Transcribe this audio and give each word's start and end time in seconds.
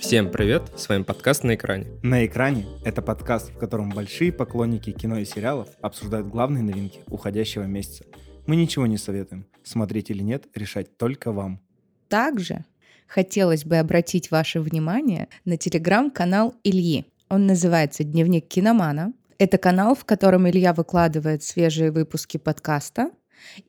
Всем 0.00 0.30
привет, 0.30 0.70
с 0.76 0.88
вами 0.88 1.02
подкаст 1.02 1.42
«На 1.44 1.54
экране». 1.54 1.86
«На 2.02 2.26
экране»— 2.26 2.66
это 2.84 3.00
подкаст, 3.02 3.50
в 3.50 3.58
котором 3.58 3.90
большие 3.90 4.32
поклонники 4.32 4.92
кино 4.92 5.18
и 5.18 5.24
сериалов 5.24 5.68
обсуждают 5.80 6.28
главные 6.28 6.62
новинки 6.62 7.00
уходящего 7.08 7.64
месяца. 7.64 8.04
Мы 8.46 8.56
ничего 8.56 8.86
не 8.86 8.98
советуем. 8.98 9.46
Смотреть 9.62 10.10
или 10.10 10.22
нет, 10.22 10.46
решать 10.54 10.96
только 10.96 11.32
вам. 11.32 11.60
Также 12.08 12.64
хотелось 13.06 13.64
бы 13.64 13.76
обратить 13.76 14.30
ваше 14.30 14.60
внимание 14.60 15.28
на 15.44 15.56
телеграм-канал 15.56 16.54
Ильи. 16.62 17.06
Он 17.28 17.46
называется 17.46 18.04
«Дневник 18.04 18.48
киномана». 18.48 19.12
Это 19.38 19.58
канал, 19.58 19.94
в 19.94 20.04
котором 20.04 20.48
Илья 20.48 20.72
выкладывает 20.72 21.42
свежие 21.42 21.90
выпуски 21.90 22.36
подкаста 22.36 23.10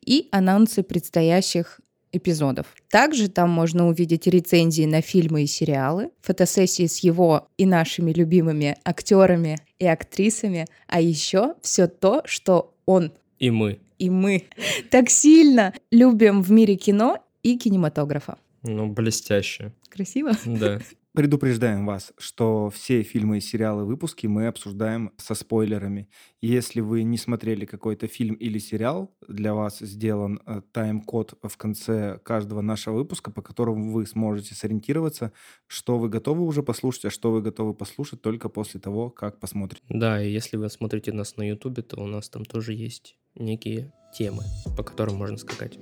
и 0.04 0.28
анонсы 0.32 0.82
предстоящих 0.82 1.80
эпизодов. 2.12 2.66
Также 2.90 3.28
там 3.28 3.50
можно 3.50 3.88
увидеть 3.88 4.26
рецензии 4.26 4.84
на 4.84 5.00
фильмы 5.00 5.42
и 5.42 5.46
сериалы, 5.46 6.10
фотосессии 6.20 6.86
с 6.86 6.98
его 6.98 7.48
и 7.56 7.66
нашими 7.66 8.12
любимыми 8.12 8.76
актерами 8.84 9.58
и 9.78 9.86
актрисами, 9.86 10.66
а 10.86 11.00
еще 11.00 11.54
все 11.62 11.86
то, 11.86 12.22
что 12.24 12.74
он 12.86 13.12
и 13.38 13.50
мы 13.50 13.78
и 13.98 14.10
мы 14.10 14.44
так 14.90 15.10
сильно 15.10 15.74
любим 15.90 16.42
в 16.42 16.50
мире 16.50 16.76
кино 16.76 17.18
и 17.42 17.58
кинематографа. 17.58 18.38
Ну, 18.62 18.86
блестяще. 18.88 19.72
Красиво? 19.88 20.32
Да. 20.44 20.80
Предупреждаем 21.18 21.84
вас, 21.84 22.12
что 22.16 22.70
все 22.70 23.02
фильмы, 23.02 23.40
сериалы, 23.40 23.84
выпуски 23.84 24.28
мы 24.28 24.46
обсуждаем 24.46 25.10
со 25.16 25.34
спойлерами. 25.34 26.08
Если 26.40 26.80
вы 26.80 27.02
не 27.02 27.18
смотрели 27.18 27.64
какой-то 27.64 28.06
фильм 28.06 28.36
или 28.36 28.60
сериал, 28.60 29.12
для 29.26 29.52
вас 29.52 29.80
сделан 29.80 30.40
э, 30.46 30.62
тайм-код 30.70 31.36
в 31.42 31.56
конце 31.56 32.20
каждого 32.22 32.60
нашего 32.60 32.98
выпуска, 32.98 33.32
по 33.32 33.42
которому 33.42 33.90
вы 33.90 34.06
сможете 34.06 34.54
сориентироваться, 34.54 35.32
что 35.66 35.98
вы 35.98 36.08
готовы 36.08 36.44
уже 36.44 36.62
послушать, 36.62 37.06
а 37.06 37.10
что 37.10 37.32
вы 37.32 37.42
готовы 37.42 37.74
послушать 37.74 38.22
только 38.22 38.48
после 38.48 38.78
того, 38.78 39.10
как 39.10 39.40
посмотрите. 39.40 39.82
Да, 39.88 40.22
и 40.22 40.30
если 40.30 40.56
вы 40.56 40.70
смотрите 40.70 41.12
нас 41.12 41.36
на 41.36 41.42
Ютубе, 41.42 41.82
то 41.82 42.00
у 42.00 42.06
нас 42.06 42.28
там 42.28 42.44
тоже 42.44 42.74
есть 42.74 43.16
некие 43.34 43.92
темы, 44.16 44.44
по 44.76 44.84
которым 44.84 45.16
можно 45.16 45.36
скакать. 45.36 45.80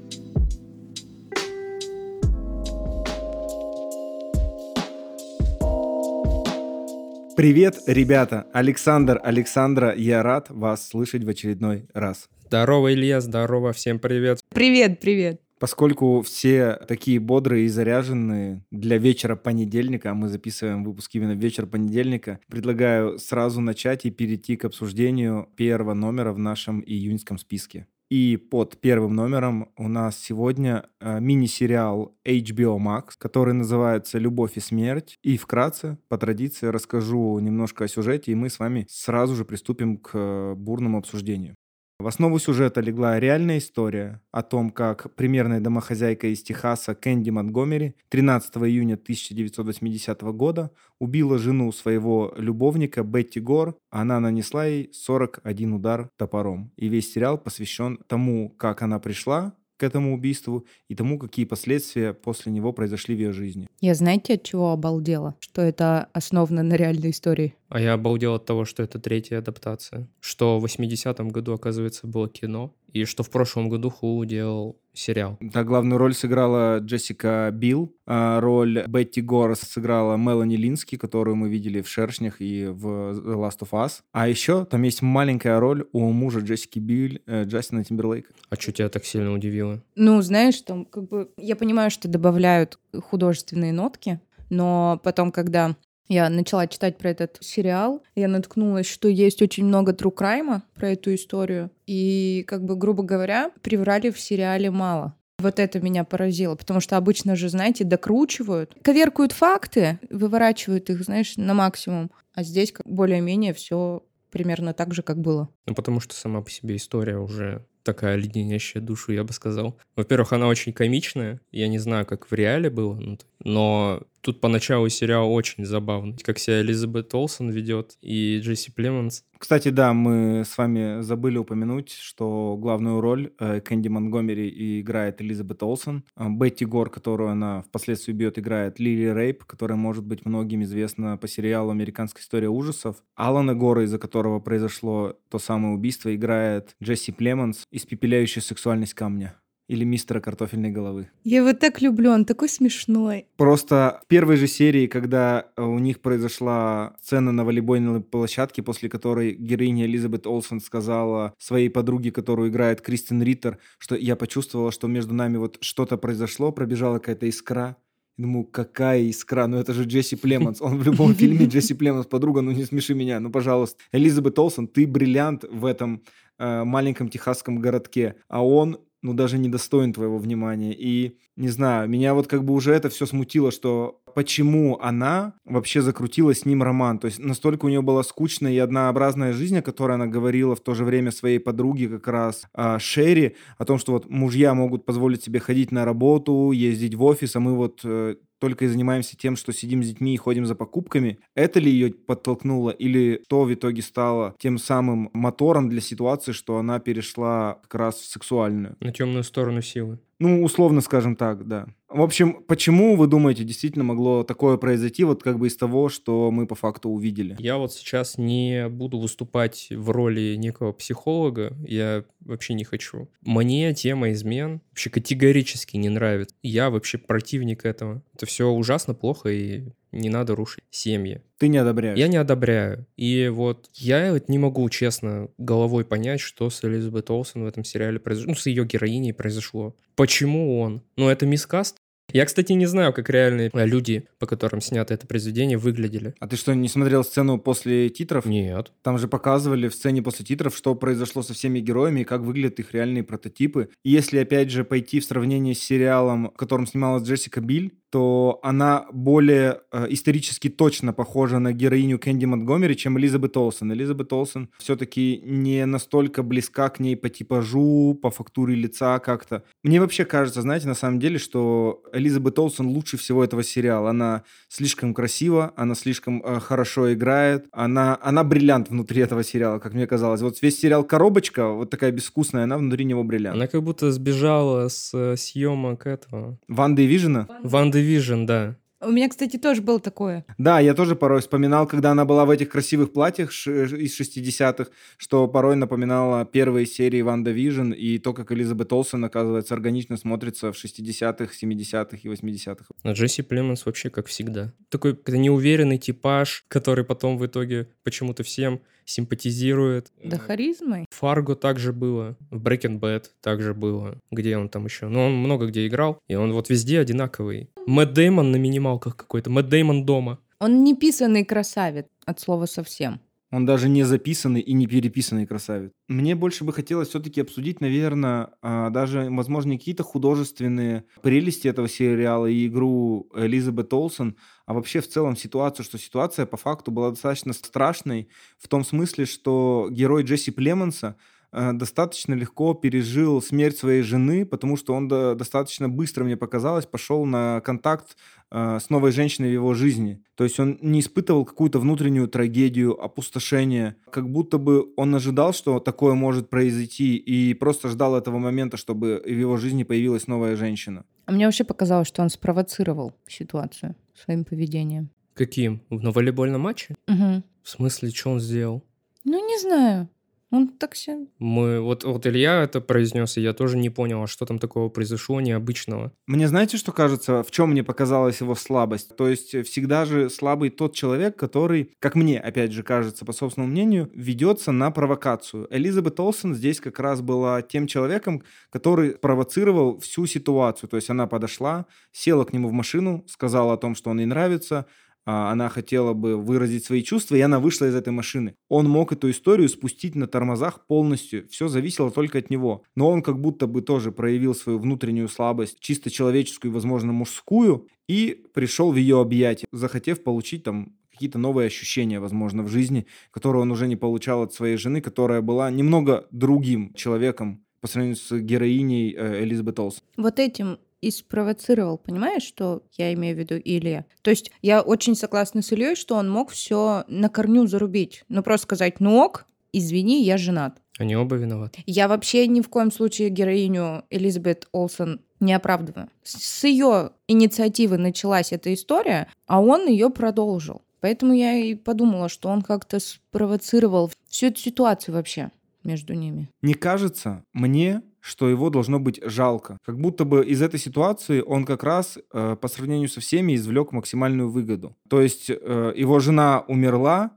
Привет, 7.36 7.80
ребята! 7.86 8.46
Александр, 8.54 9.20
Александра, 9.22 9.94
я 9.94 10.22
рад 10.22 10.48
вас 10.48 10.88
слышать 10.88 11.22
в 11.22 11.28
очередной 11.28 11.86
раз. 11.92 12.30
Здорово, 12.46 12.94
Илья, 12.94 13.20
здорово, 13.20 13.74
всем 13.74 13.98
привет. 13.98 14.40
Привет, 14.48 15.00
привет. 15.00 15.42
Поскольку 15.58 16.22
все 16.22 16.78
такие 16.88 17.20
бодрые 17.20 17.66
и 17.66 17.68
заряженные 17.68 18.64
для 18.70 18.96
вечера 18.96 19.36
понедельника, 19.36 20.12
а 20.12 20.14
мы 20.14 20.28
записываем 20.28 20.82
выпуск 20.82 21.14
именно 21.14 21.34
в 21.34 21.38
вечер 21.38 21.66
понедельника, 21.66 22.40
предлагаю 22.48 23.18
сразу 23.18 23.60
начать 23.60 24.06
и 24.06 24.10
перейти 24.10 24.56
к 24.56 24.64
обсуждению 24.64 25.50
первого 25.56 25.92
номера 25.92 26.32
в 26.32 26.38
нашем 26.38 26.82
июньском 26.86 27.36
списке. 27.36 27.86
И 28.08 28.36
под 28.36 28.80
первым 28.80 29.14
номером 29.14 29.72
у 29.76 29.88
нас 29.88 30.16
сегодня 30.16 30.88
э, 31.00 31.18
мини-сериал 31.18 32.16
HBO 32.24 32.78
Max, 32.78 33.10
который 33.18 33.52
называется 33.52 34.18
«Любовь 34.18 34.56
и 34.56 34.60
смерть». 34.60 35.18
И 35.22 35.36
вкратце, 35.36 35.98
по 36.08 36.16
традиции, 36.16 36.68
расскажу 36.68 37.38
немножко 37.40 37.84
о 37.84 37.88
сюжете, 37.88 38.30
и 38.30 38.36
мы 38.36 38.48
с 38.48 38.60
вами 38.60 38.86
сразу 38.88 39.34
же 39.34 39.44
приступим 39.44 39.96
к 39.96 40.10
э, 40.14 40.54
бурному 40.54 40.98
обсуждению. 40.98 41.56
В 41.98 42.08
основу 42.08 42.38
сюжета 42.38 42.82
легла 42.82 43.18
реальная 43.18 43.56
история 43.56 44.20
о 44.30 44.42
том, 44.42 44.68
как 44.68 45.14
примерная 45.14 45.60
домохозяйка 45.60 46.26
из 46.26 46.42
Техаса 46.42 46.94
Кэнди 46.94 47.30
Монтгомери 47.30 47.94
13 48.10 48.54
июня 48.58 48.94
1980 48.94 50.20
года 50.34 50.70
убила 50.98 51.38
жену 51.38 51.72
своего 51.72 52.34
любовника 52.36 53.02
Бетти 53.02 53.40
Гор. 53.40 53.78
Она 53.90 54.20
нанесла 54.20 54.66
ей 54.66 54.90
41 54.92 55.72
удар 55.72 56.10
топором. 56.18 56.70
И 56.76 56.88
весь 56.88 57.10
сериал 57.10 57.38
посвящен 57.38 57.98
тому, 58.06 58.50
как 58.50 58.82
она 58.82 58.98
пришла 58.98 59.54
к 59.78 59.82
этому 59.82 60.14
убийству 60.14 60.66
и 60.88 60.94
тому, 60.94 61.18
какие 61.18 61.44
последствия 61.44 62.14
после 62.14 62.52
него 62.52 62.72
произошли 62.72 63.14
в 63.14 63.18
ее 63.18 63.32
жизни. 63.32 63.68
Я 63.80 63.94
знаете, 63.94 64.34
от 64.34 64.42
чего 64.42 64.72
обалдела? 64.72 65.34
Что 65.40 65.62
это 65.62 66.08
основано 66.12 66.62
на 66.62 66.74
реальной 66.74 67.10
истории. 67.10 67.54
А 67.68 67.80
я 67.80 67.94
обалдел 67.94 68.34
от 68.34 68.46
того, 68.46 68.64
что 68.64 68.82
это 68.82 68.98
третья 68.98 69.38
адаптация. 69.38 70.08
Что 70.20 70.58
в 70.58 70.64
80-м 70.64 71.30
году, 71.30 71.52
оказывается, 71.52 72.06
было 72.06 72.28
кино, 72.28 72.74
и 72.92 73.04
что 73.04 73.22
в 73.22 73.30
прошлом 73.30 73.68
году 73.68 73.90
Хулу 73.90 74.24
делал 74.24 74.78
сериал. 74.92 75.36
Да, 75.40 75.64
главную 75.64 75.98
роль 75.98 76.14
сыграла 76.14 76.78
Джессика 76.78 77.50
Билл, 77.52 77.94
а 78.06 78.40
роль 78.40 78.84
Бетти 78.86 79.20
Горс 79.20 79.60
сыграла 79.60 80.16
Мелани 80.16 80.56
Лински, 80.56 80.96
которую 80.96 81.36
мы 81.36 81.48
видели 81.50 81.82
в 81.82 81.88
«Шершнях» 81.88 82.40
и 82.40 82.66
в 82.66 82.86
«The 82.86 83.34
Last 83.34 83.58
of 83.60 83.70
Us». 83.72 84.00
А 84.12 84.28
еще 84.28 84.64
там 84.64 84.82
есть 84.82 85.02
маленькая 85.02 85.60
роль 85.60 85.86
у 85.92 86.10
мужа 86.12 86.40
Джессики 86.40 86.78
Билл, 86.78 87.18
э, 87.26 87.44
Джастина 87.44 87.84
Тимберлейка. 87.84 88.32
А 88.48 88.56
что 88.56 88.72
тебя 88.72 88.88
так 88.88 89.04
сильно 89.04 89.32
удивило? 89.32 89.82
Ну, 89.94 90.22
знаешь, 90.22 90.60
там 90.62 90.86
как 90.86 91.08
бы... 91.08 91.30
Я 91.36 91.56
понимаю, 91.56 91.90
что 91.90 92.08
добавляют 92.08 92.78
художественные 92.94 93.72
нотки, 93.72 94.20
но 94.48 95.00
потом, 95.04 95.32
когда 95.32 95.76
я 96.08 96.28
начала 96.28 96.66
читать 96.66 96.98
про 96.98 97.10
этот 97.10 97.38
сериал, 97.40 98.02
я 98.14 98.28
наткнулась, 98.28 98.86
что 98.86 99.08
есть 99.08 99.42
очень 99.42 99.64
много 99.64 99.92
true 99.92 100.14
crime 100.14 100.62
про 100.74 100.90
эту 100.90 101.14
историю. 101.14 101.70
И, 101.86 102.44
как 102.46 102.64
бы, 102.64 102.76
грубо 102.76 103.02
говоря, 103.02 103.50
приврали 103.62 104.10
в 104.10 104.20
сериале 104.20 104.70
мало. 104.70 105.14
Вот 105.38 105.58
это 105.58 105.80
меня 105.80 106.04
поразило, 106.04 106.54
потому 106.54 106.80
что 106.80 106.96
обычно 106.96 107.36
же, 107.36 107.50
знаете, 107.50 107.84
докручивают, 107.84 108.74
коверкуют 108.82 109.32
факты, 109.32 109.98
выворачивают 110.08 110.88
их, 110.88 111.02
знаешь, 111.02 111.36
на 111.36 111.52
максимум. 111.52 112.10
А 112.34 112.42
здесь 112.42 112.72
более-менее 112.84 113.52
все 113.52 114.02
примерно 114.30 114.72
так 114.72 114.94
же, 114.94 115.02
как 115.02 115.18
было. 115.18 115.48
Ну, 115.66 115.74
потому 115.74 116.00
что 116.00 116.14
сама 116.14 116.40
по 116.40 116.50
себе 116.50 116.76
история 116.76 117.18
уже 117.18 117.66
такая 117.82 118.16
леденящая 118.16 118.82
душу, 118.82 119.12
я 119.12 119.24
бы 119.24 119.32
сказал. 119.32 119.78
Во-первых, 119.94 120.32
она 120.32 120.48
очень 120.48 120.72
комичная. 120.72 121.40
Я 121.52 121.68
не 121.68 121.78
знаю, 121.78 122.04
как 122.04 122.30
в 122.30 122.34
реале 122.34 122.68
было, 122.68 122.98
но 123.46 124.02
тут 124.22 124.40
поначалу 124.40 124.88
сериал 124.88 125.32
очень 125.32 125.64
забавный. 125.64 126.16
Как 126.24 126.38
себя 126.40 126.60
Элизабет 126.60 127.14
Олсон 127.14 127.50
ведет 127.50 127.96
и 128.02 128.40
Джесси 128.40 128.72
Племонс. 128.72 129.22
Кстати, 129.38 129.68
да, 129.68 129.92
мы 129.92 130.42
с 130.44 130.58
вами 130.58 131.00
забыли 131.02 131.38
упомянуть, 131.38 131.92
что 131.92 132.56
главную 132.58 133.00
роль 133.00 133.32
э, 133.38 133.60
Кэнди 133.60 133.86
Монгомери 133.86 134.80
играет 134.80 135.22
Элизабет 135.22 135.62
Олсон. 135.62 136.02
А 136.16 136.28
Бетти 136.28 136.64
Гор, 136.64 136.90
которую 136.90 137.30
она 137.30 137.62
впоследствии 137.62 138.12
бьет, 138.12 138.36
играет 138.36 138.80
Лили 138.80 139.14
Рейп, 139.14 139.44
которая 139.44 139.78
может 139.78 140.04
быть 140.04 140.26
многим 140.26 140.64
известна 140.64 141.16
по 141.16 141.28
сериалу 141.28 141.70
«Американская 141.70 142.22
история 142.22 142.48
ужасов». 142.48 142.96
Алана 143.14 143.54
Гора, 143.54 143.84
из-за 143.84 144.00
которого 144.00 144.40
произошло 144.40 145.14
то 145.30 145.38
самое 145.38 145.74
убийство, 145.74 146.12
играет 146.12 146.74
Джесси 146.82 147.12
Племонс, 147.12 147.64
испепеляющая 147.70 148.42
сексуальность 148.42 148.94
камня 148.94 149.36
или 149.68 149.84
мистера 149.84 150.20
картофельной 150.20 150.70
головы. 150.70 151.10
Я 151.24 151.38
его 151.38 151.52
так 151.52 151.80
люблю, 151.80 152.10
он 152.10 152.24
такой 152.24 152.48
смешной. 152.48 153.26
Просто 153.36 154.00
в 154.04 154.06
первой 154.06 154.36
же 154.36 154.46
серии, 154.46 154.86
когда 154.86 155.46
э, 155.56 155.62
у 155.62 155.78
них 155.78 156.00
произошла 156.00 156.96
сцена 157.02 157.32
на 157.32 157.44
волейбольной 157.44 158.00
площадке, 158.00 158.62
после 158.62 158.88
которой 158.88 159.34
героиня 159.34 159.86
Элизабет 159.86 160.26
Олсен 160.26 160.60
сказала 160.60 161.34
своей 161.38 161.68
подруге, 161.68 162.12
которую 162.12 162.50
играет 162.50 162.80
Кристин 162.80 163.22
Риттер, 163.22 163.58
что 163.78 163.96
я 163.96 164.16
почувствовала, 164.16 164.70
что 164.70 164.86
между 164.86 165.14
нами 165.14 165.36
вот 165.36 165.58
что-то 165.60 165.96
произошло, 165.96 166.52
пробежала 166.52 166.98
какая-то 166.98 167.26
искра. 167.26 167.76
Думаю, 168.16 168.44
какая 168.44 169.02
искра, 169.02 169.46
ну 169.46 169.58
это 169.58 169.74
же 169.74 169.84
Джесси 169.84 170.16
Племонс. 170.16 170.62
Он 170.62 170.78
в 170.78 170.84
любом 170.84 171.14
фильме 171.16 171.46
Джесси 171.46 171.74
Племонс, 171.74 172.06
подруга, 172.06 172.40
ну 172.40 172.50
не 172.50 172.64
смеши 172.64 172.94
меня, 172.94 173.20
ну 173.20 173.30
пожалуйста. 173.30 173.78
Элизабет 173.92 174.38
Олсен, 174.38 174.68
ты 174.68 174.86
бриллиант 174.86 175.44
в 175.44 175.66
этом 175.66 176.02
э, 176.38 176.64
маленьком 176.64 177.08
техасском 177.08 177.58
городке, 177.58 178.14
а 178.28 178.46
он 178.46 178.78
ну, 179.06 179.14
даже 179.14 179.38
не 179.38 179.48
достоин 179.48 179.92
твоего 179.92 180.18
внимания. 180.18 180.74
И, 180.74 181.16
не 181.36 181.48
знаю, 181.48 181.88
меня 181.88 182.12
вот 182.12 182.26
как 182.26 182.44
бы 182.44 182.54
уже 182.54 182.74
это 182.74 182.88
все 182.88 183.06
смутило, 183.06 183.52
что 183.52 184.00
почему 184.16 184.78
она 184.80 185.34
вообще 185.44 185.82
закрутила 185.82 186.34
с 186.34 186.46
ним 186.46 186.62
роман. 186.62 186.98
То 186.98 187.04
есть 187.04 187.18
настолько 187.18 187.66
у 187.66 187.68
нее 187.68 187.82
была 187.82 188.02
скучная 188.02 188.50
и 188.50 188.56
однообразная 188.56 189.34
жизнь, 189.34 189.58
о 189.58 189.62
которой 189.62 189.96
она 189.96 190.06
говорила 190.06 190.56
в 190.56 190.60
то 190.60 190.72
же 190.72 190.84
время 190.86 191.10
своей 191.10 191.38
подруге 191.38 191.90
как 191.90 192.08
раз 192.08 192.44
а, 192.54 192.78
Шерри, 192.78 193.36
о 193.58 193.66
том, 193.66 193.76
что 193.76 193.92
вот 193.92 194.08
мужья 194.08 194.54
могут 194.54 194.86
позволить 194.86 195.22
себе 195.22 195.38
ходить 195.38 195.70
на 195.70 195.84
работу, 195.84 196.50
ездить 196.52 196.94
в 196.94 197.02
офис, 197.04 197.36
а 197.36 197.40
мы 197.40 197.56
вот 197.56 197.82
э, 197.84 198.16
только 198.38 198.64
и 198.64 198.68
занимаемся 198.68 199.16
тем, 199.16 199.36
что 199.36 199.52
сидим 199.52 199.82
с 199.82 199.88
детьми 199.88 200.14
и 200.14 200.16
ходим 200.16 200.46
за 200.46 200.54
покупками. 200.54 201.18
Это 201.34 201.60
ли 201.60 201.70
ее 201.70 201.92
подтолкнуло 201.92 202.70
или 202.70 203.22
то 203.28 203.44
в 203.44 203.52
итоге 203.52 203.82
стало 203.82 204.34
тем 204.38 204.56
самым 204.56 205.10
мотором 205.12 205.68
для 205.68 205.82
ситуации, 205.82 206.32
что 206.32 206.56
она 206.56 206.78
перешла 206.78 207.58
как 207.62 207.74
раз 207.74 207.96
в 207.96 208.10
сексуальную? 208.10 208.76
На 208.80 208.92
темную 208.92 209.24
сторону 209.24 209.60
силы. 209.60 209.98
Ну, 210.18 210.42
условно 210.42 210.80
скажем 210.80 211.16
так, 211.16 211.46
да. 211.46 211.66
В 211.96 212.02
общем, 212.02 212.44
почему, 212.46 212.94
вы 212.94 213.06
думаете, 213.06 213.42
действительно 213.42 213.82
могло 213.82 214.22
такое 214.22 214.58
произойти, 214.58 215.02
вот 215.04 215.22
как 215.22 215.38
бы 215.38 215.46
из 215.46 215.56
того, 215.56 215.88
что 215.88 216.30
мы 216.30 216.46
по 216.46 216.54
факту 216.54 216.90
увидели? 216.90 217.34
Я 217.38 217.56
вот 217.56 217.72
сейчас 217.72 218.18
не 218.18 218.68
буду 218.68 218.98
выступать 218.98 219.68
в 219.70 219.88
роли 219.88 220.34
некого 220.36 220.72
психолога, 220.72 221.56
я 221.66 222.04
вообще 222.20 222.52
не 222.52 222.64
хочу. 222.64 223.08
Мне 223.22 223.72
тема 223.72 224.12
измен 224.12 224.60
вообще 224.72 224.90
категорически 224.90 225.78
не 225.78 225.88
нравится. 225.88 226.34
Я 226.42 226.68
вообще 226.68 226.98
противник 226.98 227.64
этого. 227.64 228.02
Это 228.14 228.26
все 228.26 228.50
ужасно 228.50 228.92
плохо, 228.92 229.30
и 229.30 229.64
Не 229.92 230.10
надо 230.10 230.34
рушить 230.34 230.64
семьи. 230.70 231.22
Ты 231.38 231.48
не 231.48 231.56
одобряешь? 231.56 231.98
Я 231.98 232.08
не 232.08 232.18
одобряю. 232.18 232.86
И 232.96 233.28
вот 233.28 233.70
я 233.72 234.12
вот 234.12 234.28
не 234.28 234.38
могу, 234.38 234.68
честно, 234.68 235.28
головой 235.38 235.86
понять, 235.86 236.20
что 236.20 236.50
с 236.50 236.62
Элизабет 236.62 237.08
Олсен 237.10 237.44
в 237.44 237.46
этом 237.46 237.64
сериале 237.64 237.98
произошло. 237.98 238.32
Ну, 238.32 238.34
с 238.34 238.46
ее 238.46 238.66
героиней 238.66 239.14
произошло. 239.14 239.74
Почему 239.94 240.60
он? 240.60 240.82
Ну, 240.96 241.08
это 241.08 241.24
мискаст? 241.24 241.76
Я, 242.12 242.24
кстати, 242.24 242.52
не 242.52 242.66
знаю, 242.66 242.92
как 242.92 243.10
реальные 243.10 243.50
э, 243.52 243.66
люди, 243.66 244.06
по 244.18 244.26
которым 244.26 244.60
снято 244.60 244.94
это 244.94 245.06
произведение, 245.06 245.58
выглядели. 245.58 246.14
А 246.20 246.28
ты 246.28 246.36
что, 246.36 246.54
не 246.54 246.68
смотрел 246.68 247.04
сцену 247.04 247.38
после 247.38 247.88
титров? 247.90 248.26
Нет. 248.26 248.72
Там 248.82 248.98
же 248.98 249.08
показывали 249.08 249.68
в 249.68 249.74
сцене 249.74 250.02
после 250.02 250.24
титров, 250.24 250.56
что 250.56 250.74
произошло 250.74 251.22
со 251.22 251.34
всеми 251.34 251.58
героями 251.60 252.00
и 252.00 252.04
как 252.04 252.20
выглядят 252.20 252.60
их 252.60 252.72
реальные 252.72 253.02
прототипы. 253.02 253.70
И 253.84 253.90
если, 253.90 254.18
опять 254.18 254.50
же, 254.50 254.64
пойти 254.64 255.00
в 255.00 255.04
сравнение 255.04 255.54
с 255.54 255.60
сериалом, 255.60 256.30
в 256.30 256.36
котором 256.36 256.66
снималась 256.66 257.02
Джессика 257.02 257.40
Биль, 257.40 257.72
то 257.90 258.40
она 258.42 258.86
более 258.92 259.60
э, 259.72 259.86
исторически 259.90 260.48
точно 260.48 260.92
похожа 260.92 261.38
на 261.38 261.52
героиню 261.52 261.98
Кэнди 261.98 262.24
Монтгомери, 262.24 262.76
чем 262.76 262.98
Элизабет 262.98 263.36
Олсен. 263.36 263.72
Элизабет 263.72 264.12
Олсен 264.12 264.48
все-таки 264.58 265.22
не 265.24 265.64
настолько 265.66 266.22
близка 266.22 266.68
к 266.68 266.80
ней 266.80 266.96
по 266.96 267.08
типажу, 267.08 267.98
по 268.00 268.10
фактуре 268.10 268.54
лица 268.54 268.98
как-то. 268.98 269.44
Мне 269.62 269.80
вообще 269.80 270.04
кажется, 270.04 270.42
знаете, 270.42 270.66
на 270.66 270.74
самом 270.74 270.98
деле, 270.98 271.18
что 271.18 271.82
Элизабет 271.92 272.38
Олсен 272.38 272.66
лучше 272.66 272.96
всего 272.96 273.22
этого 273.22 273.42
сериала. 273.42 273.90
Она 273.90 274.24
слишком 274.48 274.94
красива, 274.94 275.52
она 275.56 275.74
слишком 275.74 276.22
э, 276.24 276.40
хорошо 276.40 276.92
играет, 276.92 277.46
она, 277.52 277.98
она 278.02 278.24
бриллиант 278.24 278.70
внутри 278.70 279.02
этого 279.02 279.22
сериала, 279.22 279.58
как 279.58 279.74
мне 279.74 279.86
казалось. 279.86 280.20
Вот 280.22 280.40
весь 280.42 280.58
сериал 280.58 280.84
«Коробочка», 280.84 281.48
вот 281.48 281.70
такая 281.70 281.92
безвкусная, 281.92 282.44
она 282.44 282.58
внутри 282.58 282.84
него 282.84 283.04
бриллиант. 283.04 283.36
Она 283.36 283.46
как 283.46 283.62
будто 283.62 283.92
сбежала 283.92 284.68
с 284.68 284.92
э, 284.92 285.16
съемок 285.16 285.86
этого... 285.86 286.38
WandaVision 286.48 286.74
а? 286.74 287.28
WandaVision, 287.42 288.24
да. 288.26 288.56
У 288.78 288.90
меня, 288.90 289.08
кстати, 289.08 289.38
тоже 289.38 289.62
было 289.62 289.80
такое. 289.80 290.26
Да, 290.36 290.60
я 290.60 290.74
тоже 290.74 290.96
порой 290.96 291.20
вспоминал, 291.20 291.66
когда 291.66 291.92
она 291.92 292.04
была 292.04 292.26
в 292.26 292.30
этих 292.30 292.50
красивых 292.50 292.92
платьях 292.92 293.30
из 293.30 294.00
60-х, 294.00 294.70
что 294.98 295.26
порой 295.28 295.56
напоминала 295.56 296.26
первые 296.26 296.66
серии 296.66 297.00
WandaVision 297.00 297.72
и 297.72 297.98
то, 297.98 298.12
как 298.12 298.32
Элизабет 298.32 298.70
Олсен, 298.72 299.02
оказывается, 299.02 299.54
органично 299.54 299.96
смотрится 299.96 300.52
в 300.52 300.62
60-х, 300.62 301.32
70-х 301.42 301.96
и 302.02 302.06
80-х. 302.06 302.66
А 302.82 302.92
Джесси 302.92 303.22
Племонс 303.22 303.64
вообще 303.64 303.88
как 303.88 304.08
всегда. 304.08 304.52
Такой 304.68 304.98
неуверенный 305.06 305.78
типаж, 305.78 306.44
который 306.48 306.84
потом 306.84 307.16
в 307.16 307.24
итоге 307.24 307.70
почему-то 307.82 308.24
всем 308.24 308.60
симпатизирует. 308.86 309.92
Да 310.02 310.16
харизмой. 310.16 310.86
Фарго 310.90 311.36
также 311.36 311.72
было, 311.72 312.16
в 312.30 312.42
Breaking 312.42 312.80
Bad 312.80 313.04
также 313.20 313.52
было. 313.52 313.98
Где 314.10 314.36
он 314.38 314.48
там 314.48 314.64
еще? 314.64 314.88
Ну, 314.88 315.04
он 315.04 315.16
много 315.16 315.46
где 315.46 315.66
играл, 315.66 315.98
и 316.08 316.14
он 316.14 316.32
вот 316.32 316.48
везде 316.48 316.80
одинаковый. 316.80 317.50
Мэтт 317.66 317.92
Деймон 317.92 318.30
на 318.30 318.36
минималках 318.36 318.96
какой-то, 318.96 319.30
Мэтт 319.30 319.48
Деймон 319.48 319.84
дома. 319.84 320.18
Он 320.38 320.64
не 320.64 320.74
писанный 320.76 321.24
красавец, 321.24 321.86
от 322.04 322.20
слова 322.20 322.46
совсем. 322.46 323.00
Он 323.32 323.44
даже 323.44 323.68
не 323.68 323.82
записанный 323.82 324.40
и 324.40 324.52
не 324.52 324.66
переписанный 324.66 325.26
красавец. 325.26 325.72
Мне 325.88 326.14
больше 326.14 326.44
бы 326.44 326.52
хотелось 326.52 326.88
все-таки 326.88 327.20
обсудить, 327.20 327.60
наверное, 327.60 328.30
а, 328.40 328.70
даже, 328.70 329.08
возможно, 329.10 329.56
какие-то 329.58 329.82
художественные 329.82 330.84
прелести 331.02 331.48
этого 331.48 331.68
сериала 331.68 332.26
и 332.26 332.46
игру 332.46 333.10
Элизабет 333.14 333.72
Олсен, 333.72 334.16
а 334.46 334.54
вообще 334.54 334.80
в 334.80 334.88
целом 334.88 335.16
ситуацию, 335.16 335.64
что 335.64 335.76
ситуация 335.76 336.24
по 336.24 336.36
факту 336.36 336.70
была 336.70 336.90
достаточно 336.90 337.32
страшной 337.32 338.08
в 338.38 338.46
том 338.46 338.64
смысле, 338.64 339.06
что 339.06 339.68
герой 339.70 340.04
Джесси 340.04 340.30
Племонса– 340.30 340.96
достаточно 341.52 342.14
легко 342.14 342.54
пережил 342.54 343.20
смерть 343.20 343.58
своей 343.58 343.82
жены, 343.82 344.24
потому 344.24 344.56
что 344.56 344.74
он 344.74 344.88
достаточно 344.88 345.68
быстро, 345.68 346.04
мне 346.04 346.16
показалось, 346.16 346.66
пошел 346.66 347.04
на 347.04 347.40
контакт 347.40 347.96
э, 348.30 348.58
с 348.58 348.70
новой 348.70 348.92
женщиной 348.92 349.28
в 349.28 349.32
его 349.32 349.54
жизни. 349.54 350.02
То 350.14 350.24
есть 350.24 350.40
он 350.40 350.58
не 350.62 350.80
испытывал 350.80 351.24
какую-то 351.24 351.58
внутреннюю 351.58 352.08
трагедию, 352.08 352.82
опустошение, 352.82 353.76
как 353.90 354.08
будто 354.08 354.38
бы 354.38 354.72
он 354.76 354.94
ожидал, 354.94 355.34
что 355.34 355.60
такое 355.60 355.94
может 355.94 356.30
произойти, 356.30 356.96
и 356.96 357.34
просто 357.34 357.68
ждал 357.68 357.96
этого 357.96 358.18
момента, 358.18 358.56
чтобы 358.56 359.02
в 359.04 359.08
его 359.08 359.36
жизни 359.36 359.64
появилась 359.64 360.06
новая 360.06 360.36
женщина. 360.36 360.84
А 361.04 361.12
мне 361.12 361.26
вообще 361.26 361.44
показалось, 361.44 361.88
что 361.88 362.02
он 362.02 362.08
спровоцировал 362.08 362.94
ситуацию 363.06 363.76
своим 363.94 364.24
поведением. 364.24 364.90
Каким? 365.14 365.62
На 365.70 365.92
волейбольном 365.92 366.42
матче? 366.42 366.74
Угу. 366.88 367.22
В 367.42 367.48
смысле, 367.48 367.90
что 367.90 368.10
он 368.10 368.20
сделал? 368.20 368.62
Ну, 369.04 369.26
не 369.26 369.38
знаю. 369.40 369.88
Он 370.36 370.48
так 370.48 370.74
все... 370.74 371.06
Мы, 371.18 371.60
вот, 371.60 371.84
вот 371.84 372.06
Илья 372.06 372.42
это 372.42 372.60
произнес, 372.60 373.16
и 373.16 373.22
я 373.22 373.32
тоже 373.32 373.56
не 373.56 373.70
понял, 373.70 374.02
а 374.02 374.06
что 374.06 374.26
там 374.26 374.38
такого 374.38 374.68
произошло 374.68 375.20
необычного. 375.20 375.92
Мне 376.06 376.28
знаете, 376.28 376.58
что 376.58 376.72
кажется, 376.72 377.22
в 377.22 377.30
чем 377.30 377.50
мне 377.50 377.64
показалась 377.64 378.20
его 378.20 378.34
слабость? 378.34 378.94
То 378.96 379.08
есть 379.08 379.30
всегда 379.46 379.86
же 379.86 380.10
слабый 380.10 380.50
тот 380.50 380.74
человек, 380.74 381.16
который, 381.16 381.70
как 381.78 381.94
мне, 381.94 382.20
опять 382.20 382.52
же, 382.52 382.62
кажется, 382.62 383.06
по 383.06 383.12
собственному 383.12 383.50
мнению, 383.50 383.90
ведется 383.94 384.52
на 384.52 384.70
провокацию. 384.70 385.48
Элизабет 385.50 385.98
Олсен 386.00 386.34
здесь 386.34 386.60
как 386.60 386.78
раз 386.80 387.00
была 387.00 387.40
тем 387.40 387.66
человеком, 387.66 388.22
который 388.50 388.90
провоцировал 388.90 389.78
всю 389.80 390.04
ситуацию. 390.04 390.68
То 390.68 390.76
есть 390.76 390.90
она 390.90 391.06
подошла, 391.06 391.64
села 391.92 392.24
к 392.24 392.34
нему 392.34 392.48
в 392.48 392.52
машину, 392.52 393.04
сказала 393.08 393.54
о 393.54 393.56
том, 393.56 393.74
что 393.74 393.88
он 393.90 394.00
ей 394.00 394.06
нравится, 394.06 394.66
она 395.06 395.48
хотела 395.48 395.92
бы 395.92 396.16
выразить 396.16 396.64
свои 396.64 396.82
чувства, 396.82 397.14
и 397.14 397.20
она 397.20 397.38
вышла 397.38 397.66
из 397.66 397.74
этой 397.74 397.92
машины. 397.92 398.34
Он 398.48 398.68
мог 398.68 398.92
эту 398.92 399.10
историю 399.10 399.48
спустить 399.48 399.94
на 399.94 400.06
тормозах 400.06 400.66
полностью, 400.66 401.28
все 401.28 401.48
зависело 401.48 401.90
только 401.90 402.18
от 402.18 402.28
него. 402.28 402.64
Но 402.74 402.90
он 402.90 403.02
как 403.02 403.20
будто 403.20 403.46
бы 403.46 403.62
тоже 403.62 403.92
проявил 403.92 404.34
свою 404.34 404.58
внутреннюю 404.58 405.08
слабость, 405.08 405.58
чисто 405.60 405.90
человеческую, 405.90 406.52
возможно, 406.52 406.92
мужскую, 406.92 407.68
и 407.88 408.24
пришел 408.34 408.72
в 408.72 408.76
ее 408.76 409.00
объятия, 409.00 409.46
захотев 409.52 410.02
получить 410.02 410.42
там 410.42 410.74
какие-то 410.90 411.18
новые 411.18 411.46
ощущения, 411.46 412.00
возможно, 412.00 412.42
в 412.42 412.48
жизни, 412.48 412.86
которые 413.10 413.42
он 413.42 413.50
уже 413.50 413.68
не 413.68 413.76
получал 413.76 414.22
от 414.22 414.32
своей 414.32 414.56
жены, 414.56 414.80
которая 414.80 415.20
была 415.20 415.50
немного 415.50 416.06
другим 416.10 416.72
человеком 416.74 417.44
по 417.60 417.68
сравнению 417.68 417.96
с 417.96 418.18
героиней 418.18 418.94
э, 418.96 419.24
Элизабет 419.24 419.58
Олс. 419.60 419.82
Вот 419.96 420.18
этим 420.18 420.58
и 420.80 420.90
спровоцировал, 420.90 421.78
понимаешь, 421.78 422.22
что 422.22 422.62
я 422.72 422.92
имею 422.94 423.16
в 423.16 423.18
виду 423.18 423.36
Илья? 423.42 423.86
То 424.02 424.10
есть 424.10 424.30
я 424.42 424.62
очень 424.62 424.94
согласна 424.94 425.42
с 425.42 425.52
Ильей, 425.52 425.76
что 425.76 425.96
он 425.96 426.10
мог 426.10 426.30
все 426.30 426.84
на 426.88 427.08
корню 427.08 427.46
зарубить. 427.46 428.04
Ну, 428.08 428.22
просто 428.22 428.44
сказать, 428.44 428.80
ну 428.80 428.98
ок, 428.98 429.26
извини, 429.52 430.02
я 430.02 430.16
женат. 430.16 430.58
Они 430.78 430.94
оба 430.94 431.16
виноваты. 431.16 431.62
Я 431.66 431.88
вообще 431.88 432.26
ни 432.26 432.40
в 432.40 432.48
коем 432.48 432.70
случае 432.70 433.08
героиню 433.08 433.84
Элизабет 433.90 434.48
Олсен 434.52 435.00
не 435.20 435.32
оправдываю. 435.32 435.88
С 436.02 436.44
ее 436.44 436.90
инициативы 437.08 437.78
началась 437.78 438.32
эта 438.32 438.52
история, 438.52 439.08
а 439.26 439.40
он 439.40 439.66
ее 439.66 439.88
продолжил. 439.88 440.62
Поэтому 440.80 441.14
я 441.14 441.34
и 441.34 441.54
подумала, 441.54 442.08
что 442.08 442.28
он 442.28 442.42
как-то 442.42 442.78
спровоцировал 442.78 443.90
всю 444.08 444.26
эту 444.26 444.40
ситуацию 444.40 444.94
вообще 444.94 445.30
между 445.66 445.94
ними. 445.94 446.30
Не 446.42 446.54
кажется 446.54 447.24
мне, 447.32 447.82
что 448.00 448.28
его 448.28 448.50
должно 448.50 448.78
быть 448.78 449.00
жалко. 449.02 449.58
Как 449.64 449.78
будто 449.80 450.04
бы 450.04 450.24
из 450.24 450.40
этой 450.40 450.60
ситуации 450.60 451.20
он 451.26 451.44
как 451.44 451.64
раз 451.64 451.98
э, 452.12 452.36
по 452.40 452.48
сравнению 452.48 452.88
со 452.88 453.00
всеми 453.00 453.34
извлек 453.34 453.72
максимальную 453.72 454.30
выгоду. 454.30 454.76
То 454.88 455.02
есть 455.02 455.28
э, 455.28 455.72
его 455.76 455.98
жена 455.98 456.44
умерла, 456.46 457.10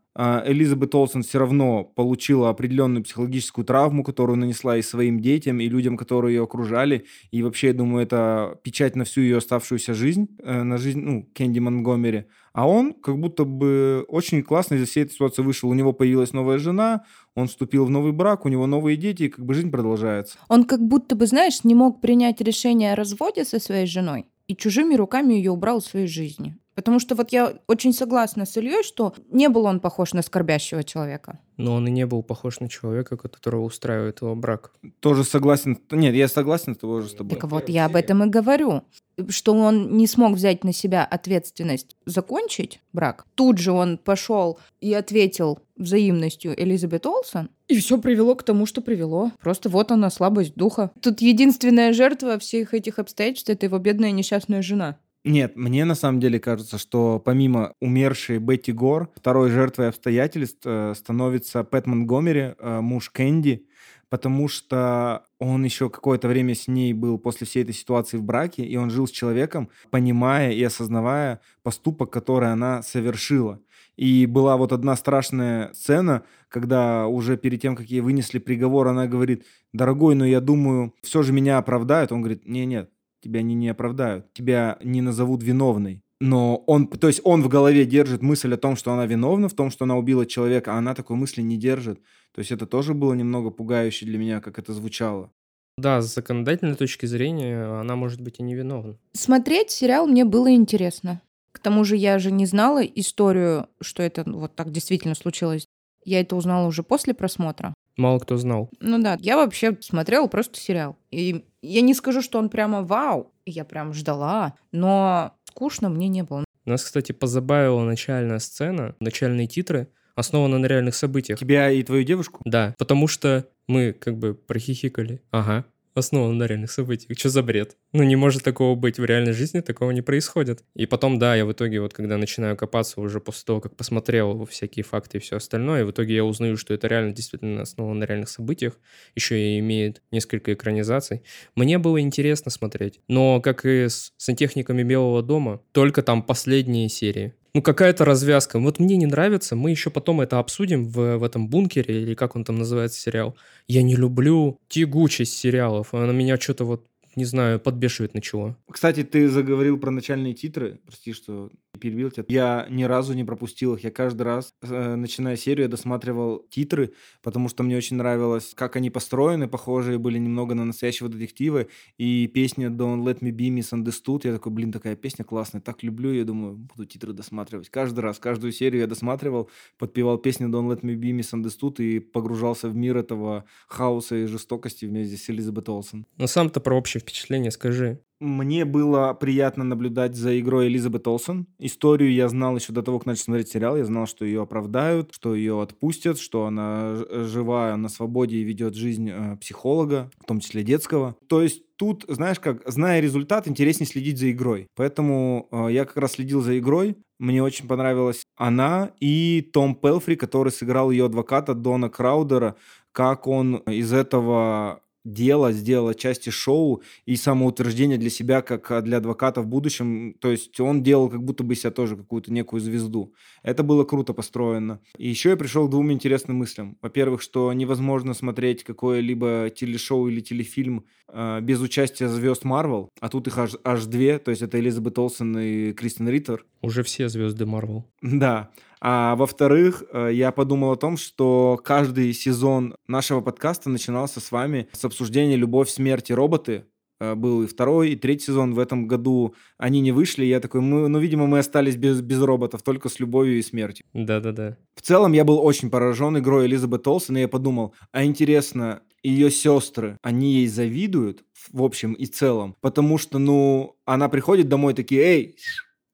Элизабет 0.46 0.94
Олсен 0.96 1.24
все 1.24 1.40
равно 1.40 1.86
получила 1.86 2.50
определенную 2.50 3.04
психологическую 3.04 3.64
травму, 3.64 4.04
которую 4.04 4.38
нанесла 4.38 4.76
и 4.76 4.82
своим 4.82 5.22
детям, 5.22 5.62
и 5.62 5.70
людям, 5.70 5.96
которые 5.96 6.36
ее 6.36 6.44
окружали. 6.44 7.06
И 7.32 7.42
вообще, 7.42 7.68
я 7.68 7.74
думаю, 7.74 8.04
это 8.04 8.60
печать 8.62 8.98
на 8.98 9.06
всю 9.06 9.22
ее 9.22 9.38
оставшуюся 9.38 9.94
жизнь, 9.94 10.28
э, 10.44 10.64
на 10.64 10.78
жизнь, 10.78 11.00
ну, 11.00 11.30
Кэнди 11.34 11.60
Монгомери. 11.60 12.26
А 12.52 12.68
он 12.68 12.94
как 12.94 13.18
будто 13.18 13.46
бы 13.46 14.04
очень 14.10 14.44
классно 14.44 14.76
из 14.76 14.90
всей 14.90 15.04
этой 15.04 15.14
ситуации 15.14 15.42
вышел. 15.42 15.70
У 15.70 15.74
него 15.74 15.94
появилась 15.94 16.34
новая 16.34 16.58
жена, 16.58 17.06
он 17.36 17.48
вступил 17.48 17.86
в 17.86 17.90
новый 17.90 18.12
брак, 18.12 18.46
у 18.46 18.50
него 18.50 18.68
новые 18.68 18.98
дети, 18.98 19.24
и 19.24 19.30
как 19.30 19.46
бы 19.46 19.54
жизнь 19.54 19.72
продолжается. 19.72 20.38
Он 20.50 20.66
как 20.66 20.82
будто 20.82 21.16
бы, 21.16 21.28
знаешь, 21.28 21.64
не 21.64 21.76
мог 21.76 22.02
принять 22.02 22.42
решение 22.42 22.92
о 22.92 22.96
разводе 22.98 23.46
со 23.46 23.60
своей 23.60 23.86
женой 23.86 24.26
и 24.50 24.56
чужими 24.56 24.96
руками 24.96 25.36
ее 25.36 25.52
убрал 25.52 25.78
из 25.78 25.86
своей 25.86 26.08
жизни. 26.08 26.58
Потому 26.80 27.02
что 27.02 27.14
вот 27.14 27.34
я 27.34 27.56
очень 27.68 27.92
согласна 27.92 28.46
с 28.46 28.56
Ильей, 28.56 28.84
что 28.84 29.14
не 29.30 29.50
был 29.50 29.66
он 29.66 29.82
похож 29.82 30.14
на 30.14 30.22
скорбящего 30.22 30.82
человека. 30.82 31.38
Но 31.58 31.74
он 31.74 31.86
и 31.90 31.92
не 31.92 32.06
был 32.06 32.24
похож 32.24 32.62
на 32.62 32.70
человека, 32.70 33.18
которого 33.18 33.66
устраивает 33.66 34.22
его 34.22 34.34
брак. 34.34 34.72
Тоже 35.02 35.26
согласен. 35.26 35.78
Нет, 35.92 36.16
я 36.16 36.30
согласен 36.30 36.76
тоже 36.76 37.10
с 37.10 37.14
тобой. 37.16 37.36
Так 37.38 37.52
вот, 37.52 37.68
я 37.68 37.86
об 37.86 37.98
этом 37.98 38.24
и 38.24 38.30
говорю. 38.30 38.84
Что 39.28 39.54
он 39.56 39.98
не 39.98 40.08
смог 40.08 40.36
взять 40.36 40.64
на 40.64 40.72
себя 40.72 41.04
ответственность 41.04 41.98
закончить 42.06 42.80
брак. 42.94 43.26
Тут 43.36 43.58
же 43.58 43.74
он 43.74 43.98
пошел 43.98 44.58
и 44.80 44.94
ответил 44.94 45.60
взаимностью 45.76 46.58
Элизабет 46.58 47.06
Олсон. 47.06 47.50
И 47.68 47.78
все 47.78 47.98
привело 47.98 48.36
к 48.36 48.44
тому, 48.44 48.66
что 48.66 48.80
привело. 48.80 49.34
Просто 49.42 49.68
вот 49.68 49.92
она, 49.92 50.10
слабость 50.10 50.56
духа. 50.56 50.92
Тут 51.02 51.20
единственная 51.20 51.92
жертва 51.92 52.40
всех 52.40 52.74
этих 52.74 53.00
обстоятельств— 53.00 53.50
это 53.52 53.66
его 53.66 53.80
бедная 53.80 54.12
несчастная 54.12 54.62
жена. 54.62 54.98
Нет, 55.26 55.58
мне 55.58 55.84
на 55.84 55.96
самом 55.96 56.22
деле 56.22 56.40
кажется, 56.40 56.78
что 56.78 57.22
помимо 57.24 57.74
умершей 57.82 58.38
Бетти 58.38 58.72
Гор, 58.72 59.10
второй 59.16 59.50
жертвой 59.50 59.90
обстоятельств 59.90 60.62
э, 60.64 60.94
становится 60.96 61.66
Пэт 61.66 61.88
Монгомери, 61.88 62.56
э, 62.58 62.80
муж 62.80 63.10
Кэнди, 63.10 63.66
потому 64.10 64.48
что 64.48 65.26
он 65.38 65.66
еще 65.66 65.90
какое-то 65.90 66.30
время 66.30 66.56
с 66.56 66.70
ней 66.70 66.94
был 66.94 67.18
после 67.18 67.46
всей 67.46 67.64
этой 67.64 67.76
ситуации 67.76 68.16
в 68.16 68.24
браке, 68.24 68.64
и 68.64 68.78
он 68.78 68.90
жил 68.90 69.08
с 69.08 69.12
человеком, 69.12 69.70
понимая 69.92 70.52
и 70.52 70.64
осознавая 70.64 71.42
поступок, 71.64 72.12
который 72.12 72.52
она 72.52 72.82
совершила. 72.82 73.60
И 73.98 74.26
была 74.26 74.56
вот 74.56 74.72
одна 74.72 74.96
страшная 74.96 75.74
сцена, 75.74 76.24
когда 76.48 77.08
уже 77.08 77.36
перед 77.36 77.62
тем, 77.62 77.76
как 77.76 77.88
ей 77.88 78.00
вынесли 78.00 78.40
приговор, 78.40 78.88
она 78.88 79.06
говорит, 79.08 79.46
дорогой, 79.74 80.16
но 80.16 80.26
я 80.26 80.40
думаю, 80.40 80.94
все 81.02 81.22
же 81.24 81.34
меня 81.34 81.58
оправдают. 81.58 82.14
Он 82.14 82.22
говорит, 82.22 82.48
нет-нет, 82.48 82.90
тебя 83.22 83.40
они 83.40 83.56
не 83.56 83.70
оправдают, 83.70 84.32
тебя 84.34 84.78
не 84.84 85.02
назовут 85.02 85.44
виновной. 85.44 86.02
Но 86.22 86.58
он, 86.68 86.88
то 86.88 87.08
есть 87.08 87.22
он 87.24 87.42
в 87.42 87.48
голове 87.48 87.86
держит 87.86 88.22
мысль 88.22 88.54
о 88.54 88.58
том, 88.58 88.76
что 88.76 88.92
она 88.92 89.06
виновна, 89.06 89.48
в 89.48 89.54
том, 89.54 89.72
что 89.72 89.86
она 89.86 89.98
убила 89.98 90.26
человека, 90.26 90.74
а 90.74 90.78
она 90.78 90.94
такой 90.94 91.16
мысли 91.16 91.42
не 91.42 91.58
держит. 91.58 92.02
То 92.34 92.40
есть 92.40 92.52
это 92.52 92.66
тоже 92.66 92.94
было 92.94 93.14
немного 93.14 93.52
пугающе 93.52 94.06
для 94.06 94.18
меня, 94.18 94.42
как 94.42 94.60
это 94.60 94.74
звучало. 94.74 95.32
Да, 95.78 96.02
с 96.02 96.14
законодательной 96.14 96.76
точки 96.76 97.06
зрения 97.06 97.64
она 97.80 97.96
может 97.96 98.20
быть 98.20 98.40
и 98.40 98.44
невиновна. 98.44 98.98
Смотреть 99.14 99.72
сериал 99.72 100.08
мне 100.08 100.26
было 100.26 100.54
интересно. 100.54 101.22
К 101.54 101.60
тому 101.60 101.86
же 101.86 101.96
я 101.96 102.20
же 102.20 102.32
не 102.32 102.46
знала 102.46 102.84
историю, 102.84 103.68
что 103.80 104.04
это 104.04 104.24
вот 104.26 104.56
так 104.56 104.72
действительно 104.72 105.16
случилось. 105.16 105.66
Я 106.04 106.20
это 106.20 106.36
узнала 106.36 106.68
уже 106.68 106.84
после 106.84 107.14
просмотра. 107.14 107.74
Мало 108.00 108.20
кто 108.20 108.38
знал. 108.38 108.70
Ну 108.80 108.98
да, 109.04 109.18
я 109.20 109.36
вообще 109.36 109.78
смотрела 109.82 110.28
просто 110.28 110.58
сериал. 110.58 110.98
И 111.12 111.46
я 111.62 111.82
не 111.82 111.94
скажу, 111.94 112.22
что 112.22 112.40
он 112.40 112.50
прямо 112.50 112.82
вау, 112.82 113.34
я 113.46 113.66
прям 113.66 113.94
ждала, 113.94 114.54
но 114.72 115.34
скучно 115.44 115.90
мне 115.90 116.08
не 116.08 116.24
было. 116.24 116.46
Нас, 116.64 116.84
кстати, 116.84 117.12
позабавила 117.12 117.84
начальная 117.84 118.40
сцена, 118.40 118.96
начальные 119.02 119.48
титры, 119.48 119.90
основаны 120.16 120.60
на 120.60 120.66
реальных 120.66 120.96
событиях. 120.96 121.40
Тебя 121.40 121.72
и 121.72 121.84
твою 121.84 122.04
девушку? 122.04 122.42
Да, 122.46 122.74
потому 122.78 123.08
что 123.08 123.50
мы 123.68 123.92
как 123.92 124.18
бы 124.18 124.34
прохихикали. 124.34 125.22
Ага, 125.32 125.66
основан 126.00 126.38
на 126.38 126.46
реальных 126.46 126.72
событиях. 126.72 127.18
Что 127.18 127.30
за 127.30 127.44
бред? 127.44 127.78
Ну, 127.94 128.04
не 128.04 128.16
может 128.16 128.44
такого 128.44 128.76
быть. 128.76 129.00
В 129.00 129.06
реальной 129.06 129.34
жизни 129.34 129.62
такого 129.62 129.92
не 129.92 130.02
происходит. 130.02 130.64
И 130.76 130.86
потом, 130.86 131.20
да, 131.20 131.36
я 131.36 131.46
в 131.46 131.52
итоге, 131.52 131.82
вот 131.82 131.94
когда 131.94 132.18
начинаю 132.18 132.58
копаться 132.58 133.00
уже 133.02 133.20
после 133.20 133.46
того, 133.46 133.62
как 133.62 133.76
посмотрел 133.76 134.46
всякие 134.46 134.84
факты 134.84 135.18
и 135.18 135.22
все 135.22 135.38
остальное, 135.38 135.86
в 135.86 135.92
итоге 135.92 136.16
я 136.16 136.26
узнаю, 136.26 136.58
что 136.58 136.74
это 136.74 136.88
реально 136.88 137.14
действительно 137.14 137.62
основано 137.62 138.00
на 138.00 138.04
реальных 138.06 138.30
событиях. 138.30 138.80
Еще 139.16 139.40
и 139.40 139.60
имеет 139.60 140.02
несколько 140.12 140.54
экранизаций. 140.54 141.24
Мне 141.56 141.78
было 141.78 142.02
интересно 142.02 142.52
смотреть. 142.52 143.00
Но, 143.08 143.42
как 143.42 143.66
и 143.66 143.88
с 143.88 144.14
сантехниками 144.18 144.84
Белого 144.84 145.22
дома, 145.22 145.62
только 145.72 146.02
там 146.02 146.24
последние 146.24 146.90
серии 146.90 147.34
ну, 147.54 147.62
какая-то 147.62 148.06
развязка. 148.06 148.60
Вот 148.60 148.80
мне 148.80 148.98
не 148.98 149.06
нравится, 149.06 149.56
мы 149.56 149.72
еще 149.72 149.90
потом 149.90 150.22
это 150.22 150.40
обсудим 150.40 150.86
в, 150.86 151.18
в 151.18 151.24
этом 151.24 151.48
бункере, 151.50 152.02
или 152.02 152.16
как 152.16 152.36
он 152.36 152.44
там 152.44 152.58
называется, 152.58 153.00
сериал. 153.00 153.36
Я 153.68 153.82
не 153.84 153.96
люблю 153.96 154.60
тягучесть 154.68 155.38
сериалов, 155.38 155.94
она 155.94 156.14
меня 156.14 156.38
что-то 156.40 156.66
вот 156.66 156.86
не 157.20 157.26
знаю, 157.26 157.60
подбешивает 157.60 158.14
на 158.14 158.22
чего. 158.22 158.56
Кстати, 158.72 159.04
ты 159.04 159.28
заговорил 159.28 159.78
про 159.78 159.92
начальные 159.92 160.34
титры. 160.34 160.80
Прости, 160.86 161.12
что 161.12 161.50
перебил 161.80 162.12
тебя. 162.12 162.26
Я 162.30 162.68
ни 162.70 162.84
разу 162.84 163.14
не 163.14 163.26
пропустил 163.26 163.76
их. 163.76 163.84
Я 163.84 163.92
каждый 163.92 164.24
раз, 164.24 164.54
э, 164.62 164.96
начиная 164.96 165.36
серию, 165.36 165.64
я 165.64 165.68
досматривал 165.70 166.46
титры, 166.50 166.94
потому 167.22 167.50
что 167.50 167.64
мне 167.64 167.76
очень 167.76 167.98
нравилось, 167.98 168.54
как 168.56 168.78
они 168.78 168.90
построены, 168.90 169.48
похожие 169.48 169.98
были 169.98 170.18
немного 170.18 170.56
на 170.56 170.64
настоящего 170.64 171.10
детектива. 171.10 171.68
И 171.98 172.28
песня 172.28 172.70
Don't 172.70 173.04
Let 173.04 173.20
Me 173.20 173.32
Be 173.32 173.50
Misunderstood, 173.50 174.22
я 174.24 174.34
такой, 174.34 174.52
блин, 174.54 174.72
такая 174.72 174.96
песня 174.96 175.26
классная, 175.26 175.62
так 175.62 175.84
люблю, 175.84 176.14
я 176.14 176.24
думаю, 176.24 176.56
буду 176.56 176.86
титры 176.86 177.12
досматривать. 177.12 177.70
Каждый 177.70 178.00
раз, 178.00 178.18
каждую 178.20 178.54
серию 178.54 178.82
я 178.82 178.88
досматривал, 178.88 179.50
подпевал 179.78 180.18
песню 180.18 180.48
Don't 180.48 180.70
Let 180.70 180.82
Me 180.82 180.96
Be 180.96 181.12
Misunderstood 181.18 181.84
и 181.84 182.00
погружался 182.00 182.70
в 182.70 182.76
мир 182.76 182.98
этого 182.98 183.44
хаоса 183.68 184.16
и 184.16 184.26
жестокости 184.26 184.86
вместе 184.86 185.18
с 185.18 185.30
Элизабет 185.30 185.68
Олсен. 185.68 186.06
Но 186.18 186.28
сам-то 186.28 186.60
про 186.60 186.76
общее 186.78 187.02
впечатление 187.10 187.52
скажи. 187.52 188.00
Мне 188.20 188.66
было 188.66 189.14
приятно 189.14 189.64
наблюдать 189.64 190.16
за 190.16 190.38
игрой 190.42 190.68
Элизабет 190.68 191.08
Олсен. 191.08 191.48
Историю 191.58 192.12
я 192.14 192.28
знал 192.28 192.58
еще 192.58 192.74
до 192.74 192.84
того, 192.84 193.00
как 193.00 193.06
начал 193.06 193.24
смотреть 193.24 193.48
сериал. 193.48 193.78
Я 193.78 193.86
знал, 193.86 194.08
что 194.08 194.26
ее 194.26 194.42
оправдают, 194.42 195.14
что 195.14 195.36
ее 195.36 195.62
отпустят, 195.62 196.20
что 196.20 196.46
она 196.46 196.98
жива 197.10 197.78
на 197.78 197.88
свободе 197.88 198.36
и 198.36 198.44
ведет 198.44 198.76
жизнь 198.76 199.10
э, 199.10 199.38
психолога, 199.38 200.12
в 200.20 200.26
том 200.26 200.42
числе 200.42 200.64
детского. 200.64 201.16
То 201.30 201.42
есть 201.42 201.64
тут, 201.78 202.04
знаешь 202.10 202.42
как, 202.42 202.70
зная 202.70 203.00
результат, 203.00 203.48
интереснее 203.48 203.88
следить 203.88 204.20
за 204.20 204.32
игрой. 204.32 204.68
Поэтому 204.76 205.48
э, 205.52 205.68
я 205.72 205.86
как 205.86 205.96
раз 205.96 206.14
следил 206.14 206.42
за 206.42 206.60
игрой. 206.60 206.98
Мне 207.20 207.42
очень 207.42 207.68
понравилась 207.68 208.24
она 208.36 208.92
и 209.00 209.50
Том 209.54 209.76
Пелфри, 209.76 210.18
который 210.18 210.52
сыграл 210.52 210.92
ее 210.92 211.06
адвоката 211.06 211.54
Дона 211.54 211.90
Краудера, 211.90 212.56
как 212.92 213.28
он 213.28 213.58
из 213.58 213.94
этого 213.94 214.82
дело, 215.04 215.52
сделала 215.52 215.96
части 215.96 216.30
шоу 216.30 216.82
и 217.06 217.16
самоутверждение 217.16 217.98
для 217.98 218.10
себя, 218.10 218.42
как 218.42 218.70
а, 218.72 218.82
для 218.82 218.98
адвоката 218.98 219.42
в 219.42 219.48
будущем. 219.48 220.14
То 220.20 220.32
есть 220.32 220.60
он 220.60 220.84
делал 220.84 221.10
как 221.10 221.24
будто 221.24 221.44
бы 221.44 221.56
себя 221.56 221.72
тоже 221.72 221.96
какую-то 221.96 222.32
некую 222.32 222.60
звезду. 222.60 223.14
Это 223.44 223.64
было 223.64 223.84
круто 223.84 224.14
построено. 224.14 224.80
И 224.98 225.10
еще 225.10 225.30
я 225.30 225.38
пришел 225.38 225.68
к 225.68 225.72
двум 225.72 225.92
интересным 225.92 226.38
мыслям. 226.38 226.78
Во-первых, 226.82 227.22
что 227.22 227.52
невозможно 227.54 228.14
смотреть 228.14 228.64
какое-либо 228.64 229.52
телешоу 229.56 230.08
или 230.08 230.20
телефильм 230.20 230.86
э, 231.08 231.40
без 231.42 231.62
участия 231.62 232.08
звезд 232.10 232.44
Марвел, 232.44 232.90
а 233.00 233.10
тут 233.10 233.28
их 233.28 233.38
аж, 233.38 233.56
аж 233.64 233.86
две, 233.86 234.20
то 234.20 234.32
есть 234.32 234.42
это 234.42 234.60
Элизабет 234.60 235.00
Олсен 235.00 235.38
и 235.38 235.74
Кристин 235.74 236.10
Риттер. 236.10 236.46
Уже 236.62 236.84
все 236.84 237.10
звезды 237.10 237.46
Марвел. 237.46 237.86
Да. 238.02 238.50
А 238.82 239.16
во-вторых, 239.16 239.84
э, 239.92 240.12
я 240.14 240.32
подумал 240.32 240.72
о 240.72 240.78
том, 240.78 240.98
что 240.98 241.60
каждый 241.64 242.14
сезон 242.14 242.76
нашего 242.88 243.22
подкаста 243.22 243.70
начинался 243.70 244.20
с 244.20 244.32
вами 244.32 244.70
с 244.72 244.86
обсуждения 244.86 245.36
«Любовь, 245.36 245.70
смерть 245.70 246.10
и 246.10 246.14
роботы». 246.14 246.66
Э, 247.02 247.16
был 247.16 247.44
и 247.44 247.48
второй, 247.48 247.92
и 247.92 247.96
третий 247.96 248.26
сезон. 248.26 248.54
В 248.54 248.60
этом 248.60 248.88
году 248.88 249.36
они 249.58 249.80
не 249.80 249.92
вышли. 249.92 250.26
Я 250.26 250.40
такой, 250.40 250.62
мы, 250.62 250.88
ну, 250.88 251.00
видимо, 251.00 251.28
мы 251.28 251.40
остались 251.40 251.76
без, 251.76 252.02
без 252.02 252.22
роботов, 252.22 252.62
только 252.62 252.90
с 252.90 253.00
любовью 253.00 253.40
и 253.40 253.42
смертью. 253.42 253.86
Да-да-да. 253.94 254.58
В 254.76 254.82
целом, 254.82 255.14
я 255.14 255.24
был 255.24 255.40
очень 255.40 255.70
поражен 255.70 256.18
игрой 256.18 256.48
Элизабет 256.48 256.88
Олсен, 256.88 257.18
и 257.18 257.22
я 257.22 257.28
подумал, 257.28 257.74
а 257.92 258.04
интересно, 258.04 258.82
ее 259.04 259.32
сестры, 259.32 259.98
они 260.02 260.34
ей 260.34 260.48
завидуют 260.48 261.24
в 261.54 261.64
общем 261.64 261.94
и 261.94 262.06
целом, 262.06 262.56
потому 262.60 262.98
что, 262.98 263.18
ну, 263.18 263.78
она 263.86 264.10
приходит 264.10 264.50
домой 264.50 264.74
такие, 264.74 265.02
эй, 265.02 265.38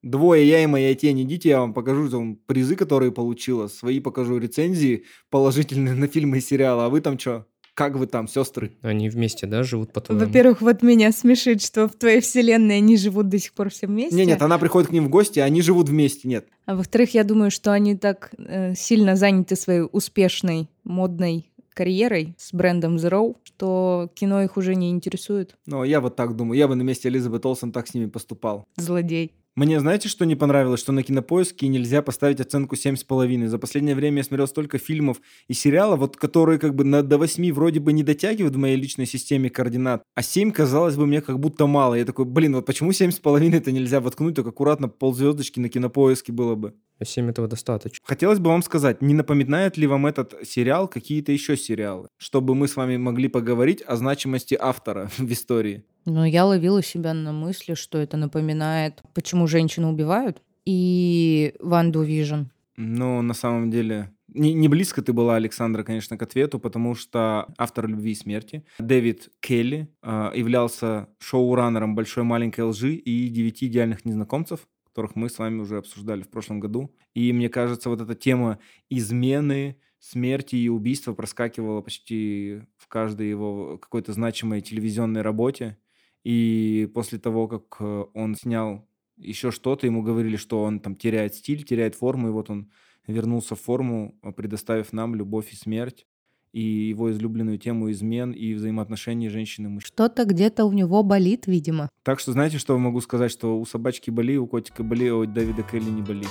Двое, 0.06 0.46
я 0.46 0.62
и 0.62 0.66
моя 0.66 0.94
тень. 0.94 1.22
Идите, 1.22 1.48
я 1.48 1.58
вам 1.58 1.74
покажу 1.74 2.08
там 2.08 2.36
призы, 2.36 2.76
которые 2.76 3.10
получила. 3.10 3.66
Свои 3.66 3.98
покажу 3.98 4.38
рецензии 4.38 5.02
положительные 5.30 5.94
на 5.94 6.06
фильмы 6.06 6.38
и 6.38 6.40
сериалы. 6.40 6.84
А 6.84 6.88
вы 6.88 7.00
там 7.00 7.18
что? 7.18 7.46
Как 7.74 7.96
вы 7.96 8.06
там, 8.06 8.28
сестры? 8.28 8.76
Они 8.82 9.08
вместе, 9.08 9.48
да, 9.48 9.64
живут 9.64 9.92
по-твоему? 9.92 10.24
Во-первых, 10.24 10.62
вот 10.62 10.82
меня 10.82 11.10
смешит, 11.10 11.60
что 11.60 11.88
в 11.88 11.96
твоей 11.96 12.20
вселенной 12.20 12.76
они 12.76 12.96
живут 12.96 13.28
до 13.28 13.38
сих 13.40 13.52
пор 13.52 13.68
все 13.70 13.88
вместе. 13.88 14.14
Нет, 14.14 14.28
нет, 14.28 14.42
она 14.42 14.58
приходит 14.58 14.90
к 14.90 14.92
ним 14.92 15.06
в 15.06 15.08
гости, 15.10 15.40
а 15.40 15.44
они 15.44 15.60
живут 15.60 15.88
вместе, 15.88 16.28
нет. 16.28 16.46
А 16.66 16.76
во-вторых, 16.76 17.12
я 17.12 17.24
думаю, 17.24 17.50
что 17.50 17.72
они 17.72 17.96
так 17.96 18.30
э, 18.38 18.74
сильно 18.76 19.16
заняты 19.16 19.56
своей 19.56 19.88
успешной 19.90 20.70
модной 20.84 21.50
карьерой 21.74 22.36
с 22.38 22.54
брендом 22.54 22.96
Zero, 22.96 23.34
что 23.42 24.08
кино 24.14 24.42
их 24.42 24.56
уже 24.56 24.76
не 24.76 24.90
интересует. 24.90 25.56
Ну, 25.66 25.82
я 25.82 26.00
вот 26.00 26.14
так 26.14 26.36
думаю. 26.36 26.56
Я 26.56 26.68
бы 26.68 26.76
на 26.76 26.82
месте 26.82 27.08
Элизабет 27.08 27.44
Олсен 27.44 27.72
так 27.72 27.88
с 27.88 27.94
ними 27.94 28.06
поступал. 28.06 28.64
Злодей. 28.76 29.32
Мне 29.56 29.80
знаете, 29.80 30.10
что 30.10 30.26
не 30.26 30.36
понравилось? 30.36 30.80
Что 30.80 30.92
на 30.92 31.02
кинопоиске 31.02 31.66
нельзя 31.68 32.02
поставить 32.02 32.40
оценку 32.40 32.74
7,5. 32.74 33.46
За 33.46 33.58
последнее 33.58 33.94
время 33.94 34.18
я 34.18 34.24
смотрел 34.24 34.46
столько 34.46 34.76
фильмов 34.76 35.16
и 35.48 35.54
сериалов, 35.54 36.00
вот, 36.00 36.18
которые 36.18 36.58
как 36.58 36.74
бы 36.74 36.84
на, 36.84 37.02
до 37.02 37.16
8 37.16 37.54
вроде 37.54 37.80
бы 37.80 37.94
не 37.94 38.02
дотягивают 38.02 38.54
в 38.54 38.58
моей 38.58 38.76
личной 38.76 39.06
системе 39.06 39.48
координат, 39.48 40.02
а 40.14 40.22
7 40.22 40.50
казалось 40.50 40.96
бы 40.96 41.06
мне 41.06 41.22
как 41.22 41.40
будто 41.40 41.66
мало. 41.66 41.94
Я 41.94 42.04
такой, 42.04 42.26
блин, 42.26 42.54
вот 42.54 42.66
почему 42.66 42.90
7,5 42.90 43.56
это 43.56 43.72
нельзя 43.72 44.02
воткнуть, 44.02 44.34
так 44.34 44.46
аккуратно 44.46 44.88
ползвездочки 44.88 45.58
на 45.58 45.70
кинопоиске 45.70 46.32
было 46.32 46.54
бы. 46.54 46.74
7 47.02 47.30
этого 47.30 47.48
достаточно. 47.48 48.04
Хотелось 48.06 48.40
бы 48.40 48.50
вам 48.50 48.62
сказать, 48.62 49.00
не 49.00 49.14
напоминает 49.14 49.78
ли 49.78 49.86
вам 49.86 50.04
этот 50.04 50.34
сериал 50.46 50.86
какие-то 50.86 51.32
еще 51.32 51.56
сериалы, 51.56 52.08
чтобы 52.18 52.54
мы 52.54 52.68
с 52.68 52.76
вами 52.76 52.98
могли 52.98 53.28
поговорить 53.28 53.80
о 53.80 53.96
значимости 53.96 54.54
автора 54.60 55.10
в 55.16 55.32
истории? 55.32 55.84
Но 56.06 56.24
я 56.24 56.44
ловила 56.44 56.82
себя 56.82 57.12
на 57.12 57.32
мысли, 57.32 57.74
что 57.74 57.98
это 57.98 58.16
напоминает, 58.16 59.02
почему 59.12 59.46
женщину 59.46 59.92
убивают, 59.92 60.40
и 60.64 61.54
Ванду 61.60 62.02
Вижн. 62.02 62.44
Ну, 62.76 63.22
на 63.22 63.34
самом 63.34 63.70
деле, 63.70 64.10
не, 64.28 64.52
не 64.52 64.68
близко 64.68 65.02
ты 65.02 65.12
была, 65.12 65.36
Александра, 65.36 65.82
конечно, 65.82 66.16
к 66.16 66.22
ответу, 66.22 66.58
потому 66.58 66.94
что 66.94 67.46
автор 67.58 67.88
«Любви 67.88 68.12
и 68.12 68.14
смерти» 68.14 68.64
Дэвид 68.78 69.30
Келли 69.40 69.88
э, 70.02 70.30
являлся 70.34 71.08
шоураннером 71.18 71.94
«Большой 71.94 72.24
маленькой 72.24 72.62
лжи» 72.62 72.94
и 72.94 73.28
«Девяти 73.28 73.66
идеальных 73.66 74.04
незнакомцев», 74.04 74.68
которых 74.84 75.16
мы 75.16 75.28
с 75.28 75.38
вами 75.38 75.60
уже 75.60 75.78
обсуждали 75.78 76.22
в 76.22 76.28
прошлом 76.28 76.60
году. 76.60 76.94
И 77.14 77.32
мне 77.32 77.48
кажется, 77.48 77.88
вот 77.88 78.00
эта 78.00 78.14
тема 78.14 78.58
измены, 78.90 79.76
смерти 79.98 80.56
и 80.56 80.68
убийства 80.68 81.14
проскакивала 81.14 81.80
почти 81.80 82.60
в 82.76 82.88
каждой 82.88 83.28
его 83.28 83.78
какой-то 83.78 84.12
значимой 84.12 84.60
телевизионной 84.60 85.22
работе. 85.22 85.78
И 86.26 86.90
после 86.92 87.20
того, 87.20 87.46
как 87.46 87.76
э, 87.78 88.04
он 88.12 88.34
снял 88.34 88.84
еще 89.16 89.52
что-то, 89.52 89.86
ему 89.86 90.02
говорили, 90.02 90.34
что 90.34 90.60
он 90.64 90.80
там 90.80 90.96
теряет 90.96 91.36
стиль, 91.36 91.62
теряет 91.62 91.94
форму, 91.94 92.28
и 92.28 92.30
вот 92.32 92.50
он 92.50 92.68
вернулся 93.06 93.54
в 93.54 93.60
форму, 93.60 94.18
э, 94.24 94.32
предоставив 94.32 94.92
нам 94.92 95.14
любовь 95.14 95.52
и 95.52 95.56
смерть. 95.56 96.04
и 96.52 96.88
его 96.88 97.12
излюбленную 97.12 97.58
тему 97.58 97.90
измен 97.90 98.32
и 98.32 98.54
взаимоотношений 98.54 99.28
женщины 99.28 99.66
и 99.66 99.68
мужчины. 99.68 99.92
Что-то 99.94 100.24
где-то 100.24 100.64
у 100.64 100.72
него 100.72 101.02
болит, 101.02 101.46
видимо. 101.46 101.90
Так 102.02 102.18
что 102.18 102.32
знаете, 102.32 102.58
что 102.58 102.78
могу 102.78 103.00
сказать, 103.02 103.30
что 103.30 103.60
у 103.60 103.66
собачки 103.66 104.10
боли, 104.10 104.36
у 104.38 104.46
котика 104.46 104.82
боли, 104.82 105.08
а 105.08 105.16
у 105.16 105.26
Дэвида 105.26 105.62
Келли 105.62 105.90
не 105.90 106.02
боли. 106.02 106.24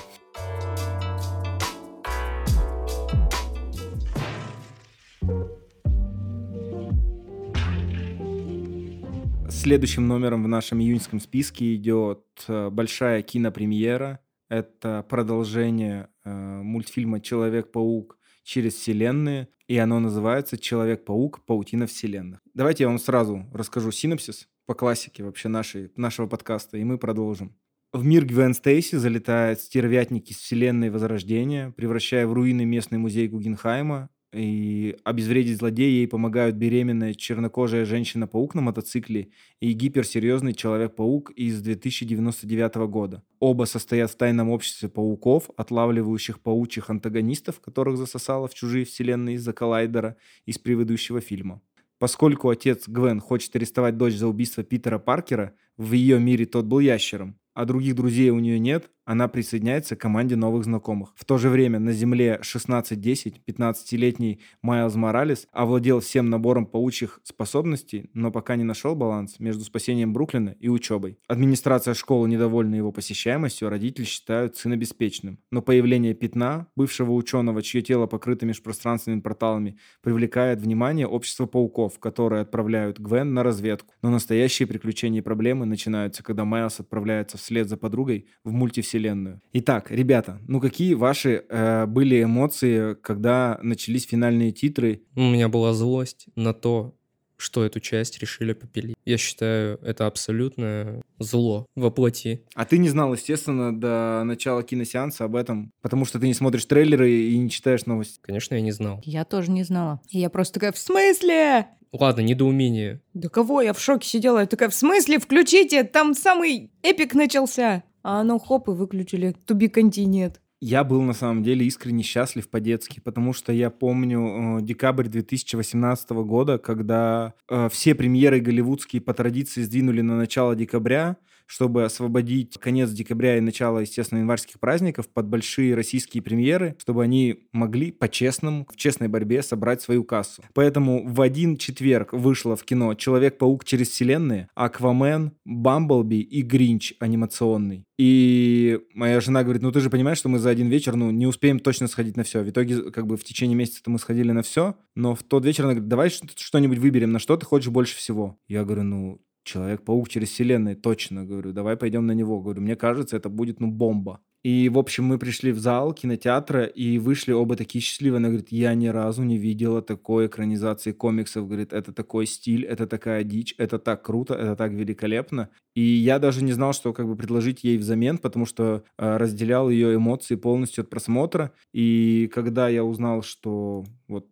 Следующим 9.65 10.07
номером 10.07 10.43
в 10.43 10.47
нашем 10.47 10.79
июньском 10.79 11.19
списке 11.19 11.73
идет 11.73 12.23
э, 12.47 12.69
большая 12.69 13.23
кинопремьера. 13.23 14.19
Это 14.47 15.03
продолжение 15.09 16.09
э, 16.23 16.61
мультфильма 16.61 17.19
«Человек-паук 17.19 18.19
через 18.43 18.75
вселенные», 18.75 19.47
и 19.67 19.75
оно 19.79 19.99
называется 19.99 20.59
«Человек-паук. 20.59 21.43
Паутина 21.47 21.87
вселенных». 21.87 22.41
Давайте 22.53 22.83
я 22.83 22.89
вам 22.89 22.99
сразу 22.99 23.43
расскажу 23.51 23.89
синопсис 23.89 24.47
по 24.67 24.75
классике 24.75 25.23
вообще 25.23 25.49
нашей, 25.49 25.91
нашего 25.95 26.27
подкаста, 26.27 26.77
и 26.77 26.83
мы 26.83 26.99
продолжим. 26.99 27.57
В 27.91 28.05
мир 28.05 28.23
Гвен 28.23 28.53
Стейси 28.53 28.97
залетает 28.97 29.61
стервятник 29.61 30.29
из 30.29 30.37
вселенной 30.37 30.91
Возрождения, 30.91 31.71
превращая 31.71 32.27
в 32.27 32.33
руины 32.33 32.65
местный 32.65 32.99
музей 32.99 33.27
Гугенхайма, 33.27 34.11
и 34.35 34.97
обезвредить 35.03 35.57
злодея 35.57 35.89
ей 35.89 36.07
помогают 36.07 36.55
беременная 36.55 37.13
чернокожая 37.13 37.85
женщина-паук 37.85 38.53
на 38.53 38.61
мотоцикле 38.61 39.29
и 39.61 39.71
гиперсерьезный 39.71 40.53
человек-паук 40.53 41.31
из 41.31 41.61
2099 41.61 42.75
года. 42.87 43.23
Оба 43.39 43.63
состоят 43.63 44.11
в 44.11 44.15
тайном 44.15 44.49
обществе 44.49 44.89
пауков, 44.89 45.49
отлавливающих 45.55 46.41
паучьих 46.41 46.89
антагонистов, 46.89 47.61
которых 47.61 47.97
засосало 47.97 48.47
в 48.47 48.53
чужие 48.53 48.85
вселенные 48.85 49.35
из-за 49.35 49.53
коллайдера 49.53 50.17
из 50.45 50.57
предыдущего 50.57 51.21
фильма. 51.21 51.61
Поскольку 51.97 52.49
отец 52.49 52.87
Гвен 52.87 53.21
хочет 53.21 53.55
арестовать 53.55 53.97
дочь 53.97 54.15
за 54.15 54.27
убийство 54.27 54.63
Питера 54.63 54.99
Паркера, 54.99 55.53
в 55.77 55.93
ее 55.93 56.19
мире 56.19 56.45
тот 56.45 56.65
был 56.65 56.79
ящером, 56.79 57.39
а 57.53 57.65
других 57.65 57.95
друзей 57.95 58.31
у 58.31 58.39
нее 58.39 58.59
нет, 58.59 58.91
она 59.05 59.27
присоединяется 59.27 59.95
к 59.95 60.01
команде 60.01 60.35
новых 60.35 60.65
знакомых. 60.65 61.13
В 61.15 61.25
то 61.25 61.37
же 61.37 61.49
время 61.49 61.79
на 61.79 61.93
Земле 61.93 62.39
16-10 62.41 63.35
15-летний 63.47 64.41
Майлз 64.61 64.95
Моралес 64.95 65.47
овладел 65.51 65.99
всем 65.99 66.29
набором 66.29 66.65
паучьих 66.65 67.19
способностей, 67.23 68.09
но 68.13 68.31
пока 68.31 68.55
не 68.55 68.63
нашел 68.63 68.95
баланс 68.95 69.39
между 69.39 69.63
спасением 69.63 70.11
Бруклина 70.11 70.55
и 70.59 70.69
учебой. 70.69 71.19
Администрация 71.27 71.93
школы 71.93 72.27
недовольна 72.27 72.75
его 72.75 72.91
посещаемостью, 72.91 73.69
родители 73.69 74.05
считают 74.05 74.57
сына 74.57 74.75
беспечным. 74.75 75.39
Но 75.51 75.61
появление 75.61 76.15
Пятна, 76.15 76.67
бывшего 76.75 77.11
ученого, 77.11 77.61
чье 77.61 77.81
тело 77.81 78.07
покрыто 78.07 78.45
межпространственными 78.45 79.21
порталами, 79.21 79.77
привлекает 80.01 80.59
внимание 80.59 81.07
общества 81.07 81.45
пауков, 81.45 81.99
которые 81.99 82.41
отправляют 82.41 82.99
Гвен 82.99 83.33
на 83.33 83.43
разведку. 83.43 83.93
Но 84.01 84.09
настоящие 84.09 84.67
приключения 84.67 85.19
и 85.19 85.23
проблемы 85.23 85.65
начинаются, 85.65 86.23
когда 86.23 86.43
Майлз 86.43 86.79
отправляется 86.79 87.37
вслед 87.37 87.69
за 87.69 87.77
подругой 87.77 88.27
в 88.43 88.51
мультивселенную 88.51 88.94
вселенную. 88.95 89.41
Итак, 89.53 89.91
ребята, 89.91 90.39
ну 90.47 90.59
какие 90.59 90.93
ваши 90.93 91.43
э, 91.49 91.85
были 91.85 92.23
эмоции, 92.23 92.95
когда 92.95 93.59
начались 93.61 94.07
финальные 94.07 94.51
титры? 94.51 95.01
У 95.15 95.21
меня 95.21 95.49
была 95.49 95.73
злость 95.73 96.27
на 96.35 96.53
то, 96.53 96.95
что 97.37 97.65
эту 97.65 97.81
часть 97.81 98.19
решили 98.19 98.53
попилить. 98.53 98.95
Я 99.03 99.17
считаю, 99.17 99.77
это 99.81 100.07
абсолютное 100.07 101.01
зло 101.19 101.65
во 101.75 101.91
плоти. 101.91 102.45
А 102.55 102.63
ты 102.63 102.77
не 102.77 102.87
знал, 102.87 103.13
естественно, 103.13 103.77
до 103.77 104.23
начала 104.23 104.63
киносеанса 104.63 105.25
об 105.25 105.35
этом, 105.35 105.73
потому 105.81 106.05
что 106.05 106.17
ты 106.17 106.27
не 106.27 106.33
смотришь 106.33 106.65
трейлеры 106.65 107.11
и 107.11 107.37
не 107.37 107.49
читаешь 107.49 107.85
новости. 107.85 108.19
Конечно, 108.21 108.55
я 108.55 108.61
не 108.61 108.71
знал. 108.71 109.01
Я 109.03 109.25
тоже 109.25 109.51
не 109.51 109.63
знала. 109.63 109.99
И 110.09 110.19
я 110.19 110.29
просто 110.29 110.55
такая, 110.55 110.71
в 110.71 110.77
смысле? 110.77 111.67
Ладно, 111.91 112.21
недоумение. 112.21 113.01
Да 113.13 113.27
кого? 113.27 113.61
Я 113.61 113.73
в 113.73 113.81
шоке 113.81 114.07
сидела. 114.07 114.39
Я 114.39 114.45
такая, 114.45 114.69
в 114.69 114.75
смысле? 114.75 115.19
Включите, 115.19 115.83
там 115.83 116.13
самый 116.13 116.71
эпик 116.83 117.13
начался 117.13 117.83
а 118.05 118.19
оно 118.21 118.37
хоп 118.37 118.69
и 118.69 118.71
выключили. 118.71 119.35
To 119.47 119.57
be 119.57 119.67
continued. 119.67 120.35
Я 120.61 120.83
был 120.83 121.01
на 121.01 121.13
самом 121.13 121.43
деле 121.43 121.65
искренне 121.65 122.03
счастлив 122.03 122.47
по-детски, 122.47 122.99
потому 122.99 123.33
что 123.33 123.51
я 123.51 123.69
помню 123.69 124.59
э, 124.59 124.61
декабрь 124.61 125.07
2018 125.07 126.11
года, 126.11 126.59
когда 126.59 127.33
э, 127.49 127.67
все 127.69 127.95
премьеры 127.95 128.39
голливудские 128.39 129.01
по 129.01 129.13
традиции 129.13 129.63
сдвинули 129.63 130.01
на 130.01 130.17
начало 130.17 130.55
декабря, 130.55 131.17
чтобы 131.45 131.83
освободить 131.83 132.57
конец 132.57 132.91
декабря 132.91 133.37
и 133.37 133.41
начало, 133.41 133.79
естественно, 133.79 134.19
январских 134.19 134.59
праздников 134.59 135.07
под 135.09 135.27
большие 135.27 135.75
российские 135.75 136.23
премьеры, 136.23 136.75
чтобы 136.79 137.03
они 137.03 137.47
могли 137.51 137.91
по-честному, 137.91 138.67
в 138.71 138.75
честной 138.75 139.07
борьбе 139.07 139.41
собрать 139.41 139.81
свою 139.81 140.03
кассу. 140.03 140.43
Поэтому 140.53 141.07
в 141.07 141.21
один 141.21 141.57
четверг 141.57 142.13
вышло 142.13 142.55
в 142.55 142.63
кино 142.63 142.93
«Человек-паук 142.93 143.65
через 143.65 143.89
вселенные», 143.89 144.49
«Аквамен», 144.55 145.33
«Бамблби» 145.45 146.21
и 146.21 146.41
«Гринч» 146.41 146.93
анимационный. 146.99 147.85
И 147.97 148.79
моя 148.93 149.21
жена 149.21 149.43
говорит, 149.43 149.61
ну 149.61 149.71
ты 149.71 149.79
же 149.79 149.89
понимаешь, 149.89 150.17
что 150.17 150.27
мы 150.27 150.39
за 150.39 150.49
один 150.49 150.67
вечер, 150.67 150.95
ну, 150.95 151.11
не 151.11 151.27
успеем 151.27 151.59
точно 151.59 151.87
сходить 151.87 152.17
на 152.17 152.23
все. 152.23 152.41
В 152.41 152.49
итоге, 152.49 152.91
как 152.91 153.07
бы 153.07 153.15
в 153.15 153.23
течение 153.23 153.55
месяца 153.55 153.81
мы 153.85 153.99
сходили 153.99 154.31
на 154.31 154.41
все, 154.41 154.75
но 154.95 155.15
в 155.15 155.23
тот 155.23 155.45
вечер 155.45 155.63
она 155.63 155.73
говорит, 155.73 155.87
давай 155.87 156.09
что-нибудь 156.09 156.79
выберем, 156.79 157.11
на 157.11 157.19
что 157.19 157.37
ты 157.37 157.45
хочешь 157.45 157.69
больше 157.69 157.95
всего. 157.95 158.37
Я 158.47 158.65
говорю, 158.65 158.83
ну, 158.83 159.21
Человек-паук 159.45 160.09
через 160.09 160.29
вселенные, 160.29 160.75
точно, 160.75 161.23
говорю, 161.23 161.53
давай 161.53 161.77
пойдем 161.77 162.07
на 162.07 162.13
него. 162.13 162.41
Говорю, 162.41 162.61
мне 162.61 162.75
кажется, 162.75 163.15
это 163.15 163.29
будет, 163.29 163.59
ну, 163.59 163.71
бомба. 163.71 164.19
И, 164.43 164.69
в 164.69 164.77
общем, 164.77 165.05
мы 165.05 165.17
пришли 165.17 165.51
в 165.51 165.59
зал 165.59 165.93
кинотеатра 165.93 166.65
и 166.65 166.99
вышли 166.99 167.31
оба 167.31 167.55
такие 167.55 167.81
счастливые. 167.81 168.17
Она 168.17 168.27
говорит, 168.27 168.51
я 168.51 168.75
ни 168.75 168.87
разу 168.87 169.23
не 169.23 169.37
видела 169.37 169.81
такой 169.81 170.27
экранизации 170.27 170.91
комиксов. 170.91 171.47
Говорит, 171.47 171.73
это 171.73 171.91
такой 171.91 172.27
стиль, 172.27 172.63
это 172.63 172.85
такая 172.85 173.23
дичь, 173.23 173.55
это 173.57 173.79
так 173.79 174.03
круто, 174.03 174.35
это 174.35 174.55
так 174.55 174.71
великолепно. 174.71 175.49
И 175.75 175.81
я 175.81 176.19
даже 176.19 176.43
не 176.43 176.53
знал, 176.53 176.73
что 176.73 176.93
как 176.93 177.07
бы 177.07 177.15
предложить 177.15 177.63
ей 177.63 177.77
взамен, 177.77 178.19
потому 178.19 178.45
что 178.45 178.83
э, 178.97 179.17
разделял 179.17 179.69
ее 179.69 179.95
эмоции 179.95 180.35
полностью 180.35 180.83
от 180.83 180.89
просмотра. 180.89 181.51
И 181.73 182.29
когда 182.33 182.69
я 182.69 182.83
узнал, 182.83 183.23
что 183.23 183.83
вот 184.07 184.27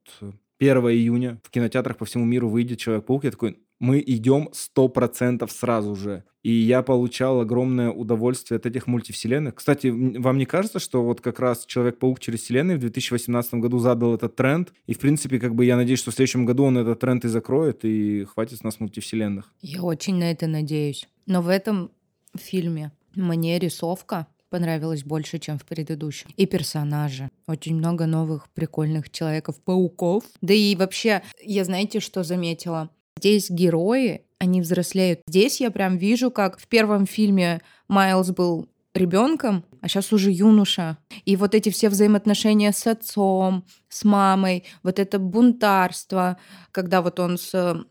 1 0.59 0.77
июня 0.89 1.39
в 1.43 1.49
кинотеатрах 1.49 1.97
по 1.97 2.05
всему 2.05 2.25
миру 2.25 2.49
выйдет 2.49 2.79
Человек-паук, 2.79 3.23
я 3.23 3.31
такой, 3.31 3.57
мы 3.83 4.01
идем 4.05 4.49
100% 4.53 5.45
сразу 5.51 5.95
же. 5.95 6.23
И 6.41 6.51
я 6.51 6.83
получал 6.83 7.41
огромное 7.41 7.89
удовольствие 7.89 8.57
от 8.57 8.65
этих 8.65 8.87
мультивселенных. 8.87 9.55
Кстати, 9.55 9.87
вам 9.87 10.37
не 10.37 10.45
кажется, 10.45 10.79
что 10.79 11.03
вот 11.03 11.19
как 11.19 11.39
раз 11.39 11.65
Человек-паук 11.65 12.19
через 12.19 12.41
вселенные 12.41 12.77
в 12.77 12.79
2018 12.79 13.55
году 13.55 13.79
задал 13.79 14.15
этот 14.15 14.37
тренд? 14.37 14.73
И, 14.87 14.93
в 14.93 14.99
принципе, 14.99 15.37
как 15.37 15.53
бы 15.53 15.65
я 15.65 15.75
надеюсь, 15.75 15.99
что 15.99 16.11
в 16.11 16.15
следующем 16.15 16.45
году 16.45 16.63
он 16.63 16.77
этот 16.77 16.99
тренд 16.99 17.25
и 17.25 17.27
закроет, 17.27 17.83
и 17.83 18.23
хватит 18.23 18.59
с 18.59 18.63
нас 18.63 18.79
мультивселенных. 18.79 19.51
Я 19.61 19.83
очень 19.83 20.15
на 20.15 20.31
это 20.31 20.47
надеюсь. 20.47 21.05
Но 21.25 21.41
в 21.41 21.49
этом 21.49 21.91
фильме 22.37 22.93
мне 23.15 23.59
рисовка 23.59 24.27
понравилась 24.49 25.03
больше, 25.03 25.39
чем 25.39 25.57
в 25.57 25.65
предыдущем. 25.65 26.29
И 26.37 26.45
персонажи. 26.45 27.29
Очень 27.47 27.75
много 27.75 28.05
новых 28.05 28.49
прикольных 28.53 29.09
человеков-пауков. 29.09 30.23
Да 30.41 30.53
и 30.53 30.73
вообще, 30.75 31.21
я 31.41 31.65
знаете, 31.65 31.99
что 31.99 32.23
заметила? 32.23 32.89
Здесь 33.23 33.49
герои, 33.49 34.25
они 34.37 34.59
взрослеют. 34.59 35.21
Здесь 35.27 35.61
я 35.61 35.71
прям 35.71 35.95
вижу, 35.95 36.29
как 36.29 36.59
в 36.59 36.67
первом 36.67 37.05
фильме 37.05 37.61
Майлз 37.87 38.31
был 38.31 38.67
ребенком, 38.93 39.63
а 39.79 39.87
сейчас 39.87 40.11
уже 40.11 40.29
юноша. 40.29 40.97
И 41.23 41.37
вот 41.37 41.55
эти 41.55 41.69
все 41.69 41.87
взаимоотношения 41.87 42.73
с 42.73 42.85
отцом, 42.85 43.63
с 43.87 44.03
мамой, 44.03 44.65
вот 44.83 44.99
это 44.99 45.19
бунтарство, 45.19 46.37
когда 46.71 47.01
вот 47.01 47.17
он 47.21 47.37
с 47.37 47.85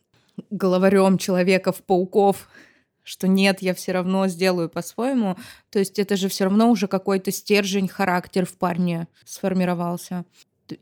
главарем 0.51 1.17
человеков-пауков 1.17 2.51
что 3.03 3.27
нет, 3.27 3.63
я 3.63 3.75
все 3.75 3.93
равно 3.93 4.29
сделаю 4.29 4.69
по-своему. 4.69 5.37
То 5.71 5.79
есть 5.79 5.99
это 5.99 6.15
же 6.17 6.29
все 6.29 6.45
равно 6.45 6.71
уже 6.71 6.89
какой-то 6.89 7.33
стержень, 7.33 7.89
характер 7.89 8.45
в 8.45 8.57
парне 8.59 9.09
сформировался. 9.25 10.25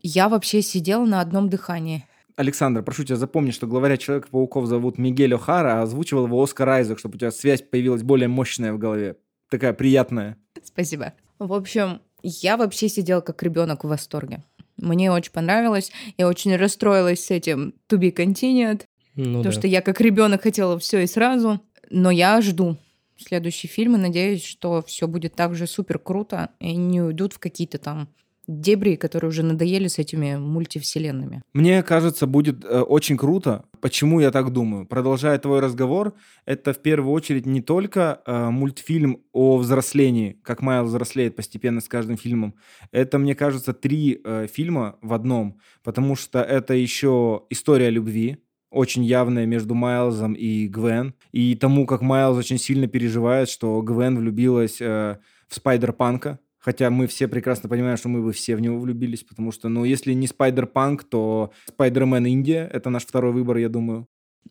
Я 0.03 0.27
вообще 0.27 0.61
сидела 0.61 1.05
на 1.05 1.21
одном 1.21 1.49
дыхании. 1.49 2.05
Александр, 2.35 2.83
прошу 2.83 3.03
тебя, 3.03 3.15
запомни, 3.15 3.51
что 3.51 3.67
главаря 3.67 3.97
Человека-пауков 3.97 4.65
зовут 4.65 4.97
Мигель 4.97 5.33
О'Хара, 5.33 5.79
а 5.79 5.81
озвучивал 5.83 6.25
его 6.25 6.41
Оскар 6.41 6.69
Айзек, 6.69 6.99
чтобы 6.99 7.15
у 7.15 7.19
тебя 7.19 7.31
связь 7.31 7.61
появилась 7.61 8.03
более 8.03 8.27
мощная 8.27 8.73
в 8.73 8.77
голове. 8.77 9.17
Такая 9.49 9.73
приятная. 9.73 10.37
Спасибо. 10.63 11.13
В 11.39 11.53
общем, 11.53 12.01
я 12.23 12.57
вообще 12.57 12.87
сидела 12.87 13.21
как 13.21 13.41
ребенок 13.43 13.83
в 13.83 13.87
восторге. 13.87 14.43
Мне 14.77 15.11
очень 15.11 15.31
понравилось. 15.31 15.91
Я 16.17 16.27
очень 16.27 16.55
расстроилась 16.55 17.25
с 17.25 17.31
этим 17.31 17.73
To 17.89 17.97
Be 17.97 18.13
Continued. 18.15 18.83
Ну, 19.15 19.39
потому 19.39 19.43
да. 19.43 19.51
что 19.51 19.67
я 19.67 19.81
как 19.81 19.99
ребенок 20.01 20.43
хотела 20.43 20.79
все 20.79 21.03
и 21.03 21.07
сразу. 21.07 21.61
Но 21.89 22.09
я 22.11 22.41
жду 22.41 22.77
следующий 23.17 23.67
фильм 23.67 23.95
и 23.95 23.99
надеюсь, 23.99 24.43
что 24.43 24.81
все 24.81 25.07
будет 25.07 25.35
так 25.35 25.55
же 25.55 25.67
супер 25.67 25.99
круто 25.99 26.49
и 26.59 26.75
не 26.75 27.01
уйдут 27.01 27.33
в 27.33 27.39
какие-то 27.39 27.77
там 27.77 28.09
дебри, 28.47 28.95
которые 28.95 29.29
уже 29.29 29.43
надоели 29.43 29.87
с 29.87 29.99
этими 29.99 30.35
мультивселенными. 30.35 31.41
Мне 31.53 31.83
кажется, 31.83 32.27
будет 32.27 32.65
э, 32.65 32.81
очень 32.81 33.17
круто. 33.17 33.65
Почему 33.79 34.19
я 34.19 34.31
так 34.31 34.51
думаю? 34.51 34.85
Продолжая 34.85 35.37
твой 35.39 35.59
разговор, 35.59 36.13
это 36.45 36.73
в 36.73 36.79
первую 36.79 37.13
очередь 37.13 37.45
не 37.45 37.61
только 37.61 38.21
э, 38.25 38.49
мультфильм 38.49 39.21
о 39.31 39.57
взрослении, 39.57 40.39
как 40.43 40.61
Майл 40.61 40.85
взрослеет 40.85 41.35
постепенно 41.35 41.81
с 41.81 41.87
каждым 41.87 42.17
фильмом. 42.17 42.55
Это, 42.91 43.17
мне 43.17 43.35
кажется, 43.35 43.73
три 43.73 44.19
э, 44.23 44.47
фильма 44.51 44.97
в 45.01 45.13
одном, 45.13 45.59
потому 45.83 46.15
что 46.15 46.41
это 46.41 46.73
еще 46.73 47.43
история 47.49 47.89
любви, 47.89 48.37
очень 48.71 49.03
явная 49.03 49.45
между 49.45 49.75
Майлзом 49.75 50.33
и 50.33 50.67
Гвен, 50.67 51.13
и 51.31 51.55
тому, 51.55 51.85
как 51.85 52.01
Майлз 52.01 52.37
очень 52.37 52.57
сильно 52.57 52.87
переживает, 52.87 53.49
что 53.49 53.81
Гвен 53.81 54.17
влюбилась 54.17 54.79
э, 54.79 55.17
в 55.47 55.57
Спайдер-Панка, 55.57 56.39
Хотя 56.61 56.91
мы 56.91 57.07
все 57.07 57.27
прекрасно 57.27 57.67
понимаем, 57.67 57.97
что 57.97 58.07
мы 58.07 58.21
бы 58.21 58.31
все 58.33 58.55
в 58.55 58.61
него 58.61 58.79
влюбились, 58.79 59.23
потому 59.23 59.51
что, 59.51 59.67
ну, 59.67 59.83
если 59.83 60.13
не 60.13 60.27
Спайдер-Панк, 60.27 61.03
то 61.03 61.51
Спайдермен 61.67 62.25
Индия— 62.27 62.69
это 62.73 62.89
наш 62.91 63.03
второй 63.03 63.31
выбор, 63.31 63.57
я 63.57 63.67
думаю. 63.67 64.07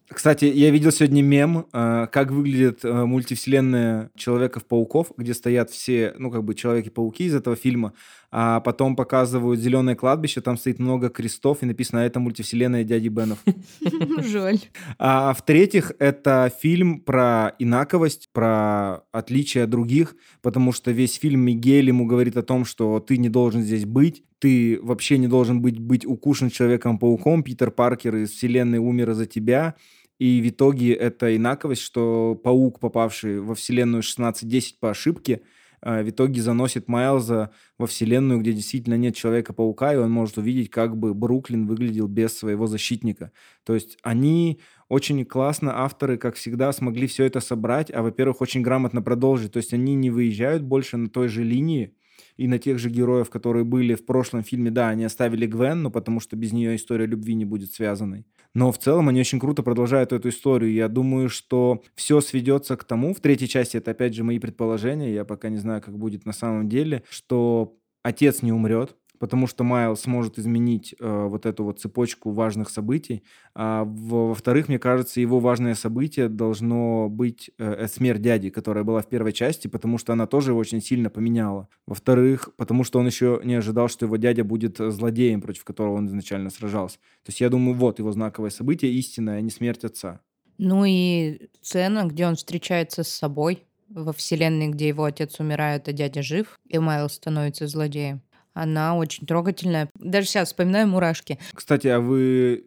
Кстати, 0.08 0.44
я 0.44 0.70
видел 0.70 0.90
сегодня 0.90 1.22
мем, 1.22 1.66
э, 1.72 2.08
как 2.10 2.32
выглядит 2.32 2.84
э, 2.84 3.04
мультивселенная 3.04 4.10
Человеков-пауков, 4.16 5.12
где 5.16 5.34
стоят 5.34 5.70
все, 5.70 6.14
ну, 6.18 6.32
как 6.32 6.42
бы 6.42 6.56
Человеки-пауки 6.56 7.24
из 7.24 7.34
этого 7.34 7.54
фильма, 7.54 7.92
а 8.32 8.60
потом 8.60 8.94
показывают 8.94 9.60
зеленое 9.60 9.96
кладбище, 9.96 10.40
там 10.40 10.56
стоит 10.56 10.78
много 10.78 11.08
крестов, 11.08 11.62
и 11.62 11.66
написано 11.66 12.00
«Это 12.00 12.20
мультивселенная 12.20 12.84
дяди 12.84 13.08
Бенов». 13.08 13.38
Жаль. 14.18 14.60
А 14.98 15.32
в-третьих, 15.34 15.92
это 15.98 16.52
фильм 16.60 17.00
про 17.00 17.54
инаковость, 17.58 18.28
про 18.32 19.02
отличие 19.10 19.64
от 19.64 19.70
других, 19.70 20.14
потому 20.42 20.72
что 20.72 20.92
весь 20.92 21.14
фильм 21.14 21.40
Мигель 21.40 21.88
ему 21.88 22.06
говорит 22.06 22.36
о 22.36 22.42
том, 22.42 22.64
что 22.64 23.00
ты 23.00 23.16
не 23.16 23.28
должен 23.28 23.62
здесь 23.62 23.84
быть, 23.84 24.22
ты 24.38 24.78
вообще 24.80 25.18
не 25.18 25.26
должен 25.26 25.60
быть, 25.60 25.78
быть 25.78 26.06
укушен 26.06 26.50
Человеком-пауком, 26.50 27.42
Питер 27.42 27.70
Паркер 27.70 28.16
из 28.16 28.30
вселенной 28.30 28.78
умер 28.78 29.12
за 29.14 29.26
тебя, 29.26 29.74
и 30.20 30.40
в 30.40 30.48
итоге 30.48 30.92
это 30.92 31.34
инаковость, 31.34 31.82
что 31.82 32.38
паук, 32.44 32.78
попавший 32.78 33.40
во 33.40 33.54
вселенную 33.54 34.02
1610 34.02 34.78
по 34.78 34.90
ошибке, 34.90 35.36
а, 35.36 35.59
в 35.82 36.10
итоге 36.10 36.42
заносит 36.42 36.88
Майлза 36.88 37.50
во 37.78 37.86
вселенную, 37.86 38.40
где 38.40 38.52
действительно 38.52 38.94
нет 38.94 39.14
Человека-паука, 39.14 39.94
и 39.94 39.96
он 39.96 40.10
может 40.10 40.38
увидеть, 40.38 40.70
как 40.70 40.96
бы 40.96 41.14
Бруклин 41.14 41.66
выглядел 41.66 42.06
без 42.06 42.36
своего 42.36 42.66
защитника. 42.66 43.32
То 43.64 43.74
есть 43.74 43.98
они 44.02 44.60
очень 44.88 45.24
классно, 45.24 45.82
авторы, 45.84 46.18
как 46.18 46.34
всегда, 46.34 46.72
смогли 46.72 47.06
все 47.06 47.24
это 47.24 47.40
собрать, 47.40 47.90
а, 47.92 48.02
во-первых, 48.02 48.40
очень 48.40 48.62
грамотно 48.62 49.02
продолжить. 49.02 49.52
То 49.52 49.58
есть 49.58 49.72
они 49.72 49.94
не 49.94 50.10
выезжают 50.10 50.62
больше 50.62 50.96
на 50.96 51.08
той 51.08 51.28
же 51.28 51.44
линии, 51.44 51.94
и 52.40 52.48
на 52.48 52.58
тех 52.58 52.78
же 52.78 52.88
героев, 52.88 53.28
которые 53.28 53.64
были 53.64 53.94
в 53.94 54.06
прошлом 54.06 54.42
фильме, 54.42 54.70
да, 54.70 54.88
они 54.88 55.04
оставили 55.04 55.44
Гвен, 55.44 55.82
но 55.82 55.90
потому 55.90 56.20
что 56.20 56.36
без 56.36 56.52
нее 56.52 56.74
история 56.74 57.04
любви 57.04 57.34
не 57.34 57.44
будет 57.44 57.70
связанной. 57.70 58.24
Но 58.54 58.72
в 58.72 58.78
целом 58.78 59.10
они 59.10 59.20
очень 59.20 59.38
круто 59.38 59.62
продолжают 59.62 60.14
эту 60.14 60.30
историю. 60.30 60.72
Я 60.72 60.88
думаю, 60.88 61.28
что 61.28 61.82
все 61.94 62.22
сведется 62.22 62.78
к 62.78 62.84
тому, 62.84 63.12
в 63.12 63.20
третьей 63.20 63.46
части, 63.46 63.76
это 63.76 63.90
опять 63.90 64.14
же 64.14 64.24
мои 64.24 64.38
предположения, 64.38 65.12
я 65.12 65.26
пока 65.26 65.50
не 65.50 65.58
знаю, 65.58 65.82
как 65.82 65.98
будет 65.98 66.24
на 66.24 66.32
самом 66.32 66.66
деле, 66.66 67.02
что 67.10 67.76
отец 68.02 68.40
не 68.40 68.52
умрет, 68.52 68.96
потому 69.20 69.46
что 69.46 69.62
Майлз 69.64 70.00
сможет 70.00 70.38
изменить 70.38 70.94
э, 70.98 71.26
вот 71.28 71.44
эту 71.44 71.62
вот 71.64 71.78
цепочку 71.78 72.30
важных 72.30 72.70
событий. 72.70 73.22
А 73.54 73.84
во-вторых, 73.84 74.68
мне 74.68 74.78
кажется, 74.78 75.20
его 75.20 75.38
важное 75.38 75.74
событие 75.74 76.28
должно 76.28 77.08
быть 77.10 77.50
э, 77.58 77.86
смерть 77.86 78.22
дяди, 78.22 78.48
которая 78.48 78.82
была 78.82 79.02
в 79.02 79.08
первой 79.08 79.34
части, 79.34 79.68
потому 79.68 79.98
что 79.98 80.14
она 80.14 80.26
тоже 80.26 80.52
его 80.52 80.58
очень 80.58 80.80
сильно 80.80 81.10
поменяла. 81.10 81.68
Во-вторых, 81.86 82.48
потому 82.56 82.82
что 82.82 82.98
он 82.98 83.06
еще 83.06 83.40
не 83.44 83.54
ожидал, 83.54 83.88
что 83.88 84.06
его 84.06 84.16
дядя 84.16 84.42
будет 84.42 84.78
злодеем, 84.78 85.42
против 85.42 85.64
которого 85.64 85.96
он 85.96 86.06
изначально 86.06 86.48
сражался. 86.48 86.96
То 86.96 87.28
есть 87.28 87.42
я 87.42 87.50
думаю, 87.50 87.76
вот 87.76 87.98
его 87.98 88.10
знаковое 88.12 88.50
событие 88.50 88.90
истинное, 88.92 89.36
а 89.36 89.40
не 89.42 89.50
смерть 89.50 89.84
отца. 89.84 90.20
Ну 90.56 90.84
и 90.86 91.48
сцена, 91.60 92.06
где 92.06 92.26
он 92.26 92.36
встречается 92.36 93.04
с 93.04 93.08
собой 93.08 93.64
во 93.90 94.14
вселенной, 94.14 94.68
где 94.68 94.88
его 94.88 95.04
отец 95.04 95.40
умирает, 95.40 95.88
а 95.88 95.92
дядя 95.92 96.22
жив, 96.22 96.58
и 96.66 96.78
Майлз 96.78 97.14
становится 97.14 97.66
злодеем. 97.66 98.22
Она 98.52 98.96
очень 98.96 99.26
трогательная. 99.26 99.90
Даже 99.94 100.26
сейчас 100.26 100.48
вспоминаю 100.48 100.88
мурашки. 100.88 101.38
Кстати, 101.54 101.86
а 101.86 102.00
вы, 102.00 102.64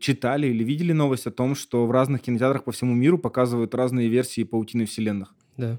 читали 0.00 0.46
или 0.46 0.62
видели 0.62 0.92
новость 0.92 1.26
о 1.26 1.30
том, 1.30 1.54
что 1.54 1.86
в 1.86 1.90
разных 1.90 2.22
кинотеатрах 2.22 2.64
по 2.64 2.72
всему 2.72 2.94
миру 2.94 3.18
показывают 3.18 3.74
разные 3.74 4.08
версии 4.08 4.44
паутины 4.44 4.86
вселенных? 4.86 5.34
Да. 5.56 5.78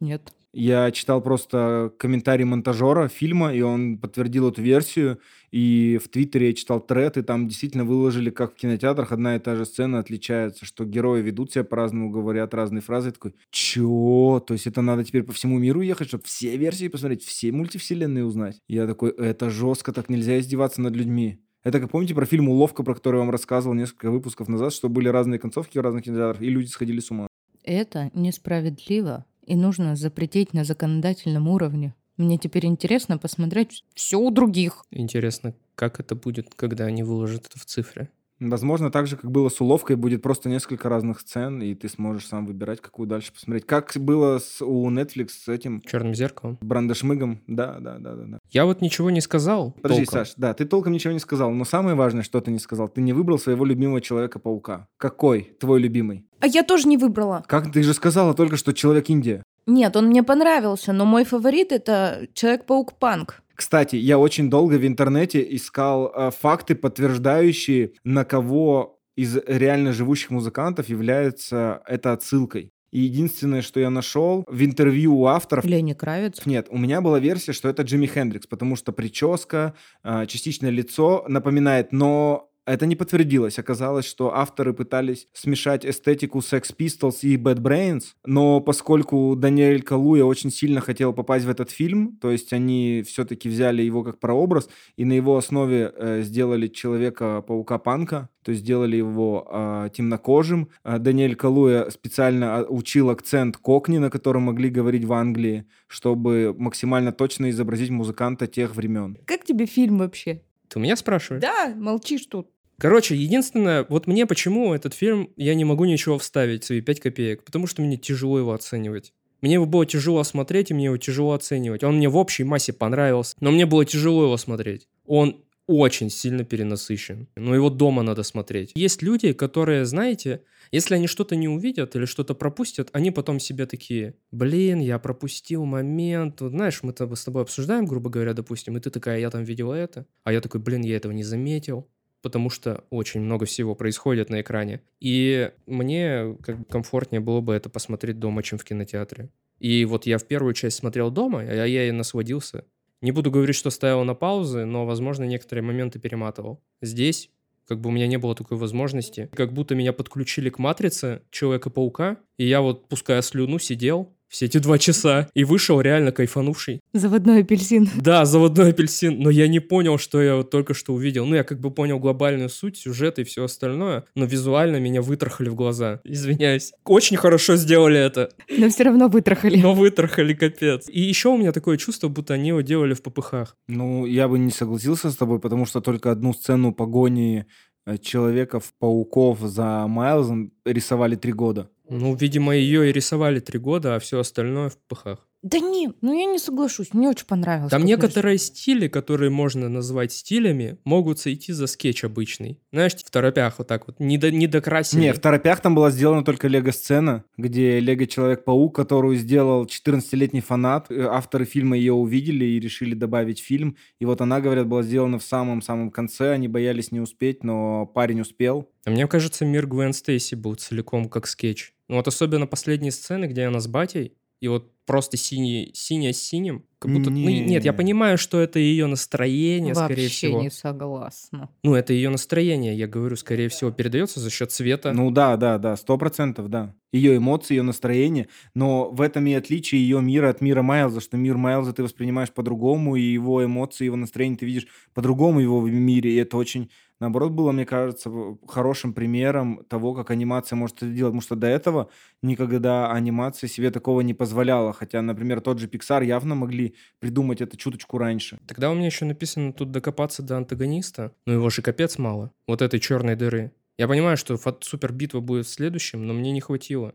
Нет. 0.00 0.32
Я 0.56 0.92
читал 0.92 1.20
просто 1.20 1.92
комментарий 1.98 2.44
монтажера 2.44 3.08
фильма, 3.08 3.52
и 3.52 3.60
он 3.60 3.98
подтвердил 3.98 4.48
эту 4.50 4.62
версию. 4.62 5.18
И 5.50 5.98
в 6.02 6.08
Твиттере 6.08 6.48
я 6.48 6.54
читал 6.54 6.80
тред, 6.80 7.16
и 7.16 7.22
там 7.22 7.48
действительно 7.48 7.84
выложили, 7.84 8.30
как 8.30 8.52
в 8.52 8.54
кинотеатрах, 8.54 9.10
одна 9.10 9.34
и 9.34 9.40
та 9.40 9.56
же 9.56 9.66
сцена 9.66 9.98
отличается, 9.98 10.64
что 10.64 10.84
герои 10.84 11.22
ведут 11.22 11.52
себя 11.52 11.64
по-разному, 11.64 12.10
говорят 12.10 12.54
разные 12.54 12.82
фразы. 12.82 13.08
Я 13.08 13.12
такой, 13.12 13.34
чё? 13.50 14.40
То 14.46 14.54
есть 14.54 14.68
это 14.68 14.80
надо 14.80 15.02
теперь 15.02 15.24
по 15.24 15.32
всему 15.32 15.58
миру 15.58 15.80
ехать, 15.80 16.06
чтобы 16.06 16.22
все 16.22 16.56
версии 16.56 16.86
посмотреть, 16.86 17.24
все 17.24 17.50
мультивселенные 17.50 18.24
узнать? 18.24 18.60
Я 18.68 18.86
такой, 18.86 19.10
это 19.10 19.50
жестко, 19.50 19.92
так 19.92 20.08
нельзя 20.08 20.38
издеваться 20.38 20.80
над 20.80 20.94
людьми. 20.94 21.40
Это 21.64 21.80
как 21.80 21.90
помните 21.90 22.14
про 22.14 22.26
фильм 22.26 22.48
«Уловка», 22.48 22.84
про 22.84 22.94
который 22.94 23.16
я 23.16 23.20
вам 23.20 23.30
рассказывал 23.30 23.74
несколько 23.74 24.10
выпусков 24.10 24.48
назад, 24.48 24.72
что 24.72 24.88
были 24.88 25.08
разные 25.08 25.40
концовки 25.40 25.78
в 25.78 25.80
разных 25.80 26.04
кинотеатрах, 26.04 26.42
и 26.42 26.48
люди 26.48 26.68
сходили 26.68 27.00
с 27.00 27.10
ума. 27.10 27.26
Это 27.64 28.10
несправедливо 28.14 29.24
и 29.46 29.54
нужно 29.56 29.96
запретить 29.96 30.52
на 30.52 30.64
законодательном 30.64 31.48
уровне. 31.48 31.94
Мне 32.16 32.38
теперь 32.38 32.66
интересно 32.66 33.18
посмотреть 33.18 33.84
все 33.94 34.18
у 34.18 34.30
других. 34.30 34.84
Интересно, 34.90 35.54
как 35.74 36.00
это 36.00 36.14
будет, 36.14 36.54
когда 36.54 36.84
они 36.84 37.02
выложат 37.02 37.46
это 37.46 37.58
в 37.58 37.64
цифре? 37.64 38.08
Возможно, 38.40 38.90
так 38.90 39.06
же, 39.06 39.16
как 39.16 39.30
было 39.30 39.48
с 39.48 39.60
уловкой, 39.60 39.96
будет 39.96 40.22
просто 40.22 40.48
несколько 40.48 40.88
разных 40.88 41.20
сцен, 41.20 41.62
и 41.62 41.74
ты 41.74 41.88
сможешь 41.88 42.26
сам 42.26 42.46
выбирать, 42.46 42.80
какую 42.80 43.06
дальше 43.06 43.32
посмотреть. 43.32 43.66
Как 43.66 43.92
было 43.96 44.38
с, 44.38 44.60
у 44.60 44.90
Netflix 44.90 45.28
с 45.44 45.48
этим... 45.48 45.80
Черным 45.82 46.14
зеркалом? 46.14 46.58
Брандешмыгом. 46.60 47.42
Да, 47.46 47.78
да, 47.78 47.98
да, 47.98 48.14
да, 48.14 48.24
да. 48.24 48.38
Я 48.50 48.66
вот 48.66 48.80
ничего 48.80 49.10
не 49.10 49.20
сказал. 49.20 49.72
Подожди, 49.80 50.04
толком. 50.04 50.26
Саш, 50.26 50.34
да, 50.36 50.52
ты 50.54 50.64
толком 50.64 50.92
ничего 50.92 51.12
не 51.12 51.20
сказал, 51.20 51.52
но 51.52 51.64
самое 51.64 51.94
важное, 51.96 52.22
что 52.22 52.40
ты 52.40 52.50
не 52.50 52.58
сказал, 52.58 52.88
ты 52.88 53.00
не 53.00 53.12
выбрал 53.12 53.38
своего 53.38 53.64
любимого 53.64 54.00
Человека-паука. 54.00 54.88
Какой 54.96 55.56
твой 55.60 55.80
любимый? 55.80 56.26
А 56.40 56.46
я 56.46 56.62
тоже 56.62 56.88
не 56.88 56.96
выбрала. 56.96 57.44
Как 57.46 57.72
ты 57.72 57.82
же 57.82 57.94
сказала 57.94 58.34
только 58.34 58.56
что 58.56 58.72
Человек-Индия? 58.72 59.42
Нет, 59.66 59.96
он 59.96 60.08
мне 60.08 60.22
понравился, 60.22 60.92
но 60.92 61.06
мой 61.06 61.24
фаворит 61.24 61.72
это 61.72 62.26
Человек-паук 62.34 62.98
Панк. 62.98 63.42
Кстати, 63.54 63.96
я 63.96 64.18
очень 64.18 64.50
долго 64.50 64.74
в 64.74 64.86
интернете 64.86 65.46
искал 65.54 66.12
э, 66.14 66.30
факты, 66.30 66.74
подтверждающие, 66.74 67.92
на 68.04 68.24
кого 68.24 68.98
из 69.16 69.36
реально 69.46 69.92
живущих 69.92 70.30
музыкантов 70.30 70.88
является 70.88 71.82
эта 71.86 72.12
отсылкой. 72.12 72.70
И 72.90 73.00
единственное, 73.00 73.60
что 73.60 73.80
я 73.80 73.90
нашел 73.90 74.44
в 74.46 74.64
интервью 74.64 75.16
у 75.18 75.26
авторов... 75.26 75.64
Лени 75.64 75.94
Кравец? 75.94 76.40
Нет, 76.46 76.68
у 76.70 76.78
меня 76.78 77.00
была 77.00 77.18
версия, 77.18 77.52
что 77.52 77.68
это 77.68 77.82
Джимми 77.82 78.06
Хендрикс, 78.06 78.46
потому 78.46 78.76
что 78.76 78.92
прическа, 78.92 79.74
э, 80.04 80.26
частичное 80.26 80.70
лицо 80.70 81.24
напоминает, 81.26 81.90
но 81.90 82.50
это 82.66 82.86
не 82.86 82.96
подтвердилось. 82.96 83.58
Оказалось, 83.58 84.04
что 84.04 84.34
авторы 84.34 84.72
пытались 84.72 85.28
смешать 85.32 85.84
эстетику 85.84 86.38
Sex 86.38 86.74
Pistols 86.76 87.18
и 87.22 87.36
Bad 87.36 87.58
Brains, 87.58 88.04
но 88.24 88.60
поскольку 88.60 89.36
Даниэль 89.36 89.82
Калуя 89.82 90.24
очень 90.24 90.50
сильно 90.50 90.80
хотел 90.80 91.12
попасть 91.12 91.44
в 91.44 91.50
этот 91.50 91.70
фильм, 91.70 92.16
то 92.20 92.30
есть 92.30 92.52
они 92.52 93.02
все-таки 93.06 93.48
взяли 93.48 93.82
его 93.82 94.02
как 94.02 94.18
прообраз 94.18 94.68
и 94.96 95.04
на 95.04 95.12
его 95.12 95.36
основе 95.36 95.92
э, 95.94 96.22
сделали 96.22 96.68
Человека-паука-панка, 96.68 98.28
то 98.42 98.50
есть 98.50 98.62
сделали 98.62 98.96
его 98.96 99.48
э, 99.50 99.90
темнокожим. 99.94 100.68
Э, 100.84 100.98
Даниэль 100.98 101.36
Калуя 101.36 101.90
специально 101.90 102.58
а, 102.58 102.64
учил 102.64 103.10
акцент 103.10 103.56
кокни, 103.56 103.98
на 103.98 104.10
котором 104.10 104.42
могли 104.42 104.70
говорить 104.70 105.04
в 105.04 105.12
Англии, 105.12 105.66
чтобы 105.86 106.54
максимально 106.56 107.12
точно 107.12 107.50
изобразить 107.50 107.90
музыканта 107.90 108.46
тех 108.46 108.74
времен. 108.74 109.18
Как 109.26 109.44
тебе 109.44 109.66
фильм 109.66 109.98
вообще? 109.98 110.42
Ты 110.68 110.78
у 110.78 110.82
меня 110.82 110.96
спрашиваешь? 110.96 111.42
Да, 111.42 111.72
молчишь 111.76 112.26
тут. 112.26 112.48
Короче, 112.78 113.16
единственное, 113.16 113.86
вот 113.88 114.06
мне 114.06 114.26
почему 114.26 114.74
этот 114.74 114.94
фильм, 114.94 115.30
я 115.36 115.54
не 115.54 115.64
могу 115.64 115.84
ничего 115.84 116.18
вставить, 116.18 116.64
свои 116.64 116.80
5 116.80 117.00
копеек, 117.00 117.44
потому 117.44 117.66
что 117.66 117.82
мне 117.82 117.96
тяжело 117.96 118.38
его 118.38 118.52
оценивать. 118.52 119.12
Мне 119.40 119.54
его 119.54 119.66
было 119.66 119.84
тяжело 119.84 120.24
смотреть, 120.24 120.70
и 120.70 120.74
мне 120.74 120.86
его 120.86 120.96
тяжело 120.96 121.32
оценивать. 121.32 121.84
Он 121.84 121.96
мне 121.96 122.08
в 122.08 122.16
общей 122.16 122.44
массе 122.44 122.72
понравился, 122.72 123.36
но 123.40 123.50
мне 123.50 123.66
было 123.66 123.84
тяжело 123.84 124.24
его 124.24 124.36
смотреть. 124.38 124.88
Он 125.06 125.44
очень 125.66 126.10
сильно 126.10 126.44
перенасыщен. 126.44 127.28
Но 127.36 127.54
его 127.54 127.70
дома 127.70 128.02
надо 128.02 128.22
смотреть. 128.22 128.72
Есть 128.74 129.02
люди, 129.02 129.32
которые, 129.32 129.84
знаете, 129.86 130.42
если 130.70 130.94
они 130.94 131.06
что-то 131.06 131.36
не 131.36 131.48
увидят 131.48 131.96
или 131.96 132.04
что-то 132.04 132.34
пропустят, 132.34 132.88
они 132.92 133.10
потом 133.10 133.38
себе 133.40 133.66
такие, 133.66 134.14
блин, 134.30 134.80
я 134.80 134.98
пропустил 134.98 135.64
момент. 135.64 136.40
Вот, 136.40 136.50
знаешь, 136.50 136.82
мы 136.82 136.92
с 136.92 137.24
тобой 137.24 137.42
обсуждаем, 137.42 137.86
грубо 137.86 138.10
говоря, 138.10 138.34
допустим, 138.34 138.76
и 138.76 138.80
ты 138.80 138.90
такая, 138.90 139.20
я 139.20 139.30
там 139.30 139.44
видел 139.44 139.72
это, 139.72 140.06
а 140.24 140.32
я 140.32 140.40
такой, 140.40 140.60
блин, 140.60 140.82
я 140.82 140.96
этого 140.96 141.12
не 141.12 141.24
заметил 141.24 141.88
потому 142.24 142.48
что 142.48 142.84
очень 142.88 143.20
много 143.20 143.44
всего 143.44 143.74
происходит 143.74 144.30
на 144.30 144.40
экране. 144.40 144.80
И 144.98 145.50
мне 145.66 146.36
как 146.42 146.58
бы 146.58 146.64
комфортнее 146.64 147.20
было 147.20 147.42
бы 147.42 147.52
это 147.52 147.68
посмотреть 147.68 148.18
дома, 148.18 148.42
чем 148.42 148.58
в 148.58 148.64
кинотеатре. 148.64 149.28
И 149.60 149.84
вот 149.84 150.06
я 150.06 150.16
в 150.16 150.24
первую 150.26 150.54
часть 150.54 150.78
смотрел 150.78 151.10
дома, 151.10 151.40
а 151.40 151.66
я 151.66 151.86
и 151.86 151.90
насладился 151.90 152.64
Не 153.02 153.12
буду 153.12 153.30
говорить, 153.30 153.56
что 153.56 153.68
ставил 153.68 154.04
на 154.04 154.14
паузы, 154.14 154.64
но, 154.64 154.86
возможно, 154.86 155.24
некоторые 155.24 155.62
моменты 155.62 155.98
перематывал. 155.98 156.62
Здесь 156.80 157.30
как 157.68 157.80
бы 157.80 157.90
у 157.90 157.92
меня 157.92 158.06
не 158.06 158.16
было 158.16 158.34
такой 158.34 158.56
возможности. 158.56 159.28
Как 159.34 159.52
будто 159.52 159.74
меня 159.74 159.92
подключили 159.92 160.48
к 160.48 160.58
матрице 160.58 161.20
Человека-паука, 161.30 162.16
и 162.38 162.46
я 162.46 162.62
вот, 162.62 162.88
пуская 162.88 163.20
слюну, 163.20 163.58
сидел, 163.58 164.14
все 164.34 164.46
эти 164.46 164.58
два 164.58 164.78
часа 164.78 165.28
и 165.32 165.44
вышел 165.44 165.80
реально 165.80 166.10
кайфанувший. 166.10 166.80
Заводной 166.92 167.42
апельсин. 167.42 167.88
Да, 168.04 168.24
заводной 168.24 168.70
апельсин, 168.70 169.20
но 169.20 169.30
я 169.30 169.46
не 169.46 169.60
понял, 169.60 169.96
что 169.96 170.20
я 170.20 170.34
вот 170.34 170.50
только 170.50 170.74
что 170.74 170.92
увидел. 170.92 171.24
Ну, 171.24 171.36
я 171.36 171.44
как 171.44 171.60
бы 171.60 171.70
понял 171.70 172.00
глобальную 172.00 172.48
суть, 172.48 172.76
сюжет 172.76 173.20
и 173.20 173.24
все 173.24 173.44
остальное, 173.44 174.04
но 174.16 174.24
визуально 174.24 174.80
меня 174.80 175.02
вытрахали 175.02 175.48
в 175.48 175.54
глаза. 175.54 176.00
Извиняюсь. 176.02 176.72
Очень 176.84 177.16
хорошо 177.16 177.54
сделали 177.54 177.96
это. 177.96 178.30
Но 178.50 178.68
все 178.70 178.82
равно 178.82 179.06
вытрахали. 179.06 179.56
Но 179.56 179.72
вытрахали, 179.72 180.34
капец. 180.34 180.88
И 180.88 181.00
еще 181.00 181.28
у 181.28 181.38
меня 181.38 181.52
такое 181.52 181.76
чувство, 181.76 182.08
будто 182.08 182.34
они 182.34 182.48
его 182.48 182.60
делали 182.62 182.94
в 182.94 183.02
попыхах. 183.02 183.56
Ну, 183.68 184.04
я 184.04 184.26
бы 184.26 184.40
не 184.40 184.50
согласился 184.50 185.12
с 185.12 185.16
тобой, 185.16 185.38
потому 185.38 185.64
что 185.64 185.80
только 185.80 186.10
одну 186.10 186.34
сцену 186.34 186.74
погони 186.74 187.46
э, 187.86 187.98
Человеков-пауков 187.98 189.38
за 189.42 189.86
Майлзом 189.86 190.50
рисовали 190.64 191.14
три 191.14 191.32
года. 191.32 191.70
Ну, 191.88 192.14
видимо, 192.14 192.54
ее 192.54 192.88
и 192.88 192.92
рисовали 192.92 193.40
три 193.40 193.58
года, 193.58 193.94
а 193.94 193.98
все 193.98 194.18
остальное 194.18 194.68
в 194.68 194.78
пыхах. 194.78 195.26
Да 195.44 195.58
не, 195.58 195.92
ну 196.00 196.18
я 196.18 196.24
не 196.24 196.38
соглашусь, 196.38 196.94
мне 196.94 197.06
очень 197.06 197.26
понравилось. 197.26 197.70
Там 197.70 197.84
некоторые 197.84 198.38
стили, 198.38 198.88
которые 198.88 199.28
можно 199.28 199.68
назвать 199.68 200.10
стилями, 200.10 200.78
могут 200.84 201.18
сойти 201.18 201.52
за 201.52 201.66
скетч 201.66 202.02
обычный. 202.02 202.58
Знаешь, 202.72 202.94
в 202.94 203.10
торопях 203.10 203.58
вот 203.58 203.68
так 203.68 203.86
вот, 203.86 204.00
не, 204.00 204.16
до, 204.16 204.30
не 204.30 204.46
докрасили. 204.46 205.02
Не, 205.02 205.12
в 205.12 205.18
торопях 205.18 205.60
там 205.60 205.74
была 205.74 205.90
сделана 205.90 206.24
только 206.24 206.48
лего-сцена, 206.48 207.24
где 207.36 207.78
Лего-Человек-паук, 207.78 208.74
которую 208.74 209.16
сделал 209.16 209.66
14-летний 209.66 210.40
фанат, 210.40 210.86
э, 210.90 211.02
авторы 211.02 211.44
фильма 211.44 211.76
ее 211.76 211.92
увидели 211.92 212.46
и 212.46 212.58
решили 212.58 212.94
добавить 212.94 213.38
фильм. 213.38 213.76
И 213.98 214.06
вот 214.06 214.22
она, 214.22 214.40
говорят, 214.40 214.66
была 214.66 214.82
сделана 214.82 215.18
в 215.18 215.24
самом-самом 215.24 215.90
конце, 215.90 216.32
они 216.32 216.48
боялись 216.48 216.90
не 216.90 217.00
успеть, 217.00 217.44
но 217.44 217.84
парень 217.84 218.22
успел. 218.22 218.70
А 218.86 218.90
мне 218.90 219.06
кажется, 219.06 219.44
мир 219.44 219.66
Гвен 219.66 219.92
Стейси 219.92 220.36
был 220.36 220.54
целиком 220.54 221.10
как 221.10 221.26
скетч. 221.26 221.74
Ну 221.88 221.96
вот 221.96 222.08
особенно 222.08 222.46
последние 222.46 222.92
сцены, 222.92 223.26
где 223.26 223.44
она 223.44 223.60
с 223.60 223.66
батей, 223.66 224.14
и 224.44 224.48
вот 224.48 224.70
просто 224.84 225.16
синий, 225.16 225.70
синяя 225.72 226.12
с 226.12 226.18
синим, 226.20 226.66
как 226.78 226.92
будто... 226.92 227.08
Ну, 227.08 227.16
Не. 227.16 227.40
нет, 227.40 227.64
я 227.64 227.72
понимаю, 227.72 228.18
что 228.18 228.38
это 228.40 228.58
ее 228.58 228.84
настроение, 228.84 229.72
Вообще 229.72 229.94
скорее 229.94 230.08
всего. 230.10 230.42
не 230.42 230.50
согласна. 230.50 231.48
Ну, 231.62 231.74
это 231.74 231.94
ее 231.94 232.10
настроение, 232.10 232.76
я 232.76 232.86
говорю, 232.86 233.16
скорее 233.16 233.48
всего, 233.48 233.70
передается 233.70 234.20
за 234.20 234.28
счет 234.28 234.52
цвета. 234.52 234.92
Ну 234.92 235.10
да, 235.10 235.38
да, 235.38 235.56
да, 235.56 235.76
сто 235.76 235.96
процентов, 235.96 236.50
да. 236.50 236.74
Ее 236.92 237.16
эмоции, 237.16 237.54
ее 237.54 237.62
настроение, 237.62 238.28
но 238.54 238.90
в 238.90 239.00
этом 239.00 239.26
и 239.26 239.32
отличие 239.32 239.80
ее 239.80 240.02
мира 240.02 240.28
от 240.28 240.42
мира 240.42 240.60
Майлза, 240.60 241.00
что 241.00 241.16
мир 241.16 241.38
Майлза 241.38 241.72
ты 241.72 241.82
воспринимаешь 241.82 242.30
по-другому, 242.30 242.96
и 242.96 243.00
его 243.00 243.42
эмоции, 243.42 243.86
его 243.86 243.96
настроение 243.96 244.36
ты 244.36 244.44
видишь 244.44 244.66
по-другому 244.92 245.40
его 245.40 245.60
в 245.60 245.70
мире, 245.70 246.12
и 246.12 246.16
это 246.16 246.36
очень, 246.36 246.70
наоборот, 247.00 247.32
было, 247.32 247.52
мне 247.52 247.66
кажется, 247.66 248.10
хорошим 248.46 248.92
примером 248.92 249.64
того, 249.68 249.94
как 249.94 250.10
анимация 250.10 250.56
может 250.56 250.76
это 250.78 250.86
делать, 250.86 251.12
потому 251.12 251.20
что 251.20 251.36
до 251.36 251.46
этого 251.46 251.90
никогда 252.22 252.90
анимация 252.92 253.48
себе 253.48 253.70
такого 253.70 254.00
не 254.00 254.14
позволяла, 254.14 254.72
хотя, 254.72 255.02
например, 255.02 255.40
тот 255.40 255.58
же 255.58 255.66
Pixar 255.66 256.04
явно 256.04 256.34
могли 256.34 256.74
придумать 256.98 257.40
это 257.40 257.56
чуточку 257.56 257.98
раньше. 257.98 258.38
Тогда 258.46 258.70
у 258.70 258.74
меня 258.74 258.86
еще 258.86 259.04
написано 259.04 259.52
тут 259.52 259.70
докопаться 259.70 260.22
до 260.22 260.36
антагониста, 260.36 261.12
но 261.26 261.34
его 261.34 261.50
же 261.50 261.62
капец 261.62 261.98
мало, 261.98 262.32
вот 262.46 262.62
этой 262.62 262.80
черной 262.80 263.16
дыры. 263.16 263.52
Я 263.76 263.88
понимаю, 263.88 264.16
что 264.16 264.38
супер 264.60 264.92
битва 264.92 265.20
будет 265.20 265.46
в 265.46 265.50
следующем, 265.50 266.06
но 266.06 266.14
мне 266.14 266.30
не 266.30 266.40
хватило. 266.40 266.94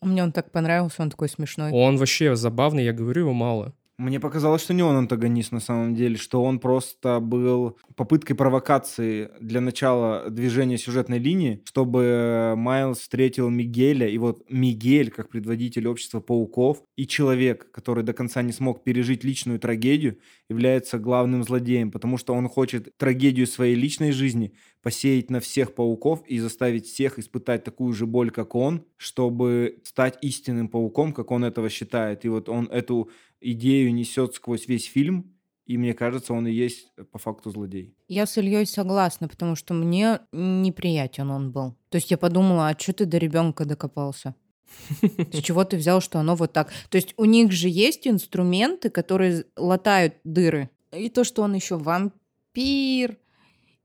Мне 0.00 0.22
он 0.22 0.32
так 0.32 0.50
понравился, 0.52 1.02
он 1.02 1.10
такой 1.10 1.28
смешной. 1.28 1.72
Он 1.72 1.96
вообще 1.96 2.36
забавный, 2.36 2.84
я 2.84 2.92
говорю, 2.92 3.22
его 3.22 3.32
мало. 3.32 3.74
Мне 3.96 4.18
показалось, 4.18 4.62
что 4.62 4.74
не 4.74 4.82
он 4.82 4.96
антагонист 4.96 5.52
на 5.52 5.60
самом 5.60 5.94
деле, 5.94 6.16
что 6.16 6.42
он 6.42 6.58
просто 6.58 7.20
был 7.20 7.78
попыткой 7.94 8.34
провокации 8.34 9.30
для 9.40 9.60
начала 9.60 10.28
движения 10.30 10.78
сюжетной 10.78 11.18
линии, 11.18 11.62
чтобы 11.64 12.54
Майлз 12.56 12.98
встретил 12.98 13.50
Мигеля, 13.50 14.08
и 14.08 14.18
вот 14.18 14.42
Мигель, 14.50 15.12
как 15.12 15.28
предводитель 15.28 15.86
общества 15.86 16.18
пауков, 16.18 16.82
и 16.96 17.06
человек, 17.06 17.70
который 17.70 18.02
до 18.02 18.12
конца 18.12 18.42
не 18.42 18.50
смог 18.50 18.82
пережить 18.82 19.22
личную 19.22 19.60
трагедию, 19.60 20.18
является 20.48 20.98
главным 20.98 21.44
злодеем, 21.44 21.92
потому 21.92 22.18
что 22.18 22.34
он 22.34 22.48
хочет 22.48 22.96
трагедию 22.96 23.46
своей 23.46 23.76
личной 23.76 24.10
жизни 24.10 24.54
посеять 24.82 25.30
на 25.30 25.38
всех 25.38 25.72
пауков 25.74 26.22
и 26.26 26.40
заставить 26.40 26.86
всех 26.86 27.20
испытать 27.20 27.62
такую 27.62 27.92
же 27.94 28.06
боль, 28.06 28.30
как 28.30 28.56
он, 28.56 28.84
чтобы 28.96 29.78
стать 29.84 30.18
истинным 30.20 30.68
пауком, 30.68 31.12
как 31.12 31.30
он 31.30 31.44
этого 31.44 31.70
считает. 31.70 32.24
И 32.24 32.28
вот 32.28 32.48
он 32.48 32.66
эту 32.66 33.10
идею 33.52 33.94
несет 33.94 34.34
сквозь 34.34 34.66
весь 34.68 34.86
фильм, 34.86 35.34
и 35.66 35.78
мне 35.78 35.94
кажется, 35.94 36.34
он 36.34 36.46
и 36.46 36.52
есть 36.52 36.92
э, 36.96 37.04
по 37.04 37.18
факту 37.18 37.50
злодей. 37.50 37.94
Я 38.08 38.26
с 38.26 38.36
Ильей 38.36 38.66
согласна, 38.66 39.28
потому 39.28 39.56
что 39.56 39.72
мне 39.74 40.20
неприятен 40.32 41.30
он 41.30 41.52
был. 41.52 41.74
То 41.88 41.96
есть 41.96 42.10
я 42.10 42.18
подумала, 42.18 42.68
а 42.68 42.78
что 42.78 42.92
ты 42.92 43.06
до 43.06 43.18
ребенка 43.18 43.64
докопался? 43.64 44.34
С 45.32 45.42
чего 45.42 45.64
ты 45.64 45.76
взял, 45.76 46.00
что 46.00 46.18
оно 46.18 46.34
вот 46.34 46.52
так? 46.52 46.70
То 46.90 46.96
есть 46.96 47.14
у 47.16 47.24
них 47.24 47.52
же 47.52 47.68
есть 47.68 48.06
инструменты, 48.06 48.90
которые 48.90 49.44
латают 49.56 50.14
дыры. 50.24 50.68
И 50.92 51.08
то, 51.08 51.24
что 51.24 51.42
он 51.42 51.54
еще 51.54 51.76
вампир, 51.76 53.18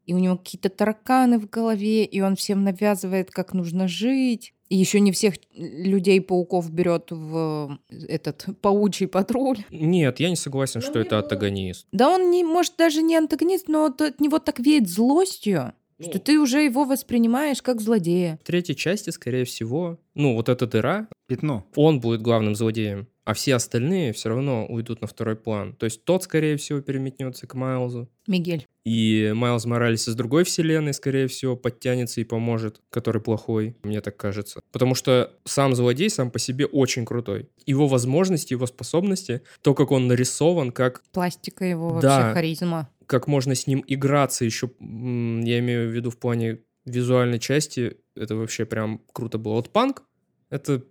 и 0.09 0.13
у 0.15 0.17
него 0.17 0.37
какие-то 0.37 0.69
тараканы 0.69 1.37
в 1.37 1.47
голове, 1.47 2.03
и 2.03 2.19
он 2.19 2.35
всем 2.35 2.63
навязывает, 2.63 3.29
как 3.29 3.53
нужно 3.53 3.87
жить. 3.87 4.55
И 4.67 4.75
еще 4.75 4.99
не 4.99 5.11
всех 5.11 5.35
людей-пауков 5.53 6.71
берет 6.71 7.11
в 7.11 7.77
этот 8.07 8.47
паучий 8.61 9.07
патруль. 9.07 9.59
Нет, 9.69 10.19
я 10.19 10.31
не 10.31 10.35
согласен, 10.35 10.81
что 10.81 10.97
это 10.97 11.19
антагонист. 11.19 11.85
Да 11.91 12.09
он 12.09 12.31
не, 12.31 12.43
может, 12.43 12.73
даже 12.75 13.03
не 13.03 13.17
антагонист, 13.17 13.67
но 13.67 13.85
от 13.85 14.01
от 14.01 14.19
него 14.19 14.39
так 14.39 14.59
веет 14.59 14.89
злостью, 14.89 15.73
что 16.01 16.19
ты 16.19 16.39
уже 16.39 16.61
его 16.63 16.85
воспринимаешь 16.85 17.61
как 17.61 17.81
злодея. 17.81 18.39
В 18.41 18.45
третьей 18.45 18.75
части, 18.75 19.09
скорее 19.09 19.45
всего, 19.45 19.99
ну, 20.15 20.33
вот 20.35 20.49
эта 20.49 20.65
дыра, 20.67 21.07
Пятно. 21.27 21.65
он 21.75 21.99
будет 21.99 22.21
главным 22.21 22.55
злодеем, 22.55 23.07
а 23.25 23.33
все 23.33 23.55
остальные 23.55 24.13
все 24.13 24.29
равно 24.29 24.65
уйдут 24.67 25.01
на 25.01 25.07
второй 25.07 25.35
план. 25.35 25.73
То 25.75 25.85
есть 25.85 26.03
тот, 26.05 26.23
скорее 26.23 26.57
всего, 26.57 26.81
переметнется 26.81 27.45
к 27.47 27.53
Майлзу. 27.53 28.09
Мигель. 28.27 28.65
И 28.85 29.31
Майлз 29.35 29.65
Моралес 29.65 30.07
из 30.07 30.15
другой 30.15 30.43
вселенной, 30.45 30.93
скорее 30.95 31.27
всего, 31.27 31.55
подтянется 31.55 32.21
и 32.21 32.23
поможет, 32.23 32.81
который 32.89 33.21
плохой, 33.21 33.75
мне 33.83 34.01
так 34.01 34.17
кажется. 34.17 34.61
Потому 34.71 34.95
что 34.95 35.33
сам 35.45 35.75
злодей 35.75 36.09
сам 36.09 36.31
по 36.31 36.39
себе 36.39 36.65
очень 36.65 37.05
крутой. 37.05 37.49
Его 37.67 37.87
возможности, 37.87 38.53
его 38.53 38.65
способности, 38.65 39.41
то, 39.61 39.75
как 39.75 39.91
он 39.91 40.07
нарисован, 40.07 40.71
как, 40.71 41.03
Пластика 41.11 41.65
его 41.65 41.89
вообще, 41.89 42.07
Да. 42.07 42.33
харизма. 42.33 42.89
Как 43.09 43.27
можно 43.27 43.55
с 43.55 43.65
ним 43.65 43.83
играться 43.87 44.45
еще, 44.45 44.69
я 44.79 45.59
имею 45.59 45.89
в 45.89 45.91
виду 45.91 46.11
в 46.11 46.17
плане 46.17 46.59
визуальной 46.85 47.39
части, 47.39 47.97
это 48.15 48.35
вообще 48.35 48.65
прям 48.65 49.01
круто 49.11 49.39
было. 49.39 49.53
Вот 49.53 49.71
панк, 49.71 50.03
это 50.51 50.83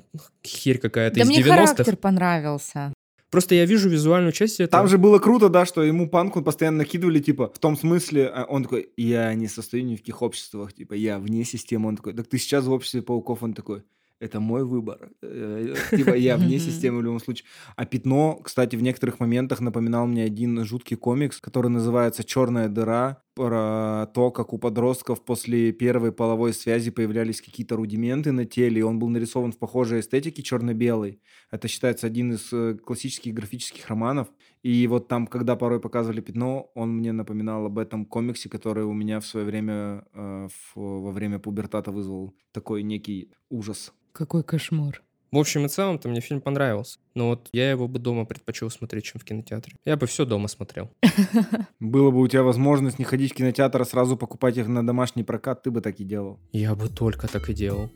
херь 0.44 0.78
какая-то 0.78 1.14
Да 1.14 1.22
из 1.22 1.28
мне 1.28 1.38
90-х. 1.38 1.48
характер 1.48 1.96
понравился. 1.96 2.92
Просто 3.30 3.54
я 3.54 3.66
вижу 3.66 3.88
визуальную 3.88 4.32
часть 4.32 4.58
этого. 4.58 4.82
Там 4.82 4.88
же 4.88 4.98
было 4.98 5.20
круто, 5.20 5.48
да, 5.48 5.64
что 5.64 5.84
ему 5.84 6.08
панку 6.08 6.42
постоянно 6.42 6.78
накидывали, 6.78 7.20
типа, 7.20 7.52
в 7.54 7.58
том 7.60 7.76
смысле, 7.76 8.26
а, 8.26 8.44
он 8.46 8.64
такой, 8.64 8.90
я 8.96 9.32
не 9.34 9.46
состою 9.46 9.84
ни 9.84 9.94
в 9.94 10.00
каких 10.00 10.20
обществах, 10.20 10.72
типа, 10.72 10.94
я 10.94 11.20
вне 11.20 11.44
системы. 11.44 11.88
Он 11.88 11.96
такой, 11.96 12.14
так 12.14 12.26
ты 12.26 12.38
сейчас 12.38 12.64
в 12.64 12.72
обществе 12.72 13.02
пауков, 13.02 13.44
он 13.44 13.54
такой, 13.54 13.84
это 14.20 14.40
мой 14.40 14.64
выбор. 14.64 15.10
Э, 15.22 15.74
Типа, 15.90 16.14
я 16.14 16.36
вне 16.36 16.58
системы 16.58 16.98
в 16.98 17.02
любом 17.02 17.20
случае. 17.20 17.46
А 17.76 17.84
пятно, 17.84 18.40
кстати, 18.42 18.76
в 18.76 18.82
некоторых 18.82 19.20
моментах 19.20 19.60
напоминал 19.60 20.06
мне 20.06 20.24
один 20.24 20.64
жуткий 20.64 20.96
комикс, 20.96 21.40
который 21.40 21.68
называется 21.70 22.24
«Черная 22.24 22.68
дыра», 22.68 23.22
про 23.34 24.10
то, 24.14 24.32
как 24.32 24.52
у 24.52 24.58
подростков 24.58 25.24
после 25.24 25.70
первой 25.70 26.10
половой 26.10 26.52
связи 26.52 26.90
появлялись 26.90 27.40
какие-то 27.40 27.76
рудименты 27.76 28.32
на 28.32 28.44
теле, 28.46 28.80
и 28.80 28.82
он 28.82 28.98
был 28.98 29.08
нарисован 29.10 29.52
в 29.52 29.58
похожей 29.58 30.00
эстетике 30.00 30.42
черно-белой. 30.42 31.20
Это 31.52 31.68
считается 31.68 32.08
один 32.08 32.32
из 32.32 32.52
э, 32.52 32.74
классических 32.84 33.32
графических 33.34 33.86
романов. 33.86 34.26
И 34.64 34.84
вот 34.88 35.06
там, 35.06 35.28
когда 35.28 35.54
порой 35.54 35.78
показывали 35.80 36.20
пятно, 36.20 36.72
он 36.74 36.96
мне 36.96 37.12
напоминал 37.12 37.66
об 37.66 37.78
этом 37.78 38.06
комиксе, 38.06 38.48
который 38.48 38.82
у 38.82 38.92
меня 38.92 39.20
в 39.20 39.26
свое 39.26 39.46
время, 39.46 40.04
э, 40.14 40.48
в- 40.74 41.02
во 41.02 41.12
время 41.12 41.38
пубертата 41.38 41.92
вызвал 41.92 42.34
такой 42.50 42.82
некий 42.82 43.30
ужас. 43.50 43.92
Какой 44.12 44.42
кошмар. 44.42 45.02
В 45.30 45.36
общем 45.36 45.66
и 45.66 45.68
целом-то 45.68 46.08
мне 46.08 46.20
фильм 46.20 46.40
понравился. 46.40 46.98
Но 47.14 47.28
вот 47.28 47.50
я 47.52 47.70
его 47.70 47.86
бы 47.86 47.98
дома 47.98 48.24
предпочел 48.24 48.70
смотреть, 48.70 49.04
чем 49.04 49.20
в 49.20 49.24
кинотеатре. 49.24 49.76
Я 49.84 49.98
бы 49.98 50.06
все 50.06 50.24
дома 50.24 50.48
смотрел. 50.48 50.90
Было 51.80 52.10
бы 52.10 52.20
у 52.20 52.28
тебя 52.28 52.42
возможность 52.42 52.98
не 52.98 53.04
ходить 53.04 53.32
в 53.32 53.34
кинотеатр, 53.34 53.82
а 53.82 53.84
сразу 53.84 54.16
покупать 54.16 54.56
их 54.56 54.68
на 54.68 54.86
домашний 54.86 55.24
прокат, 55.24 55.62
ты 55.62 55.70
бы 55.70 55.82
так 55.82 56.00
и 56.00 56.04
делал. 56.04 56.40
Я 56.52 56.74
бы 56.74 56.88
только 56.88 57.28
так 57.28 57.50
и 57.50 57.54
делал. 57.54 57.90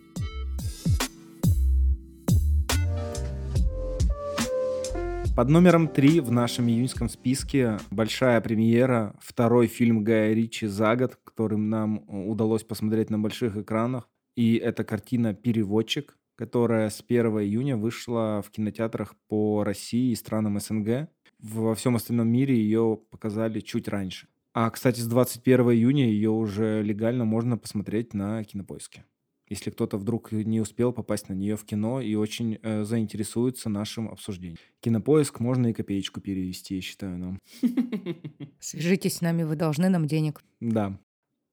Под 5.35 5.49
номером 5.49 5.89
три 5.89 6.21
в 6.21 6.31
нашем 6.31 6.69
июньском 6.69 7.09
списке 7.09 7.79
большая 7.91 8.39
премьера, 8.43 9.17
второй 9.19 9.67
фильм 9.67 10.05
Гая 10.05 10.35
Ричи 10.35 10.67
за 10.67 10.95
год, 10.95 11.17
которым 11.25 11.71
нам 11.71 12.05
э, 12.07 12.29
удалось 12.29 12.65
посмотреть 12.65 13.09
на 13.09 13.19
больших 13.19 13.57
экранах. 13.57 14.11
И 14.37 14.57
это 14.57 14.85
картина 14.85 15.35
«Переводчик», 15.35 16.19
которая 16.37 16.89
с 16.89 17.05
1 17.07 17.27
июня 17.41 17.77
вышла 17.77 18.43
в 18.45 18.51
кинотеатрах 18.51 19.15
по 19.29 19.65
России 19.65 20.13
и 20.13 20.17
странам 20.17 20.59
СНГ. 20.59 21.09
во 21.41 21.75
всем 21.75 21.97
остальном 21.97 22.29
мире 22.29 22.57
ее 22.57 22.99
показали 23.11 23.61
чуть 23.61 23.89
раньше. 23.89 24.29
А, 24.55 24.71
кстати, 24.71 25.01
с 25.01 25.07
21 25.07 25.73
июня 25.73 26.07
ее 26.07 26.31
уже 26.31 26.83
легально 26.83 27.25
можно 27.25 27.57
посмотреть 27.57 28.13
на 28.13 28.45
Кинопоиске. 28.45 29.05
Если 29.49 29.71
кто-то 29.71 29.99
вдруг 29.99 30.33
не 30.33 30.61
успел 30.61 30.93
попасть 30.93 31.29
на 31.29 31.35
нее 31.35 31.57
в 31.57 31.65
кино 31.65 32.01
и 32.01 32.15
очень 32.15 32.59
э, 32.63 32.85
заинтересуется 32.85 33.69
нашим 33.69 34.09
обсуждением. 34.09 34.59
Кинопоиск 34.81 35.41
можно 35.41 35.69
и 35.69 35.73
копеечку 35.73 36.21
перевести, 36.21 36.77
я 36.77 36.81
считаю, 36.81 37.19
нам. 37.19 37.39
Свяжитесь 38.61 39.17
с 39.17 39.21
нами, 39.21 39.43
вы 39.43 39.57
должны 39.57 39.89
нам 39.89 40.07
денег. 40.07 40.43
Да. 40.61 40.99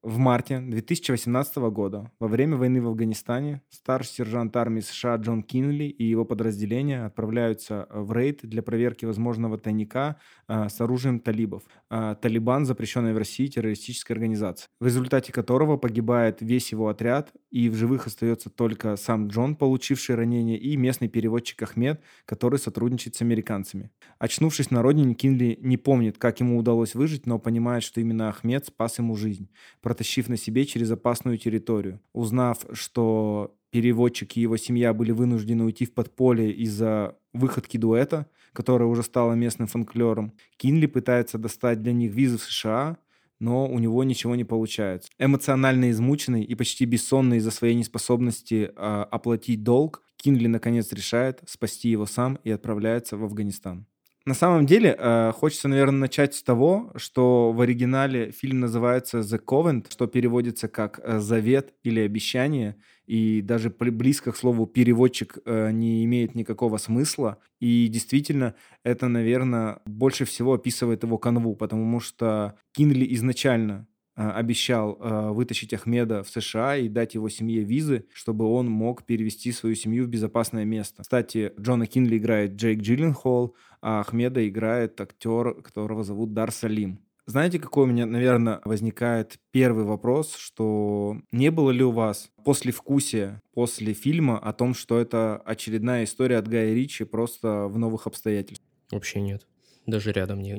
В 0.02 0.16
марте 0.16 0.60
2018 0.60 1.56
года, 1.70 2.10
во 2.18 2.26
время 2.26 2.56
войны 2.56 2.80
в 2.80 2.86
Афганистане, 2.86 3.60
старший 3.68 4.14
сержант 4.14 4.56
армии 4.56 4.80
США 4.80 5.16
Джон 5.16 5.42
Кинли 5.42 5.84
и 5.84 6.04
его 6.04 6.24
подразделения 6.24 7.04
отправляются 7.04 7.86
э, 7.90 8.00
в 8.00 8.10
рейд 8.14 8.40
для 8.42 8.62
проверки 8.62 9.04
возможного 9.04 9.58
тайника 9.58 10.16
а, 10.48 10.70
с 10.70 10.80
оружием 10.80 11.20
талибов. 11.20 11.64
А, 11.90 12.14
Талибан, 12.14 12.64
запрещенная 12.64 13.12
в 13.12 13.18
России 13.18 13.46
террористическая 13.48 14.14
организация, 14.14 14.68
в 14.80 14.86
результате 14.86 15.34
которого 15.34 15.76
погибает 15.76 16.38
весь 16.40 16.72
его 16.72 16.88
отряд, 16.88 17.34
и 17.50 17.68
в 17.68 17.74
живых 17.74 18.06
остается 18.06 18.48
только 18.48 18.96
сам 18.96 19.28
Джон, 19.28 19.56
получивший 19.56 20.14
ранение, 20.14 20.58
и 20.58 20.76
местный 20.76 21.08
переводчик 21.08 21.62
Ахмед, 21.62 22.00
который 22.24 22.58
сотрудничает 22.58 23.16
с 23.16 23.22
американцами. 23.22 23.90
Очнувшись 24.18 24.70
на 24.70 24.82
родине, 24.82 25.14
Кинли 25.14 25.58
не 25.60 25.76
помнит, 25.76 26.18
как 26.18 26.40
ему 26.40 26.58
удалось 26.58 26.94
выжить, 26.94 27.26
но 27.26 27.38
понимает, 27.38 27.82
что 27.82 28.00
именно 28.00 28.28
Ахмед 28.28 28.66
спас 28.66 28.98
ему 28.98 29.16
жизнь 29.16 29.48
протащив 29.80 30.28
на 30.28 30.36
себе 30.36 30.64
через 30.64 30.90
опасную 30.90 31.38
территорию. 31.38 32.00
Узнав, 32.12 32.64
что 32.72 33.56
переводчик 33.70 34.36
и 34.36 34.40
его 34.40 34.56
семья 34.56 34.92
были 34.92 35.12
вынуждены 35.12 35.64
уйти 35.64 35.86
в 35.86 35.94
подполье 35.94 36.52
из-за 36.52 37.16
выходки 37.32 37.76
дуэта, 37.76 38.26
которая 38.52 38.88
уже 38.88 39.02
стала 39.02 39.34
местным 39.34 39.68
фанклером, 39.68 40.32
Кинли 40.56 40.86
пытается 40.86 41.38
достать 41.38 41.82
для 41.82 41.92
них 41.92 42.12
визы 42.12 42.38
в 42.38 42.42
США, 42.42 42.98
но 43.40 43.66
у 43.66 43.78
него 43.78 44.04
ничего 44.04 44.36
не 44.36 44.44
получается. 44.44 45.10
Эмоционально 45.18 45.90
измученный 45.90 46.44
и 46.44 46.54
почти 46.54 46.84
бессонный 46.84 47.38
из-за 47.38 47.50
своей 47.50 47.74
неспособности 47.74 48.70
э, 48.74 49.06
оплатить 49.10 49.64
долг, 49.64 50.02
Кинли 50.16 50.46
наконец 50.46 50.92
решает 50.92 51.40
спасти 51.46 51.88
его 51.88 52.06
сам 52.06 52.38
и 52.44 52.50
отправляется 52.50 53.16
в 53.16 53.24
Афганистан. 53.24 53.86
На 54.26 54.34
самом 54.34 54.66
деле, 54.66 54.94
э, 54.96 55.32
хочется, 55.34 55.66
наверное, 55.68 56.00
начать 56.00 56.34
с 56.34 56.42
того, 56.42 56.92
что 56.96 57.52
в 57.52 57.60
оригинале 57.62 58.30
фильм 58.32 58.60
называется 58.60 59.20
«The 59.20 59.42
Covenant», 59.42 59.86
что 59.90 60.06
переводится 60.06 60.68
как 60.68 61.00
«завет» 61.20 61.72
или 61.82 62.00
«обещание», 62.00 62.76
и 63.10 63.42
даже 63.42 63.70
близко 63.70 64.30
к 64.30 64.36
слову 64.36 64.68
переводчик 64.68 65.38
э, 65.44 65.72
не 65.72 66.04
имеет 66.04 66.36
никакого 66.36 66.76
смысла. 66.76 67.38
И 67.58 67.88
действительно, 67.88 68.54
это, 68.84 69.08
наверное, 69.08 69.80
больше 69.84 70.24
всего 70.24 70.54
описывает 70.54 71.02
его 71.02 71.18
канву, 71.18 71.56
потому 71.56 71.98
что 71.98 72.54
Кинли 72.70 73.12
изначально 73.16 73.88
а, 74.14 74.30
обещал 74.34 74.96
а, 75.00 75.32
вытащить 75.32 75.74
Ахмеда 75.74 76.22
в 76.22 76.28
США 76.28 76.76
и 76.76 76.88
дать 76.88 77.14
его 77.14 77.28
семье 77.28 77.64
визы, 77.64 78.06
чтобы 78.14 78.44
он 78.44 78.70
мог 78.70 79.04
перевести 79.04 79.50
свою 79.50 79.74
семью 79.74 80.04
в 80.04 80.08
безопасное 80.08 80.64
место. 80.64 81.02
Кстати, 81.02 81.52
Джона 81.58 81.86
Кинли 81.86 82.16
играет 82.16 82.52
Джейк 82.52 82.80
Джилленхол, 82.80 83.56
а 83.82 84.00
Ахмеда 84.00 84.48
играет 84.48 85.00
актер, 85.00 85.62
которого 85.62 86.04
зовут 86.04 86.32
Дар 86.32 86.52
Салим. 86.52 87.00
Знаете, 87.30 87.60
какой 87.60 87.84
у 87.84 87.86
меня, 87.86 88.06
наверное, 88.06 88.60
возникает 88.64 89.38
первый 89.52 89.84
вопрос, 89.84 90.34
что 90.34 91.16
не 91.30 91.52
было 91.52 91.70
ли 91.70 91.84
у 91.84 91.92
вас 91.92 92.28
после 92.44 92.72
вкусия, 92.72 93.40
после 93.54 93.92
фильма 93.92 94.36
о 94.36 94.52
том, 94.52 94.74
что 94.74 94.98
это 94.98 95.36
очередная 95.36 96.02
история 96.02 96.38
от 96.38 96.48
Гая 96.48 96.74
Ричи 96.74 97.04
просто 97.04 97.68
в 97.68 97.78
новых 97.78 98.08
обстоятельствах? 98.08 98.68
Вообще 98.90 99.20
нет. 99.20 99.46
Даже 99.86 100.10
рядом 100.10 100.40
не, 100.40 100.54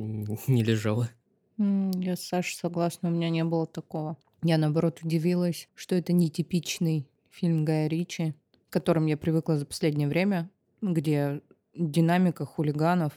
не 0.47 0.63
лежала. 0.63 1.09
Я 1.57 2.15
с 2.15 2.21
Сашей 2.21 2.55
согласна, 2.55 3.09
у 3.09 3.11
меня 3.11 3.29
не 3.29 3.43
было 3.43 3.67
такого. 3.67 4.15
Я, 4.41 4.57
наоборот, 4.57 4.99
удивилась, 5.03 5.67
что 5.75 5.95
это 5.95 6.13
нетипичный 6.13 7.05
фильм 7.29 7.65
Гая 7.65 7.89
Ричи, 7.89 8.33
к 8.69 8.71
которым 8.71 9.07
я 9.07 9.17
привыкла 9.17 9.57
за 9.57 9.65
последнее 9.65 10.07
время, 10.07 10.49
где 10.81 11.41
динамика 11.75 12.45
хулиганов 12.45 13.11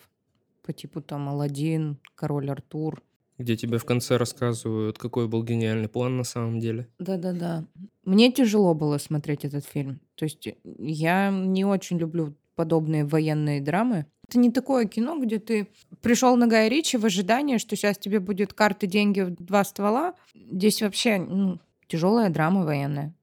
по 0.65 0.73
типу 0.73 1.01
там 1.01 1.29
Алладин, 1.29 1.99
Король 2.17 2.51
Артур. 2.51 3.01
Где 3.39 3.57
тебе 3.57 3.79
в 3.79 3.85
конце 3.85 4.17
рассказывают, 4.17 4.99
какой 4.99 5.27
был 5.27 5.43
гениальный 5.43 5.89
план 5.89 6.17
на 6.17 6.25
самом 6.25 6.61
деле. 6.61 6.87
Да-да-да. 6.99 7.65
Мне 8.05 8.31
тяжело 8.31 8.75
было 8.75 8.99
смотреть 8.99 9.45
этот 9.45 9.65
фильм. 9.65 10.01
То 10.15 10.25
есть 10.25 10.49
я 10.79 11.31
не 11.31 11.65
очень 11.65 11.99
люблю 11.99 12.35
подобные 12.55 13.05
военные 13.05 13.61
драмы. 13.61 14.07
Это 14.29 14.39
не 14.39 14.51
такое 14.51 14.87
кино, 14.87 15.19
где 15.19 15.39
ты 15.39 15.69
пришел 16.01 16.37
на 16.37 16.47
Гая 16.47 16.69
Ричи 16.69 16.97
в 16.97 17.05
ожидании, 17.05 17.59
что 17.59 17.77
сейчас 17.77 17.99
тебе 17.99 18.21
будет 18.21 18.53
карты, 18.53 18.87
деньги 18.87 19.21
в 19.21 19.31
два 19.31 19.65
ствола. 19.65 20.15
Здесь 20.35 20.81
вообще 20.81 21.19
ну, 21.19 21.61
тяжелая 21.89 22.31
драма 22.31 22.65
военная. 22.65 23.15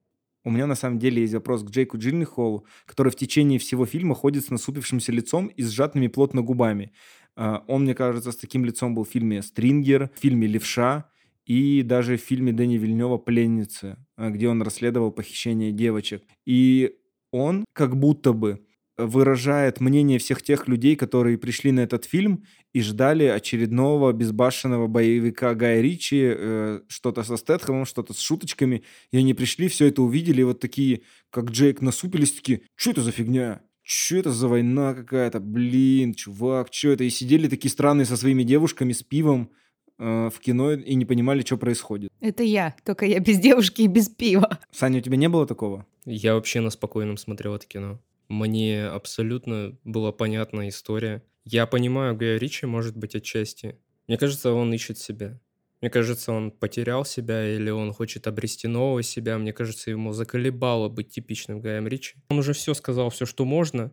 У 0.43 0.49
меня 0.49 0.65
на 0.65 0.75
самом 0.75 0.97
деле 0.97 1.21
есть 1.21 1.35
вопрос 1.35 1.63
к 1.63 1.69
Джейку 1.69 1.97
Джилленхолу, 1.97 2.65
который 2.85 3.11
в 3.11 3.15
течение 3.15 3.59
всего 3.59 3.85
фильма 3.85 4.15
ходит 4.15 4.45
с 4.45 4.49
насупившимся 4.49 5.11
лицом 5.11 5.47
и 5.47 5.61
сжатыми 5.61 6.07
плотно 6.07 6.41
губами. 6.41 6.91
А, 7.35 7.63
он, 7.67 7.83
мне 7.83 7.95
кажется, 7.95 8.31
с 8.31 8.35
таким 8.35 8.65
лицом 8.65 8.95
был 8.95 9.03
в 9.03 9.09
фильме 9.09 9.41
«Стрингер», 9.41 10.09
в 10.15 10.19
фильме 10.19 10.47
«Левша», 10.47 11.09
и 11.45 11.81
даже 11.81 12.17
в 12.17 12.21
фильме 12.21 12.53
Дэни 12.53 12.77
Вильнева 12.77 13.17
«Пленницы», 13.17 13.97
а, 14.15 14.29
где 14.29 14.47
он 14.47 14.61
расследовал 14.61 15.11
похищение 15.11 15.71
девочек. 15.71 16.23
И 16.45 16.95
он 17.31 17.65
как 17.73 17.97
будто 17.97 18.33
бы 18.33 18.65
выражает 18.97 19.79
мнение 19.79 20.19
всех 20.19 20.41
тех 20.41 20.67
людей, 20.67 20.95
которые 20.95 21.37
пришли 21.37 21.71
на 21.71 21.81
этот 21.81 22.05
фильм 22.05 22.45
и 22.73 22.81
ждали 22.81 23.23
очередного 23.25 24.11
безбашенного 24.13 24.87
боевика 24.87 25.55
Гая 25.55 25.81
Ричи, 25.81 26.21
э, 26.23 26.81
что-то 26.87 27.23
со 27.23 27.37
Стэтхэмом, 27.37 27.85
что-то 27.85 28.13
с 28.13 28.19
шуточками. 28.19 28.83
И 29.11 29.17
они 29.17 29.33
пришли, 29.33 29.67
все 29.69 29.87
это 29.87 30.01
увидели, 30.01 30.41
и 30.41 30.45
вот 30.45 30.59
такие, 30.59 31.01
как 31.29 31.51
Джейк, 31.51 31.81
насупились, 31.81 32.33
такие, 32.33 32.61
что 32.75 32.91
это 32.91 33.01
за 33.01 33.11
фигня? 33.11 33.61
Что 33.93 34.15
это 34.15 34.31
за 34.31 34.47
война 34.47 34.93
какая-то? 34.93 35.41
Блин, 35.41 36.13
чувак, 36.13 36.69
что 36.71 36.91
это? 36.91 37.03
И 37.03 37.09
сидели 37.09 37.49
такие 37.49 37.69
странные 37.69 38.05
со 38.05 38.15
своими 38.15 38.43
девушками 38.43 38.93
с 38.93 39.03
пивом 39.03 39.51
э, 39.99 40.29
в 40.33 40.39
кино 40.39 40.71
и 40.71 40.95
не 40.95 41.03
понимали, 41.03 41.41
что 41.41 41.57
происходит. 41.57 42.09
Это 42.21 42.41
я, 42.41 42.73
только 42.85 43.05
я 43.05 43.19
без 43.19 43.37
девушки 43.39 43.81
и 43.81 43.87
без 43.87 44.07
пива. 44.07 44.59
Саня, 44.71 44.99
у 44.99 45.01
тебя 45.01 45.17
не 45.17 45.27
было 45.27 45.45
такого? 45.45 45.85
Я 46.05 46.35
вообще 46.35 46.61
на 46.61 46.69
спокойном 46.69 47.17
смотрел 47.17 47.53
это 47.53 47.67
кино. 47.67 47.99
Мне 48.29 48.85
абсолютно 48.85 49.77
была 49.83 50.13
понятна 50.13 50.69
история. 50.69 51.21
Я 51.43 51.65
понимаю 51.65 52.15
Гая 52.15 52.37
Ричи, 52.37 52.65
может 52.65 52.95
быть, 52.95 53.13
отчасти. 53.13 53.75
Мне 54.07 54.17
кажется, 54.17 54.53
он 54.53 54.73
ищет 54.73 54.99
себя. 54.99 55.37
Мне 55.81 55.89
кажется, 55.89 56.31
он 56.31 56.51
потерял 56.51 57.03
себя 57.05 57.55
или 57.55 57.69
он 57.69 57.91
хочет 57.91 58.27
обрести 58.27 58.67
нового 58.67 59.01
себя. 59.01 59.37
Мне 59.37 59.51
кажется, 59.51 59.89
ему 59.89 60.13
заколебало 60.13 60.89
быть 60.89 61.09
типичным 61.09 61.59
Гаем 61.59 61.87
Ричи. 61.87 62.15
Он 62.29 62.39
уже 62.39 62.53
все 62.53 62.73
сказал, 62.73 63.09
все, 63.09 63.25
что 63.25 63.45
можно 63.45 63.91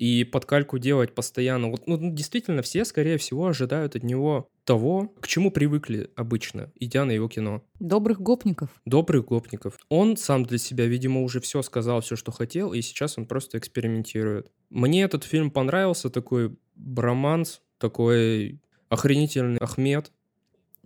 и 0.00 0.24
под 0.24 0.46
кальку 0.46 0.78
делать 0.78 1.14
постоянно. 1.14 1.70
Вот, 1.70 1.86
ну, 1.86 1.98
действительно, 2.12 2.62
все, 2.62 2.86
скорее 2.86 3.18
всего, 3.18 3.48
ожидают 3.48 3.96
от 3.96 4.02
него 4.02 4.48
того, 4.64 5.12
к 5.20 5.28
чему 5.28 5.50
привыкли 5.50 6.10
обычно, 6.16 6.72
идя 6.76 7.04
на 7.04 7.10
его 7.10 7.28
кино. 7.28 7.62
Добрых 7.78 8.20
гопников. 8.20 8.70
Добрых 8.86 9.26
гопников. 9.26 9.78
Он 9.90 10.16
сам 10.16 10.44
для 10.44 10.56
себя, 10.56 10.86
видимо, 10.86 11.22
уже 11.22 11.40
все 11.40 11.60
сказал, 11.60 12.00
все, 12.00 12.16
что 12.16 12.32
хотел, 12.32 12.72
и 12.72 12.80
сейчас 12.80 13.18
он 13.18 13.26
просто 13.26 13.58
экспериментирует. 13.58 14.50
Мне 14.70 15.02
этот 15.02 15.24
фильм 15.24 15.50
понравился, 15.50 16.08
такой 16.08 16.56
броманс, 16.74 17.60
такой 17.78 18.60
охренительный 18.88 19.58
Ахмед, 19.58 20.12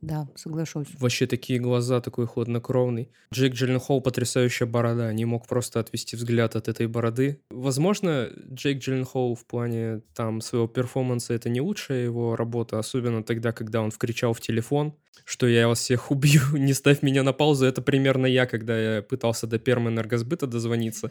да, 0.05 0.29
соглашусь. 0.35 0.89
Вообще 0.99 1.27
такие 1.27 1.59
глаза, 1.59 2.01
такой 2.01 2.27
хладнокровный. 2.27 3.11
Джейк 3.33 3.55
Джилленхол 3.55 4.01
потрясающая 4.01 4.67
борода, 4.67 5.13
не 5.13 5.25
мог 5.25 5.47
просто 5.47 5.81
отвести 5.81 6.17
взгляд 6.17 6.57
от 6.57 6.69
этой 6.69 6.87
бороды. 6.87 7.41
Возможно, 7.51 8.31
Джейк 8.53 8.79
Джилленхол 8.81 9.35
в 9.35 9.47
плане 9.47 10.03
там 10.15 10.41
своего 10.41 10.67
перформанса 10.67 11.35
это 11.35 11.49
не 11.49 11.61
лучшая 11.61 12.05
его 12.05 12.37
работа, 12.37 12.79
особенно 12.79 13.23
тогда, 13.23 13.53
когда 13.53 13.81
он 13.81 13.91
вкричал 13.91 14.35
в 14.35 14.41
телефон, 14.41 14.95
что 15.25 15.47
я 15.47 15.69
вас 15.69 15.81
всех 15.81 16.11
убью, 16.11 16.43
не 16.53 16.75
ставь 16.75 17.03
меня 17.03 17.23
на 17.23 17.33
паузу. 17.33 17.67
Это 17.67 17.83
примерно 17.83 18.27
я, 18.27 18.47
когда 18.47 18.79
я 18.79 19.03
пытался 19.03 19.47
до 19.47 19.59
Пермэнергосбыта 19.59 20.47
дозвониться. 20.47 21.11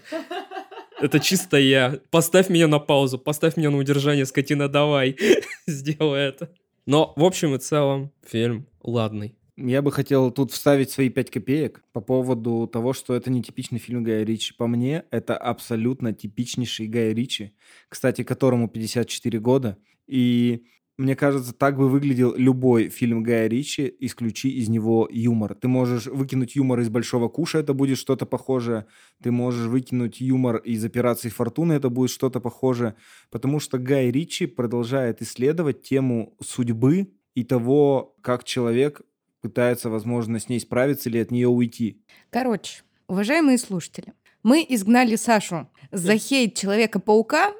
Это 1.01 1.19
чисто 1.19 1.57
я. 1.57 1.99
Поставь 2.11 2.49
меня 2.49 2.67
на 2.67 2.79
паузу, 2.79 3.17
поставь 3.17 3.57
меня 3.57 3.71
на 3.71 3.77
удержание, 3.77 4.25
скотина, 4.25 4.69
давай. 4.69 5.17
Сделай 5.67 6.29
это. 6.29 6.49
Но, 6.85 7.13
в 7.15 7.23
общем 7.23 7.55
и 7.55 7.59
целом, 7.59 8.11
фильм 8.25 8.67
ладный. 8.83 9.35
Я 9.55 9.83
бы 9.83 9.91
хотел 9.91 10.31
тут 10.31 10.51
вставить 10.51 10.89
свои 10.89 11.09
пять 11.09 11.29
копеек 11.29 11.83
по 11.93 12.01
поводу 12.01 12.67
того, 12.67 12.93
что 12.93 13.13
это 13.13 13.29
не 13.29 13.43
типичный 13.43 13.77
фильм 13.77 14.03
Гая 14.03 14.23
Ричи. 14.23 14.53
По 14.57 14.65
мне, 14.65 15.03
это 15.11 15.37
абсолютно 15.37 16.11
типичнейший 16.11 16.87
Гая 16.87 17.13
Ричи, 17.13 17.53
кстати, 17.87 18.23
которому 18.23 18.67
54 18.67 19.39
года. 19.39 19.77
И 20.07 20.65
мне 20.97 21.15
кажется, 21.15 21.53
так 21.53 21.77
бы 21.77 21.87
выглядел 21.87 22.35
любой 22.35 22.89
фильм 22.89 23.21
Гая 23.21 23.47
Ричи, 23.47 23.93
исключи 23.99 24.49
из 24.49 24.69
него 24.69 25.07
юмор. 25.11 25.53
Ты 25.53 25.67
можешь 25.67 26.07
выкинуть 26.07 26.55
юмор 26.55 26.79
из 26.79 26.89
«Большого 26.89 27.29
куша», 27.29 27.59
это 27.59 27.73
будет 27.73 27.97
что-то 27.97 28.25
похожее. 28.25 28.87
Ты 29.21 29.31
можешь 29.31 29.67
выкинуть 29.67 30.19
юмор 30.19 30.57
из 30.57 30.83
«Операции 30.83 31.29
Фортуны», 31.29 31.73
это 31.73 31.89
будет 31.89 32.09
что-то 32.09 32.39
похожее. 32.39 32.95
Потому 33.29 33.59
что 33.59 33.77
Гай 33.77 34.09
Ричи 34.11 34.47
продолжает 34.47 35.21
исследовать 35.21 35.83
тему 35.83 36.35
судьбы 36.43 37.11
и 37.35 37.43
того, 37.43 38.15
как 38.21 38.43
человек 38.43 39.01
пытается, 39.41 39.89
возможно, 39.89 40.39
с 40.39 40.49
ней 40.49 40.59
справиться 40.59 41.09
или 41.09 41.17
от 41.17 41.31
нее 41.31 41.47
уйти. 41.47 42.01
Короче, 42.29 42.83
уважаемые 43.07 43.57
слушатели, 43.57 44.13
мы 44.41 44.65
изгнали 44.67 45.15
Сашу 45.15 45.69
за 45.91 46.17
хейт 46.17 46.55
Человека-паука, 46.55 47.53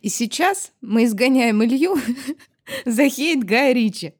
и 0.00 0.08
сейчас 0.08 0.72
мы 0.80 1.04
изгоняем 1.04 1.62
Илью 1.64 1.96
за 2.84 3.08
хейт 3.08 3.44
Гая 3.44 3.72
Ричи. 3.72 4.14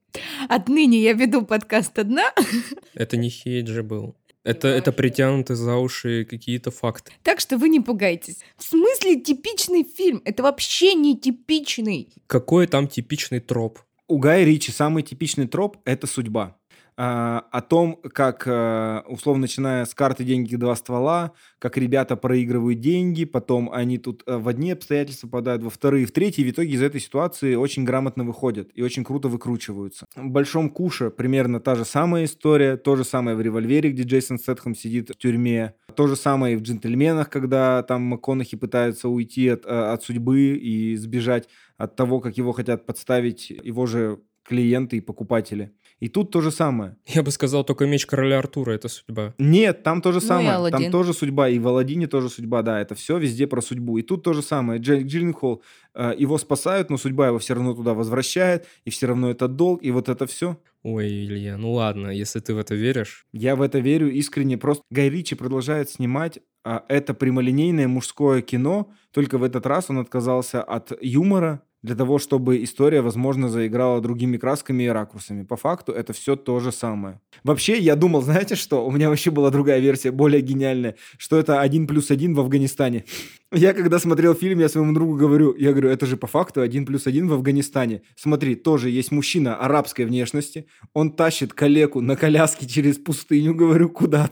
Отныне 0.49 1.01
я 1.01 1.13
веду 1.13 1.43
подкаст 1.43 1.99
одна. 1.99 2.33
Это 2.95 3.17
не 3.17 3.29
хейт 3.29 3.69
же 3.69 3.83
был. 3.83 4.17
Это, 4.45 4.69
это 4.69 4.93
притянуты 4.93 5.57
за 5.57 5.75
уши 5.75 6.25
какие-то 6.25 6.71
факты. 6.71 7.11
Так 7.25 7.41
что 7.41 7.59
вы 7.59 7.69
не 7.69 7.81
пугайтесь. 7.81 8.39
В 8.57 8.63
смысле 8.63 9.21
типичный 9.21 9.83
фильм? 9.83 10.23
Это 10.25 10.45
вообще 10.45 10.95
не 10.95 11.19
типичный. 11.19 12.13
Какой 12.29 12.69
там 12.69 12.87
типичный 12.87 13.41
троп? 13.41 13.81
У 14.09 14.19
Гая 14.19 14.45
Ричи 14.45 14.71
самый 14.71 15.03
типичный 15.03 15.49
троп– 15.49 15.79
это 15.85 16.07
судьба. 16.07 16.57
А, 16.97 17.45
о 17.51 17.61
том, 17.61 18.01
как, 18.15 18.45
э, 18.47 19.03
условно, 19.09 19.43
начиная 19.43 19.85
с 19.85 19.95
карты 19.95 20.23
«Деньги. 20.23 20.55
Два 20.55 20.77
ствола», 20.77 21.33
как 21.59 21.77
ребята 21.77 22.17
проигрывают 22.17 22.81
деньги, 22.81 23.25
потом 23.25 23.69
они 23.71 23.99
тут 23.99 24.23
э, 24.27 24.37
в 24.39 24.47
одни 24.49 24.71
обстоятельства 24.71 25.27
попадают, 25.27 25.63
во 25.65 25.71
вторые, 25.71 26.07
в 26.07 26.13
третьи, 26.13 26.43
и 26.43 26.49
в 26.49 26.53
итоге 26.53 26.71
из 26.71 26.83
этой 26.83 27.01
ситуации 27.01 27.57
очень 27.57 27.85
грамотно 27.85 28.25
выходят 28.25 28.71
и 28.75 28.81
очень 28.81 29.05
круто 29.05 29.29
выкручиваются. 29.29 30.07
В 30.15 30.31
«Большом 30.31 30.71
куше» 30.71 31.11
примерно 31.11 31.59
та 31.59 31.75
же 31.75 31.85
самая 31.85 32.25
история, 32.25 32.77
то 32.77 32.95
же 32.95 33.05
самое 33.05 33.37
в 33.37 33.41
«Револьвере», 33.41 33.91
где 33.91 34.05
Джейсон 34.05 34.39
Стэтхэм 34.39 34.77
сидит 34.77 35.11
в 35.11 35.19
тюрьме, 35.19 35.75
то 35.97 36.07
же 36.07 36.17
самое 36.17 36.55
и 36.55 36.57
в 36.57 36.63
«Джентльменах», 36.63 37.31
когда 37.31 37.83
там 37.83 38.03
МакКонахи 38.03 38.57
пытается 38.57 39.09
уйти 39.09 39.49
от, 39.49 39.65
э, 39.67 39.69
от 39.69 40.03
судьбы 40.05 40.57
и 40.57 40.97
сбежать 40.97 41.49
от 41.77 41.97
того, 41.97 42.21
как 42.21 42.37
его 42.37 42.53
хотят 42.53 42.87
подставить 42.87 43.51
его 43.51 43.87
же 43.87 44.21
клиенты 44.45 44.99
и 44.99 45.01
покупатели. 45.01 45.73
И 45.99 46.09
тут 46.09 46.31
то 46.31 46.41
же 46.43 46.51
самое. 46.51 46.97
Я 47.07 47.23
бы 47.23 47.31
сказал, 47.31 47.65
только 47.65 47.87
меч 47.87 48.05
короля 48.05 48.39
Артура— 48.39 48.73
это 48.73 48.89
судьба. 48.89 49.35
Нет, 49.39 49.83
там 49.83 50.03
то 50.03 50.13
же 50.13 50.19
Ну 50.19 50.25
и 50.25 50.29
самое. 50.29 50.53
Аладдин. 50.53 50.83
Там 50.83 50.93
тоже 50.93 51.15
судьба. 51.15 51.49
И 51.49 51.59
в 51.59 51.67
Аладдине 51.69 52.07
тоже 52.07 52.29
судьба. 52.29 52.63
Да, 52.63 52.81
это 52.81 52.95
все 52.95 53.17
везде 53.19 53.47
про 53.47 53.63
судьбу. 53.63 53.97
И 53.97 54.03
тут 54.03 54.23
то 54.23 54.35
же 54.35 54.43
самое. 54.43 54.81
Джейк 54.81 55.07
Джилленхол, 55.07 55.63
э, 55.95 56.15
его 56.19 56.37
спасают, 56.37 56.91
но 56.91 56.99
судьба 56.99 57.29
его 57.29 57.39
все 57.39 57.55
равно 57.55 57.75
туда 57.75 57.95
возвращает. 57.95 58.67
И 58.85 58.91
все 58.91 59.07
равно 59.07 59.31
это 59.31 59.49
долг. 59.49 59.83
И 59.83 59.91
вот 59.91 60.09
это 60.11 60.27
все. 60.27 60.59
Ой, 60.83 61.09
Илья, 61.09 61.57
ну 61.57 61.73
ладно, 61.73 62.09
если 62.09 62.41
ты 62.41 62.55
в 62.55 62.59
это 62.59 62.75
веришь. 62.75 63.27
Я 63.33 63.57
в 63.57 63.63
это 63.63 63.79
верю 63.79 64.11
искренне. 64.13 64.59
Просто 64.59 64.85
Гай 64.91 65.09
Ричи 65.09 65.35
продолжает 65.35 65.89
снимать 65.91 66.41
а, 66.63 66.85
это 66.89 67.15
прямолинейное 67.15 67.89
мужское 67.89 68.43
кино. 68.43 68.93
Только 69.13 69.39
в 69.39 69.45
этот 69.45 69.67
раз 69.67 69.89
он 69.89 69.99
отказался 69.99 70.63
от 70.63 70.93
юмора 71.01 71.63
для 71.87 71.95
того, 71.95 72.19
чтобы 72.19 72.63
история, 72.65 73.01
возможно, 73.01 73.49
заиграла 73.49 74.01
другими 74.01 74.37
красками 74.37 74.83
и 74.83 74.89
ракурсами. 74.89 75.45
По 75.45 75.57
факту 75.57 75.93
это 75.93 76.13
все 76.13 76.35
то 76.35 76.59
же 76.59 76.73
самое. 76.73 77.21
Вообще, 77.45 77.79
я 77.79 77.95
думал, 77.95 78.23
знаете 78.23 78.57
что? 78.57 78.85
У 78.85 78.91
меня 78.91 79.09
вообще 79.09 79.31
была 79.31 79.51
другая 79.51 79.79
версия, 79.79 80.11
более 80.11 80.43
гениальная, 80.43 80.97
что 81.17 81.39
это 81.39 81.61
один 81.61 81.87
плюс 81.87 82.11
один 82.11 82.35
в 82.35 82.41
Афганистане. 82.41 83.05
Я 83.53 83.75
когда 83.75 83.99
смотрел 83.99 84.35
фильм, 84.35 84.59
я 84.59 84.69
своему 84.69 84.93
другу 84.93 85.17
говорю, 85.17 85.55
я 85.57 85.71
говорю, 85.71 85.89
это 85.89 86.05
же 86.07 86.17
по 86.17 86.27
факту 86.27 86.61
один 86.61 86.85
плюс 86.85 87.07
один 87.07 87.29
в 87.29 87.33
Афганистане. 87.33 88.03
Смотри, 88.17 88.57
тоже 88.57 88.91
есть 88.91 89.13
мужчина 89.13 89.57
арабской 89.57 90.05
внешности, 90.05 90.67
он 90.93 91.13
тащит 91.13 91.53
калеку 91.53 92.01
на 92.01 92.17
коляске 92.17 92.67
через 92.67 92.99
пустыню, 92.99 93.55
говорю, 93.55 93.89
куда 93.89 94.31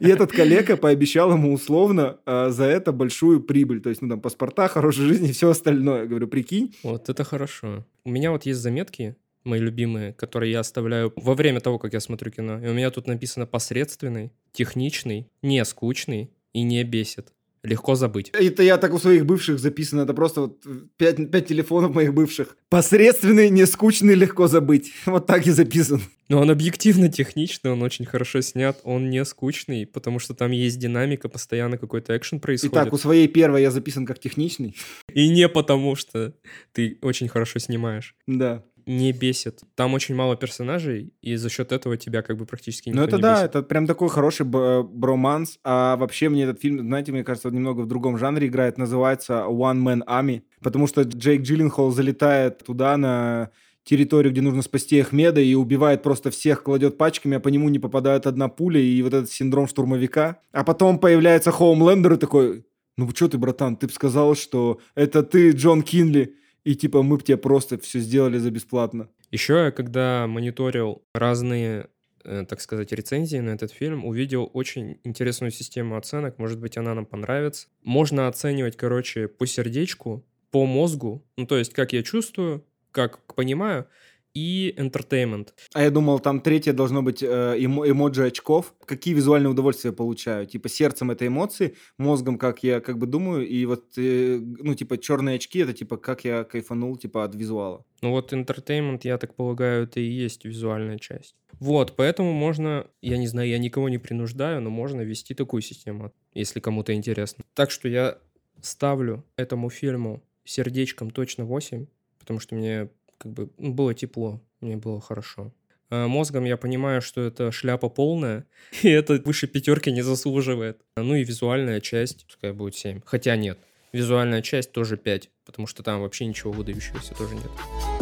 и 0.00 0.08
этот 0.08 0.32
коллега 0.32 0.76
пообещал 0.76 1.32
ему 1.32 1.52
условно 1.52 2.18
э, 2.26 2.50
за 2.50 2.64
это 2.64 2.92
большую 2.92 3.40
прибыль. 3.40 3.80
То 3.80 3.88
есть, 3.88 4.02
ну, 4.02 4.08
там, 4.08 4.20
паспорта, 4.20 4.68
хорошей 4.68 5.06
жизни 5.06 5.30
и 5.30 5.32
все 5.32 5.50
остальное. 5.50 6.02
Я 6.02 6.06
говорю, 6.06 6.28
прикинь. 6.28 6.74
Вот 6.82 7.08
это 7.08 7.24
хорошо. 7.24 7.84
У 8.04 8.10
меня 8.10 8.30
вот 8.30 8.46
есть 8.46 8.60
заметки, 8.60 9.16
мои 9.44 9.60
любимые, 9.60 10.12
которые 10.12 10.52
я 10.52 10.60
оставляю 10.60 11.12
во 11.16 11.34
время 11.34 11.60
того, 11.60 11.78
как 11.78 11.92
я 11.92 12.00
смотрю 12.00 12.30
кино. 12.30 12.60
И 12.60 12.68
у 12.68 12.74
меня 12.74 12.90
тут 12.90 13.06
написано 13.06 13.46
посредственный, 13.46 14.32
техничный, 14.52 15.28
не 15.42 15.64
скучный 15.64 16.30
и 16.52 16.62
не 16.62 16.82
бесит. 16.84 17.32
Легко 17.64 17.94
забыть. 17.94 18.30
Это 18.34 18.62
я 18.62 18.76
так 18.76 18.92
у 18.92 18.98
своих 18.98 19.24
бывших 19.24 19.58
записано. 19.58 20.02
Это 20.02 20.12
просто 20.12 20.42
вот 20.42 20.62
пять, 20.98 21.30
пять 21.30 21.46
телефонов 21.46 21.94
моих 21.94 22.12
бывших. 22.12 22.58
Посредственный, 22.68 23.48
не 23.48 23.66
скучный, 23.66 24.14
легко 24.14 24.46
забыть. 24.46 24.92
Вот 25.06 25.26
так 25.26 25.46
и 25.46 25.50
записан. 25.50 26.02
Но 26.28 26.40
он 26.40 26.50
объективно 26.50 27.08
техничный, 27.08 27.70
он 27.70 27.82
очень 27.82 28.04
хорошо 28.04 28.40
снят, 28.40 28.78
он 28.82 29.08
не 29.10 29.24
скучный, 29.24 29.86
потому 29.86 30.18
что 30.18 30.34
там 30.34 30.50
есть 30.50 30.78
динамика, 30.78 31.28
постоянно 31.28 31.78
какой-то 31.78 32.16
экшен 32.16 32.40
происходит. 32.40 32.74
Итак, 32.74 32.92
у 32.92 32.98
своей 32.98 33.28
первой 33.28 33.62
я 33.62 33.70
записан 33.70 34.04
как 34.06 34.18
техничный. 34.18 34.76
И 35.12 35.28
не 35.28 35.48
потому, 35.48 35.96
что 35.96 36.34
ты 36.72 36.98
очень 37.00 37.28
хорошо 37.28 37.58
снимаешь. 37.58 38.14
Да. 38.26 38.64
Не 38.86 39.12
бесит. 39.12 39.60
Там 39.74 39.94
очень 39.94 40.14
мало 40.14 40.36
персонажей, 40.36 41.12
и 41.22 41.36
за 41.36 41.48
счет 41.48 41.72
этого 41.72 41.96
тебя 41.96 42.22
как 42.22 42.36
бы 42.36 42.44
практически 42.46 42.88
никто 42.90 43.00
Ну 43.00 43.06
это 43.06 43.16
не 43.16 43.22
да, 43.22 43.34
бесит. 43.36 43.50
это 43.50 43.62
прям 43.62 43.86
такой 43.86 44.08
хороший 44.08 44.44
б- 44.46 44.82
броманс. 44.82 45.58
А 45.64 45.96
вообще 45.96 46.28
мне 46.28 46.44
этот 46.44 46.60
фильм, 46.60 46.80
знаете, 46.80 47.12
мне 47.12 47.24
кажется, 47.24 47.50
немного 47.50 47.80
в 47.82 47.86
другом 47.86 48.18
жанре 48.18 48.46
играет. 48.46 48.78
Называется 48.78 49.44
One 49.48 49.82
Man 49.82 50.02
Army. 50.06 50.42
Потому 50.62 50.86
что 50.86 51.02
Джейк 51.02 51.42
Джилленхол 51.42 51.90
залетает 51.92 52.58
туда 52.64 52.96
на 52.96 53.50
территорию, 53.84 54.32
где 54.32 54.40
нужно 54.40 54.62
спасти 54.62 54.98
Ахмеда, 55.00 55.40
и 55.42 55.54
убивает 55.54 56.02
просто 56.02 56.30
всех, 56.30 56.62
кладет 56.62 56.96
пачками, 56.96 57.36
а 57.36 57.40
по 57.40 57.48
нему 57.48 57.68
не 57.68 57.78
попадает 57.78 58.26
одна 58.26 58.48
пуля, 58.48 58.80
и 58.80 59.02
вот 59.02 59.12
этот 59.12 59.30
синдром 59.30 59.66
штурмовика. 59.68 60.38
А 60.52 60.64
потом 60.64 60.98
появляется 60.98 61.50
Хоумлендер 61.50 62.14
и 62.14 62.16
такой, 62.16 62.64
ну 62.96 63.10
что 63.14 63.28
ты, 63.28 63.36
братан, 63.36 63.76
ты 63.76 63.86
бы 63.86 63.92
сказал, 63.92 64.34
что 64.36 64.78
это 64.94 65.22
ты, 65.22 65.50
Джон 65.50 65.82
Кинли, 65.82 66.34
и 66.64 66.74
типа 66.74 67.02
мы 67.02 67.16
бы 67.16 67.22
тебе 67.22 67.36
просто 67.36 67.78
все 67.78 68.00
сделали 68.00 68.38
за 68.38 68.50
бесплатно. 68.50 69.08
Еще 69.30 69.54
я, 69.54 69.70
когда 69.70 70.26
мониторил 70.26 71.02
разные, 71.12 71.88
э, 72.24 72.44
так 72.48 72.60
сказать, 72.60 72.92
рецензии 72.92 73.38
на 73.38 73.50
этот 73.50 73.70
фильм, 73.70 74.04
увидел 74.04 74.50
очень 74.52 74.98
интересную 75.04 75.50
систему 75.50 75.96
оценок. 75.96 76.38
Может 76.38 76.58
быть, 76.58 76.76
она 76.76 76.94
нам 76.94 77.06
понравится. 77.06 77.68
Можно 77.82 78.28
оценивать, 78.28 78.76
короче, 78.76 79.28
по 79.28 79.46
сердечку, 79.46 80.24
по 80.50 80.66
мозгу, 80.66 81.26
ну 81.36 81.46
то 81.46 81.58
есть 81.58 81.72
как 81.72 81.92
я 81.92 82.04
чувствую, 82.04 82.64
как 82.92 83.34
понимаю, 83.34 83.88
и 84.34 84.74
entertainment. 84.76 85.48
А 85.72 85.82
я 85.82 85.90
думал, 85.90 86.18
там 86.18 86.40
третье 86.40 86.72
должно 86.72 87.02
быть 87.02 87.22
э, 87.22 87.26
эмо- 87.58 87.88
эмоджи 87.88 88.26
очков. 88.26 88.74
Какие 88.84 89.14
визуальные 89.14 89.50
удовольствия 89.50 89.92
получаю? 89.92 90.46
Типа 90.46 90.68
сердцем 90.68 91.10
это 91.10 91.26
эмоции, 91.26 91.76
мозгом 91.98 92.36
как 92.36 92.64
я 92.64 92.80
как 92.80 92.98
бы 92.98 93.06
думаю, 93.06 93.46
и 93.46 93.64
вот, 93.64 93.96
э, 93.96 94.38
ну, 94.40 94.74
типа 94.74 94.98
черные 94.98 95.36
очки 95.36 95.60
это 95.60 95.72
типа 95.72 95.96
как 95.96 96.24
я 96.24 96.44
кайфанул 96.44 96.96
типа 96.96 97.24
от 97.24 97.34
визуала. 97.34 97.84
Ну 98.02 98.10
вот 98.10 98.32
entertainment, 98.32 99.00
я 99.04 99.18
так 99.18 99.34
полагаю, 99.34 99.84
это 99.84 100.00
и 100.00 100.04
есть 100.04 100.44
визуальная 100.44 100.98
часть. 100.98 101.36
Вот, 101.60 101.94
поэтому 101.94 102.32
можно, 102.32 102.88
я 103.00 103.16
не 103.16 103.28
знаю, 103.28 103.48
я 103.48 103.58
никого 103.58 103.88
не 103.88 103.98
принуждаю, 103.98 104.60
но 104.60 104.70
можно 104.70 105.02
ввести 105.02 105.34
такую 105.34 105.62
систему, 105.62 106.12
если 106.34 106.58
кому-то 106.58 106.92
интересно. 106.92 107.44
Так 107.54 107.70
что 107.70 107.88
я 107.88 108.18
ставлю 108.60 109.24
этому 109.36 109.70
фильму 109.70 110.22
сердечком 110.44 111.10
точно 111.10 111.44
8, 111.44 111.86
потому 112.18 112.40
что 112.40 112.56
мне 112.56 112.88
как 113.18 113.32
бы 113.32 113.50
ну, 113.58 113.72
было 113.72 113.94
тепло, 113.94 114.40
мне 114.60 114.76
было 114.76 115.00
хорошо. 115.00 115.52
А 115.90 116.06
мозгом 116.08 116.44
я 116.44 116.56
понимаю, 116.56 117.02
что 117.02 117.20
это 117.20 117.52
шляпа 117.52 117.88
полная, 117.88 118.46
и 118.82 118.88
это 118.88 119.14
выше 119.24 119.46
пятерки 119.46 119.92
не 119.92 120.02
заслуживает. 120.02 120.80
Ну 120.96 121.14
и 121.14 121.24
визуальная 121.24 121.80
часть, 121.80 122.26
пускай 122.26 122.52
будет 122.52 122.74
7. 122.74 123.00
Хотя 123.04 123.36
нет, 123.36 123.58
визуальная 123.92 124.42
часть 124.42 124.72
тоже 124.72 124.96
5, 124.96 125.30
потому 125.44 125.66
что 125.66 125.82
там 125.82 126.00
вообще 126.00 126.26
ничего 126.26 126.52
выдающегося 126.52 127.14
тоже 127.14 127.34
нет. 127.34 127.93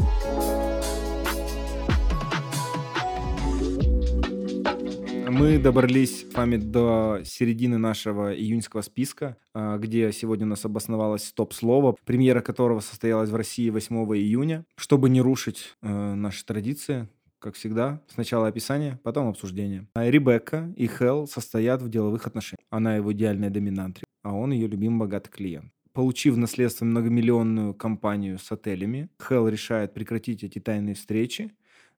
Мы 5.33 5.57
добрались 5.59 6.31
с 6.31 6.35
вами 6.35 6.59
до 6.59 7.21
середины 7.25 7.79
нашего 7.79 8.37
июньского 8.37 8.83
списка, 8.83 9.39
а, 9.55 9.79
где 9.79 10.13
сегодня 10.13 10.45
у 10.45 10.51
нас 10.51 10.63
обосновалось 10.67 11.25
стоп-слово, 11.25 11.97
премьера 12.05 12.43
которого 12.43 12.81
состоялась 12.81 13.31
в 13.31 13.35
России 13.35 13.71
8 13.71 13.97
июня. 14.15 14.67
Чтобы 14.77 15.09
не 15.09 15.23
рушить 15.23 15.75
э, 15.81 15.89
наши 15.89 16.45
традиции, 16.45 17.09
как 17.39 17.55
всегда, 17.55 18.03
сначала 18.09 18.49
описание, 18.49 19.01
потом 19.05 19.27
обсуждение. 19.27 19.89
А 19.95 20.11
Ребекка 20.11 20.71
и 20.77 20.87
Хелл 20.87 21.27
состоят 21.27 21.81
в 21.81 21.89
деловых 21.89 22.27
отношениях. 22.27 22.67
Она 22.69 22.97
его 22.97 23.11
идеальная 23.15 23.49
доминантрица, 23.49 24.05
а 24.23 24.35
он 24.35 24.53
ее 24.53 24.67
любимый 24.67 24.99
богатый 24.99 25.31
клиент. 25.31 25.73
Получив 25.95 26.37
наследство 26.37 26.85
многомиллионную 26.85 27.73
компанию 27.73 28.39
с 28.39 28.53
отелями, 28.53 29.09
Хелл 29.19 29.49
решает 29.49 29.95
прекратить 29.95 30.45
эти 30.45 30.59
тайные 30.59 30.95
встречи, 30.95 31.53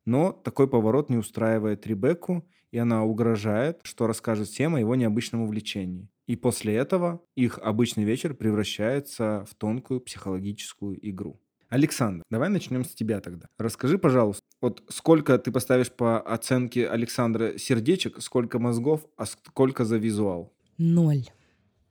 но 0.05 0.31
такой 0.31 0.69
поворот 0.69 1.11
не 1.11 1.17
устраивает 1.17 1.85
Ребекку, 1.85 2.45
и 2.75 2.79
она 2.79 3.05
угрожает, 3.05 3.79
что 3.85 4.09
расскажет 4.09 4.49
всем 4.49 4.75
о 4.75 4.81
его 4.81 4.97
необычном 4.97 5.43
увлечении. 5.43 6.09
И 6.27 6.35
после 6.35 6.75
этого 6.75 7.23
их 7.37 7.61
обычный 7.63 8.03
вечер 8.03 8.35
превращается 8.35 9.47
в 9.49 9.55
тонкую 9.55 10.01
психологическую 10.01 10.99
игру. 11.09 11.41
Александр, 11.69 12.25
давай 12.33 12.49
начнем 12.49 12.85
с 12.85 12.89
тебя 12.89 13.21
тогда. 13.21 13.47
Расскажи, 13.59 13.97
пожалуйста, 13.97 14.43
вот 14.61 14.83
сколько 14.89 15.39
ты 15.39 15.53
поставишь 15.53 15.93
по 15.93 16.21
оценке 16.21 16.89
Александра 16.89 17.59
сердечек, 17.59 18.21
сколько 18.21 18.59
мозгов, 18.59 19.07
а 19.17 19.27
сколько 19.27 19.85
за 19.85 19.97
визуал? 19.97 20.53
Ноль. 20.77 21.27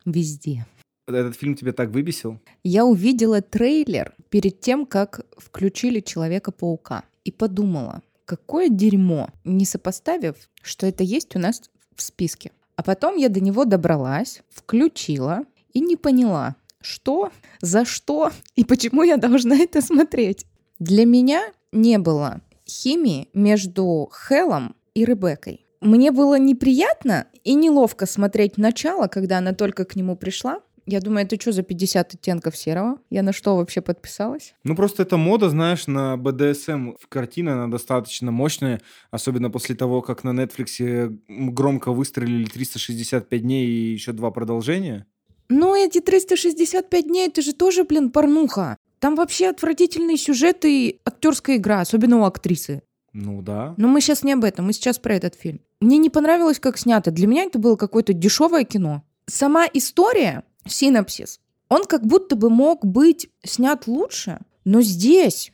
Везде. 0.04 0.66
Этот 1.08 1.38
фильм 1.38 1.56
тебя 1.56 1.72
так 1.72 1.92
выбесил? 1.92 2.42
Я 2.66 2.84
увидела 2.84 3.42
трейлер 3.42 4.14
перед 4.28 4.60
тем, 4.60 4.86
как 4.86 5.26
включили 5.38 6.02
Человека-паука. 6.02 7.06
И 7.24 7.32
подумала, 7.32 8.02
какое 8.26 8.70
дерьмо, 8.70 9.30
не 9.44 9.66
сопоставив, 9.66 10.36
что 10.62 10.86
это 10.88 11.04
есть 11.04 11.36
у 11.36 11.40
нас 11.40 11.62
в 11.96 12.02
списке. 12.02 12.52
А 12.76 12.84
потом 12.84 13.18
я 13.18 13.30
до 13.30 13.40
него 13.40 13.66
добралась, 13.66 14.42
включила 14.50 15.42
и 15.74 15.80
не 15.80 15.96
поняла, 15.96 16.56
что, 16.82 17.32
за 17.62 17.86
что 17.86 18.32
и 18.56 18.64
почему 18.64 19.04
я 19.04 19.18
должна 19.18 19.56
это 19.56 19.82
смотреть. 19.82 20.46
Для 20.80 21.06
меня 21.06 21.44
не 21.72 21.98
было 21.98 22.42
химии 22.68 23.30
между 23.34 24.10
Хелом 24.12 24.76
и 24.94 25.06
Ребеккой. 25.06 25.66
Мне 25.82 26.12
было 26.12 26.40
неприятно 26.40 27.28
и 27.44 27.56
неловко 27.56 28.06
смотреть 28.06 28.58
начало, 28.58 29.08
когда 29.08 29.40
она 29.40 29.54
только 29.54 29.86
к 29.86 29.96
нему 29.96 30.16
пришла, 30.16 30.62
я 30.86 31.00
думаю, 31.00 31.26
это 31.26 31.40
что 31.40 31.52
за 31.52 31.64
50 31.64 32.16
оттенков 32.16 32.58
серого? 32.58 32.98
Я 33.10 33.24
на 33.24 33.34
что 33.34 33.56
вообще 33.56 33.82
подписалась? 33.82 34.54
Ну, 34.64 34.76
просто 34.76 35.04
это 35.04 35.18
мода, 35.18 35.50
знаешь, 35.50 35.88
на 35.88 36.18
БДСМ. 36.18 36.94
Картина, 37.10 37.54
она 37.54 37.68
достаточно 37.68 38.32
мощная, 38.32 38.82
особенно 39.12 39.50
после 39.50 39.76
того, 39.76 40.02
как 40.02 40.24
на 40.24 40.30
Netflix 40.30 41.18
громко 41.28 41.92
выстрелили 41.92 42.46
365 42.46 43.42
дней 43.42 43.66
и 43.66 43.94
еще 43.94 44.12
два 44.12 44.32
продолжения. 44.32 45.06
Ну, 45.50 45.76
эти 45.76 46.00
365 46.00 47.08
дней, 47.08 47.28
это 47.28 47.42
же 47.42 47.54
тоже, 47.54 47.84
блин, 47.84 48.12
порнуха. 48.12 48.78
Там 49.00 49.16
вообще 49.16 49.50
отвратительные 49.50 50.18
сюжеты 50.18 50.88
и 50.88 51.00
актерская 51.06 51.58
игра, 51.58 51.82
особенно 51.82 52.20
у 52.20 52.24
актрисы. 52.24 52.84
Ну 53.14 53.42
да. 53.42 53.76
Но 53.78 53.88
мы 53.88 54.02
сейчас 54.02 54.24
не 54.24 54.34
об 54.34 54.44
этом, 54.44 54.66
мы 54.66 54.74
сейчас 54.74 54.98
про 54.98 55.16
этот 55.16 55.36
фильм. 55.36 55.60
Мне 55.82 55.98
не 55.98 56.10
понравилось, 56.10 56.60
как 56.60 56.78
снято. 56.78 57.12
Для 57.12 57.28
меня 57.28 57.44
это 57.44 57.60
было 57.60 57.76
какое-то 57.76 58.14
дешевое 58.14 58.64
кино. 58.64 59.04
Сама 59.28 59.66
история 59.72 60.44
синапсис, 60.66 61.40
он 61.70 61.86
как 61.86 62.06
будто 62.06 62.36
бы 62.36 62.50
мог 62.50 62.86
быть 62.86 63.30
снят 63.44 63.88
лучше, 63.88 64.40
но 64.66 64.82
здесь, 64.82 65.52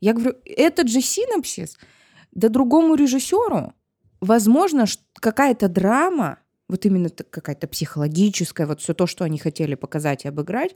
я 0.00 0.12
говорю, 0.12 0.34
этот 0.44 0.88
же 0.88 1.00
синапсис, 1.00 1.78
да 2.32 2.48
другому 2.48 2.94
режиссеру, 2.94 3.72
возможно, 4.20 4.86
какая-то 5.14 5.68
драма, 5.68 6.38
вот 6.68 6.86
именно 6.86 7.08
какая-то 7.10 7.66
психологическая, 7.66 8.66
вот 8.66 8.80
все 8.80 8.94
то, 8.94 9.06
что 9.06 9.24
они 9.24 9.38
хотели 9.38 9.74
показать 9.74 10.24
и 10.24 10.28
обыграть, 10.28 10.74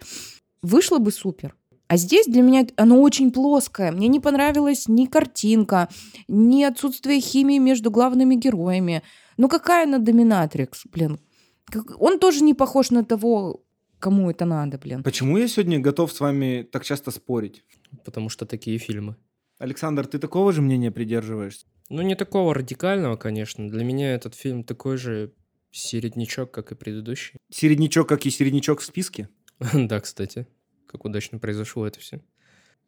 вышло 0.62 0.98
бы 0.98 1.12
супер. 1.12 1.54
А 1.86 1.96
здесь 1.96 2.26
для 2.26 2.42
меня 2.42 2.66
оно 2.76 3.00
очень 3.00 3.30
плоское. 3.30 3.92
Мне 3.92 4.08
не 4.08 4.18
понравилась 4.18 4.88
ни 4.88 5.06
картинка, 5.06 5.88
ни 6.28 6.62
отсутствие 6.62 7.20
химии 7.20 7.58
между 7.58 7.90
главными 7.90 8.34
героями. 8.34 9.02
Ну 9.36 9.48
какая 9.48 9.84
она 9.84 9.98
доминатрикс, 9.98 10.86
блин. 10.86 11.20
Он 11.98 12.18
тоже 12.18 12.42
не 12.42 12.54
похож 12.54 12.90
на 12.90 13.04
того 13.04 13.63
Кому 14.04 14.30
это 14.30 14.44
надо, 14.44 14.76
блин? 14.76 15.02
Почему 15.02 15.38
я 15.38 15.48
сегодня 15.48 15.78
готов 15.78 16.12
с 16.12 16.20
вами 16.20 16.68
так 16.70 16.84
часто 16.84 17.10
спорить? 17.10 17.64
Потому 18.04 18.28
что 18.28 18.44
такие 18.44 18.76
фильмы. 18.76 19.16
Александр, 19.58 20.06
ты 20.06 20.18
такого 20.18 20.52
же 20.52 20.60
мнения 20.60 20.90
придерживаешься? 20.90 21.64
Ну, 21.88 22.02
не 22.02 22.14
такого 22.14 22.52
радикального, 22.52 23.16
конечно. 23.16 23.70
Для 23.70 23.82
меня 23.82 24.14
этот 24.14 24.34
фильм 24.34 24.62
такой 24.62 24.98
же 24.98 25.32
середнячок, 25.70 26.50
как 26.50 26.70
и 26.70 26.74
предыдущий. 26.74 27.38
Середнячок, 27.50 28.06
как 28.06 28.26
и 28.26 28.30
середнячок 28.30 28.80
в 28.80 28.84
списке? 28.84 29.30
да, 29.72 30.00
кстати. 30.00 30.46
Как 30.86 31.06
удачно 31.06 31.38
произошло 31.38 31.86
это 31.86 31.98
все. 31.98 32.20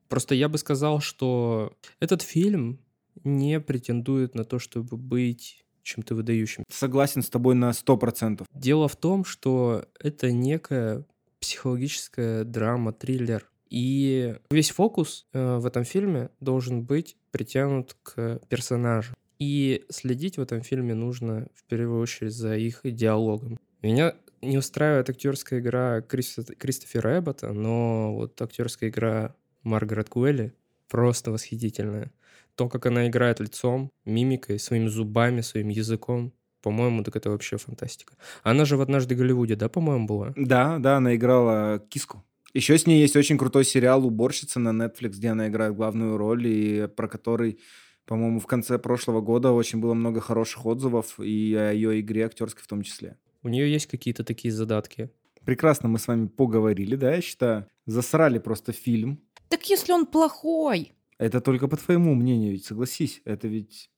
Просто 0.09 0.35
я 0.35 0.51
бы 0.51 0.59
сказал, 0.59 1.01
что 1.01 1.79
этот 1.99 2.21
фильм 2.21 2.79
не 3.25 3.59
претендует 3.59 4.35
на 4.35 4.45
то, 4.45 4.59
чтобы 4.59 4.99
быть 4.99 5.65
чем-то 5.87 6.15
выдающим. 6.15 6.65
Согласен 6.69 7.23
с 7.23 7.31
тобой 7.31 7.55
на 7.55 7.71
100%. 7.71 8.45
Дело 8.53 8.89
в 8.89 8.97
том, 8.97 9.25
что 9.25 9.85
это 10.01 10.33
некая 10.33 11.05
психологическая 11.41 12.45
драма, 12.45 12.93
триллер. 12.93 13.49
И 13.71 14.37
весь 14.51 14.71
фокус 14.71 15.27
э, 15.33 15.57
в 15.57 15.67
этом 15.67 15.85
фильме 15.85 16.31
должен 16.41 16.83
быть 16.85 17.17
притянут 17.31 17.97
к 18.03 18.41
персонажу. 18.49 19.15
И 19.39 19.85
следить 19.91 20.39
в 20.39 20.41
этом 20.41 20.63
фильме 20.63 20.95
нужно 20.95 21.47
в 21.55 21.65
первую 21.65 22.01
очередь 22.01 22.33
за 22.33 22.57
их 22.57 22.81
диалогом. 22.83 23.59
Меня 23.83 24.15
не 24.43 24.59
устраивает 24.59 25.11
актерская 25.11 25.61
игра 25.61 26.01
Кристоф... 26.01 26.47
Кристофера 26.59 27.19
Эббота, 27.19 27.53
но 27.53 28.15
вот 28.15 28.41
актерская 28.41 28.91
игра 28.91 29.35
Маргарет 29.63 30.09
Куэлли 30.09 30.55
просто 30.89 31.31
восхитительная. 31.31 32.13
То, 32.57 32.69
как 32.69 32.87
она 32.87 33.07
играет 33.07 33.41
лицом, 33.41 33.93
мимикой, 34.05 34.59
своими 34.59 34.89
зубами, 34.89 35.43
своим 35.43 35.69
языком, 35.69 36.33
по-моему, 36.63 37.05
так 37.05 37.15
это 37.15 37.31
вообще 37.31 37.59
фантастика. 37.59 38.15
Она 38.43 38.65
же 38.65 38.77
в 38.77 38.81
«Однажды 38.81 39.15
в 39.15 39.19
Голливуде», 39.19 39.55
да, 39.55 39.69
по-моему, 39.69 40.07
была? 40.07 40.33
Да, 40.37 40.79
да, 40.79 40.97
она 40.97 41.15
играла 41.15 41.79
киску. 41.91 42.25
Еще 42.55 42.79
с 42.79 42.87
ней 42.87 43.01
есть 43.01 43.15
очень 43.15 43.39
крутой 43.39 43.65
сериал 43.65 44.05
«Уборщица» 44.07 44.59
на 44.59 44.71
Netflix, 44.71 45.11
где 45.11 45.29
она 45.29 45.49
играет 45.49 45.77
главную 45.77 46.17
роль, 46.17 46.47
и 46.47 46.89
про 46.89 47.07
который, 47.07 47.61
по-моему, 48.07 48.41
в 48.41 48.47
конце 48.47 48.79
прошлого 48.79 49.21
года 49.21 49.53
очень 49.53 49.79
было 49.79 49.95
много 49.95 50.21
хороших 50.21 50.65
отзывов, 50.65 51.21
и 51.21 51.55
о 51.55 51.71
ее 51.73 52.01
игре 52.01 52.25
актерской 52.25 52.63
в 52.63 52.67
том 52.67 52.83
числе. 52.83 53.19
У 53.43 53.49
нее 53.49 53.71
есть 53.71 53.87
какие-то 53.87 54.25
такие 54.25 54.53
задатки? 54.53 55.11
Прекрасно 55.45 55.89
мы 55.89 56.01
с 56.01 56.09
вами 56.09 56.27
поговорили, 56.27 56.97
да, 56.97 57.15
я 57.15 57.21
считаю. 57.21 57.67
Засрали 57.85 58.39
просто 58.39 58.73
фильм. 58.73 59.21
Так 59.49 59.71
если 59.71 59.93
он 59.93 60.07
плохой. 60.07 60.96
Это 61.19 61.41
только 61.41 61.69
по 61.69 61.77
твоему 61.77 62.15
мнению, 62.15 62.53
ведь 62.53 62.65
согласись, 62.65 63.23
это 63.25 63.49
ведь 63.49 63.91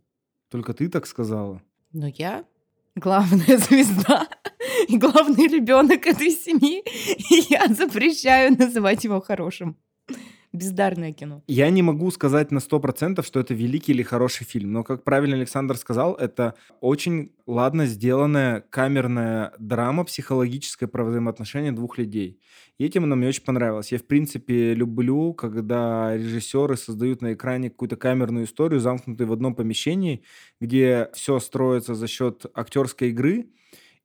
только 0.48 0.72
ты 0.72 0.88
так 0.88 1.06
сказала. 1.06 1.62
Но 1.92 2.06
я 2.06 2.44
главная 2.94 3.58
звезда 3.58 4.28
и 4.86 4.96
главный 4.96 5.48
ребенок 5.48 6.06
этой 6.06 6.30
семьи, 6.30 6.82
и 7.30 7.52
я 7.52 7.68
запрещаю 7.68 8.56
называть 8.56 9.04
его 9.04 9.20
хорошим. 9.20 9.76
Бездарное 10.50 11.12
кино. 11.12 11.42
Я 11.46 11.68
не 11.68 11.82
могу 11.82 12.10
сказать 12.10 12.50
на 12.50 12.58
100%, 12.58 13.22
что 13.22 13.38
это 13.38 13.52
великий 13.52 13.92
или 13.92 14.02
хороший 14.02 14.44
фильм, 14.44 14.72
но, 14.72 14.82
как 14.82 15.04
правильно 15.04 15.36
Александр 15.36 15.76
сказал, 15.76 16.14
это 16.14 16.54
очень 16.80 17.32
ладно 17.46 17.84
сделанная 17.84 18.62
камерная 18.62 19.52
драма 19.58 20.04
психологическое 20.04 20.86
про 20.86 21.04
взаимоотношения 21.04 21.72
двух 21.72 21.98
людей. 21.98 22.40
И 22.78 22.84
этим 22.84 23.04
она 23.04 23.16
мне 23.16 23.28
очень 23.28 23.42
понравилась. 23.42 23.90
Я, 23.90 23.98
в 23.98 24.04
принципе, 24.04 24.72
люблю, 24.72 25.34
когда 25.34 26.16
режиссеры 26.16 26.76
создают 26.76 27.22
на 27.22 27.34
экране 27.34 27.70
какую-то 27.70 27.96
камерную 27.96 28.46
историю, 28.46 28.80
замкнутую 28.80 29.28
в 29.28 29.32
одном 29.32 29.54
помещении, 29.54 30.22
где 30.60 31.10
все 31.12 31.40
строится 31.40 31.94
за 31.94 32.06
счет 32.06 32.46
актерской 32.54 33.10
игры, 33.10 33.48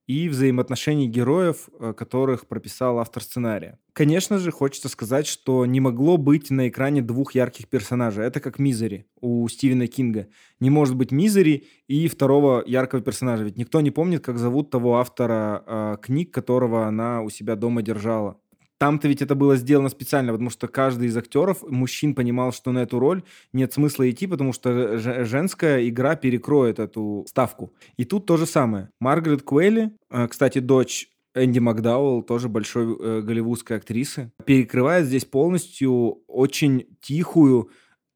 и 0.07 0.27
взаимоотношений 0.27 1.07
героев, 1.07 1.69
э, 1.79 1.93
которых 1.93 2.47
прописал 2.47 2.99
автор 2.99 3.23
сценария. 3.23 3.79
Конечно 3.93 4.37
же, 4.37 4.51
хочется 4.51 4.89
сказать, 4.89 5.27
что 5.27 5.65
не 5.65 5.79
могло 5.79 6.17
быть 6.17 6.49
на 6.49 6.67
экране 6.67 7.01
двух 7.01 7.35
ярких 7.35 7.69
персонажей. 7.69 8.25
Это 8.25 8.39
как 8.41 8.59
Мизери 8.59 9.05
у 9.21 9.47
Стивена 9.47 9.87
Кинга. 9.87 10.27
Не 10.59 10.69
может 10.69 10.95
быть 10.95 11.11
Мизери 11.11 11.67
и 11.87 12.07
второго 12.07 12.63
яркого 12.65 13.01
персонажа. 13.01 13.43
Ведь 13.45 13.57
никто 13.57 13.79
не 13.79 13.91
помнит, 13.91 14.23
как 14.23 14.37
зовут 14.37 14.71
того 14.71 14.97
автора 14.97 15.63
э, 15.65 15.95
книг, 16.01 16.33
которого 16.33 16.85
она 16.85 17.21
у 17.21 17.29
себя 17.29 17.55
дома 17.55 17.81
держала. 17.81 18.39
Там-то 18.77 19.07
ведь 19.07 19.21
это 19.21 19.35
было 19.35 19.55
сделано 19.55 19.89
специально, 19.89 20.31
потому 20.31 20.49
что 20.49 20.67
каждый 20.67 21.07
из 21.07 21.17
актеров, 21.17 21.63
мужчин, 21.63 22.15
понимал, 22.15 22.51
что 22.51 22.71
на 22.71 22.79
эту 22.79 22.99
роль 22.99 23.23
нет 23.53 23.73
смысла 23.73 24.09
идти, 24.09 24.27
потому 24.27 24.53
что 24.53 24.97
женская 25.25 25.87
игра 25.87 26.15
перекроет 26.15 26.79
эту 26.79 27.25
ставку. 27.27 27.73
И 27.97 28.05
тут 28.05 28.25
то 28.25 28.37
же 28.37 28.45
самое. 28.45 28.89
Маргарет 28.99 29.43
Куэлли, 29.43 29.91
э, 30.09 30.27
кстати, 30.27 30.59
дочь 30.59 31.09
Энди 31.35 31.59
Макдауэлл, 31.59 32.23
тоже 32.23 32.47
большой 32.47 32.95
э, 32.99 33.21
голливудской 33.21 33.77
актрисы, 33.77 34.31
перекрывает 34.45 35.07
здесь 35.07 35.25
полностью 35.25 36.21
очень 36.27 36.85
тихую 37.01 37.69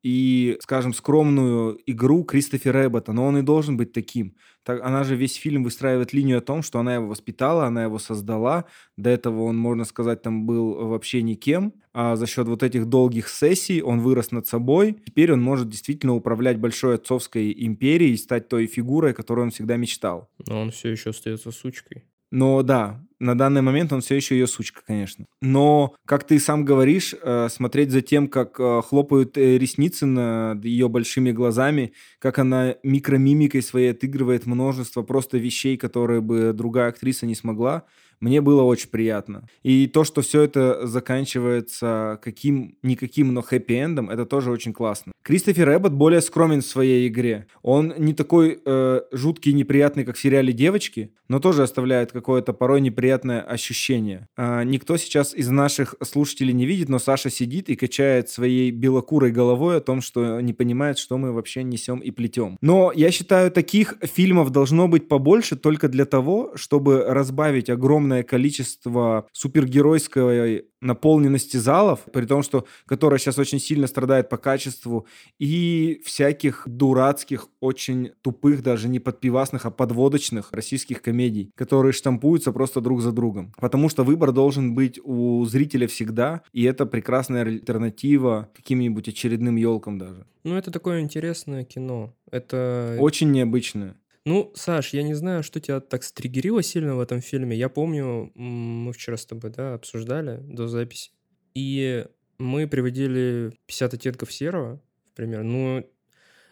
и, 0.04 0.58
скажем, 0.62 0.93
скромную 0.93 1.80
игру 1.86 2.24
Кристофера 2.24 2.86
Эббота, 2.86 3.14
но 3.14 3.26
он 3.26 3.38
и 3.38 3.41
должен 3.41 3.78
быть 3.78 3.91
таким. 3.91 4.36
Так, 4.64 4.82
она 4.84 5.04
же 5.04 5.16
весь 5.16 5.36
фильм 5.36 5.64
выстраивает 5.64 6.14
линию 6.14 6.39
о 6.39 6.41
том, 6.41 6.62
что 6.62 6.80
она 6.80 6.95
его 6.95 7.08
воспитала, 7.08 7.66
она 7.66 7.84
его 7.84 8.00
создала. 8.00 8.66
До 8.98 9.10
этого 9.10 9.43
он, 9.43 9.58
можно 9.58 9.86
сказать, 9.86 10.22
там 10.22 10.45
был 10.45 10.88
вообще 10.88 11.22
никем. 11.22 11.74
А 11.93 12.16
за 12.16 12.28
счет 12.28 12.48
вот 12.48 12.64
этих 12.64 12.86
долгих 12.86 13.30
сессий 13.30 13.82
он 13.82 14.02
вырос 14.02 14.32
над 14.32 14.45
собой. 14.45 14.98
Теперь 15.06 15.32
он 15.32 15.41
может 15.41 15.70
действительно 15.70 16.16
управлять 16.16 16.60
большой 16.60 16.95
отцовской 16.95 17.54
империей 17.58 18.14
и 18.14 18.18
стать 18.18 18.50
той 18.50 18.68
фигурой, 18.68 19.14
которой 19.14 19.41
он 19.41 19.52
всегда 19.52 19.78
мечтал. 19.78 20.30
Но 20.45 20.62
он 20.62 20.72
все 20.72 20.89
еще 20.89 21.12
остается 21.12 21.52
сучкой. 21.52 22.04
Но 22.32 22.61
да, 22.61 23.01
на 23.19 23.36
данный 23.38 23.61
момент 23.61 23.91
он 23.93 24.01
все 24.01 24.15
еще 24.15 24.36
ее 24.36 24.47
сучка, 24.47 24.82
конечно. 24.86 25.25
Но, 25.41 25.95
как 26.05 26.23
ты 26.25 26.39
сам 26.39 26.65
говоришь, 26.65 27.15
э, 27.19 27.47
смотреть 27.49 27.91
за 27.91 28.01
тем, 28.01 28.28
как 28.28 28.59
э, 28.59 28.82
хлопают 28.86 29.38
э, 29.38 29.57
ресницы 29.57 30.05
над 30.05 30.63
ее 30.63 30.88
большими 30.88 31.32
глазами, 31.32 31.93
как 32.19 32.38
она 32.39 32.75
микромимикой 32.84 33.61
своей 33.61 33.91
отыгрывает 33.91 34.45
множество 34.45 35.01
просто 35.01 35.38
вещей, 35.38 35.78
которые 35.78 36.21
бы 36.21 36.53
другая 36.53 36.89
актриса 36.89 37.25
не 37.25 37.36
смогла, 37.36 37.86
мне 38.20 38.41
было 38.41 38.63
очень 38.63 38.89
приятно. 38.89 39.47
И 39.63 39.88
то, 39.88 40.03
что 40.03 40.22
все 40.22 40.41
это 40.41 40.88
заканчивается 40.88 42.20
каким-никаким, 42.24 43.34
но 43.34 43.41
хэппи-эндом, 43.41 44.09
это 44.09 44.26
тоже 44.26 44.51
очень 44.51 44.74
классно. 44.74 45.11
Кристофер 45.24 45.76
Эббот 45.76 45.91
более 45.91 46.22
скромен 46.22 46.61
в 46.61 46.65
своей 46.65 47.07
игре. 47.07 47.47
Он 47.61 47.93
не 47.97 48.13
такой 48.13 48.59
э, 48.65 49.01
жуткий 49.11 49.51
и 49.51 49.55
неприятный, 49.55 50.05
как 50.05 50.15
в 50.15 50.22
сериале 50.22 50.53
«Девочки», 50.53 51.11
но 51.28 51.39
тоже 51.39 51.63
оставляет 51.63 52.11
какое-то 52.11 52.53
порой 52.53 52.82
неприятное 52.82 53.41
ощущение. 53.41 54.28
А, 54.38 54.63
никто 54.63 54.97
сейчас 54.97 55.34
из 55.34 55.49
наших 55.49 55.95
слушателей 56.01 56.53
не 56.53 56.65
видит, 56.65 56.89
но 56.89 56.99
Саша 56.99 57.30
сидит 57.30 57.70
и 57.70 57.76
качает 57.76 58.30
своей 58.30 58.72
белокурой 58.72 59.32
головой 59.32 59.78
о 59.78 59.82
том, 59.82 60.01
что 60.01 60.39
не 60.39 60.53
понимает, 60.53 60.97
что 60.97 61.18
мы 61.18 61.34
вообще 61.34 61.63
несем 61.63 61.99
и 61.99 62.11
плетем. 62.11 62.57
Но 62.61 62.91
я 62.95 63.11
считаю, 63.11 63.51
таких 63.51 63.97
фильмов 64.01 64.51
должно 64.51 64.88
быть 64.88 65.07
побольше 65.07 65.55
только 65.55 65.89
для 65.89 66.05
того, 66.05 66.53
чтобы 66.55 67.03
разбавить 67.05 67.70
огромное 68.08 68.24
количество 68.24 69.28
супергеройской 69.34 70.66
наполненности 70.82 71.58
залов, 71.58 72.05
при 72.14 72.26
том, 72.26 72.43
что 72.43 72.66
которая 72.86 73.20
сейчас 73.20 73.38
очень 73.39 73.60
сильно 73.60 73.88
страдает 73.88 74.30
по 74.30 74.38
качеству, 74.38 75.05
и 75.39 76.01
всяких 76.05 76.64
дурацких, 76.68 77.47
очень 77.60 78.12
тупых, 78.22 78.62
даже 78.62 78.88
не 78.88 78.99
подпивасных, 78.99 79.66
а 79.66 79.72
подводочных 79.72 80.51
российских 80.51 81.01
комедий, 81.01 81.51
которые 81.55 81.93
штампуются 81.93 82.51
просто 82.51 82.82
друг 82.82 83.01
за 83.01 83.12
другом. 83.12 83.51
Потому 83.58 83.89
что 83.89 84.03
выбор 84.03 84.32
должен 84.32 84.76
быть 84.76 84.99
у 85.03 85.45
зрителя 85.45 85.88
всегда, 85.88 86.41
и 86.53 86.64
это 86.64 86.86
прекрасная 86.86 87.41
альтернатива 87.41 88.49
каким-нибудь 88.55 89.10
очередным 89.10 89.58
елкам 89.58 89.97
даже. 89.97 90.26
Ну, 90.43 90.55
это 90.55 90.72
такое 90.72 91.01
интересное 91.01 91.64
кино. 91.66 92.14
Это... 92.32 92.95
Очень 92.99 93.32
необычное. 93.32 93.95
Ну, 94.28 94.51
Саш, 94.55 94.93
я 94.93 95.03
не 95.03 95.13
знаю, 95.13 95.41
что 95.41 95.61
тебя 95.61 95.80
так 95.80 96.03
стригерило 96.03 96.61
сильно 96.61 96.97
в 96.97 96.99
этом 96.99 97.21
фильме. 97.21 97.55
Я 97.55 97.69
помню, 97.69 98.30
мы 98.36 98.91
вчера 98.91 99.15
с 99.15 99.25
тобой, 99.25 99.51
да, 99.51 99.75
обсуждали 99.75 100.41
до 100.41 100.67
записи. 100.67 101.11
И 101.53 102.05
мы 102.38 102.67
приводили 102.67 103.53
50 103.67 103.93
оттенков 103.93 104.34
серого, 104.34 104.82
например. 105.07 105.43
Ну, 105.43 105.89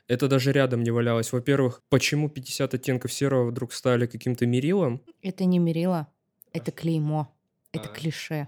это 0.07 0.29
даже 0.29 0.53
рядом 0.53 0.83
не 0.83 0.91
валялось. 0.91 1.33
Во-первых, 1.33 1.81
почему 1.89 2.29
50 2.29 2.75
оттенков 2.75 3.11
серого 3.11 3.49
вдруг 3.49 3.73
стали 3.73 4.05
каким-то 4.05 4.45
мерилом? 4.45 5.01
Это 5.21 5.43
не 5.43 5.59
мерило, 5.59 6.07
это 6.53 6.71
клеймо, 6.71 7.35
это 7.73 7.89
а. 7.89 7.93
клише. 7.93 8.47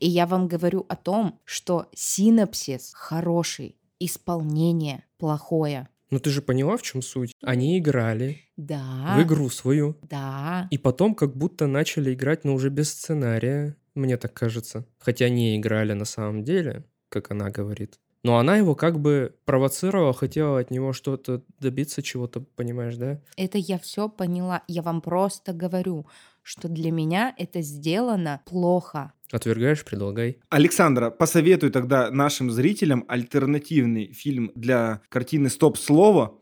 И 0.00 0.08
я 0.08 0.26
вам 0.26 0.48
говорю 0.48 0.86
о 0.88 0.96
том, 0.96 1.40
что 1.44 1.90
синапсис 1.94 2.92
хороший, 2.94 3.76
исполнение 3.98 5.04
плохое. 5.18 5.90
Ну 6.10 6.20
ты 6.20 6.30
же 6.30 6.40
поняла, 6.40 6.76
в 6.76 6.82
чем 6.82 7.02
суть? 7.02 7.32
Они 7.42 7.78
играли 7.78 8.42
да. 8.56 9.16
в 9.18 9.22
игру 9.22 9.50
свою. 9.50 9.96
Да. 10.02 10.68
И 10.70 10.78
потом 10.78 11.14
как 11.14 11.36
будто 11.36 11.66
начали 11.66 12.14
играть, 12.14 12.44
но 12.44 12.54
уже 12.54 12.70
без 12.70 12.90
сценария, 12.90 13.76
мне 13.94 14.16
так 14.16 14.32
кажется. 14.32 14.86
Хотя 14.98 15.28
не 15.28 15.56
играли 15.56 15.94
на 15.94 16.04
самом 16.04 16.44
деле, 16.44 16.84
как 17.08 17.30
она 17.30 17.50
говорит. 17.50 17.98
Но 18.22 18.38
она 18.38 18.56
его 18.56 18.74
как 18.74 18.98
бы 18.98 19.36
провоцировала, 19.44 20.12
хотела 20.12 20.58
от 20.58 20.72
него 20.72 20.92
что-то 20.92 21.42
добиться, 21.60 22.02
чего-то, 22.02 22.40
понимаешь, 22.40 22.96
да? 22.96 23.20
Это 23.36 23.56
я 23.56 23.78
все 23.78 24.08
поняла. 24.08 24.62
Я 24.66 24.82
вам 24.82 25.00
просто 25.00 25.52
говорю, 25.52 26.06
что 26.42 26.68
для 26.68 26.90
меня 26.90 27.32
это 27.38 27.60
сделано 27.60 28.40
плохо. 28.44 29.12
Отвергаешь, 29.32 29.84
предлагай. 29.84 30.38
Александра, 30.50 31.10
посоветуй 31.10 31.70
тогда 31.70 32.10
нашим 32.10 32.50
зрителям 32.50 33.04
альтернативный 33.08 34.12
фильм 34.12 34.52
для 34.54 35.02
картины 35.08 35.50
«Стоп-слово», 35.50 36.38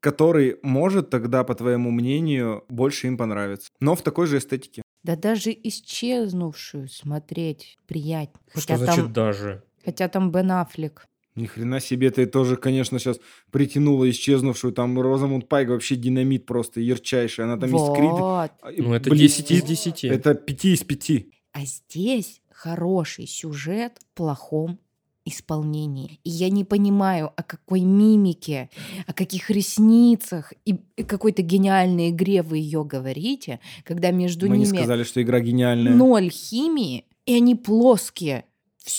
который 0.00 0.56
может 0.62 1.10
тогда, 1.10 1.42
по 1.42 1.54
твоему 1.54 1.90
мнению, 1.90 2.64
больше 2.68 3.08
им 3.08 3.16
понравиться. 3.16 3.70
Но 3.80 3.96
в 3.96 4.02
такой 4.02 4.26
же 4.26 4.38
эстетике. 4.38 4.82
Да 5.02 5.16
даже 5.16 5.50
исчезнувшую 5.50 6.88
смотреть 6.88 7.76
приятнее. 7.86 8.40
Что 8.50 8.74
хотя 8.74 8.76
значит 8.76 9.04
там, 9.04 9.12
даже? 9.12 9.62
Хотя 9.84 10.08
там 10.08 10.30
Бен 10.30 10.52
Аффлек. 10.52 11.06
Ни 11.34 11.46
хрена 11.46 11.80
себе, 11.80 12.10
ты 12.10 12.26
тоже, 12.26 12.56
конечно, 12.56 12.98
сейчас 12.98 13.20
притянула 13.52 14.10
исчезнувшую. 14.10 14.72
Там 14.72 15.00
Розамунд 15.00 15.48
Пайк 15.48 15.68
вообще 15.68 15.94
динамит 15.94 16.46
просто 16.46 16.80
ярчайший. 16.80 17.44
Она 17.44 17.56
там 17.56 17.70
вот. 17.70 17.92
искрит. 17.92 18.84
Ну, 18.84 18.94
это 18.94 19.10
блестит. 19.10 19.46
10 19.46 19.50
из 19.50 19.84
10. 19.84 20.04
Это 20.04 20.34
5 20.34 20.64
из 20.64 20.84
5. 20.84 21.26
А 21.58 21.64
здесь 21.64 22.40
хороший 22.52 23.26
сюжет 23.26 23.98
в 23.98 24.16
плохом 24.16 24.78
исполнении. 25.24 26.20
И 26.22 26.30
я 26.30 26.50
не 26.50 26.62
понимаю, 26.62 27.32
о 27.34 27.42
какой 27.42 27.80
мимике, 27.80 28.70
о 29.08 29.12
каких 29.12 29.50
ресницах 29.50 30.52
и 30.64 30.76
какой-то 31.02 31.42
гениальной 31.42 32.10
игре 32.10 32.42
вы 32.42 32.58
ее 32.58 32.84
говорите, 32.84 33.58
когда 33.82 34.12
между 34.12 34.46
Мы 34.46 34.58
ними... 34.58 34.66
Мы 34.66 34.70
не 34.70 34.78
сказали, 34.78 35.02
что 35.02 35.20
игра 35.20 35.40
гениальная. 35.40 35.92
Ноль 35.92 36.30
химии, 36.30 37.06
и 37.26 37.34
они 37.34 37.56
плоские. 37.56 38.44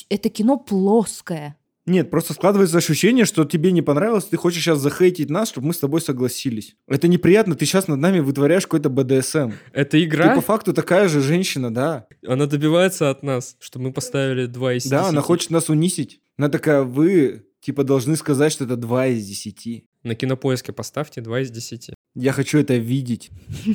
Это 0.09 0.27
кино 0.27 0.57
плоское. 0.57 1.55
Нет, 1.89 2.11
просто 2.11 2.33
складывается 2.33 2.77
ощущение, 2.77 3.25
что 3.25 3.45
тебе 3.45 3.71
не 3.71 3.81
понравилось, 3.81 4.25
ты 4.25 4.37
хочешь 4.37 4.63
сейчас 4.63 4.79
захейтить 4.79 5.31
нас, 5.31 5.49
чтобы 5.49 5.67
мы 5.67 5.73
с 5.73 5.79
тобой 5.79 6.01
согласились. 6.01 6.75
Это 6.87 7.07
неприятно, 7.07 7.55
ты 7.55 7.65
сейчас 7.65 7.87
над 7.87 7.99
нами 7.99 8.19
вытворяешь 8.19 8.67
какой-то 8.67 8.89
БДСМ. 8.89 9.53
Это 9.73 10.03
игра? 10.03 10.29
Ты 10.29 10.35
по 10.35 10.41
факту 10.41 10.71
такая 10.71 11.07
же 11.07 11.19
женщина, 11.19 11.73
да. 11.73 12.05
Она 12.27 12.45
добивается 12.45 13.09
от 13.09 13.23
нас, 13.23 13.55
чтобы 13.59 13.85
мы 13.85 13.93
поставили 13.93 14.45
2 14.45 14.73
из 14.73 14.83
10. 14.83 14.91
Да, 14.91 15.07
она 15.07 15.21
хочет 15.21 15.49
нас 15.49 15.69
унизить. 15.69 16.21
Она 16.37 16.49
такая, 16.49 16.83
вы 16.83 17.45
типа 17.59 17.83
должны 17.83 18.15
сказать, 18.15 18.51
что 18.51 18.65
это 18.65 18.75
2 18.75 19.07
из 19.07 19.25
10. 19.25 19.85
На 20.03 20.13
кинопоиске 20.13 20.71
поставьте 20.71 21.21
2 21.21 21.41
из 21.41 21.49
10. 21.49 21.89
Я 22.13 22.33
хочу 22.33 22.59
это 22.59 22.75
видеть. 22.75 23.31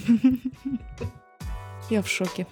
Я 1.91 2.01
в 2.01 2.09
шоке. 2.09 2.47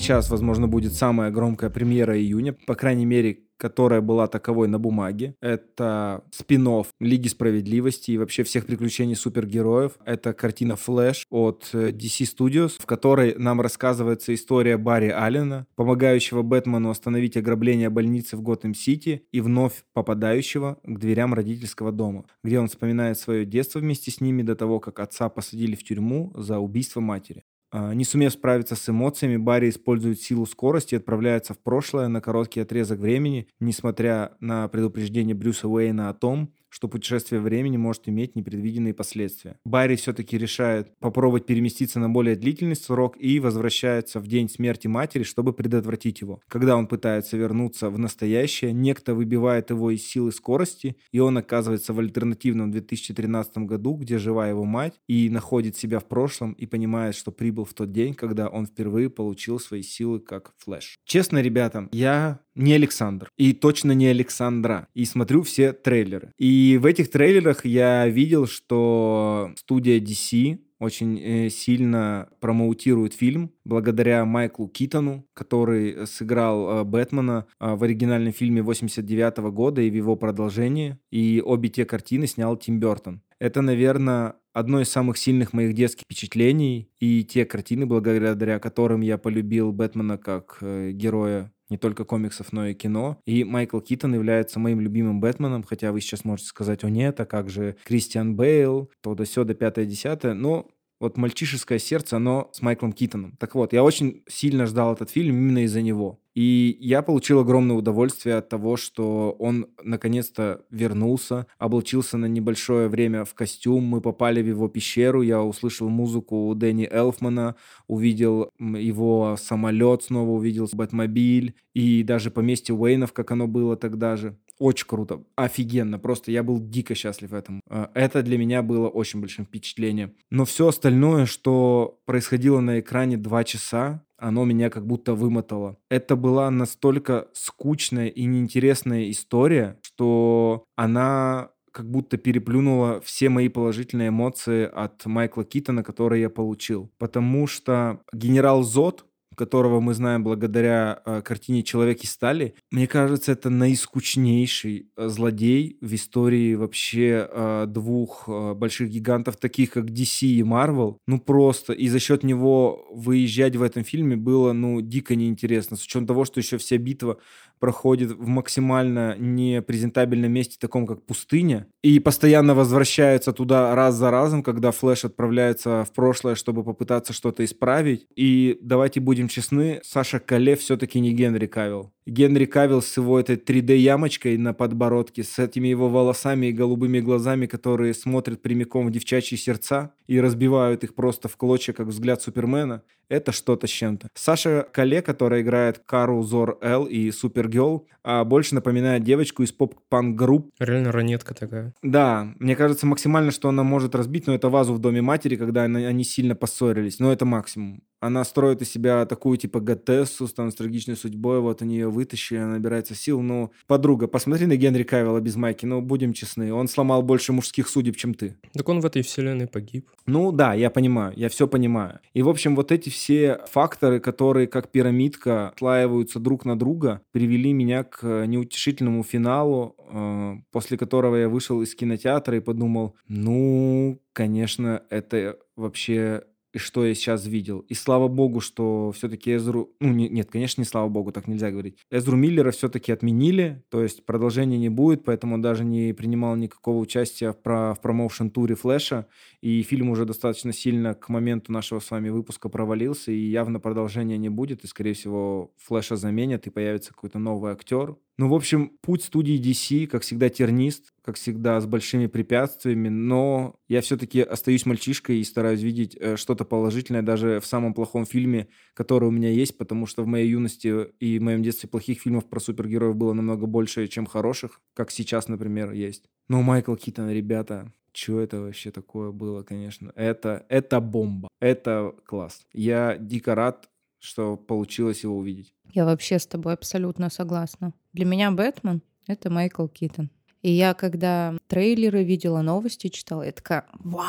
Сейчас, 0.00 0.30
возможно, 0.30 0.66
будет 0.66 0.94
самая 0.94 1.30
громкая 1.30 1.70
премьера 1.70 2.18
июня, 2.18 2.56
по 2.66 2.74
крайней 2.74 3.04
мере, 3.04 3.40
которая 3.58 4.00
была 4.00 4.26
таковой 4.26 4.66
на 4.68 4.78
бумаге. 4.78 5.34
Это 5.42 6.24
спин 6.30 6.60
Лиги 7.00 7.28
Справедливости 7.28 8.12
и 8.12 8.18
вообще 8.18 8.42
всех 8.42 8.66
приключений 8.66 9.14
супергероев. 9.14 9.92
Это 10.04 10.32
картина 10.32 10.76
«Флэш» 10.76 11.26
от 11.30 11.68
э, 11.72 11.90
DC 11.90 12.26
Studios, 12.26 12.72
в 12.78 12.86
которой 12.86 13.34
нам 13.36 13.60
рассказывается 13.60 14.34
история 14.34 14.76
Барри 14.76 15.08
Аллена, 15.08 15.66
помогающего 15.74 16.42
Бэтмену 16.42 16.90
остановить 16.90 17.36
ограбление 17.36 17.90
больницы 17.90 18.36
в 18.36 18.42
Готэм-Сити 18.42 19.24
и 19.32 19.40
вновь 19.40 19.84
попадающего 19.92 20.78
к 20.82 20.98
дверям 20.98 21.34
родительского 21.34 21.92
дома, 21.92 22.24
где 22.42 22.58
он 22.58 22.68
вспоминает 22.68 23.18
свое 23.18 23.44
детство 23.44 23.80
вместе 23.80 24.10
с 24.10 24.20
ними 24.20 24.42
до 24.42 24.54
того, 24.54 24.80
как 24.80 25.00
отца 25.00 25.28
посадили 25.28 25.74
в 25.74 25.84
тюрьму 25.84 26.32
за 26.34 26.58
убийство 26.58 27.00
матери. 27.00 27.44
А, 27.72 27.94
не 27.94 28.04
сумев 28.04 28.32
справиться 28.32 28.74
с 28.74 28.88
эмоциями, 28.88 29.36
Барри 29.36 29.68
использует 29.68 30.20
силу 30.20 30.44
скорости 30.46 30.94
и 30.94 30.98
отправляется 30.98 31.54
в 31.54 31.58
прошлое 31.58 32.08
на 32.08 32.20
короткий 32.20 32.60
отрезок 32.60 32.98
времени, 32.98 33.48
несмотря 33.60 34.32
на 34.40 34.66
предупреждение 34.68 35.34
Брюса 35.34 35.68
Уэйна 35.68 36.08
о 36.08 36.14
том, 36.14 36.52
что 36.70 36.88
путешествие 36.88 37.40
времени 37.40 37.76
может 37.76 38.08
иметь 38.08 38.36
непредвиденные 38.36 38.94
последствия. 38.94 39.58
Барри 39.64 39.96
все-таки 39.96 40.38
решает 40.38 40.98
попробовать 40.98 41.44
переместиться 41.44 42.00
на 42.00 42.08
более 42.08 42.36
длительный 42.36 42.76
срок 42.76 43.16
и 43.18 43.40
возвращается 43.40 44.20
в 44.20 44.26
день 44.26 44.48
смерти 44.48 44.86
матери, 44.86 45.24
чтобы 45.24 45.52
предотвратить 45.52 46.22
его. 46.22 46.40
Когда 46.48 46.76
он 46.76 46.86
пытается 46.86 47.36
вернуться 47.36 47.90
в 47.90 47.98
настоящее, 47.98 48.72
некто 48.72 49.14
выбивает 49.14 49.70
его 49.70 49.90
из 49.90 50.06
силы 50.06 50.32
скорости, 50.32 50.96
и 51.12 51.18
он 51.18 51.36
оказывается 51.36 51.92
в 51.92 51.98
альтернативном 51.98 52.70
2013 52.70 53.58
году, 53.58 53.94
где 53.94 54.18
жива 54.18 54.48
его 54.48 54.64
мать, 54.64 54.94
и 55.08 55.28
находит 55.28 55.76
себя 55.76 55.98
в 55.98 56.06
прошлом 56.06 56.52
и 56.52 56.66
понимает, 56.66 57.14
что 57.14 57.32
прибыл 57.32 57.64
в 57.64 57.74
тот 57.74 57.92
день, 57.92 58.14
когда 58.14 58.48
он 58.48 58.66
впервые 58.66 59.10
получил 59.10 59.58
свои 59.58 59.82
силы 59.82 60.20
как 60.20 60.54
Флэш. 60.58 60.96
Честно, 61.04 61.42
ребята, 61.42 61.88
я 61.92 62.40
не 62.54 62.74
Александр. 62.74 63.30
И 63.36 63.52
точно 63.52 63.92
не 63.92 64.06
Александра. 64.06 64.88
И 64.94 65.04
смотрю 65.04 65.42
все 65.42 65.72
трейлеры. 65.72 66.32
И 66.38 66.78
в 66.80 66.86
этих 66.86 67.10
трейлерах 67.10 67.64
я 67.64 68.06
видел, 68.08 68.46
что 68.46 69.52
студия 69.56 70.00
DC 70.00 70.58
очень 70.80 71.20
э, 71.20 71.50
сильно 71.50 72.28
промоутирует 72.40 73.12
фильм 73.12 73.52
благодаря 73.64 74.24
Майклу 74.24 74.66
Китону, 74.66 75.26
который 75.34 76.06
сыграл 76.06 76.80
э, 76.80 76.84
Бэтмена 76.84 77.46
э, 77.60 77.74
в 77.74 77.84
оригинальном 77.84 78.32
фильме 78.32 78.62
89 78.62 79.38
-го 79.38 79.52
года 79.52 79.82
и 79.82 79.90
в 79.90 79.94
его 79.94 80.16
продолжении. 80.16 80.98
И 81.12 81.42
обе 81.44 81.68
те 81.68 81.84
картины 81.84 82.26
снял 82.26 82.56
Тим 82.56 82.80
Бертон. 82.80 83.20
Это, 83.38 83.60
наверное, 83.60 84.36
одно 84.54 84.80
из 84.80 84.88
самых 84.88 85.18
сильных 85.18 85.52
моих 85.52 85.74
детских 85.74 86.04
впечатлений 86.04 86.88
и 86.98 87.24
те 87.24 87.44
картины, 87.44 87.84
благодаря 87.86 88.58
которым 88.58 89.02
я 89.02 89.18
полюбил 89.18 89.72
Бэтмена 89.72 90.16
как 90.18 90.58
героя 90.60 91.52
не 91.70 91.78
только 91.78 92.04
комиксов, 92.04 92.52
но 92.52 92.66
и 92.66 92.74
кино. 92.74 93.18
И 93.26 93.44
Майкл 93.44 93.80
Китон 93.80 94.14
является 94.14 94.58
моим 94.58 94.80
любимым 94.80 95.20
Бэтменом, 95.20 95.62
хотя 95.62 95.92
вы 95.92 96.00
сейчас 96.00 96.24
можете 96.24 96.48
сказать, 96.48 96.84
о 96.84 96.90
нет, 96.90 97.18
а 97.20 97.26
как 97.26 97.48
же 97.48 97.76
Кристиан 97.84 98.36
Бейл, 98.36 98.90
то 99.00 99.14
да 99.14 99.24
сё, 99.24 99.44
до 99.44 99.54
пятое-десятое. 99.54 100.34
Но 100.34 100.68
Вот 101.00 101.16
«Мальчишеское 101.16 101.78
сердце», 101.78 102.16
оно 102.16 102.50
с 102.52 102.60
Майклом 102.60 102.92
Китоном. 102.92 103.34
Так 103.38 103.54
вот, 103.54 103.72
я 103.72 103.82
очень 103.82 104.22
сильно 104.28 104.66
ждал 104.66 104.92
этот 104.92 105.08
фильм 105.08 105.34
именно 105.34 105.64
из-за 105.64 105.80
него. 105.80 106.20
И 106.40 106.78
я 106.80 107.02
получил 107.02 107.40
огромное 107.40 107.76
удовольствие 107.76 108.36
от 108.36 108.48
того, 108.48 108.78
что 108.78 109.36
он 109.38 109.66
наконец-то 109.82 110.64
вернулся, 110.70 111.46
облачился 111.58 112.16
на 112.16 112.24
небольшое 112.24 112.88
время 112.88 113.26
в 113.26 113.34
костюм, 113.34 113.84
мы 113.84 114.00
попали 114.00 114.40
в 114.40 114.46
его 114.46 114.66
пещеру, 114.66 115.20
я 115.20 115.42
услышал 115.42 115.90
музыку 115.90 116.54
Дэнни 116.56 116.88
Элфмана, 116.90 117.56
увидел 117.88 118.48
его 118.58 119.36
самолет 119.38 120.04
снова, 120.04 120.30
увидел 120.30 120.66
Бэтмобиль 120.72 121.56
и 121.74 122.02
даже 122.04 122.30
поместье 122.30 122.74
Уэйнов, 122.74 123.12
как 123.12 123.32
оно 123.32 123.46
было 123.46 123.76
тогда 123.76 124.16
же. 124.16 124.38
Очень 124.58 124.86
круто, 124.86 125.22
офигенно, 125.36 125.98
просто 125.98 126.30
я 126.32 126.42
был 126.42 126.58
дико 126.58 126.94
счастлив 126.94 127.34
этому. 127.34 127.60
А, 127.68 127.90
это 127.94 128.22
для 128.22 128.38
меня 128.38 128.62
было 128.62 128.88
очень 128.88 129.20
большим 129.20 129.46
впечатлением. 129.46 130.12
Но 130.30 130.44
все 130.44 130.68
остальное, 130.68 131.26
что 131.26 131.98
происходило 132.04 132.60
на 132.60 132.80
экране 132.80 133.16
два 133.16 133.42
часа, 133.44 134.04
оно 134.20 134.44
меня 134.44 134.70
как 134.70 134.86
будто 134.86 135.14
вымотало. 135.14 135.76
Это 135.88 136.16
была 136.16 136.50
настолько 136.50 137.28
скучная 137.32 138.08
и 138.08 138.24
неинтересная 138.24 139.10
история, 139.10 139.78
что 139.82 140.64
она 140.76 141.50
как 141.72 141.90
будто 141.90 142.16
переплюнула 142.16 143.00
все 143.00 143.28
мои 143.28 143.48
положительные 143.48 144.08
эмоции 144.08 144.64
от 144.64 145.04
Майкла 145.06 145.44
Китона, 145.44 145.82
которые 145.82 146.22
я 146.22 146.30
получил. 146.30 146.90
Потому 146.98 147.46
что 147.46 148.00
генерал 148.12 148.62
Зод, 148.62 149.04
которого 149.40 149.80
мы 149.80 149.94
знаем 149.94 150.22
благодаря 150.22 151.00
э, 151.06 151.22
картине 151.22 151.62
«Человек 151.62 152.04
из 152.04 152.10
стали», 152.10 152.54
мне 152.70 152.86
кажется, 152.86 153.32
это 153.32 153.48
наискучнейший 153.48 154.90
э, 154.96 155.08
злодей 155.08 155.78
в 155.80 155.94
истории 155.94 156.54
вообще 156.54 157.26
э, 157.26 157.64
двух 157.66 158.28
э, 158.28 158.52
больших 158.52 158.90
гигантов, 158.90 159.38
таких 159.38 159.70
как 159.70 159.86
DC 159.86 160.26
и 160.26 160.42
Marvel. 160.42 160.96
Ну 161.06 161.18
просто. 161.18 161.72
И 161.72 161.88
за 161.88 161.98
счет 161.98 162.22
него 162.22 162.86
выезжать 162.92 163.56
в 163.56 163.62
этом 163.62 163.82
фильме 163.82 164.16
было, 164.16 164.52
ну, 164.52 164.82
дико 164.82 165.14
неинтересно. 165.16 165.78
С 165.78 165.84
учетом 165.84 166.06
того, 166.06 166.26
что 166.26 166.40
еще 166.40 166.58
вся 166.58 166.76
битва 166.76 167.16
проходит 167.60 168.12
в 168.12 168.26
максимально 168.26 169.16
непрезентабельном 169.18 170.32
месте, 170.32 170.56
таком 170.58 170.86
как 170.86 171.04
пустыня, 171.04 171.66
и 171.82 172.00
постоянно 172.00 172.54
возвращается 172.54 173.32
туда 173.32 173.74
раз 173.74 173.94
за 173.94 174.10
разом, 174.10 174.42
когда 174.42 174.72
Флэш 174.72 175.04
отправляется 175.04 175.84
в 175.84 175.92
прошлое, 175.92 176.34
чтобы 176.34 176.64
попытаться 176.64 177.12
что-то 177.12 177.44
исправить. 177.44 178.06
И 178.16 178.58
давайте 178.62 179.00
будем 179.00 179.28
честны, 179.28 179.80
Саша 179.84 180.18
Кале 180.18 180.56
все-таки 180.56 180.98
не 180.98 181.12
Генри 181.12 181.46
Кавилл. 181.46 181.92
Генри 182.06 182.46
Кавилл 182.46 182.82
с 182.82 182.96
его 182.96 183.20
этой 183.20 183.36
3D-ямочкой 183.36 184.36
на 184.36 184.52
подбородке, 184.52 185.22
с 185.22 185.38
этими 185.38 185.68
его 185.68 185.88
волосами 185.88 186.46
и 186.46 186.52
голубыми 186.52 186.98
глазами, 187.00 187.46
которые 187.46 187.94
смотрят 187.94 188.42
прямиком 188.42 188.86
в 188.86 188.90
девчачьи 188.90 189.38
сердца 189.38 189.92
и 190.08 190.18
разбивают 190.18 190.82
их 190.82 190.94
просто 190.94 191.28
в 191.28 191.36
клочья, 191.36 191.72
как 191.72 191.86
взгляд 191.86 192.20
Супермена, 192.22 192.82
это 193.10 193.32
что-то 193.32 193.66
с 193.66 193.70
чем-то. 193.70 194.08
Саша 194.14 194.66
Кале, 194.72 195.02
которая 195.02 195.42
играет 195.42 195.82
Кару 195.84 196.22
Зор 196.22 196.56
Эл 196.62 196.86
и 196.86 197.10
Супергерл, 197.10 197.86
а 198.02 198.24
больше 198.24 198.54
напоминает 198.54 199.02
девочку 199.02 199.42
из 199.42 199.52
поп-панк-групп. 199.52 200.50
Реально 200.58 200.92
ранетка 200.92 201.34
такая. 201.34 201.74
Да, 201.82 202.32
мне 202.38 202.56
кажется, 202.56 202.86
максимально, 202.86 203.30
что 203.30 203.50
она 203.50 203.62
может 203.62 203.94
разбить, 203.94 204.26
но 204.26 204.34
это 204.34 204.48
вазу 204.48 204.72
в 204.72 204.78
доме 204.78 205.02
матери, 205.02 205.36
когда 205.36 205.64
они 205.64 206.04
сильно 206.04 206.34
поссорились. 206.34 206.98
Но 207.00 207.12
это 207.12 207.26
максимум. 207.26 207.82
Она 208.00 208.24
строит 208.24 208.62
из 208.62 208.70
себя 208.70 209.04
такую, 209.04 209.36
типа, 209.36 209.60
Гатессу, 209.60 210.26
там, 210.28 210.50
с 210.50 210.54
трагичной 210.54 210.96
судьбой, 210.96 211.40
вот 211.40 211.60
они 211.62 211.74
ее 211.74 211.90
вытащили, 211.90 212.38
она 212.38 212.54
набирается 212.54 212.94
сил. 212.94 213.20
Ну, 213.20 213.52
подруга, 213.66 214.06
посмотри 214.06 214.46
на 214.46 214.56
Генри 214.56 214.84
Кавилла 214.84 215.20
без 215.20 215.36
майки, 215.36 215.66
ну, 215.66 215.80
будем 215.82 216.12
честны, 216.14 216.52
он 216.52 216.68
сломал 216.68 217.02
больше 217.02 217.32
мужских 217.32 217.68
судеб, 217.68 217.96
чем 217.96 218.14
ты. 218.14 218.36
Так 218.54 218.68
он 218.68 218.80
в 218.80 218.86
этой 218.86 219.02
вселенной 219.02 219.46
погиб. 219.46 219.88
Ну, 220.06 220.32
да, 220.32 220.54
я 220.54 220.70
понимаю, 220.70 221.12
я 221.16 221.28
все 221.28 221.46
понимаю. 221.46 222.00
И, 222.14 222.22
в 222.22 222.28
общем, 222.28 222.56
вот 222.56 222.72
эти 222.72 222.88
все 222.88 223.40
факторы, 223.50 224.00
которые, 224.00 224.46
как 224.46 224.70
пирамидка, 224.70 225.52
слаиваются 225.58 226.18
друг 226.18 226.44
на 226.44 226.58
друга, 226.58 227.02
привели 227.12 227.52
меня 227.52 227.84
к 227.84 228.26
неутешительному 228.26 229.02
финалу, 229.02 229.76
э, 229.90 230.34
после 230.50 230.78
которого 230.78 231.16
я 231.16 231.28
вышел 231.28 231.60
из 231.62 231.74
кинотеатра 231.74 232.36
и 232.36 232.40
подумал, 232.40 232.96
ну, 233.08 234.00
конечно, 234.12 234.82
это 234.90 235.36
вообще 235.56 236.22
что 236.58 236.84
я 236.84 236.94
сейчас 236.94 237.26
видел. 237.26 237.60
И 237.60 237.74
слава 237.74 238.08
богу, 238.08 238.40
что 238.40 238.92
все-таки 238.92 239.34
Эзру... 239.36 239.70
Ну, 239.80 239.92
не, 239.92 240.08
нет, 240.08 240.30
конечно, 240.30 240.60
не 240.60 240.66
слава 240.66 240.88
богу, 240.88 241.12
так 241.12 241.28
нельзя 241.28 241.50
говорить. 241.50 241.76
Эзру 241.90 242.16
Миллера 242.16 242.50
все-таки 242.50 242.92
отменили, 242.92 243.62
то 243.68 243.82
есть 243.82 244.04
продолжения 244.04 244.58
не 244.58 244.68
будет, 244.68 245.04
поэтому 245.04 245.38
даже 245.38 245.64
не 245.64 245.92
принимал 245.92 246.36
никакого 246.36 246.78
участия 246.78 247.32
в, 247.32 247.36
про... 247.40 247.74
в 247.74 247.80
промоушен-туре 247.80 248.54
Флэша, 248.54 249.06
и 249.40 249.62
фильм 249.62 249.90
уже 249.90 250.04
достаточно 250.04 250.52
сильно 250.52 250.94
к 250.94 251.08
моменту 251.08 251.52
нашего 251.52 251.80
с 251.80 251.90
вами 251.90 252.08
выпуска 252.08 252.48
провалился, 252.48 253.12
и 253.12 253.18
явно 253.18 253.60
продолжения 253.60 254.18
не 254.18 254.28
будет, 254.28 254.64
и, 254.64 254.66
скорее 254.66 254.94
всего, 254.94 255.52
Флэша 255.58 255.96
заменят, 255.96 256.46
и 256.46 256.50
появится 256.50 256.92
какой-то 256.92 257.18
новый 257.18 257.52
актер. 257.52 257.96
Ну, 258.20 258.28
в 258.28 258.34
общем, 258.34 258.72
путь 258.82 259.02
студии 259.02 259.40
DC, 259.40 259.86
как 259.86 260.02
всегда, 260.02 260.28
тернист, 260.28 260.92
как 261.02 261.16
всегда, 261.16 261.58
с 261.58 261.64
большими 261.64 262.06
препятствиями, 262.06 262.90
но 262.90 263.54
я 263.66 263.80
все-таки 263.80 264.20
остаюсь 264.20 264.66
мальчишкой 264.66 265.20
и 265.20 265.24
стараюсь 265.24 265.62
видеть 265.62 265.96
э, 265.98 266.16
что-то 266.16 266.44
положительное 266.44 267.00
даже 267.00 267.40
в 267.40 267.46
самом 267.46 267.72
плохом 267.72 268.04
фильме, 268.04 268.48
который 268.74 269.08
у 269.08 269.10
меня 269.10 269.30
есть, 269.30 269.56
потому 269.56 269.86
что 269.86 270.02
в 270.02 270.06
моей 270.06 270.28
юности 270.28 270.88
и 271.00 271.18
в 271.18 271.22
моем 271.22 271.42
детстве 271.42 271.66
плохих 271.66 272.02
фильмов 272.02 272.28
про 272.28 272.40
супергероев 272.40 272.94
было 272.94 273.14
намного 273.14 273.46
больше, 273.46 273.88
чем 273.88 274.04
хороших, 274.04 274.60
как 274.74 274.90
сейчас, 274.90 275.28
например, 275.28 275.72
есть. 275.72 276.04
Но 276.28 276.42
Майкл 276.42 276.74
Китон, 276.74 277.08
ребята, 277.08 277.72
что 277.94 278.20
это 278.20 278.42
вообще 278.42 278.70
такое 278.70 279.12
было, 279.12 279.44
конечно. 279.44 279.92
Это, 279.96 280.44
это 280.50 280.80
бомба. 280.80 281.30
Это 281.40 281.94
класс. 282.04 282.46
Я 282.52 282.98
дико 282.98 283.34
рад, 283.34 283.70
что 284.00 284.36
получилось 284.36 285.04
его 285.04 285.16
увидеть. 285.16 285.54
Я 285.72 285.84
вообще 285.84 286.18
с 286.18 286.26
тобой 286.26 286.54
абсолютно 286.54 287.10
согласна. 287.10 287.72
Для 287.92 288.04
меня 288.04 288.30
Бэтмен— 288.32 288.82
это 289.06 289.30
Майкл 289.30 289.66
Китон. 289.68 290.10
И 290.42 290.50
я, 290.50 290.74
когда 290.74 291.36
трейлеры 291.48 292.02
видела, 292.02 292.40
новости 292.40 292.88
читала, 292.88 293.22
я 293.22 293.32
такая, 293.32 293.66
вау, 293.74 294.06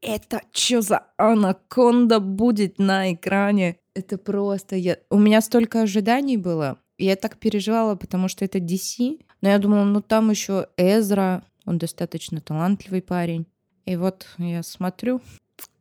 это 0.00 0.42
что 0.50 0.82
за 0.82 1.06
анаконда 1.16 2.18
будет 2.18 2.78
на 2.78 3.14
экране? 3.14 3.76
Это 3.94 4.18
просто... 4.18 4.74
Я... 4.74 4.98
У 5.08 5.18
меня 5.18 5.40
столько 5.40 5.82
ожиданий 5.82 6.36
было. 6.36 6.78
Я 6.98 7.14
так 7.14 7.38
переживала, 7.38 7.94
потому 7.94 8.28
что 8.28 8.44
это 8.44 8.58
DC. 8.58 9.20
Но 9.40 9.48
я 9.48 9.58
думала, 9.58 9.84
ну 9.84 10.00
там 10.00 10.30
еще 10.30 10.66
Эзра, 10.76 11.44
он 11.64 11.78
достаточно 11.78 12.40
талантливый 12.40 13.02
парень. 13.02 13.46
И 13.84 13.96
вот 13.96 14.26
я 14.38 14.62
смотрю. 14.62 15.20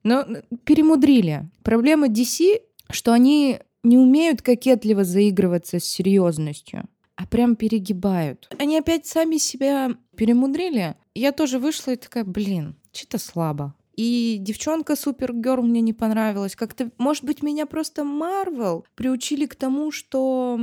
Но 0.04 0.26
перемудрили. 0.64 1.50
Проблема 1.64 2.08
DC, 2.08 2.62
что 2.94 3.14
они 3.14 3.60
не 3.84 3.98
умеют 3.98 4.42
кокетливо 4.42 5.04
заигрываться 5.04 5.80
с 5.80 5.84
серьезностью, 5.84 6.86
а 7.16 7.26
прям 7.26 7.56
перегибают. 7.56 8.50
Они 8.58 8.78
опять 8.78 9.06
сами 9.06 9.38
себя 9.38 9.96
перемудрили. 10.16 10.96
Я 11.16 11.32
тоже 11.32 11.60
вышла 11.60 11.92
и 11.92 11.96
такая, 11.96 12.24
блин, 12.24 12.76
что-то 12.92 13.18
слабо. 13.18 13.76
И 13.96 14.38
девчонка 14.40 14.96
Супергерл 14.96 15.64
мне 15.64 15.82
не 15.82 15.94
понравилась. 15.94 16.56
Как-то, 16.56 16.92
может 16.98 17.24
быть, 17.24 17.44
меня 17.44 17.66
просто 17.66 18.04
Марвел 18.04 18.86
приучили 18.96 19.46
к 19.46 19.56
тому, 19.56 19.92
что 19.92 20.60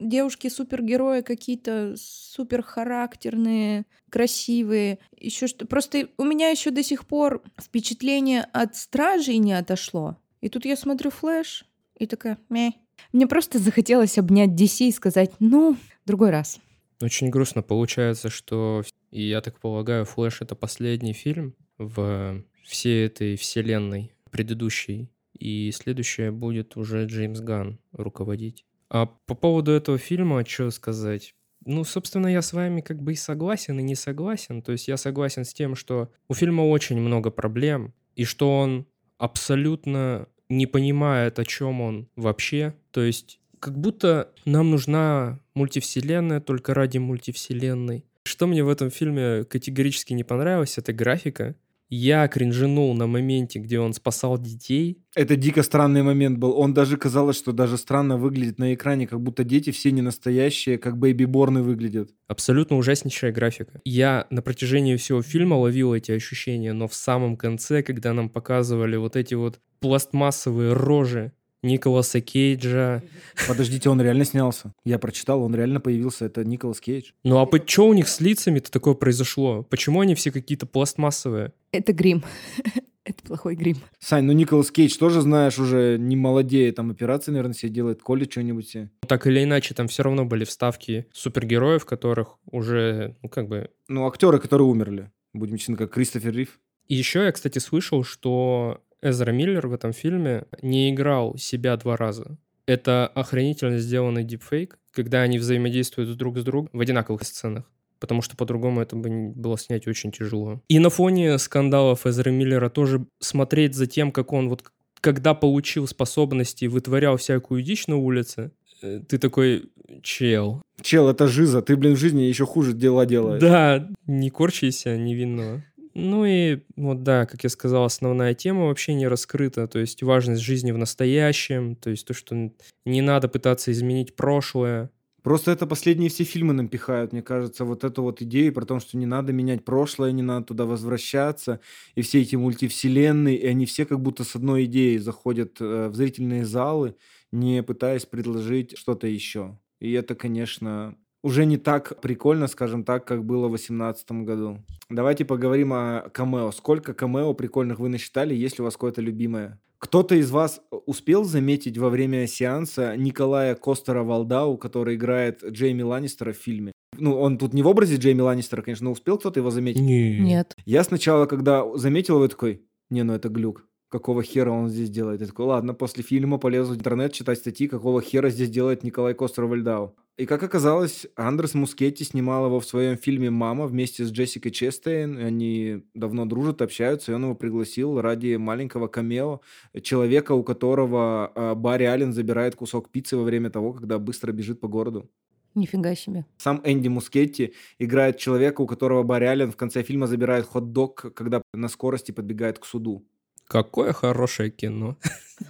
девушки-супергерои 0.00 1.22
какие-то 1.22 1.94
суперхарактерные, 1.96 3.86
красивые, 4.10 4.98
еще 5.16 5.46
что. 5.46 5.66
Просто 5.66 6.08
у 6.18 6.24
меня 6.24 6.50
еще 6.50 6.70
до 6.70 6.82
сих 6.82 7.06
пор 7.06 7.42
впечатление 7.60 8.42
от 8.52 8.76
стражей 8.76 9.38
не 9.38 9.52
отошло. 9.52 10.18
И 10.40 10.48
тут 10.48 10.64
я 10.64 10.76
смотрю 10.76 11.10
Флэш, 11.10 11.64
и 12.02 12.06
такая, 12.06 12.38
мeh. 12.50 12.72
Мне 13.12 13.26
просто 13.26 13.58
захотелось 13.58 14.18
обнять 14.18 14.50
DC 14.50 14.88
и 14.88 14.92
сказать, 14.92 15.32
ну, 15.38 15.76
другой 16.04 16.30
раз. 16.30 16.60
Очень 17.00 17.30
грустно 17.30 17.62
получается, 17.62 18.28
что, 18.28 18.82
и 19.10 19.22
я 19.22 19.40
так 19.40 19.58
полагаю, 19.58 20.04
Флэш— 20.04 20.38
это 20.42 20.54
последний 20.54 21.12
фильм 21.12 21.54
в 21.78 22.42
всей 22.64 23.06
этой 23.06 23.36
вселенной 23.36 24.12
предыдущей. 24.30 25.10
И 25.38 25.72
следующее 25.72 26.30
будет 26.30 26.76
уже 26.76 27.06
Джеймс 27.06 27.40
Ган 27.40 27.78
руководить. 27.92 28.64
А 28.88 29.06
по 29.06 29.34
поводу 29.34 29.72
этого 29.72 29.98
фильма, 29.98 30.44
что 30.46 30.70
сказать? 30.70 31.34
Ну, 31.64 31.84
собственно, 31.84 32.28
я 32.28 32.42
с 32.42 32.52
вами 32.52 32.80
как 32.80 33.02
бы 33.02 33.12
и 33.12 33.16
согласен, 33.16 33.78
и 33.78 33.82
не 33.82 33.94
согласен. 33.94 34.62
То 34.62 34.72
есть 34.72 34.88
я 34.88 34.96
согласен 34.96 35.44
с 35.44 35.54
тем, 35.54 35.74
что 35.74 36.10
у 36.28 36.34
фильма 36.34 36.62
очень 36.62 37.00
много 37.00 37.30
проблем, 37.30 37.94
и 38.14 38.24
что 38.24 38.58
он 38.58 38.86
абсолютно 39.18 40.28
не 40.48 40.66
понимает, 40.66 41.38
о 41.38 41.44
чем 41.44 41.80
он 41.80 42.08
вообще. 42.16 42.74
То 42.90 43.02
есть 43.02 43.40
как 43.60 43.78
будто 43.78 44.32
нам 44.44 44.70
нужна 44.70 45.40
мультивселенная 45.54 46.40
только 46.40 46.74
ради 46.74 46.98
мультивселенной. 46.98 48.04
Что 48.24 48.46
мне 48.46 48.62
в 48.62 48.68
этом 48.68 48.90
фильме 48.90 49.44
категорически 49.44 50.12
не 50.12 50.24
понравилось, 50.24 50.78
это 50.78 50.92
графика. 50.92 51.56
Я 51.94 52.26
кринжинул 52.26 52.94
на 52.94 53.06
моменте, 53.06 53.58
где 53.58 53.78
он 53.78 53.92
спасал 53.92 54.38
детей. 54.38 55.04
Это 55.14 55.36
дико 55.36 55.62
странный 55.62 56.02
момент 56.02 56.38
был. 56.38 56.58
Он 56.58 56.72
даже 56.72 56.96
казалось, 56.96 57.36
что 57.36 57.52
даже 57.52 57.76
странно 57.76 58.16
выглядит 58.16 58.58
на 58.58 58.72
экране, 58.72 59.06
как 59.06 59.20
будто 59.20 59.44
дети 59.44 59.72
все 59.72 59.92
не 59.92 60.00
настоящие, 60.00 60.78
как 60.78 60.96
бэйби-борны 60.96 61.62
выглядят. 61.62 62.08
Абсолютно 62.28 62.78
ужаснейшая 62.78 63.30
графика. 63.30 63.82
Я 63.84 64.26
на 64.30 64.40
протяжении 64.40 64.96
всего 64.96 65.20
фильма 65.20 65.56
ловил 65.56 65.92
эти 65.92 66.12
ощущения, 66.12 66.72
но 66.72 66.88
в 66.88 66.94
самом 66.94 67.36
конце, 67.36 67.82
когда 67.82 68.14
нам 68.14 68.30
показывали 68.30 68.96
вот 68.96 69.14
эти 69.14 69.34
вот 69.34 69.60
пластмассовые 69.80 70.72
рожи 70.72 71.32
Николаса 71.62 72.20
Кейджа. 72.20 73.02
Подождите, 73.46 73.88
он 73.88 74.00
реально 74.00 74.24
снялся. 74.24 74.72
Я 74.84 74.98
прочитал, 74.98 75.42
он 75.42 75.54
реально 75.54 75.80
появился. 75.80 76.24
Это 76.24 76.44
Николас 76.44 76.80
Кейдж. 76.80 77.12
Ну 77.24 77.38
а 77.38 77.48
что 77.66 77.86
у 77.86 77.92
них 77.92 78.08
с 78.08 78.20
лицами-то 78.20 78.70
такое 78.70 78.94
произошло? 78.94 79.62
Почему 79.62 80.00
они 80.00 80.14
все 80.14 80.30
какие-то 80.30 80.66
пластмассовые? 80.66 81.52
Это 81.70 81.92
грим. 81.92 82.24
Это 83.04 83.20
плохой 83.24 83.56
грим. 83.56 83.78
Сань, 83.98 84.24
ну 84.24 84.32
Николас 84.32 84.70
Кейдж 84.70 84.96
тоже, 84.96 85.22
знаешь, 85.22 85.58
уже 85.58 85.96
не 85.98 86.14
молодеет. 86.14 86.76
Там 86.76 86.90
операции, 86.90 87.32
наверное, 87.32 87.54
себе 87.54 87.72
делает, 87.72 88.02
колет 88.02 88.30
что-нибудь 88.30 88.68
себе. 88.68 88.90
Так 89.08 89.26
или 89.26 89.42
иначе, 89.42 89.74
там 89.74 89.88
все 89.88 90.04
равно 90.04 90.24
были 90.24 90.44
вставки 90.44 91.06
супергероев, 91.12 91.84
которых 91.84 92.38
уже, 92.50 93.16
ну 93.22 93.28
как 93.28 93.48
бы... 93.48 93.70
Ну, 93.88 94.06
актеры, 94.06 94.38
которые 94.38 94.68
умерли. 94.68 95.10
Будем 95.32 95.56
честны, 95.56 95.76
как 95.76 95.92
Кристофер 95.92 96.32
Рив. 96.32 96.60
И 96.86 96.94
еще 96.94 97.24
я, 97.24 97.32
кстати, 97.32 97.58
слышал, 97.58 98.04
что 98.04 98.82
Эзра 99.02 99.32
Миллер 99.32 99.66
в 99.66 99.74
этом 99.74 99.92
фильме 99.92 100.44
не 100.62 100.90
играл 100.90 101.36
себя 101.36 101.76
два 101.76 101.96
раза. 101.96 102.38
Это 102.66 103.08
охренительно 103.08 103.78
сделанный 103.78 104.24
дипфейк, 104.24 104.78
когда 104.92 105.22
они 105.22 105.38
взаимодействуют 105.38 106.16
друг 106.16 106.38
с 106.38 106.44
другом 106.44 106.70
в 106.72 106.80
одинаковых 106.80 107.22
сценах 107.24 107.64
потому 107.98 108.20
что 108.20 108.36
по-другому 108.36 108.80
это 108.80 108.96
бы 108.96 109.28
было 109.28 109.56
снять 109.56 109.86
очень 109.86 110.10
тяжело. 110.10 110.60
И 110.66 110.80
на 110.80 110.90
фоне 110.90 111.38
скандалов 111.38 112.04
Эзера 112.04 112.30
Миллера 112.30 112.68
тоже 112.68 113.06
смотреть 113.20 113.76
за 113.76 113.86
тем, 113.86 114.10
как 114.10 114.32
он 114.32 114.48
вот 114.48 114.64
когда 115.00 115.34
получил 115.34 115.86
способности 115.86 116.64
вытворял 116.64 117.16
всякую 117.16 117.62
дичь 117.62 117.86
на 117.86 117.96
улице, 117.96 118.50
э, 118.82 119.02
ты 119.06 119.18
такой, 119.18 119.70
чел. 120.02 120.62
Чел, 120.80 121.08
это 121.08 121.28
жиза, 121.28 121.62
ты, 121.62 121.76
блин, 121.76 121.94
в 121.94 121.98
жизни 121.98 122.22
еще 122.22 122.46
хуже 122.46 122.72
дела 122.72 123.06
делаешь. 123.06 123.40
Да, 123.40 123.88
не 124.06 124.30
корчайся 124.30 124.96
невинного. 124.96 125.62
Ну 125.94 126.24
и 126.24 126.60
вот 126.76 127.02
да, 127.02 127.26
как 127.26 127.44
я 127.44 127.50
сказал, 127.50 127.84
основная 127.84 128.34
тема 128.34 128.66
вообще 128.66 128.94
не 128.94 129.06
раскрыта, 129.08 129.66
то 129.68 129.78
есть 129.78 130.02
важность 130.02 130.40
жизни 130.42 130.72
в 130.72 130.78
настоящем, 130.78 131.76
то 131.76 131.90
есть 131.90 132.06
то, 132.06 132.14
что 132.14 132.50
не 132.86 133.02
надо 133.02 133.28
пытаться 133.28 133.70
изменить 133.72 134.16
прошлое. 134.16 134.90
Просто 135.22 135.52
это 135.52 135.66
последние 135.66 136.10
все 136.10 136.24
фильмы 136.24 136.52
нам 136.52 136.68
пихают, 136.68 137.12
мне 137.12 137.22
кажется, 137.22 137.64
вот 137.64 137.84
эту 137.84 138.02
вот 138.02 138.22
идею 138.22 138.52
про 138.52 138.64
то, 138.64 138.80
что 138.80 138.96
не 138.96 139.06
надо 139.06 139.32
менять 139.32 139.64
прошлое, 139.64 140.10
не 140.12 140.22
надо 140.22 140.46
туда 140.46 140.64
возвращаться, 140.64 141.60
и 141.94 142.02
все 142.02 142.22
эти 142.22 142.34
мультивселенные, 142.36 143.36
и 143.36 143.46
они 143.46 143.66
все 143.66 143.84
как 143.86 144.00
будто 144.00 144.24
с 144.24 144.34
одной 144.34 144.64
идеей 144.64 144.98
заходят 144.98 145.58
э, 145.60 145.88
в 145.88 145.94
зрительные 145.94 146.44
залы, 146.44 146.96
не 147.30 147.62
пытаясь 147.62 148.04
предложить 148.06 148.76
что-то 148.76 149.06
еще. 149.06 149.58
И 149.78 149.92
это, 149.92 150.14
конечно, 150.16 150.96
уже 151.22 151.44
не 151.46 151.56
так 151.56 152.00
прикольно, 152.00 152.46
скажем 152.46 152.84
так, 152.84 153.04
как 153.04 153.24
было 153.24 153.46
в 153.46 153.50
2018 153.50 154.12
году. 154.24 154.58
Давайте 154.90 155.24
поговорим 155.24 155.72
о 155.72 156.10
камео. 156.12 156.50
Сколько 156.52 156.94
камео 156.94 157.34
прикольных 157.34 157.78
вы 157.78 157.88
насчитали, 157.88 158.34
есть 158.34 158.58
ли 158.58 158.62
у 158.62 158.64
вас 158.64 158.74
какое-то 158.74 159.00
любимое? 159.00 159.60
Кто-то 159.78 160.14
из 160.14 160.30
вас 160.30 160.60
успел 160.86 161.24
заметить 161.24 161.76
во 161.76 161.88
время 161.90 162.28
сеанса 162.28 162.96
Николая 162.96 163.56
Костера 163.56 164.04
Валдау, 164.04 164.56
который 164.56 164.94
играет 164.94 165.42
Джейми 165.44 165.82
Ланнистера 165.82 166.32
в 166.32 166.36
фильме? 166.36 166.70
Ну, 166.98 167.18
он 167.18 167.36
тут 167.36 167.52
не 167.52 167.62
в 167.62 167.66
образе 167.66 167.96
Джейми 167.96 168.20
Ланнистера, 168.20 168.62
конечно, 168.62 168.84
но 168.84 168.92
успел 168.92 169.18
кто-то 169.18 169.40
его 169.40 169.50
заметить? 169.50 169.80
Нет. 169.80 170.54
Я 170.66 170.84
сначала, 170.84 171.26
когда 171.26 171.66
заметил 171.76 172.16
его, 172.16 172.28
такой, 172.28 172.62
не, 172.90 173.02
ну 173.02 173.12
это 173.14 173.28
глюк 173.28 173.66
какого 173.92 174.22
хера 174.22 174.50
он 174.50 174.70
здесь 174.70 174.88
делает. 174.88 175.20
Я 175.20 175.26
такой, 175.26 175.44
ладно, 175.44 175.74
после 175.74 176.02
фильма 176.02 176.38
полезу 176.38 176.72
в 176.72 176.76
интернет 176.76 177.12
читать 177.12 177.36
статьи, 177.36 177.68
какого 177.68 178.00
хера 178.00 178.30
здесь 178.30 178.48
делает 178.48 178.84
Николай 178.84 179.12
Костер 179.12 179.44
Вальдау. 179.44 179.94
И 180.18 180.26
как 180.26 180.42
оказалось, 180.42 181.06
Андрес 181.16 181.54
Мускетти 181.54 182.04
снимал 182.04 182.46
его 182.46 182.60
в 182.60 182.66
своем 182.66 182.98
фильме 182.98 183.30
«Мама» 183.30 183.66
вместе 183.66 184.04
с 184.04 184.12
Джессикой 184.12 184.50
Честейн. 184.50 185.16
Они 185.16 185.84
давно 185.94 186.26
дружат, 186.26 186.60
общаются, 186.60 187.12
и 187.12 187.14
он 187.14 187.24
его 187.24 187.34
пригласил 187.34 187.98
ради 187.98 188.36
маленького 188.36 188.88
камео 188.88 189.40
человека, 189.82 190.32
у 190.32 190.44
которого 190.44 191.32
э, 191.34 191.54
Барри 191.54 191.84
Аллен 191.84 192.12
забирает 192.12 192.56
кусок 192.56 192.90
пиццы 192.90 193.16
во 193.16 193.24
время 193.24 193.48
того, 193.48 193.72
когда 193.72 193.98
быстро 193.98 194.32
бежит 194.32 194.60
по 194.60 194.68
городу. 194.68 195.10
Нифига 195.54 195.94
себе. 195.94 196.26
Сам 196.36 196.60
Энди 196.64 196.88
Мускетти 196.88 197.54
играет 197.78 198.18
человека, 198.18 198.60
у 198.60 198.66
которого 198.66 199.02
Барри 199.02 199.24
Аллен 199.24 199.50
в 199.50 199.56
конце 199.56 199.82
фильма 199.82 200.06
забирает 200.06 200.44
хот-дог, 200.44 201.14
когда 201.14 201.40
на 201.54 201.68
скорости 201.68 202.12
подбегает 202.12 202.58
к 202.58 202.66
суду. 202.66 203.02
Какое 203.46 203.92
хорошее 203.92 204.50
кино. 204.50 204.98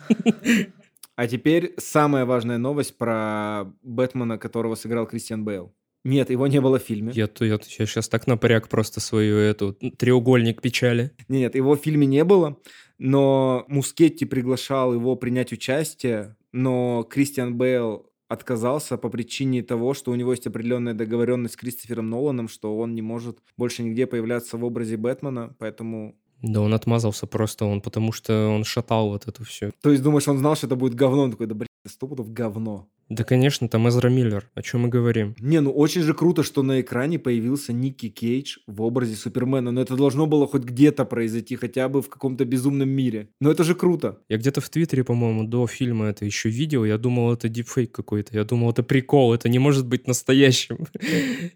А 1.22 1.28
теперь 1.28 1.74
самая 1.78 2.24
важная 2.24 2.58
новость 2.58 2.98
про 2.98 3.72
Бэтмена, 3.84 4.38
которого 4.38 4.74
сыграл 4.74 5.06
Кристиан 5.06 5.44
Бейл. 5.44 5.72
Нет, 6.02 6.30
его 6.30 6.48
не 6.48 6.60
было 6.60 6.80
в 6.80 6.82
фильме. 6.82 7.12
Я, 7.14 7.30
я, 7.38 7.46
я 7.46 7.86
сейчас 7.86 8.08
так 8.08 8.26
напряг 8.26 8.68
просто 8.68 8.98
свою 8.98 9.36
эту 9.36 9.72
треугольник 9.72 10.60
печали. 10.60 11.12
Нет, 11.28 11.54
его 11.54 11.76
в 11.76 11.78
фильме 11.80 12.08
не 12.08 12.24
было, 12.24 12.58
но 12.98 13.64
Мускетти 13.68 14.24
приглашал 14.24 14.94
его 14.94 15.14
принять 15.14 15.52
участие, 15.52 16.34
но 16.50 17.04
Кристиан 17.04 17.56
Бейл 17.56 18.10
отказался 18.26 18.96
по 18.96 19.08
причине 19.08 19.62
того, 19.62 19.94
что 19.94 20.10
у 20.10 20.16
него 20.16 20.32
есть 20.32 20.48
определенная 20.48 20.94
договоренность 20.94 21.54
с 21.54 21.56
Кристофером 21.56 22.10
Ноланом, 22.10 22.48
что 22.48 22.76
он 22.76 22.96
не 22.96 23.02
может 23.02 23.38
больше 23.56 23.84
нигде 23.84 24.08
появляться 24.08 24.56
в 24.56 24.64
образе 24.64 24.96
Бэтмена, 24.96 25.54
поэтому 25.60 26.16
да 26.42 26.60
он 26.60 26.74
отмазался 26.74 27.26
просто, 27.26 27.64
он 27.64 27.80
потому 27.80 28.12
что 28.12 28.48
он 28.48 28.64
шатал 28.64 29.08
вот 29.08 29.26
это 29.28 29.44
все. 29.44 29.70
То 29.80 29.90
есть 29.90 30.02
думаешь, 30.02 30.26
он 30.28 30.38
знал, 30.38 30.56
что 30.56 30.66
это 30.66 30.76
будет 30.76 30.94
говно? 30.94 31.22
Он 31.22 31.30
такой, 31.30 31.46
да 31.46 31.54
блин, 31.54 31.68
стопудов 31.86 32.32
говно. 32.32 32.88
Да, 33.12 33.24
конечно, 33.24 33.68
там 33.68 33.86
Эзра 33.88 34.08
Миллер. 34.08 34.48
О 34.54 34.62
чем 34.62 34.82
мы 34.82 34.88
говорим? 34.88 35.34
Не, 35.38 35.60
ну 35.60 35.70
очень 35.70 36.00
же 36.00 36.14
круто, 36.14 36.42
что 36.42 36.62
на 36.62 36.80
экране 36.80 37.18
появился 37.18 37.74
Ники 37.74 38.08
Кейдж 38.08 38.56
в 38.66 38.80
образе 38.80 39.16
Супермена. 39.16 39.70
Но 39.70 39.82
это 39.82 39.96
должно 39.96 40.26
было 40.26 40.46
хоть 40.46 40.62
где-то 40.62 41.04
произойти, 41.04 41.56
хотя 41.56 41.90
бы 41.90 42.00
в 42.00 42.08
каком-то 42.08 42.46
безумном 42.46 42.88
мире. 42.88 43.28
Но 43.38 43.50
это 43.50 43.64
же 43.64 43.74
круто. 43.74 44.20
Я 44.30 44.38
где-то 44.38 44.62
в 44.62 44.70
Твиттере, 44.70 45.04
по-моему, 45.04 45.44
до 45.44 45.66
фильма 45.66 46.06
это 46.06 46.24
еще 46.24 46.48
видел. 46.48 46.86
Я 46.86 46.96
думал, 46.96 47.34
это 47.34 47.50
дипфейк 47.50 47.92
какой-то. 47.92 48.34
Я 48.34 48.44
думал, 48.44 48.70
это 48.70 48.82
прикол. 48.82 49.34
Это 49.34 49.50
не 49.50 49.58
может 49.58 49.86
быть 49.86 50.08
настоящим. 50.08 50.86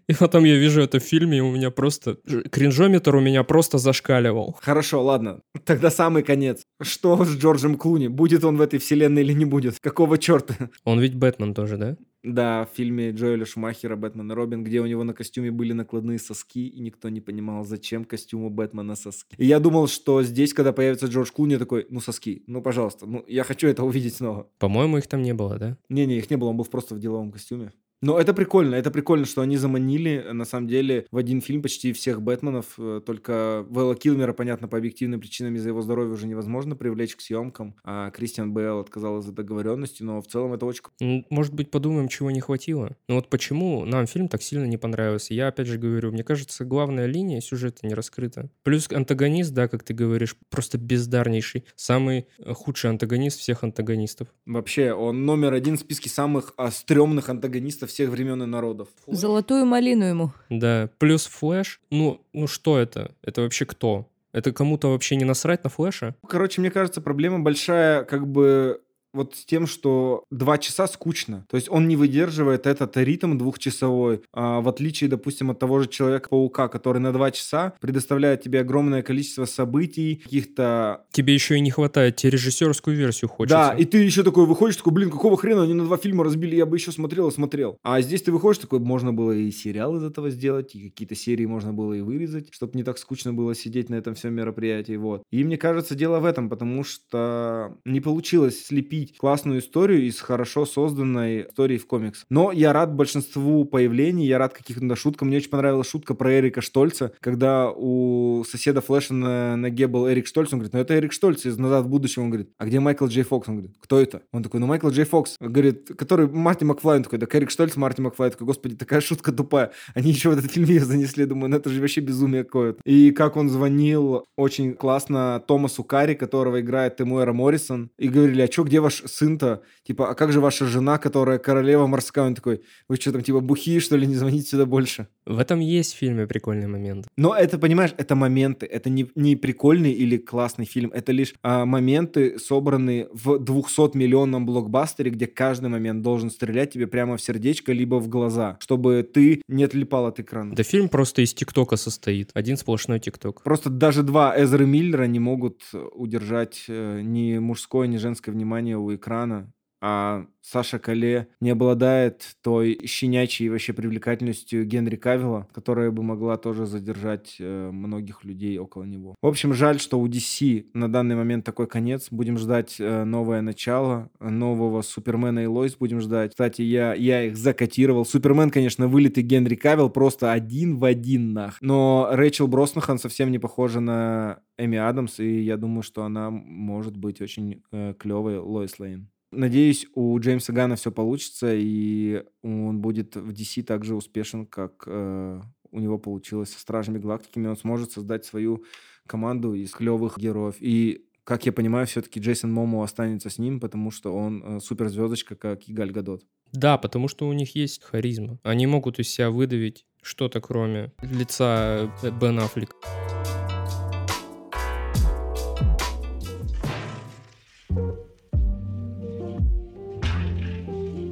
И 0.07 0.13
потом 0.13 0.43
я 0.43 0.57
вижу 0.57 0.81
это 0.81 0.99
в 0.99 1.03
фильме, 1.03 1.39
и 1.39 1.41
у 1.41 1.51
меня 1.51 1.71
просто... 1.71 2.19
Кринжометр 2.51 3.15
у 3.15 3.19
меня 3.19 3.43
просто 3.43 3.79
зашкаливал. 3.79 4.55
Хорошо, 4.61 5.03
ладно. 5.03 5.41
Тогда 5.65 5.89
самый 5.89 6.21
конец. 6.21 6.61
Что 6.83 7.25
с 7.25 7.35
Джорджем 7.35 7.77
Клуни? 7.77 8.09
Будет 8.09 8.43
он 8.43 8.57
в 8.57 8.61
этой 8.61 8.77
вселенной 8.77 9.23
или 9.23 9.33
не 9.33 9.45
будет? 9.45 9.79
Какого 9.79 10.19
черта? 10.19 10.55
Он 10.83 10.99
ведь 10.99 11.15
Бэтмен 11.15 11.46
тоже, 11.53 11.77
да? 11.77 11.97
Да, 12.23 12.65
в 12.65 12.75
фильме 12.75 13.11
Джоэля 13.11 13.45
Шумахера 13.45 13.95
«Бэтмен 13.95 14.31
и 14.31 14.35
Робин», 14.35 14.63
где 14.63 14.81
у 14.81 14.85
него 14.85 15.03
на 15.03 15.13
костюме 15.13 15.51
были 15.51 15.73
накладные 15.73 16.19
соски, 16.19 16.67
и 16.67 16.79
никто 16.79 17.09
не 17.09 17.21
понимал, 17.21 17.63
зачем 17.63 18.05
костюму 18.05 18.49
Бэтмена 18.49 18.95
соски. 18.95 19.35
И 19.37 19.45
я 19.45 19.59
думал, 19.59 19.87
что 19.87 20.23
здесь, 20.23 20.53
когда 20.53 20.73
появится 20.73 21.05
Джордж 21.05 21.31
Клуни, 21.31 21.57
такой, 21.57 21.85
ну 21.89 22.01
соски, 22.01 22.43
ну 22.47 22.61
пожалуйста, 22.61 23.05
ну 23.05 23.23
я 23.27 23.43
хочу 23.43 23.67
это 23.67 23.83
увидеть 23.83 24.15
снова. 24.15 24.49
По-моему, 24.59 24.97
их 24.97 25.07
там 25.07 25.21
не 25.21 25.33
было, 25.33 25.57
да? 25.57 25.77
Не-не, 25.89 26.17
их 26.17 26.29
не 26.29 26.37
было, 26.37 26.49
он 26.49 26.57
был 26.57 26.65
просто 26.65 26.95
в 26.95 26.99
деловом 26.99 27.31
костюме. 27.31 27.71
Но 28.01 28.19
это 28.19 28.33
прикольно, 28.33 28.75
это 28.75 28.91
прикольно, 28.91 29.25
что 29.25 29.41
они 29.41 29.57
заманили, 29.57 30.27
на 30.31 30.45
самом 30.45 30.67
деле, 30.67 31.07
в 31.11 31.17
один 31.17 31.41
фильм 31.41 31.61
почти 31.61 31.93
всех 31.93 32.21
Бэтменов, 32.21 32.75
э, 32.77 33.01
только 33.05 33.65
Вэлла 33.69 33.95
Килмера, 33.95 34.33
понятно, 34.33 34.67
по 34.67 34.77
объективным 34.77 35.19
причинам 35.19 35.55
из-за 35.55 35.69
его 35.69 35.81
здоровья 35.81 36.11
уже 36.11 36.27
невозможно 36.27 36.75
привлечь 36.75 37.15
к 37.15 37.21
съемкам, 37.21 37.75
а 37.83 38.11
Кристиан 38.11 38.53
Бейл 38.53 38.79
отказал 38.79 39.19
из-за 39.19 39.31
договоренности, 39.31 40.03
но 40.03 40.21
в 40.21 40.27
целом 40.27 40.53
это 40.53 40.65
очень... 40.65 41.25
Может 41.29 41.53
быть, 41.55 41.71
подумаем, 41.71 42.07
чего 42.07 42.29
не 42.29 42.39
хватило? 42.39 42.95
Ну 43.07 43.15
вот 43.15 43.29
почему 43.29 43.83
нам 43.85 44.05
фильм 44.05 44.27
так 44.27 44.43
сильно 44.43 44.65
не 44.65 44.77
понравился? 44.77 45.33
Я 45.33 45.47
опять 45.47 45.67
же 45.67 45.77
говорю, 45.77 46.11
мне 46.11 46.23
кажется, 46.23 46.65
главная 46.65 47.07
линия 47.07 47.41
сюжета 47.41 47.87
не 47.87 47.95
раскрыта. 47.95 48.51
Плюс 48.63 48.91
антагонист, 48.91 49.53
да, 49.53 49.67
как 49.67 49.83
ты 49.83 49.93
говоришь, 49.93 50.35
просто 50.49 50.77
бездарнейший. 50.77 51.65
Самый 51.75 52.27
э, 52.37 52.53
худший 52.53 52.91
антагонист 52.91 53.39
всех 53.39 53.63
антагонистов. 53.63 54.27
Вообще, 54.45 54.93
он 54.93 55.25
номер 55.25 55.53
один 55.53 55.77
в 55.77 55.79
списке 55.79 56.09
самых 56.09 56.53
а, 56.57 56.69
стрёмных 56.71 57.29
антагонистов 57.29 57.86
всех 57.87 58.09
времен 58.09 58.43
и 58.43 58.45
народов. 58.45 58.89
Золотую 59.07 59.65
малину 59.65 60.05
ему. 60.05 60.31
Да, 60.49 60.89
плюс 60.97 61.25
Флэш. 61.25 61.81
Ну, 61.89 62.21
ну 62.33 62.47
что 62.47 62.77
это? 62.77 63.11
Это 63.23 63.41
вообще 63.41 63.65
кто? 63.65 64.07
Это 64.33 64.51
кому-то 64.51 64.91
вообще 64.91 65.15
не 65.15 65.25
насрать 65.25 65.63
на 65.63 65.69
Флэша? 65.69 66.15
Короче, 66.27 66.61
мне 66.61 66.69
кажется, 66.69 67.01
проблема 67.01 67.39
большая 67.39 68.03
как 68.03 68.27
бы 68.27 68.81
вот 69.13 69.35
с 69.35 69.45
тем, 69.45 69.67
что 69.67 70.23
два 70.31 70.57
часа 70.57 70.87
скучно. 70.87 71.45
То 71.49 71.57
есть 71.57 71.69
он 71.69 71.87
не 71.87 71.95
выдерживает 71.95 72.67
этот 72.67 72.95
ритм 72.97 73.37
двухчасовой, 73.37 74.21
а, 74.33 74.61
в 74.61 74.69
отличие, 74.69 75.09
допустим, 75.09 75.51
от 75.51 75.59
того 75.59 75.79
же 75.81 75.87
Человека-паука, 75.87 76.67
который 76.67 76.99
на 76.99 77.11
два 77.11 77.31
часа 77.31 77.73
предоставляет 77.81 78.41
тебе 78.41 78.61
огромное 78.61 79.01
количество 79.01 79.45
событий, 79.45 80.21
каких-то... 80.23 81.05
Тебе 81.11 81.33
еще 81.33 81.57
и 81.57 81.61
не 81.61 81.71
хватает, 81.71 82.17
тебе 82.17 82.31
режиссерскую 82.31 82.95
версию 82.95 83.29
хочется. 83.29 83.57
Да, 83.57 83.73
и 83.73 83.85
ты 83.85 83.99
еще 83.99 84.23
такой 84.23 84.45
выходишь, 84.45 84.77
такой, 84.77 84.93
блин, 84.93 85.09
какого 85.09 85.37
хрена 85.37 85.63
они 85.63 85.73
на 85.73 85.85
два 85.85 85.97
фильма 85.97 86.23
разбили, 86.23 86.55
я 86.55 86.65
бы 86.65 86.77
еще 86.77 86.91
смотрел 86.91 87.27
и 87.29 87.31
смотрел. 87.31 87.77
А 87.83 88.01
здесь 88.01 88.21
ты 88.21 88.31
выходишь 88.31 88.59
такой, 88.59 88.79
можно 88.79 89.13
было 89.13 89.31
и 89.31 89.49
сериал 89.51 89.97
из 89.97 90.03
этого 90.03 90.29
сделать, 90.29 90.75
и 90.75 90.89
какие-то 90.89 91.15
серии 91.15 91.45
можно 91.45 91.73
было 91.73 91.93
и 91.93 92.01
вырезать, 92.01 92.49
чтобы 92.51 92.73
не 92.75 92.83
так 92.83 92.97
скучно 92.97 93.33
было 93.33 93.55
сидеть 93.55 93.89
на 93.89 93.95
этом 93.95 94.15
всем 94.15 94.33
мероприятии, 94.33 94.97
вот. 94.97 95.23
И 95.31 95.43
мне 95.43 95.57
кажется, 95.57 95.95
дело 95.95 96.19
в 96.19 96.25
этом, 96.25 96.49
потому 96.49 96.83
что 96.83 97.77
не 97.85 98.01
получилось 98.01 98.65
слепить 98.65 98.96
слепить 98.97 99.17
классную 99.17 99.59
историю 99.59 100.05
из 100.05 100.19
хорошо 100.19 100.65
созданной 100.65 101.47
истории 101.47 101.77
в 101.77 101.87
комикс. 101.87 102.25
Но 102.29 102.51
я 102.51 102.73
рад 102.73 102.93
большинству 102.93 103.65
появлений, 103.65 104.25
я 104.25 104.37
рад 104.37 104.53
каким-то 104.53 104.95
шуткам. 104.95 105.27
Мне 105.27 105.37
очень 105.37 105.49
понравилась 105.49 105.89
шутка 105.89 106.13
про 106.13 106.39
Эрика 106.39 106.61
Штольца, 106.61 107.11
когда 107.19 107.71
у 107.71 108.43
соседа 108.49 108.81
Флэша 108.81 109.13
на 109.13 109.55
ноге 109.55 109.87
был 109.87 110.09
Эрик 110.09 110.27
Штольц, 110.27 110.53
он 110.53 110.59
говорит, 110.59 110.73
ну 110.73 110.79
это 110.79 110.97
Эрик 110.97 111.11
Штольц 111.11 111.45
из 111.45 111.57
«Назад 111.57 111.85
в 111.85 111.89
будущем». 111.89 112.23
Он 112.23 112.29
говорит, 112.29 112.49
а 112.57 112.65
где 112.65 112.79
Майкл 112.79 113.05
Джей 113.05 113.23
Фокс? 113.23 113.47
Он 113.47 113.55
говорит, 113.55 113.75
кто 113.79 113.99
это? 113.99 114.21
Он 114.31 114.43
такой, 114.43 114.59
ну 114.59 114.67
Майкл 114.67 114.89
Джей 114.89 115.05
Фокс. 115.05 115.35
Говорит, 115.39 115.91
который 115.97 116.27
Марти 116.27 116.63
Макфлай. 116.63 116.97
Он 116.97 117.03
такой, 117.03 117.19
да 117.19 117.27
Эрик 117.31 117.49
Штольц, 117.49 117.75
Марти 117.75 118.01
Макфлай. 118.01 118.31
такой, 118.31 118.47
господи, 118.47 118.75
такая 118.75 119.01
шутка 119.01 119.31
тупая. 119.31 119.71
Они 119.93 120.11
еще 120.11 120.29
в 120.29 120.37
этот 120.37 120.51
фильм 120.51 120.67
ее 120.67 120.83
занесли. 120.85 121.25
Думаю, 121.25 121.49
ну 121.49 121.57
это 121.57 121.69
же 121.69 121.81
вообще 121.81 122.01
безумие 122.01 122.43
какое-то. 122.43 122.79
И 122.85 123.11
как 123.11 123.35
он 123.35 123.49
звонил 123.49 124.25
очень 124.35 124.73
классно 124.73 125.43
Томасу 125.47 125.83
Карри, 125.83 126.15
которого 126.15 126.61
играет 126.61 126.97
Тимуэра 126.97 127.33
Моррисон, 127.33 127.91
и 127.97 128.07
говорили, 128.07 128.41
а 128.41 128.51
что, 128.51 128.63
где 128.63 128.79
ваш 128.87 129.03
сын-то, 129.05 129.61
типа, 129.83 130.09
а 130.09 130.13
как 130.15 130.31
же 130.31 130.39
ваша 130.39 130.65
жена, 130.65 130.97
которая 130.97 131.39
королева 131.39 131.87
морская? 131.87 132.25
Он 132.25 132.35
такой, 132.35 132.61
вы 132.87 132.95
что 132.95 133.11
там, 133.11 133.21
типа, 133.21 133.41
бухие, 133.41 133.79
что 133.79 133.97
ли, 133.97 134.07
не 134.07 134.15
звоните 134.15 134.47
сюда 134.47 134.65
больше? 134.65 135.07
В 135.25 135.39
этом 135.39 135.59
есть 135.59 135.93
в 135.93 135.97
фильме 135.97 136.25
прикольный 136.25 136.67
момент. 136.67 137.07
Но 137.17 137.35
это, 137.35 137.57
понимаешь, 137.57 137.93
это 137.97 138.15
моменты, 138.15 138.65
это 138.65 138.89
не, 138.89 139.09
не 139.15 139.35
прикольный 139.35 139.91
или 139.91 140.17
классный 140.17 140.65
фильм, 140.65 140.91
это 140.93 141.11
лишь 141.11 141.33
а, 141.43 141.65
моменты, 141.65 142.39
собранные 142.39 143.09
в 143.11 143.35
200-миллионном 143.35 144.45
блокбастере, 144.45 145.11
где 145.11 145.27
каждый 145.27 145.69
момент 145.69 146.01
должен 146.01 146.29
стрелять 146.29 146.71
тебе 146.73 146.87
прямо 146.87 147.17
в 147.17 147.21
сердечко, 147.21 147.73
либо 147.73 147.95
в 147.95 148.07
глаза, 148.07 148.57
чтобы 148.61 149.03
ты 149.03 149.41
не 149.49 149.65
отлипал 149.65 150.05
от 150.05 150.19
экрана. 150.19 150.55
Да 150.55 150.63
фильм 150.63 150.87
просто 150.87 151.21
из 151.21 151.33
ТикТока 151.33 151.75
состоит, 151.75 152.31
один 152.33 152.55
сплошной 152.55 152.99
ТикТок. 152.99 153.43
Просто 153.43 153.69
даже 153.69 154.03
два 154.03 154.33
Эзры 154.41 154.65
Миллера 154.65 155.07
не 155.07 155.19
могут 155.19 155.63
удержать 155.93 156.63
э, 156.69 157.01
ни 157.01 157.37
мужское, 157.37 157.87
ни 157.87 157.97
женское 157.97 158.31
внимание 158.31 158.76
у 158.79 158.93
экрана 158.93 159.51
а 159.81 160.25
Саша 160.41 160.79
Кале 160.79 161.27
не 161.41 161.49
обладает 161.49 162.37
той 162.41 162.79
щенячьей 162.85 163.49
вообще 163.49 163.73
привлекательностью 163.73 164.65
Генри 164.65 164.95
Кавилла, 164.95 165.47
которая 165.53 165.91
бы 165.91 166.03
могла 166.03 166.37
тоже 166.37 166.65
задержать 166.65 167.35
э, 167.39 167.69
многих 167.71 168.23
людей 168.23 168.57
около 168.57 168.83
него. 168.83 169.15
В 169.21 169.27
общем, 169.27 169.53
жаль, 169.53 169.79
что 169.79 169.99
у 169.99 170.07
DC 170.07 170.67
на 170.73 170.89
данный 170.89 171.15
момент 171.15 171.45
такой 171.45 171.67
конец. 171.67 172.07
Будем 172.11 172.37
ждать 172.37 172.77
э, 172.79 173.03
новое 173.03 173.41
начало, 173.41 174.09
нового 174.19 174.81
Супермена 174.81 175.39
и 175.43 175.47
Лойс 175.47 175.75
будем 175.75 175.99
ждать. 175.99 176.31
Кстати, 176.31 176.61
я, 176.61 176.93
я 176.93 177.23
их 177.23 177.35
закотировал. 177.35 178.05
Супермен, 178.05 178.49
конечно, 178.49 178.87
вылитый 178.87 179.23
Генри 179.23 179.55
Кавилл, 179.55 179.89
просто 179.89 180.31
один 180.31 180.77
в 180.77 180.85
один 180.85 181.33
нах. 181.33 181.57
Но 181.61 182.07
Рэйчел 182.11 182.47
Броснахан 182.47 182.99
совсем 182.99 183.31
не 183.31 183.39
похожа 183.39 183.81
на 183.81 184.39
Эми 184.57 184.77
Адамс, 184.77 185.19
и 185.19 185.41
я 185.41 185.57
думаю, 185.57 185.83
что 185.83 186.03
она 186.03 186.31
может 186.31 186.95
быть 186.95 187.21
очень 187.21 187.63
э, 187.71 187.93
клевой 187.99 188.37
Лоис 188.37 188.79
Лейн. 188.79 189.09
Надеюсь, 189.31 189.87
у 189.93 190.17
Джеймса 190.19 190.53
Гана 190.53 190.75
все 190.75 190.91
получится, 190.91 191.53
и 191.53 192.23
он 192.43 192.79
будет 192.79 193.15
в 193.15 193.31
DC 193.31 193.63
так 193.63 193.83
же 193.83 193.95
успешен, 193.95 194.45
как 194.45 194.83
э, 194.85 195.41
у 195.71 195.79
него 195.79 195.97
получилось 195.97 196.51
со 196.51 196.59
Стражами 196.59 196.97
Галактики, 196.97 197.39
и 197.39 197.45
он 197.45 197.57
сможет 197.57 197.91
создать 197.91 198.25
свою 198.25 198.63
команду 199.05 199.53
из 199.53 199.71
клевых 199.71 200.17
героев. 200.17 200.55
И, 200.59 201.05
как 201.25 201.45
я 201.45 201.51
понимаю, 201.51 201.87
все-таки 201.87 202.21
Джейсон 202.21 202.53
Момо 202.53 202.83
останется 202.83 203.29
с 203.29 203.37
ним, 203.37 203.59
потому 203.59 203.91
что 203.91 204.15
он 204.15 204.43
э, 204.43 204.59
суперзвездочка, 204.61 205.35
как 205.35 205.67
и 205.67 205.73
Галь 205.73 205.91
Гадот. 205.91 206.23
Да, 206.53 206.77
потому 206.77 207.09
что 207.09 207.27
у 207.27 207.33
них 207.33 207.55
есть 207.55 207.83
харизма. 207.83 208.39
Они 208.43 208.65
могут 208.65 208.99
из 208.99 209.09
себя 209.09 209.29
выдавить 209.29 209.85
что-то, 210.01 210.39
кроме 210.39 210.93
лица 211.01 211.91
Бен 212.21 212.39
Аффлека. 212.39 212.75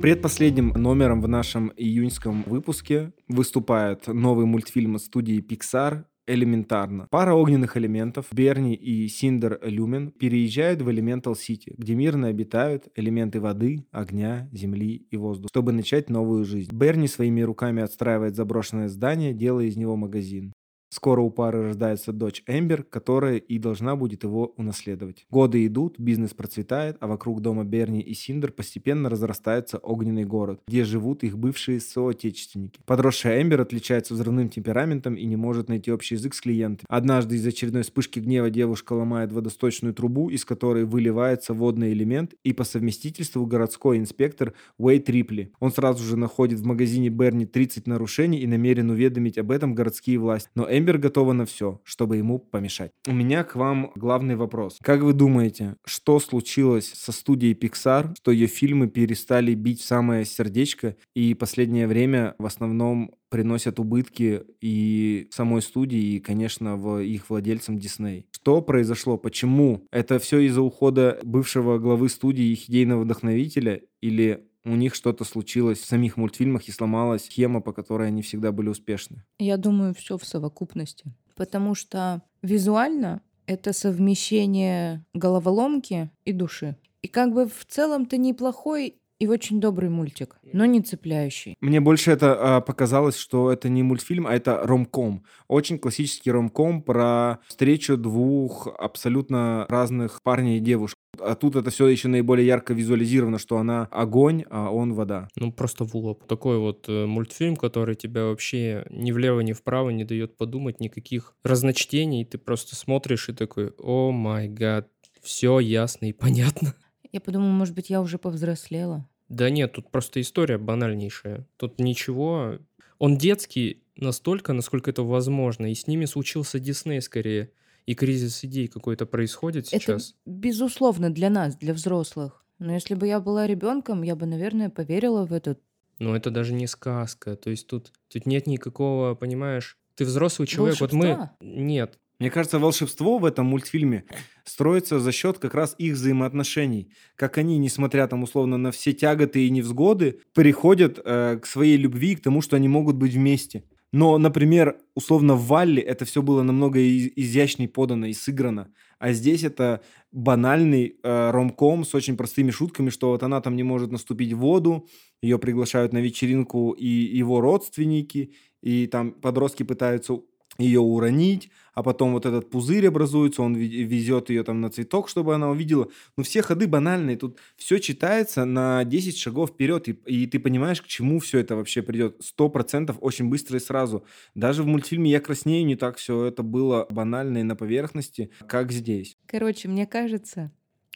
Предпоследним 0.05 0.69
номером 0.75 1.19
в 1.19 1.27
нашем 1.27 1.73
июньском 1.75 2.43
выпуске 2.43 3.11
выступает 3.27 4.05
новый 4.05 4.45
мультфильм 4.45 4.99
студии 4.99 5.41
Pixar 5.41 6.03
элементарно. 6.27 7.07
Пара 7.09 7.33
огненных 7.33 7.75
элементов, 7.75 8.27
Берни 8.31 8.75
и 8.75 9.07
Синдер 9.07 9.59
Люмен, 9.63 10.11
переезжают 10.11 10.83
в 10.83 10.89
Elemental 10.89 11.33
City, 11.33 11.73
где 11.75 11.95
мирно 11.95 12.27
обитают 12.27 12.87
элементы 12.95 13.41
воды, 13.41 13.87
огня, 13.91 14.47
земли 14.53 15.07
и 15.09 15.17
воздуха, 15.17 15.49
чтобы 15.51 15.71
начать 15.71 16.11
новую 16.11 16.45
жизнь. 16.45 16.71
Берни 16.71 17.07
своими 17.07 17.41
руками 17.41 17.81
отстраивает 17.81 18.35
заброшенное 18.35 18.89
здание, 18.89 19.33
делая 19.33 19.65
из 19.65 19.75
него 19.75 19.95
магазин. 19.95 20.53
Скоро 20.89 21.21
у 21.21 21.29
пары 21.29 21.61
рождается 21.63 22.13
дочь 22.13 22.43
Эмбер, 22.47 22.83
которая 22.83 23.37
и 23.37 23.57
должна 23.57 23.95
будет 23.95 24.23
его 24.23 24.53
унаследовать. 24.57 25.25
Годы 25.29 25.65
идут, 25.65 25.99
бизнес 25.99 26.33
процветает, 26.33 26.97
а 26.99 27.07
вокруг 27.07 27.41
дома 27.41 27.63
Берни 27.63 28.01
и 28.01 28.13
Синдер 28.13 28.51
постепенно 28.51 29.09
разрастается 29.09 29.77
огненный 29.77 30.25
город, 30.25 30.61
где 30.67 30.83
живут 30.83 31.23
их 31.23 31.37
бывшие 31.37 31.79
соотечественники. 31.79 32.79
Подросшая 32.85 33.41
Эмбер 33.41 33.61
отличается 33.61 34.13
взрывным 34.13 34.49
темпераментом 34.49 35.15
и 35.15 35.25
не 35.25 35.35
может 35.35 35.69
найти 35.69 35.91
общий 35.91 36.15
язык 36.15 36.33
с 36.33 36.41
клиентами. 36.41 36.85
Однажды 36.87 37.35
из 37.35 37.45
очередной 37.45 37.83
вспышки 37.83 38.19
гнева 38.19 38.49
девушка 38.49 38.93
ломает 38.93 39.31
водосточную 39.31 39.93
трубу, 39.93 40.29
из 40.29 40.45
которой 40.45 40.85
выливается 40.85 41.53
водный 41.53 41.93
элемент, 41.93 42.33
и 42.43 42.53
по 42.53 42.63
совместительству 42.63 43.45
городской 43.45 43.97
инспектор 43.97 44.53
Уэйт 44.77 45.09
Рипли. 45.09 45.51
Он 45.59 45.71
сразу 45.71 46.03
же 46.03 46.17
находит 46.17 46.59
в 46.59 46.65
магазине 46.65 47.09
Берни 47.09 47.45
30 47.45 47.87
нарушений 47.87 48.39
и 48.39 48.47
намерен 48.47 48.89
уведомить 48.89 49.37
об 49.37 49.51
этом 49.51 49.75
городские 49.75 50.19
власти. 50.19 50.49
Но 50.55 50.67
Эмбер 50.77 50.97
готова 50.97 51.31
на 51.31 51.45
все, 51.45 51.79
чтобы 51.85 52.17
ему 52.17 52.37
помешать. 52.37 52.91
У 53.07 53.13
меня 53.13 53.45
к 53.45 53.55
вам 53.55 53.91
главный 53.95 54.35
вопрос. 54.35 54.77
Как 54.81 55.01
вы 55.01 55.13
думаете, 55.13 55.77
что 55.85 56.19
случилось 56.19 56.91
со 56.93 57.13
студией 57.13 57.53
Pixar, 57.53 58.13
что 58.17 58.31
ее 58.31 58.47
фильмы 58.47 58.89
перестали 58.89 59.53
бить 59.53 59.79
в 59.79 59.85
самое 59.85 60.25
сердечко 60.25 60.97
и 61.15 61.33
последнее 61.33 61.87
время 61.87 62.35
в 62.39 62.45
основном 62.45 63.11
приносят 63.29 63.79
убытки 63.79 64.43
и 64.61 65.27
самой 65.31 65.61
студии, 65.61 66.15
и, 66.15 66.19
конечно, 66.19 66.75
в 66.75 66.99
их 66.99 67.29
владельцам 67.29 67.77
Disney. 67.77 68.25
Что 68.31 68.61
произошло? 68.61 69.17
Почему? 69.17 69.85
Это 69.91 70.19
все 70.19 70.39
из-за 70.39 70.61
ухода 70.61 71.19
бывшего 71.23 71.77
главы 71.79 72.09
студии, 72.09 72.45
их 72.45 72.69
идейного 72.69 73.01
вдохновителя, 73.01 73.81
или 74.01 74.45
у 74.65 74.75
них 74.75 74.95
что-то 74.95 75.23
случилось 75.23 75.79
в 75.79 75.85
самих 75.85 76.17
мультфильмах 76.17 76.67
и 76.67 76.71
сломалась 76.71 77.25
схема, 77.25 77.61
по 77.61 77.71
которой 77.71 78.07
они 78.07 78.21
всегда 78.21 78.51
были 78.51 78.69
успешны? 78.69 79.23
Я 79.39 79.57
думаю, 79.57 79.93
все 79.93 80.17
в 80.17 80.25
совокупности. 80.25 81.05
Потому 81.35 81.75
что 81.75 82.21
визуально 82.41 83.21
это 83.45 83.73
совмещение 83.73 85.05
головоломки 85.13 86.09
и 86.25 86.33
души. 86.33 86.77
И 87.01 87.07
как 87.07 87.33
бы 87.33 87.47
в 87.47 87.65
целом-то 87.65 88.17
неплохой 88.17 88.97
и 89.19 89.27
очень 89.27 89.61
добрый 89.61 89.89
мультик, 89.89 90.37
но 90.51 90.65
не 90.65 90.81
цепляющий. 90.81 91.55
Мне 91.61 91.79
больше 91.79 92.11
это 92.11 92.57
а, 92.57 92.61
показалось, 92.61 93.17
что 93.17 93.51
это 93.51 93.69
не 93.69 93.83
мультфильм, 93.83 94.27
а 94.27 94.35
это 94.35 94.59
ромком. 94.63 95.23
Очень 95.47 95.79
классический 95.79 96.31
ромком 96.31 96.81
про 96.81 97.39
встречу 97.47 97.97
двух 97.97 98.67
абсолютно 98.77 99.65
разных 99.69 100.21
парней 100.21 100.57
и 100.57 100.61
девушек. 100.61 100.97
А 101.19 101.35
тут 101.35 101.55
это 101.55 101.69
все 101.69 101.87
еще 101.87 102.09
наиболее 102.09 102.45
ярко 102.45 102.73
визуализировано, 102.73 103.39
что 103.39 103.57
она 103.57 103.87
огонь, 103.91 104.43
а 104.49 104.69
он 104.69 104.93
вода. 104.93 105.29
Ну, 105.37 105.51
просто 105.51 105.85
в 105.85 105.95
лоб. 105.95 106.25
Такой 106.27 106.59
вот 106.59 106.89
э, 106.89 107.05
мультфильм, 107.05 107.55
который 107.55 107.95
тебя 107.95 108.25
вообще 108.25 108.85
ни 108.89 109.11
влево, 109.13 109.39
ни 109.39 109.53
вправо 109.53 109.91
не 109.91 110.03
дает 110.03 110.35
подумать, 110.37 110.81
никаких 110.81 111.35
разночтений. 111.43 112.25
Ты 112.25 112.37
просто 112.37 112.75
смотришь 112.75 113.29
и 113.29 113.33
такой, 113.33 113.71
о 113.77 114.11
май 114.11 114.49
гад, 114.49 114.89
все 115.21 115.59
ясно 115.59 116.05
и 116.05 116.13
понятно. 116.13 116.75
Я 117.15 117.21
подумала, 117.21 117.47
может 117.47 117.73
быть, 117.73 117.89
я 117.89 118.01
уже 118.01 118.17
повзрослела. 118.17 119.07
Да 119.29 119.49
нет, 119.49 119.71
тут 119.71 119.89
просто 119.89 120.19
история 120.19 120.57
банальнейшая. 120.57 121.47
Тут 121.55 121.79
ничего... 121.79 122.59
Он 122.99 123.17
детский 123.17 123.83
настолько, 123.95 124.51
насколько 124.51 124.89
это 124.89 125.01
возможно. 125.01 125.71
И 125.71 125.75
с 125.75 125.87
ними 125.87 126.03
случился 126.03 126.59
Дисней 126.59 127.01
скорее. 127.01 127.51
И 127.85 127.95
кризис 127.95 128.43
идей 128.43 128.67
какой-то 128.67 129.05
происходит 129.05 129.67
сейчас. 129.67 130.09
Это 130.09 130.17
безусловно 130.25 131.09
для 131.09 131.29
нас, 131.29 131.55
для 131.55 131.73
взрослых. 131.73 132.43
Но 132.59 132.73
если 132.73 132.95
бы 132.95 133.07
я 133.07 133.21
была 133.21 133.47
ребенком, 133.47 134.01
я 134.01 134.17
бы, 134.17 134.25
наверное, 134.25 134.69
поверила 134.69 135.25
в 135.25 135.31
это. 135.31 135.57
Но 135.99 136.17
это 136.17 136.31
даже 136.31 136.51
не 136.51 136.67
сказка. 136.67 137.37
То 137.37 137.49
есть 137.49 137.67
тут, 137.67 137.93
тут 138.11 138.25
нет 138.25 138.45
никакого, 138.45 139.15
понимаешь, 139.15 139.77
ты 139.95 140.03
взрослый 140.03 140.49
человек. 140.49 140.81
Волшебства? 140.81 141.17
Вот 141.39 141.47
мы... 141.47 141.61
Нет, 141.63 141.97
Мне 142.19 142.29
кажется, 142.29 142.59
волшебство 142.59 143.17
в 143.17 143.25
этом 143.25 143.47
мультфильме 143.47 144.05
строится 144.45 144.99
за 144.99 145.11
счет 145.11 145.37
как 145.37 145.53
раз 145.53 145.75
их 145.77 145.93
взаимоотношений. 145.93 146.89
Как 147.15 147.37
они, 147.37 147.57
несмотря 147.57 148.07
там 148.07 148.23
условно 148.23 148.57
на 148.57 148.71
все 148.71 148.93
тяготы 148.93 149.45
и 149.45 149.49
невзгоды, 149.49 150.19
приходят 150.33 150.99
э, 151.03 151.39
к 151.41 151.45
своей 151.45 151.77
любви, 151.77 152.15
к 152.15 152.21
тому, 152.21 152.41
что 152.41 152.55
они 152.55 152.69
могут 152.69 152.95
быть 152.95 153.13
вместе. 153.13 153.63
Но, 153.91 154.17
например, 154.17 154.77
условно 154.93 155.35
в 155.35 155.47
Валле 155.47 155.81
это 155.81 156.05
все 156.05 156.21
было 156.21 156.41
намного 156.41 156.79
изящней 156.81 157.67
подано 157.67 158.07
и 158.07 158.13
сыграно. 158.13 158.69
А 158.99 159.13
здесь 159.13 159.43
это 159.43 159.81
банальный 160.11 160.97
э, 161.03 161.31
ромком 161.31 161.83
с 161.83 161.93
очень 161.95 162.17
простыми 162.17 162.51
шутками, 162.51 162.89
что 162.89 163.09
вот 163.09 163.23
она 163.23 163.41
там 163.41 163.55
не 163.55 163.63
может 163.63 163.91
наступить 163.91 164.33
в 164.33 164.39
воду, 164.39 164.87
ее 165.21 165.37
приглашают 165.37 165.93
на 165.93 165.99
вечеринку 165.99 166.71
и 166.71 166.87
его 166.87 167.41
родственники, 167.41 168.33
и 168.61 168.87
там 168.87 169.11
подростки 169.11 169.63
пытаются 169.63 170.19
ее 170.57 170.79
уронить, 170.79 171.49
а 171.75 171.83
потом 171.83 172.13
вот 172.13 172.25
этот 172.25 172.49
пузырь 172.49 172.87
образуется, 172.87 173.43
он 173.43 173.53
везет 173.53 174.29
ее 174.29 174.43
там 174.43 174.61
на 174.61 174.69
цветок, 174.71 175.09
чтобы 175.09 175.35
она 175.35 175.49
увидела. 175.49 175.89
Ну, 176.17 176.23
все 176.23 176.41
ходы 176.41 176.67
банальные, 176.67 177.17
тут 177.17 177.37
все 177.57 177.79
читается 177.79 178.45
на 178.45 178.83
10 178.85 179.17
шагов 179.17 179.51
вперед, 179.51 179.87
и, 179.89 179.91
и 179.91 180.25
ты 180.25 180.39
понимаешь, 180.39 180.81
к 180.81 180.87
чему 180.87 181.19
все 181.19 181.39
это 181.39 181.55
вообще 181.55 181.81
придет. 181.83 182.15
Сто 182.21 182.49
процентов 182.49 182.97
очень 183.01 183.29
быстро 183.29 183.57
и 183.57 183.59
сразу. 183.59 184.05
Даже 184.33 184.63
в 184.63 184.65
мультфильме 184.65 185.11
«Я 185.11 185.19
краснею» 185.19 185.65
не 185.65 185.75
так 185.75 185.97
все 185.97 186.25
это 186.25 186.43
было 186.43 186.87
банально 186.89 187.39
и 187.39 187.43
на 187.43 187.55
поверхности, 187.57 188.31
как 188.47 188.71
здесь. 188.71 189.17
Короче, 189.27 189.67
мне 189.67 189.85
кажется, 189.85 190.51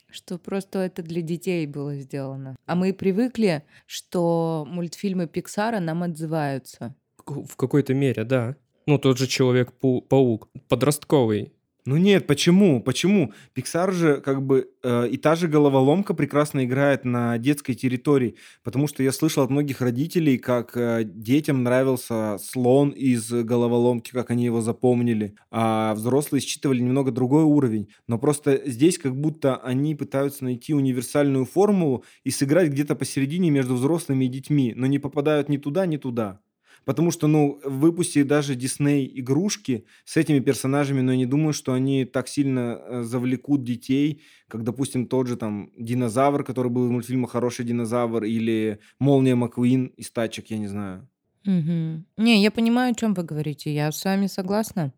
что 0.10 0.38
просто 0.38 0.80
это 0.80 1.04
для 1.04 1.22
детей 1.22 1.68
было 1.68 1.96
сделано. 1.96 2.56
А 2.66 2.76
мы 2.76 2.94
привыкли, 2.94 3.66
что 3.86 4.66
мультфильмы 4.70 5.28
Пиксара 5.28 5.80
нам 5.82 6.04
отзываются. 6.04 6.96
В 7.26 7.56
какой-то 7.58 7.94
мере, 7.94 8.24
да. 8.24 8.56
Ну, 8.90 8.98
тот 8.98 9.20
же 9.20 9.28
Человек-паук, 9.28 10.50
подростковый. 10.68 11.54
Ну 11.86 11.98
нет, 11.98 12.26
почему? 12.26 12.82
Почему? 12.82 13.34
Pixar 13.56 13.92
же 13.92 14.20
как 14.20 14.42
бы 14.42 14.68
э, 14.82 15.08
и 15.10 15.18
та 15.18 15.36
же 15.36 15.48
головоломка 15.48 16.16
прекрасно 16.16 16.66
играет 16.66 17.06
на 17.06 17.38
детской 17.38 17.76
территории, 17.76 18.36
потому 18.64 18.88
что 18.88 19.04
я 19.04 19.12
слышал 19.12 19.44
от 19.44 19.52
многих 19.52 19.82
родителей, 19.82 20.40
как 20.40 20.76
э, 20.76 21.04
детям 21.04 21.62
нравился 21.62 22.40
слон 22.40 22.90
из 22.90 23.32
головоломки, 23.32 24.10
как 24.10 24.32
они 24.32 24.46
его 24.46 24.60
запомнили, 24.60 25.36
а 25.52 25.94
взрослые 25.94 26.42
считывали 26.42 26.82
немного 26.82 27.12
другой 27.12 27.44
уровень. 27.44 27.90
Но 28.08 28.18
просто 28.18 28.60
здесь 28.66 28.98
как 28.98 29.16
будто 29.16 29.58
они 29.58 29.94
пытаются 29.94 30.46
найти 30.46 30.74
универсальную 30.74 31.46
формулу 31.46 32.04
и 32.24 32.32
сыграть 32.32 32.70
где-то 32.70 32.96
посередине 32.96 33.52
между 33.52 33.76
взрослыми 33.76 34.26
и 34.26 34.30
детьми, 34.30 34.74
но 34.76 34.88
не 34.88 34.98
попадают 34.98 35.48
ни 35.48 35.58
туда, 35.58 35.86
ни 35.86 35.98
туда. 35.98 36.40
Потому 36.90 37.12
что, 37.12 37.28
ну, 37.28 37.62
выпусти 37.64 38.24
даже 38.24 38.56
Дисней 38.56 39.08
игрушки 39.14 39.86
с 40.06 40.18
этими 40.18 40.40
персонажами, 40.40 41.02
но 41.02 41.12
я 41.12 41.20
не 41.20 41.28
думаю, 41.28 41.54
что 41.54 41.74
они 41.74 42.04
так 42.04 42.28
сильно 42.28 42.82
э, 42.82 43.04
завлекут 43.04 43.64
детей, 43.64 44.24
как, 44.48 44.64
допустим, 44.64 45.06
тот 45.06 45.28
же 45.28 45.38
там 45.38 45.72
динозавр, 45.78 46.44
который 46.44 46.72
был 46.72 46.88
в 46.88 46.92
мультфильме 46.92 47.28
«Хороший 47.28 47.64
динозавр», 47.64 48.24
или 48.24 48.80
Молния 48.98 49.36
Маккуин 49.36 49.94
из 49.98 50.10
«Тачек», 50.10 50.48
я 50.48 50.58
не 50.58 50.66
знаю. 50.66 51.08
Угу. 51.46 52.06
Не, 52.18 52.42
я 52.42 52.50
понимаю, 52.50 52.94
о 52.94 52.96
чем 52.96 53.14
вы 53.14 53.22
говорите, 53.22 53.72
я 53.72 53.92
с 53.92 54.04
вами 54.04 54.26
согласна. 54.26 54.92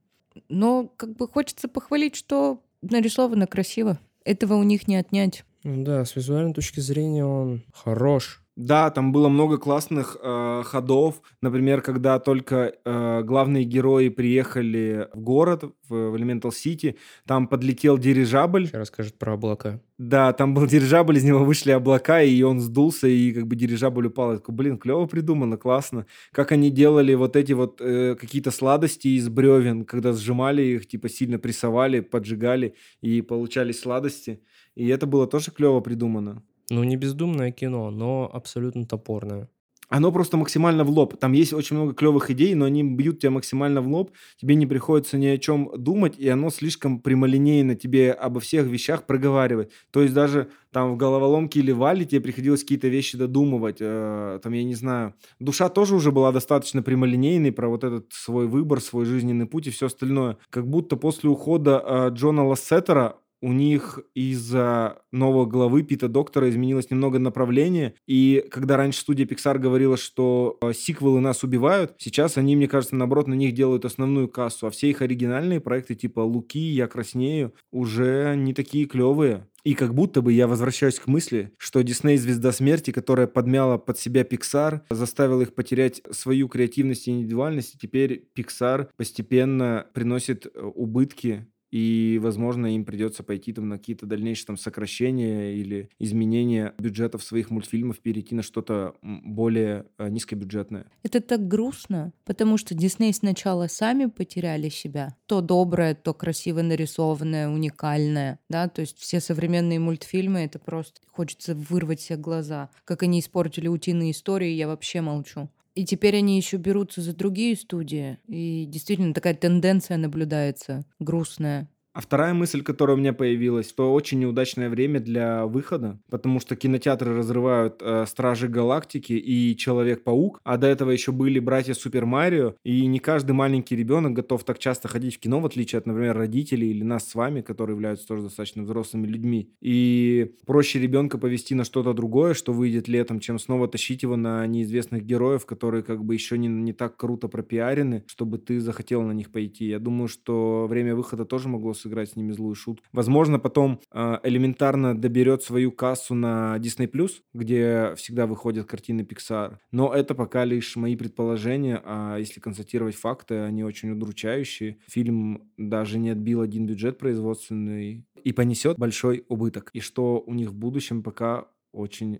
Но 0.48 0.88
как 0.96 1.18
бы 1.18 1.28
хочется 1.28 1.68
похвалить, 1.68 2.16
что 2.16 2.64
нарисовано 2.82 3.48
красиво. 3.48 4.00
Этого 4.24 4.54
у 4.54 4.64
них 4.64 4.88
не 4.88 4.96
отнять. 4.96 5.44
Ну 5.66 5.84
да, 5.84 6.06
с 6.06 6.16
визуальной 6.16 6.54
точки 6.54 6.80
зрения 6.80 7.26
он 7.26 7.64
хорош. 7.74 8.41
Да, 8.58 8.90
там 8.90 9.14
было 9.14 9.30
много 9.30 9.58
классных 9.58 10.18
э, 10.22 10.64
ходов. 10.66 11.22
Например, 11.42 11.82
когда 11.82 12.20
только 12.20 12.74
э, 12.84 13.22
главные 13.24 13.64
герои 13.64 14.10
приехали 14.10 15.08
в 15.14 15.22
город, 15.22 15.64
в, 15.88 16.12
в 16.12 16.16
Elemental 16.16 16.52
City, 16.52 16.98
там 17.26 17.48
подлетел 17.48 17.98
дирижабль. 17.98 18.66
Сейчас 18.66 18.80
расскажет 18.80 19.18
про 19.18 19.34
облака. 19.34 19.80
Да, 19.98 20.34
там 20.34 20.54
был 20.54 20.66
дирижабль, 20.68 21.18
из 21.18 21.24
него 21.24 21.46
вышли 21.46 21.72
облака, 21.72 22.22
и 22.22 22.42
он 22.42 22.60
сдулся, 22.60 23.08
и 23.08 23.32
как 23.32 23.48
бы 23.48 23.56
дирижабль 23.56 24.08
упал. 24.08 24.32
Я 24.34 24.38
такой, 24.40 24.54
блин, 24.54 24.78
клево 24.78 25.06
придумано, 25.06 25.56
классно. 25.56 26.06
Как 26.34 26.52
они 26.52 26.70
делали 26.70 27.14
вот 27.14 27.38
эти 27.38 27.54
вот 27.54 27.80
э, 27.80 28.16
какие-то 28.20 28.52
сладости 28.52 29.08
из 29.08 29.30
бревен, 29.30 29.86
когда 29.86 30.12
сжимали 30.12 30.62
их, 30.62 30.88
типа 30.88 31.08
сильно 31.08 31.40
прессовали, 31.40 32.02
поджигали, 32.02 32.76
и 33.00 33.22
получались 33.22 33.80
сладости. 33.80 34.42
И 34.76 34.88
это 34.88 35.06
было 35.06 35.26
тоже 35.26 35.52
клево 35.52 35.80
придумано. 35.80 36.44
Ну, 36.72 36.86
не 36.86 36.96
бездумное 36.96 37.52
кино, 37.52 37.92
но 37.92 38.32
абсолютно 38.32 38.86
топорное. 38.86 39.50
Оно 39.90 40.10
просто 40.14 40.38
максимально 40.38 40.86
в 40.86 40.90
лоб. 40.90 41.18
Там 41.18 41.34
есть 41.34 41.52
очень 41.52 41.76
много 41.76 41.94
клевых 41.94 42.32
идей, 42.32 42.56
но 42.56 42.64
они 42.64 42.82
бьют 42.82 43.20
тебя 43.20 43.32
максимально 43.32 43.82
в 43.82 43.90
лоб. 43.90 44.12
Тебе 44.40 44.56
не 44.56 44.66
приходится 44.66 45.18
ни 45.18 45.26
о 45.26 45.38
чем 45.38 45.70
думать, 45.76 46.18
и 46.18 46.30
оно 46.30 46.50
слишком 46.50 47.02
прямолинейно 47.02 47.76
тебе 47.76 48.14
обо 48.14 48.40
всех 48.40 48.68
вещах 48.68 49.06
проговаривать. 49.06 49.72
То 49.92 50.02
есть 50.02 50.14
даже 50.14 50.48
там 50.72 50.94
в 50.94 50.96
головоломке 50.96 51.60
или 51.60 51.74
вале 51.74 52.06
тебе 52.06 52.22
приходилось 52.22 52.62
какие-то 52.62 52.88
вещи 52.88 53.18
додумывать. 53.18 53.80
Э, 53.82 54.40
там, 54.42 54.54
я 54.54 54.64
не 54.64 54.76
знаю. 54.76 55.14
Душа 55.42 55.68
тоже 55.68 55.94
уже 55.94 56.14
была 56.14 56.32
достаточно 56.32 56.82
прямолинейной 56.82 57.52
про 57.52 57.68
вот 57.68 57.84
этот 57.84 58.14
свой 58.14 58.48
выбор, 58.48 58.80
свой 58.80 59.04
жизненный 59.04 59.46
путь 59.46 59.68
и 59.68 59.72
все 59.72 59.88
остальное. 59.88 60.38
Как 60.50 60.70
будто 60.70 60.96
после 60.96 61.30
ухода 61.30 61.84
э, 61.86 62.10
Джона 62.14 62.48
Лассетера 62.48 63.18
у 63.42 63.52
них 63.54 64.00
из-за 64.14 65.02
нового 65.12 65.46
главы 65.46 65.84
Пита 65.84 66.08
Доктора 66.08 66.50
изменилось 66.50 66.92
немного 66.92 67.20
направление. 67.20 67.96
И 68.06 68.46
когда 68.52 68.78
раньше 68.78 69.02
студия 69.02 69.26
Pixar 69.26 69.58
говорила, 69.58 69.98
что 69.98 70.58
э, 70.62 70.74
сиквелы 70.74 71.20
нас 71.20 71.44
убивают, 71.44 71.96
сейчас 71.98 72.38
они, 72.38 72.56
мне 72.56 72.68
кажется, 72.68 72.96
наоборот, 72.96 73.28
на 73.28 73.34
них 73.34 73.54
делают 73.54 73.86
основную 73.86 74.30
кассу. 74.30 74.68
А 74.68 74.70
все 74.70 74.90
их 74.90 75.02
оригинальные 75.02 75.60
проекты 75.60 75.96
типа 75.96 76.20
«Луки», 76.22 76.60
«Я 76.60 76.88
краснею» 76.88 77.54
уже 77.72 78.36
не 78.38 78.54
такие 78.54 78.86
клевые. 78.86 79.48
И 79.64 79.76
как 79.76 79.94
будто 79.94 80.22
бы 80.22 80.34
я 80.34 80.48
возвращаюсь 80.48 81.00
к 81.00 81.08
мысли, 81.08 81.54
что 81.58 81.84
Дисней 81.84 82.18
звезда 82.18 82.52
смерти, 82.52 82.92
которая 82.92 83.28
подмяла 83.28 83.78
под 83.78 84.00
себя 84.00 84.24
Pixar, 84.24 84.82
заставила 84.90 85.42
их 85.42 85.54
потерять 85.54 86.02
свою 86.12 86.48
креативность 86.48 87.08
и 87.08 87.12
индивидуальность, 87.12 87.76
и 87.76 87.78
теперь 87.78 88.28
Pixar 88.36 88.90
постепенно 88.98 89.86
приносит 89.94 90.48
э, 90.48 90.62
убытки 90.62 91.48
и, 91.72 92.20
возможно, 92.22 92.76
им 92.76 92.86
придется 92.86 93.24
пойти 93.24 93.54
там 93.54 93.70
на 93.70 93.78
какие-то 93.78 94.06
дальнейшие 94.06 94.48
там 94.48 94.58
сокращения 94.58 95.56
или 95.56 95.90
изменения 96.00 96.74
бюджетов 96.78 97.24
своих 97.24 97.50
мультфильмов, 97.50 98.00
перейти 98.00 98.36
на 98.36 98.44
что-то 98.44 98.96
более 99.02 99.86
э, 99.98 100.10
низкобюджетное. 100.10 100.86
Это 101.04 101.22
так 101.22 101.48
грустно, 101.48 102.14
потому 102.26 102.58
что 102.58 102.76
Дисней 102.76 103.14
сначала 103.14 103.68
сами 103.68 104.06
потеряли 104.06 104.70
себя. 104.70 105.16
То 105.26 105.42
доброе, 105.42 105.96
то 105.96 106.14
красиво 106.14 106.62
нарисованное, 106.62 107.50
уникальное, 107.50 108.40
да, 108.50 108.68
то 108.68 108.82
есть 108.82 108.98
все 108.98 109.20
современные 109.20 109.80
мультфильмы, 109.80 110.42
это 110.42 110.60
просто 110.60 111.02
хочется 111.08 111.56
вырвать 111.56 112.02
себе 112.02 112.18
глаза. 112.18 112.70
Как 112.84 113.04
они 113.04 113.20
испортили 113.20 113.68
утиные 113.68 114.12
истории, 114.12 114.50
я 114.50 114.68
вообще 114.68 115.02
молчу. 115.02 115.50
И 115.74 115.86
теперь 115.86 116.18
они 116.18 116.38
еще 116.38 116.58
берутся 116.58 117.02
за 117.02 117.16
другие 117.16 117.56
студии. 117.56 118.20
И 118.28 118.66
действительно 118.66 119.14
такая 119.14 119.34
тенденция 119.34 119.98
наблюдается 119.98 120.86
грустная. 121.00 121.70
А 121.94 122.00
вторая 122.00 122.34
мысль, 122.34 122.64
которая 122.64 122.96
у 122.96 123.00
меня 123.00 123.12
появилась, 123.12 123.70
что 123.70 123.94
очень 123.94 124.20
неудачное 124.20 124.70
время 124.70 125.02
для 125.02 125.46
выхода, 125.46 126.00
потому 126.10 126.40
что 126.40 126.56
кинотеатры 126.56 127.14
разрывают 127.14 127.82
э, 127.82 128.06
Стражи 128.08 128.48
Галактики 128.48 129.12
и 129.14 129.58
Человек-паук, 129.58 130.40
а 130.46 130.58
до 130.58 130.68
этого 130.68 130.92
еще 130.92 131.12
были 131.12 131.40
братья 131.40 131.74
Супер 131.74 132.06
Марио, 132.06 132.56
и 132.64 132.86
не 132.86 133.00
каждый 133.00 133.34
маленький 133.34 133.76
ребенок 133.76 134.14
готов 134.14 134.46
так 134.46 134.58
часто 134.58 134.88
ходить 134.88 135.16
в 135.16 135.20
кино, 135.20 135.42
в 135.42 135.46
отличие 135.46 135.80
от, 135.80 135.86
например, 135.86 136.18
родителей 136.18 136.72
или 136.72 136.84
нас 136.84 137.10
с 137.10 137.16
вами, 137.16 137.42
которые 137.42 137.76
являются 137.76 138.08
тоже 138.08 138.24
достаточно 138.24 138.64
взрослыми 138.64 139.08
людьми. 139.08 139.50
И 139.60 140.32
проще 140.46 140.80
ребенка 140.80 141.18
повести 141.18 141.56
на 141.56 141.66
что-то 141.66 141.94
другое, 141.94 142.34
что 142.36 142.54
выйдет 142.54 142.88
летом, 142.88 143.20
чем 143.20 143.38
снова 143.38 143.68
тащить 143.68 144.04
его 144.04 144.16
на 144.16 144.48
неизвестных 144.48 145.04
героев, 145.04 145.46
которые 145.46 145.84
как 145.84 146.06
бы 146.06 146.14
еще 146.14 146.38
не, 146.38 146.48
не 146.48 146.72
так 146.72 146.96
круто 146.96 147.28
пропиарены, 147.28 148.06
чтобы 148.08 148.38
ты 148.38 148.62
захотел 148.62 149.02
на 149.02 149.12
них 149.12 149.30
пойти. 149.30 149.66
Я 149.66 149.80
думаю, 149.80 150.08
что 150.08 150.68
время 150.70 150.96
выхода 150.96 151.26
тоже 151.26 151.50
могло 151.50 151.74
сыграть 151.82 152.12
с 152.12 152.16
ними 152.16 152.32
злую 152.32 152.56
шутку. 152.56 152.86
Возможно, 152.92 153.40
потом 153.40 153.80
э, 153.92 154.18
элементарно 154.24 154.98
доберет 154.98 155.44
свою 155.44 155.72
кассу 155.72 156.16
на 156.16 156.58
Disney+, 156.58 156.90
где 157.34 157.94
всегда 157.96 158.28
выходят 158.28 158.68
картины 158.68 159.02
Pixar. 159.02 159.58
Но 159.72 159.94
это 159.94 160.16
пока 160.16 160.46
лишь 160.46 160.76
мои 160.76 160.96
предположения, 160.96 161.82
а 161.84 162.18
если 162.18 162.40
констатировать 162.40 162.96
факты, 162.96 163.40
они 163.40 163.64
очень 163.64 163.92
удручающие. 163.92 164.78
Фильм 164.88 165.52
даже 165.58 165.98
не 165.98 166.10
отбил 166.10 166.42
один 166.42 166.66
бюджет 166.66 166.98
производственный 166.98 168.06
и 168.24 168.34
понесет 168.34 168.78
большой 168.78 169.26
убыток. 169.28 169.70
И 169.74 169.80
что 169.80 170.24
у 170.26 170.34
них 170.34 170.50
в 170.50 170.56
будущем 170.56 171.04
пока 171.04 171.48
очень 171.72 172.20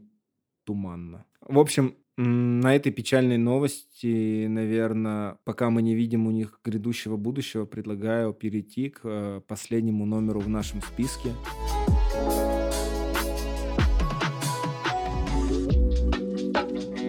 туманно. 0.66 1.26
В 1.42 1.60
общем, 1.60 1.96
на 2.18 2.76
этой 2.76 2.92
печальной 2.92 3.38
новости, 3.38 4.46
наверное, 4.48 5.38
пока 5.44 5.70
мы 5.70 5.82
не 5.82 5.96
видим 5.96 6.28
у 6.28 6.32
них 6.32 6.60
грядущего 6.64 7.18
будущего, 7.18 7.66
предлагаю 7.66 8.34
перейти 8.34 8.90
к 8.90 9.02
э, 9.04 9.42
последнему 9.48 10.06
номеру 10.06 10.42
в 10.42 10.50
нашем 10.50 10.82
списке. 10.82 11.30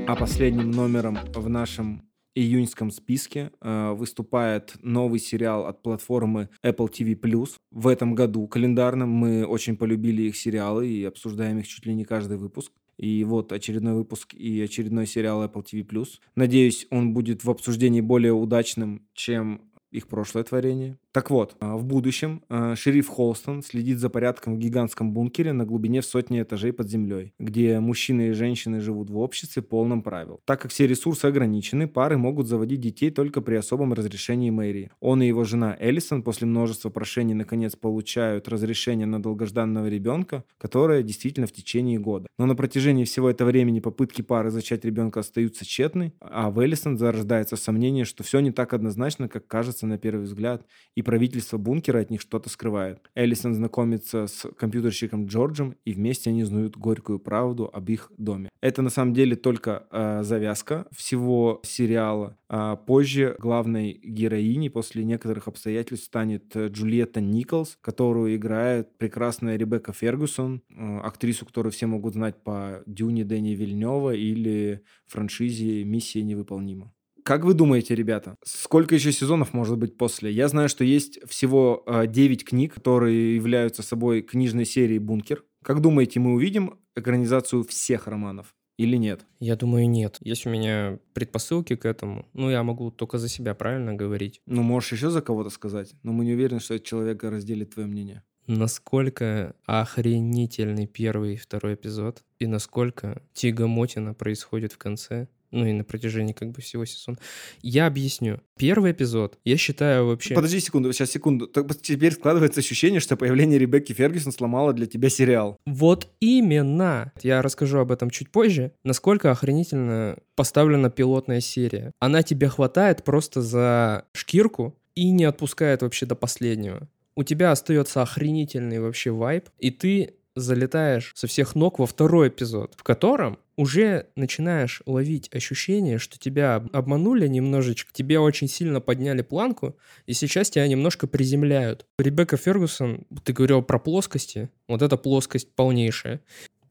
А 0.06 0.16
последним 0.16 0.70
номером 0.70 1.18
в 1.34 1.48
нашем 1.48 2.02
июньском 2.34 2.90
списке 2.90 3.50
э, 3.60 3.92
выступает 3.92 4.74
новый 4.82 5.18
сериал 5.18 5.66
от 5.66 5.82
платформы 5.82 6.48
Apple 6.64 6.90
TV+. 6.90 7.48
В 7.70 7.88
этом 7.88 8.14
году 8.14 8.46
календарном 8.46 9.10
мы 9.10 9.44
очень 9.44 9.76
полюбили 9.76 10.22
их 10.22 10.36
сериалы 10.36 10.88
и 10.88 11.04
обсуждаем 11.04 11.58
их 11.58 11.66
чуть 11.66 11.86
ли 11.86 11.94
не 11.94 12.04
каждый 12.04 12.36
выпуск. 12.36 12.72
И 12.96 13.24
вот 13.24 13.52
очередной 13.52 13.94
выпуск 13.94 14.34
и 14.34 14.60
очередной 14.60 15.06
сериал 15.06 15.44
Apple 15.44 15.64
TV+. 15.64 16.06
Надеюсь, 16.34 16.86
он 16.90 17.14
будет 17.14 17.44
в 17.44 17.50
обсуждении 17.50 18.00
более 18.00 18.32
удачным, 18.32 19.06
чем 19.14 19.62
их 19.90 20.08
прошлое 20.08 20.44
творение. 20.44 20.98
Так 21.12 21.30
вот, 21.30 21.56
а, 21.60 21.76
в 21.76 21.84
будущем 21.84 22.42
а, 22.48 22.74
шериф 22.74 23.08
Холстон 23.08 23.62
следит 23.62 23.98
за 23.98 24.08
порядком 24.08 24.54
в 24.56 24.58
гигантском 24.58 25.12
бункере 25.12 25.52
на 25.52 25.66
глубине 25.66 26.00
в 26.00 26.06
сотни 26.06 26.40
этажей 26.40 26.72
под 26.72 26.88
землей, 26.88 27.34
где 27.38 27.80
мужчины 27.80 28.28
и 28.28 28.32
женщины 28.32 28.80
живут 28.80 29.10
в 29.10 29.18
обществе 29.18 29.60
полном 29.60 30.02
правил. 30.02 30.40
Так 30.46 30.62
как 30.62 30.70
все 30.70 30.86
ресурсы 30.86 31.26
ограничены, 31.26 31.86
пары 31.86 32.16
могут 32.16 32.46
заводить 32.48 32.80
детей 32.80 33.10
только 33.10 33.42
при 33.42 33.56
особом 33.56 33.92
разрешении 33.92 34.48
мэрии. 34.48 34.90
Он 35.00 35.22
и 35.22 35.26
его 35.26 35.44
жена 35.44 35.76
Эллисон 35.78 36.22
после 36.22 36.46
множества 36.46 36.88
прошений 36.88 37.34
наконец 37.34 37.76
получают 37.76 38.48
разрешение 38.48 39.06
на 39.06 39.22
долгожданного 39.22 39.88
ребенка, 39.88 40.44
которое 40.56 41.02
действительно 41.02 41.46
в 41.46 41.52
течение 41.52 41.98
года. 41.98 42.26
Но 42.38 42.46
на 42.46 42.54
протяжении 42.54 43.04
всего 43.04 43.28
этого 43.28 43.48
времени 43.48 43.80
попытки 43.80 44.22
пары 44.22 44.50
зачать 44.50 44.82
ребенка 44.86 45.20
остаются 45.20 45.66
тщетны, 45.66 46.14
а 46.20 46.50
в 46.50 46.58
Эллисон 46.58 46.96
зарождается 46.96 47.56
сомнение, 47.56 48.06
что 48.06 48.24
все 48.24 48.40
не 48.40 48.50
так 48.50 48.72
однозначно, 48.72 49.28
как 49.28 49.46
кажется 49.46 49.86
на 49.86 49.98
первый 49.98 50.22
взгляд, 50.22 50.64
и 50.94 51.01
правительство 51.02 51.58
бункера 51.58 52.00
от 52.00 52.10
них 52.10 52.20
что-то 52.20 52.48
скрывает. 52.48 53.10
Эллисон 53.14 53.54
знакомится 53.54 54.26
с 54.26 54.48
компьютерщиком 54.56 55.26
Джорджем, 55.26 55.76
и 55.84 55.92
вместе 55.92 56.30
они 56.30 56.42
узнают 56.42 56.76
горькую 56.76 57.18
правду 57.18 57.70
об 57.72 57.88
их 57.88 58.10
доме. 58.16 58.48
Это 58.60 58.82
на 58.82 58.90
самом 58.90 59.12
деле 59.12 59.36
только 59.36 59.86
э, 59.90 60.22
завязка 60.22 60.86
всего 60.92 61.60
сериала. 61.64 62.36
А 62.48 62.76
позже 62.76 63.34
главной 63.38 63.92
героиней 64.04 64.70
после 64.70 65.04
некоторых 65.04 65.48
обстоятельств 65.48 66.06
станет 66.06 66.54
э, 66.54 66.68
Джульетта 66.68 67.20
Николс, 67.20 67.76
которую 67.80 68.36
играет 68.36 68.96
прекрасная 68.98 69.56
Ребекка 69.56 69.92
Фергюсон, 69.92 70.62
э, 70.70 70.98
актрису, 70.98 71.46
которую 71.46 71.72
все 71.72 71.86
могут 71.86 72.14
знать 72.14 72.42
по 72.42 72.82
Дюне 72.86 73.24
Дэни 73.24 73.54
Вильнева 73.54 74.14
или 74.14 74.82
франшизе 75.06 75.84
«Миссия 75.84 76.22
невыполнима». 76.22 76.92
Как 77.22 77.44
вы 77.44 77.54
думаете, 77.54 77.94
ребята, 77.94 78.36
сколько 78.44 78.94
еще 78.94 79.12
сезонов 79.12 79.52
может 79.52 79.78
быть 79.78 79.96
после? 79.96 80.32
Я 80.32 80.48
знаю, 80.48 80.68
что 80.68 80.84
есть 80.84 81.20
всего 81.28 81.84
э, 81.86 82.06
9 82.08 82.44
книг, 82.44 82.74
которые 82.74 83.36
являются 83.36 83.82
собой 83.82 84.22
книжной 84.22 84.64
серией 84.64 84.98
«Бункер». 84.98 85.44
Как 85.62 85.80
думаете, 85.80 86.18
мы 86.18 86.34
увидим 86.34 86.80
экранизацию 86.96 87.62
всех 87.62 88.08
романов? 88.08 88.54
Или 88.76 88.96
нет? 88.96 89.24
Я 89.38 89.54
думаю, 89.54 89.88
нет. 89.88 90.16
Есть 90.20 90.46
у 90.46 90.50
меня 90.50 90.98
предпосылки 91.12 91.76
к 91.76 91.84
этому. 91.84 92.26
Ну, 92.32 92.50
я 92.50 92.64
могу 92.64 92.90
только 92.90 93.18
за 93.18 93.28
себя 93.28 93.54
правильно 93.54 93.94
говорить. 93.94 94.40
Ну, 94.46 94.62
можешь 94.62 94.92
еще 94.92 95.10
за 95.10 95.22
кого-то 95.22 95.50
сказать, 95.50 95.94
но 96.02 96.12
мы 96.12 96.24
не 96.24 96.32
уверены, 96.32 96.58
что 96.58 96.74
этот 96.74 96.86
человек 96.86 97.22
разделит 97.22 97.74
твое 97.74 97.86
мнение. 97.86 98.24
Насколько 98.48 99.54
охренительный 99.66 100.86
первый 100.86 101.34
и 101.34 101.36
второй 101.36 101.74
эпизод, 101.74 102.24
и 102.40 102.46
насколько 102.46 103.22
тягомотина 103.34 104.14
происходит 104.14 104.72
в 104.72 104.78
конце 104.78 105.28
ну 105.52 105.66
и 105.66 105.72
на 105.72 105.84
протяжении 105.84 106.32
как 106.32 106.50
бы 106.50 106.60
всего 106.60 106.84
сезона. 106.84 107.18
Я 107.62 107.86
объясню. 107.86 108.40
Первый 108.56 108.92
эпизод, 108.92 109.38
я 109.44 109.56
считаю 109.56 110.06
вообще... 110.06 110.34
Подожди 110.34 110.60
секунду, 110.60 110.92
сейчас 110.92 111.10
секунду. 111.10 111.46
Так 111.46 111.66
теперь 111.80 112.12
складывается 112.12 112.60
ощущение, 112.60 113.00
что 113.00 113.16
появление 113.16 113.58
Ребекки 113.58 113.92
Фергюсон 113.92 114.32
сломало 114.32 114.72
для 114.72 114.86
тебя 114.86 115.08
сериал. 115.08 115.58
Вот 115.66 116.08
именно. 116.20 117.12
Я 117.22 117.42
расскажу 117.42 117.78
об 117.78 117.92
этом 117.92 118.10
чуть 118.10 118.30
позже. 118.30 118.72
Насколько 118.84 119.30
охренительно 119.30 120.18
поставлена 120.34 120.90
пилотная 120.90 121.40
серия. 121.40 121.92
Она 122.00 122.22
тебя 122.22 122.48
хватает 122.48 123.04
просто 123.04 123.42
за 123.42 124.06
шкирку 124.12 124.76
и 124.94 125.10
не 125.10 125.24
отпускает 125.24 125.82
вообще 125.82 126.06
до 126.06 126.14
последнего. 126.14 126.88
У 127.14 127.24
тебя 127.24 127.50
остается 127.50 128.02
охренительный 128.02 128.80
вообще 128.80 129.10
вайб, 129.10 129.48
и 129.58 129.70
ты 129.70 130.14
залетаешь 130.34 131.12
со 131.14 131.26
всех 131.26 131.54
ног 131.54 131.78
во 131.78 131.86
второй 131.86 132.28
эпизод, 132.28 132.74
в 132.76 132.82
котором 132.82 133.38
уже 133.56 134.06
начинаешь 134.16 134.82
ловить 134.86 135.28
ощущение, 135.34 135.98
что 135.98 136.18
тебя 136.18 136.56
обманули 136.72 137.26
немножечко, 137.28 137.92
тебе 137.92 138.18
очень 138.18 138.48
сильно 138.48 138.80
подняли 138.80 139.22
планку, 139.22 139.76
и 140.06 140.12
сейчас 140.12 140.50
тебя 140.50 140.66
немножко 140.66 141.06
приземляют. 141.06 141.86
Ребекка 141.98 142.36
Фергусон, 142.36 143.06
ты 143.24 143.32
говорил 143.32 143.62
про 143.62 143.78
плоскости, 143.78 144.48
вот 144.68 144.82
эта 144.82 144.96
плоскость 144.96 145.54
полнейшая. 145.54 146.20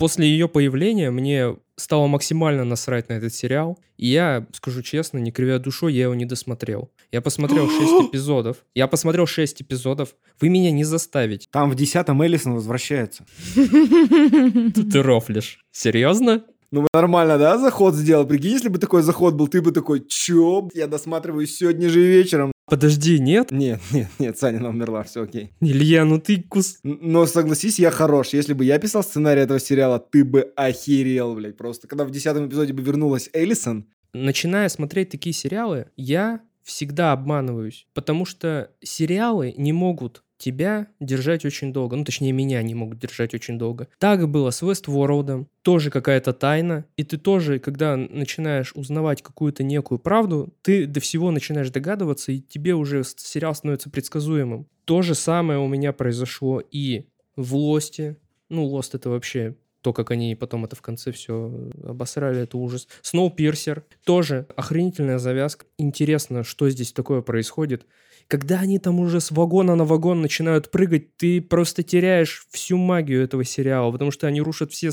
После 0.01 0.27
ее 0.27 0.49
появления 0.49 1.11
мне 1.11 1.55
стало 1.75 2.07
максимально 2.07 2.63
насрать 2.63 3.09
на 3.09 3.13
этот 3.13 3.35
сериал. 3.35 3.77
И 3.97 4.07
я, 4.07 4.47
скажу 4.51 4.81
честно, 4.81 5.19
не 5.19 5.31
кривя 5.31 5.59
душой, 5.59 5.93
я 5.93 6.03
его 6.05 6.15
не 6.15 6.25
досмотрел. 6.25 6.89
Я 7.11 7.21
посмотрел 7.21 7.69
6 7.69 7.79
эпизодов. 8.09 8.65
Я 8.73 8.87
посмотрел 8.87 9.27
6 9.27 9.61
эпизодов. 9.61 10.15
Вы 10.39 10.49
меня 10.49 10.71
не 10.71 10.83
заставите. 10.85 11.47
Там 11.51 11.69
в 11.69 11.75
десятом 11.75 12.19
Эллисон 12.23 12.55
возвращается. 12.55 13.27
Ты 13.53 15.03
рофлишь. 15.03 15.63
Серьезно? 15.71 16.45
Ну, 16.71 16.87
нормально, 16.93 17.37
да, 17.37 17.57
заход 17.57 17.95
сделал? 17.95 18.25
Прикинь, 18.25 18.51
если 18.51 18.69
бы 18.69 18.79
такой 18.79 19.03
заход 19.03 19.35
был, 19.35 19.49
ты 19.49 19.61
бы 19.61 19.73
такой, 19.73 20.05
чё? 20.07 20.69
Я 20.73 20.87
досматриваю 20.87 21.45
сегодня 21.45 21.89
же 21.89 22.01
вечером. 22.01 22.53
Подожди, 22.65 23.19
нет? 23.19 23.51
Нет, 23.51 23.81
нет, 23.91 24.07
нет, 24.19 24.37
Санина 24.37 24.69
умерла, 24.69 25.03
все 25.03 25.23
окей. 25.23 25.51
Илья, 25.59 26.05
ну 26.05 26.21
ты 26.21 26.41
кус... 26.41 26.79
Но 26.83 27.25
согласись, 27.25 27.79
я 27.79 27.91
хорош. 27.91 28.29
Если 28.29 28.53
бы 28.53 28.63
я 28.63 28.79
писал 28.79 29.03
сценарий 29.03 29.41
этого 29.41 29.59
сериала, 29.59 29.99
ты 29.99 30.23
бы 30.23 30.53
охерел, 30.55 31.35
блядь, 31.35 31.57
просто. 31.57 31.89
Когда 31.89 32.05
в 32.05 32.11
десятом 32.11 32.47
эпизоде 32.47 32.71
бы 32.71 32.81
вернулась 32.81 33.29
Эллисон. 33.33 33.87
Начиная 34.13 34.69
смотреть 34.69 35.09
такие 35.09 35.33
сериалы, 35.33 35.87
я 35.97 36.39
всегда 36.63 37.11
обманываюсь, 37.11 37.87
потому 37.93 38.25
что 38.25 38.71
сериалы 38.81 39.53
не 39.57 39.73
могут 39.73 40.23
тебя 40.41 40.87
держать 40.99 41.45
очень 41.45 41.71
долго. 41.71 41.95
Ну, 41.95 42.03
точнее, 42.03 42.31
меня 42.31 42.61
не 42.63 42.73
могут 42.73 42.99
держать 42.99 43.33
очень 43.33 43.59
долго. 43.59 43.87
Так 43.99 44.27
было 44.27 44.49
с 44.49 44.63
Westworld, 44.63 45.45
тоже 45.61 45.91
какая-то 45.91 46.33
тайна. 46.33 46.85
И 46.97 47.03
ты 47.03 47.17
тоже, 47.17 47.59
когда 47.59 47.95
начинаешь 47.95 48.73
узнавать 48.73 49.21
какую-то 49.21 49.63
некую 49.63 49.99
правду, 49.99 50.53
ты 50.63 50.87
до 50.87 50.99
всего 50.99 51.31
начинаешь 51.31 51.69
догадываться, 51.69 52.31
и 52.31 52.39
тебе 52.39 52.73
уже 52.73 53.03
сериал 53.03 53.53
становится 53.53 53.89
предсказуемым. 53.89 54.67
То 54.85 55.03
же 55.03 55.13
самое 55.13 55.59
у 55.59 55.67
меня 55.67 55.93
произошло 55.93 56.59
и 56.59 57.05
в 57.35 57.55
Лосте. 57.55 58.17
Ну, 58.49 58.65
Лост 58.65 58.95
это 58.95 59.09
вообще 59.09 59.55
то, 59.81 59.93
как 59.93 60.11
они 60.11 60.35
потом 60.35 60.65
это 60.65 60.75
в 60.75 60.81
конце 60.81 61.11
все 61.11 61.69
обосрали, 61.83 62.41
это 62.41 62.57
ужас. 62.57 62.87
Сноупирсер 63.01 63.83
тоже 64.03 64.47
охренительная 64.55 65.17
завязка. 65.17 65.65
Интересно, 65.77 66.43
что 66.43 66.69
здесь 66.69 66.93
такое 66.93 67.21
происходит. 67.21 67.85
Когда 68.31 68.61
они 68.61 68.79
там 68.79 69.01
уже 69.01 69.19
с 69.19 69.29
вагона 69.29 69.75
на 69.75 69.83
вагон 69.83 70.21
начинают 70.21 70.71
прыгать, 70.71 71.17
ты 71.17 71.41
просто 71.41 71.83
теряешь 71.83 72.47
всю 72.49 72.77
магию 72.77 73.21
этого 73.21 73.43
сериала, 73.43 73.91
потому 73.91 74.09
что 74.09 74.25
они 74.25 74.39
рушат 74.39 74.71
все 74.71 74.91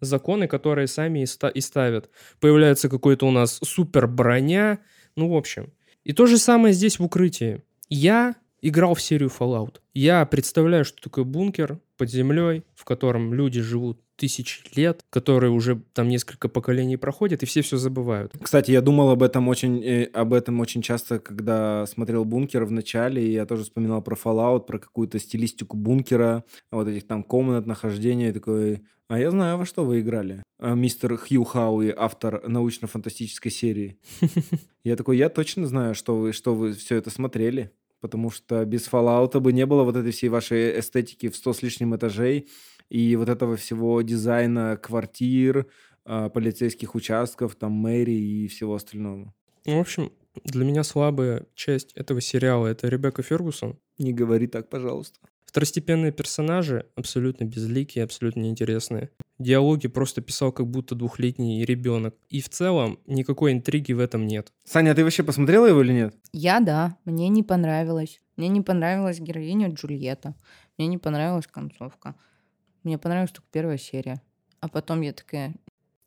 законы, 0.00 0.46
которые 0.46 0.86
сами 0.86 1.22
и, 1.24 1.26
ста- 1.26 1.48
и 1.48 1.60
ставят. 1.60 2.08
Появляется 2.38 2.88
какой-то 2.88 3.26
у 3.26 3.32
нас 3.32 3.58
супер 3.64 4.06
броня, 4.06 4.78
ну, 5.16 5.28
в 5.28 5.34
общем. 5.34 5.72
И 6.04 6.12
то 6.12 6.26
же 6.26 6.38
самое 6.38 6.72
здесь 6.72 7.00
в 7.00 7.04
укрытии. 7.04 7.60
Я 7.88 8.36
играл 8.62 8.94
в 8.94 9.02
серию 9.02 9.32
Fallout. 9.36 9.80
Я 9.92 10.24
представляю, 10.24 10.84
что 10.84 11.02
такое 11.02 11.24
бункер 11.24 11.80
под 11.96 12.10
землей, 12.10 12.62
в 12.74 12.84
котором 12.84 13.34
люди 13.34 13.60
живут 13.60 14.00
тысяч 14.16 14.64
лет, 14.74 15.04
которые 15.10 15.50
уже 15.50 15.82
там 15.92 16.08
несколько 16.08 16.48
поколений 16.48 16.96
проходят, 16.96 17.42
и 17.42 17.46
все 17.46 17.60
все 17.60 17.76
забывают. 17.76 18.32
Кстати, 18.40 18.70
я 18.70 18.80
думал 18.80 19.10
об 19.10 19.22
этом 19.22 19.48
очень, 19.48 19.82
э, 19.84 20.04
об 20.04 20.32
этом 20.32 20.60
очень 20.60 20.82
часто, 20.82 21.18
когда 21.18 21.86
смотрел 21.86 22.24
«Бункер» 22.24 22.64
в 22.64 22.70
начале, 22.70 23.26
и 23.26 23.32
я 23.32 23.46
тоже 23.46 23.64
вспоминал 23.64 24.02
про 24.02 24.16
Fallout, 24.16 24.66
про 24.66 24.78
какую-то 24.78 25.18
стилистику 25.18 25.76
бункера, 25.76 26.44
вот 26.70 26.88
этих 26.88 27.06
там 27.06 27.22
комнат, 27.22 27.66
нахождения, 27.66 28.32
такой... 28.32 28.82
А 29.08 29.20
я 29.20 29.30
знаю, 29.30 29.56
во 29.56 29.64
что 29.64 29.84
вы 29.84 30.00
играли. 30.00 30.42
А, 30.58 30.74
мистер 30.74 31.16
Хью 31.16 31.44
Хауи, 31.44 31.94
автор 31.96 32.42
научно-фантастической 32.48 33.52
серии. 33.52 33.98
Я 34.82 34.96
такой, 34.96 35.18
я 35.18 35.28
точно 35.28 35.66
знаю, 35.66 35.96
что 35.96 36.16
вы, 36.16 36.32
что 36.32 36.54
вы 36.54 36.72
все 36.72 36.94
это 36.94 37.10
смотрели 37.10 37.72
потому 38.00 38.30
что 38.30 38.64
без 38.64 38.88
Fallout 38.88 39.38
бы 39.40 39.52
не 39.52 39.66
было 39.66 39.82
вот 39.84 39.96
этой 39.96 40.12
всей 40.12 40.28
вашей 40.28 40.78
эстетики 40.80 41.28
в 41.28 41.36
100 41.36 41.52
с 41.52 41.62
лишним 41.62 41.94
этажей, 41.96 42.48
и 42.88 43.16
вот 43.16 43.28
этого 43.28 43.56
всего 43.56 44.00
дизайна 44.02 44.76
квартир, 44.76 45.66
а, 46.04 46.28
полицейских 46.28 46.94
участков, 46.94 47.56
там, 47.56 47.72
мэрии 47.72 48.44
и 48.44 48.48
всего 48.48 48.74
остального. 48.74 49.34
Ну, 49.64 49.78
в 49.78 49.80
общем, 49.80 50.12
для 50.44 50.64
меня 50.64 50.84
слабая 50.84 51.46
часть 51.54 51.92
этого 51.94 52.20
сериала— 52.20 52.66
это 52.68 52.88
Ребекка 52.88 53.22
Фергусон. 53.22 53.78
Не 53.98 54.12
говори 54.12 54.46
так, 54.46 54.68
пожалуйста. 54.68 55.18
Второстепенные 55.46 56.12
персонажи 56.12 56.86
абсолютно 56.96 57.44
безликие, 57.44 58.04
абсолютно 58.04 58.40
неинтересные. 58.40 59.10
Диалоги 59.38 59.86
просто 59.86 60.20
писал 60.20 60.52
как 60.52 60.66
будто 60.66 60.94
двухлетний 60.94 61.64
ребенок. 61.64 62.14
И 62.28 62.40
в 62.40 62.48
целом 62.48 62.98
никакой 63.06 63.52
интриги 63.52 63.92
в 63.92 64.00
этом 64.00 64.26
нет. 64.26 64.52
Саня, 64.64 64.90
а 64.90 64.94
ты 64.94 65.04
вообще 65.04 65.22
посмотрела 65.22 65.66
его 65.66 65.82
или 65.82 65.92
нет? 65.92 66.14
Я 66.32 66.60
да, 66.60 66.96
мне 67.04 67.28
не 67.28 67.42
понравилось. 67.42 68.20
Мне 68.36 68.48
не 68.48 68.60
понравилась 68.60 69.20
героиня 69.20 69.68
Джульетта. 69.70 70.34
Мне 70.76 70.88
не 70.88 70.98
понравилась 70.98 71.46
концовка. 71.46 72.14
Мне 72.82 72.98
понравилась 72.98 73.32
только 73.32 73.48
первая 73.50 73.78
серия. 73.78 74.20
А 74.60 74.68
потом 74.68 75.00
я 75.00 75.12
такая, 75.12 75.54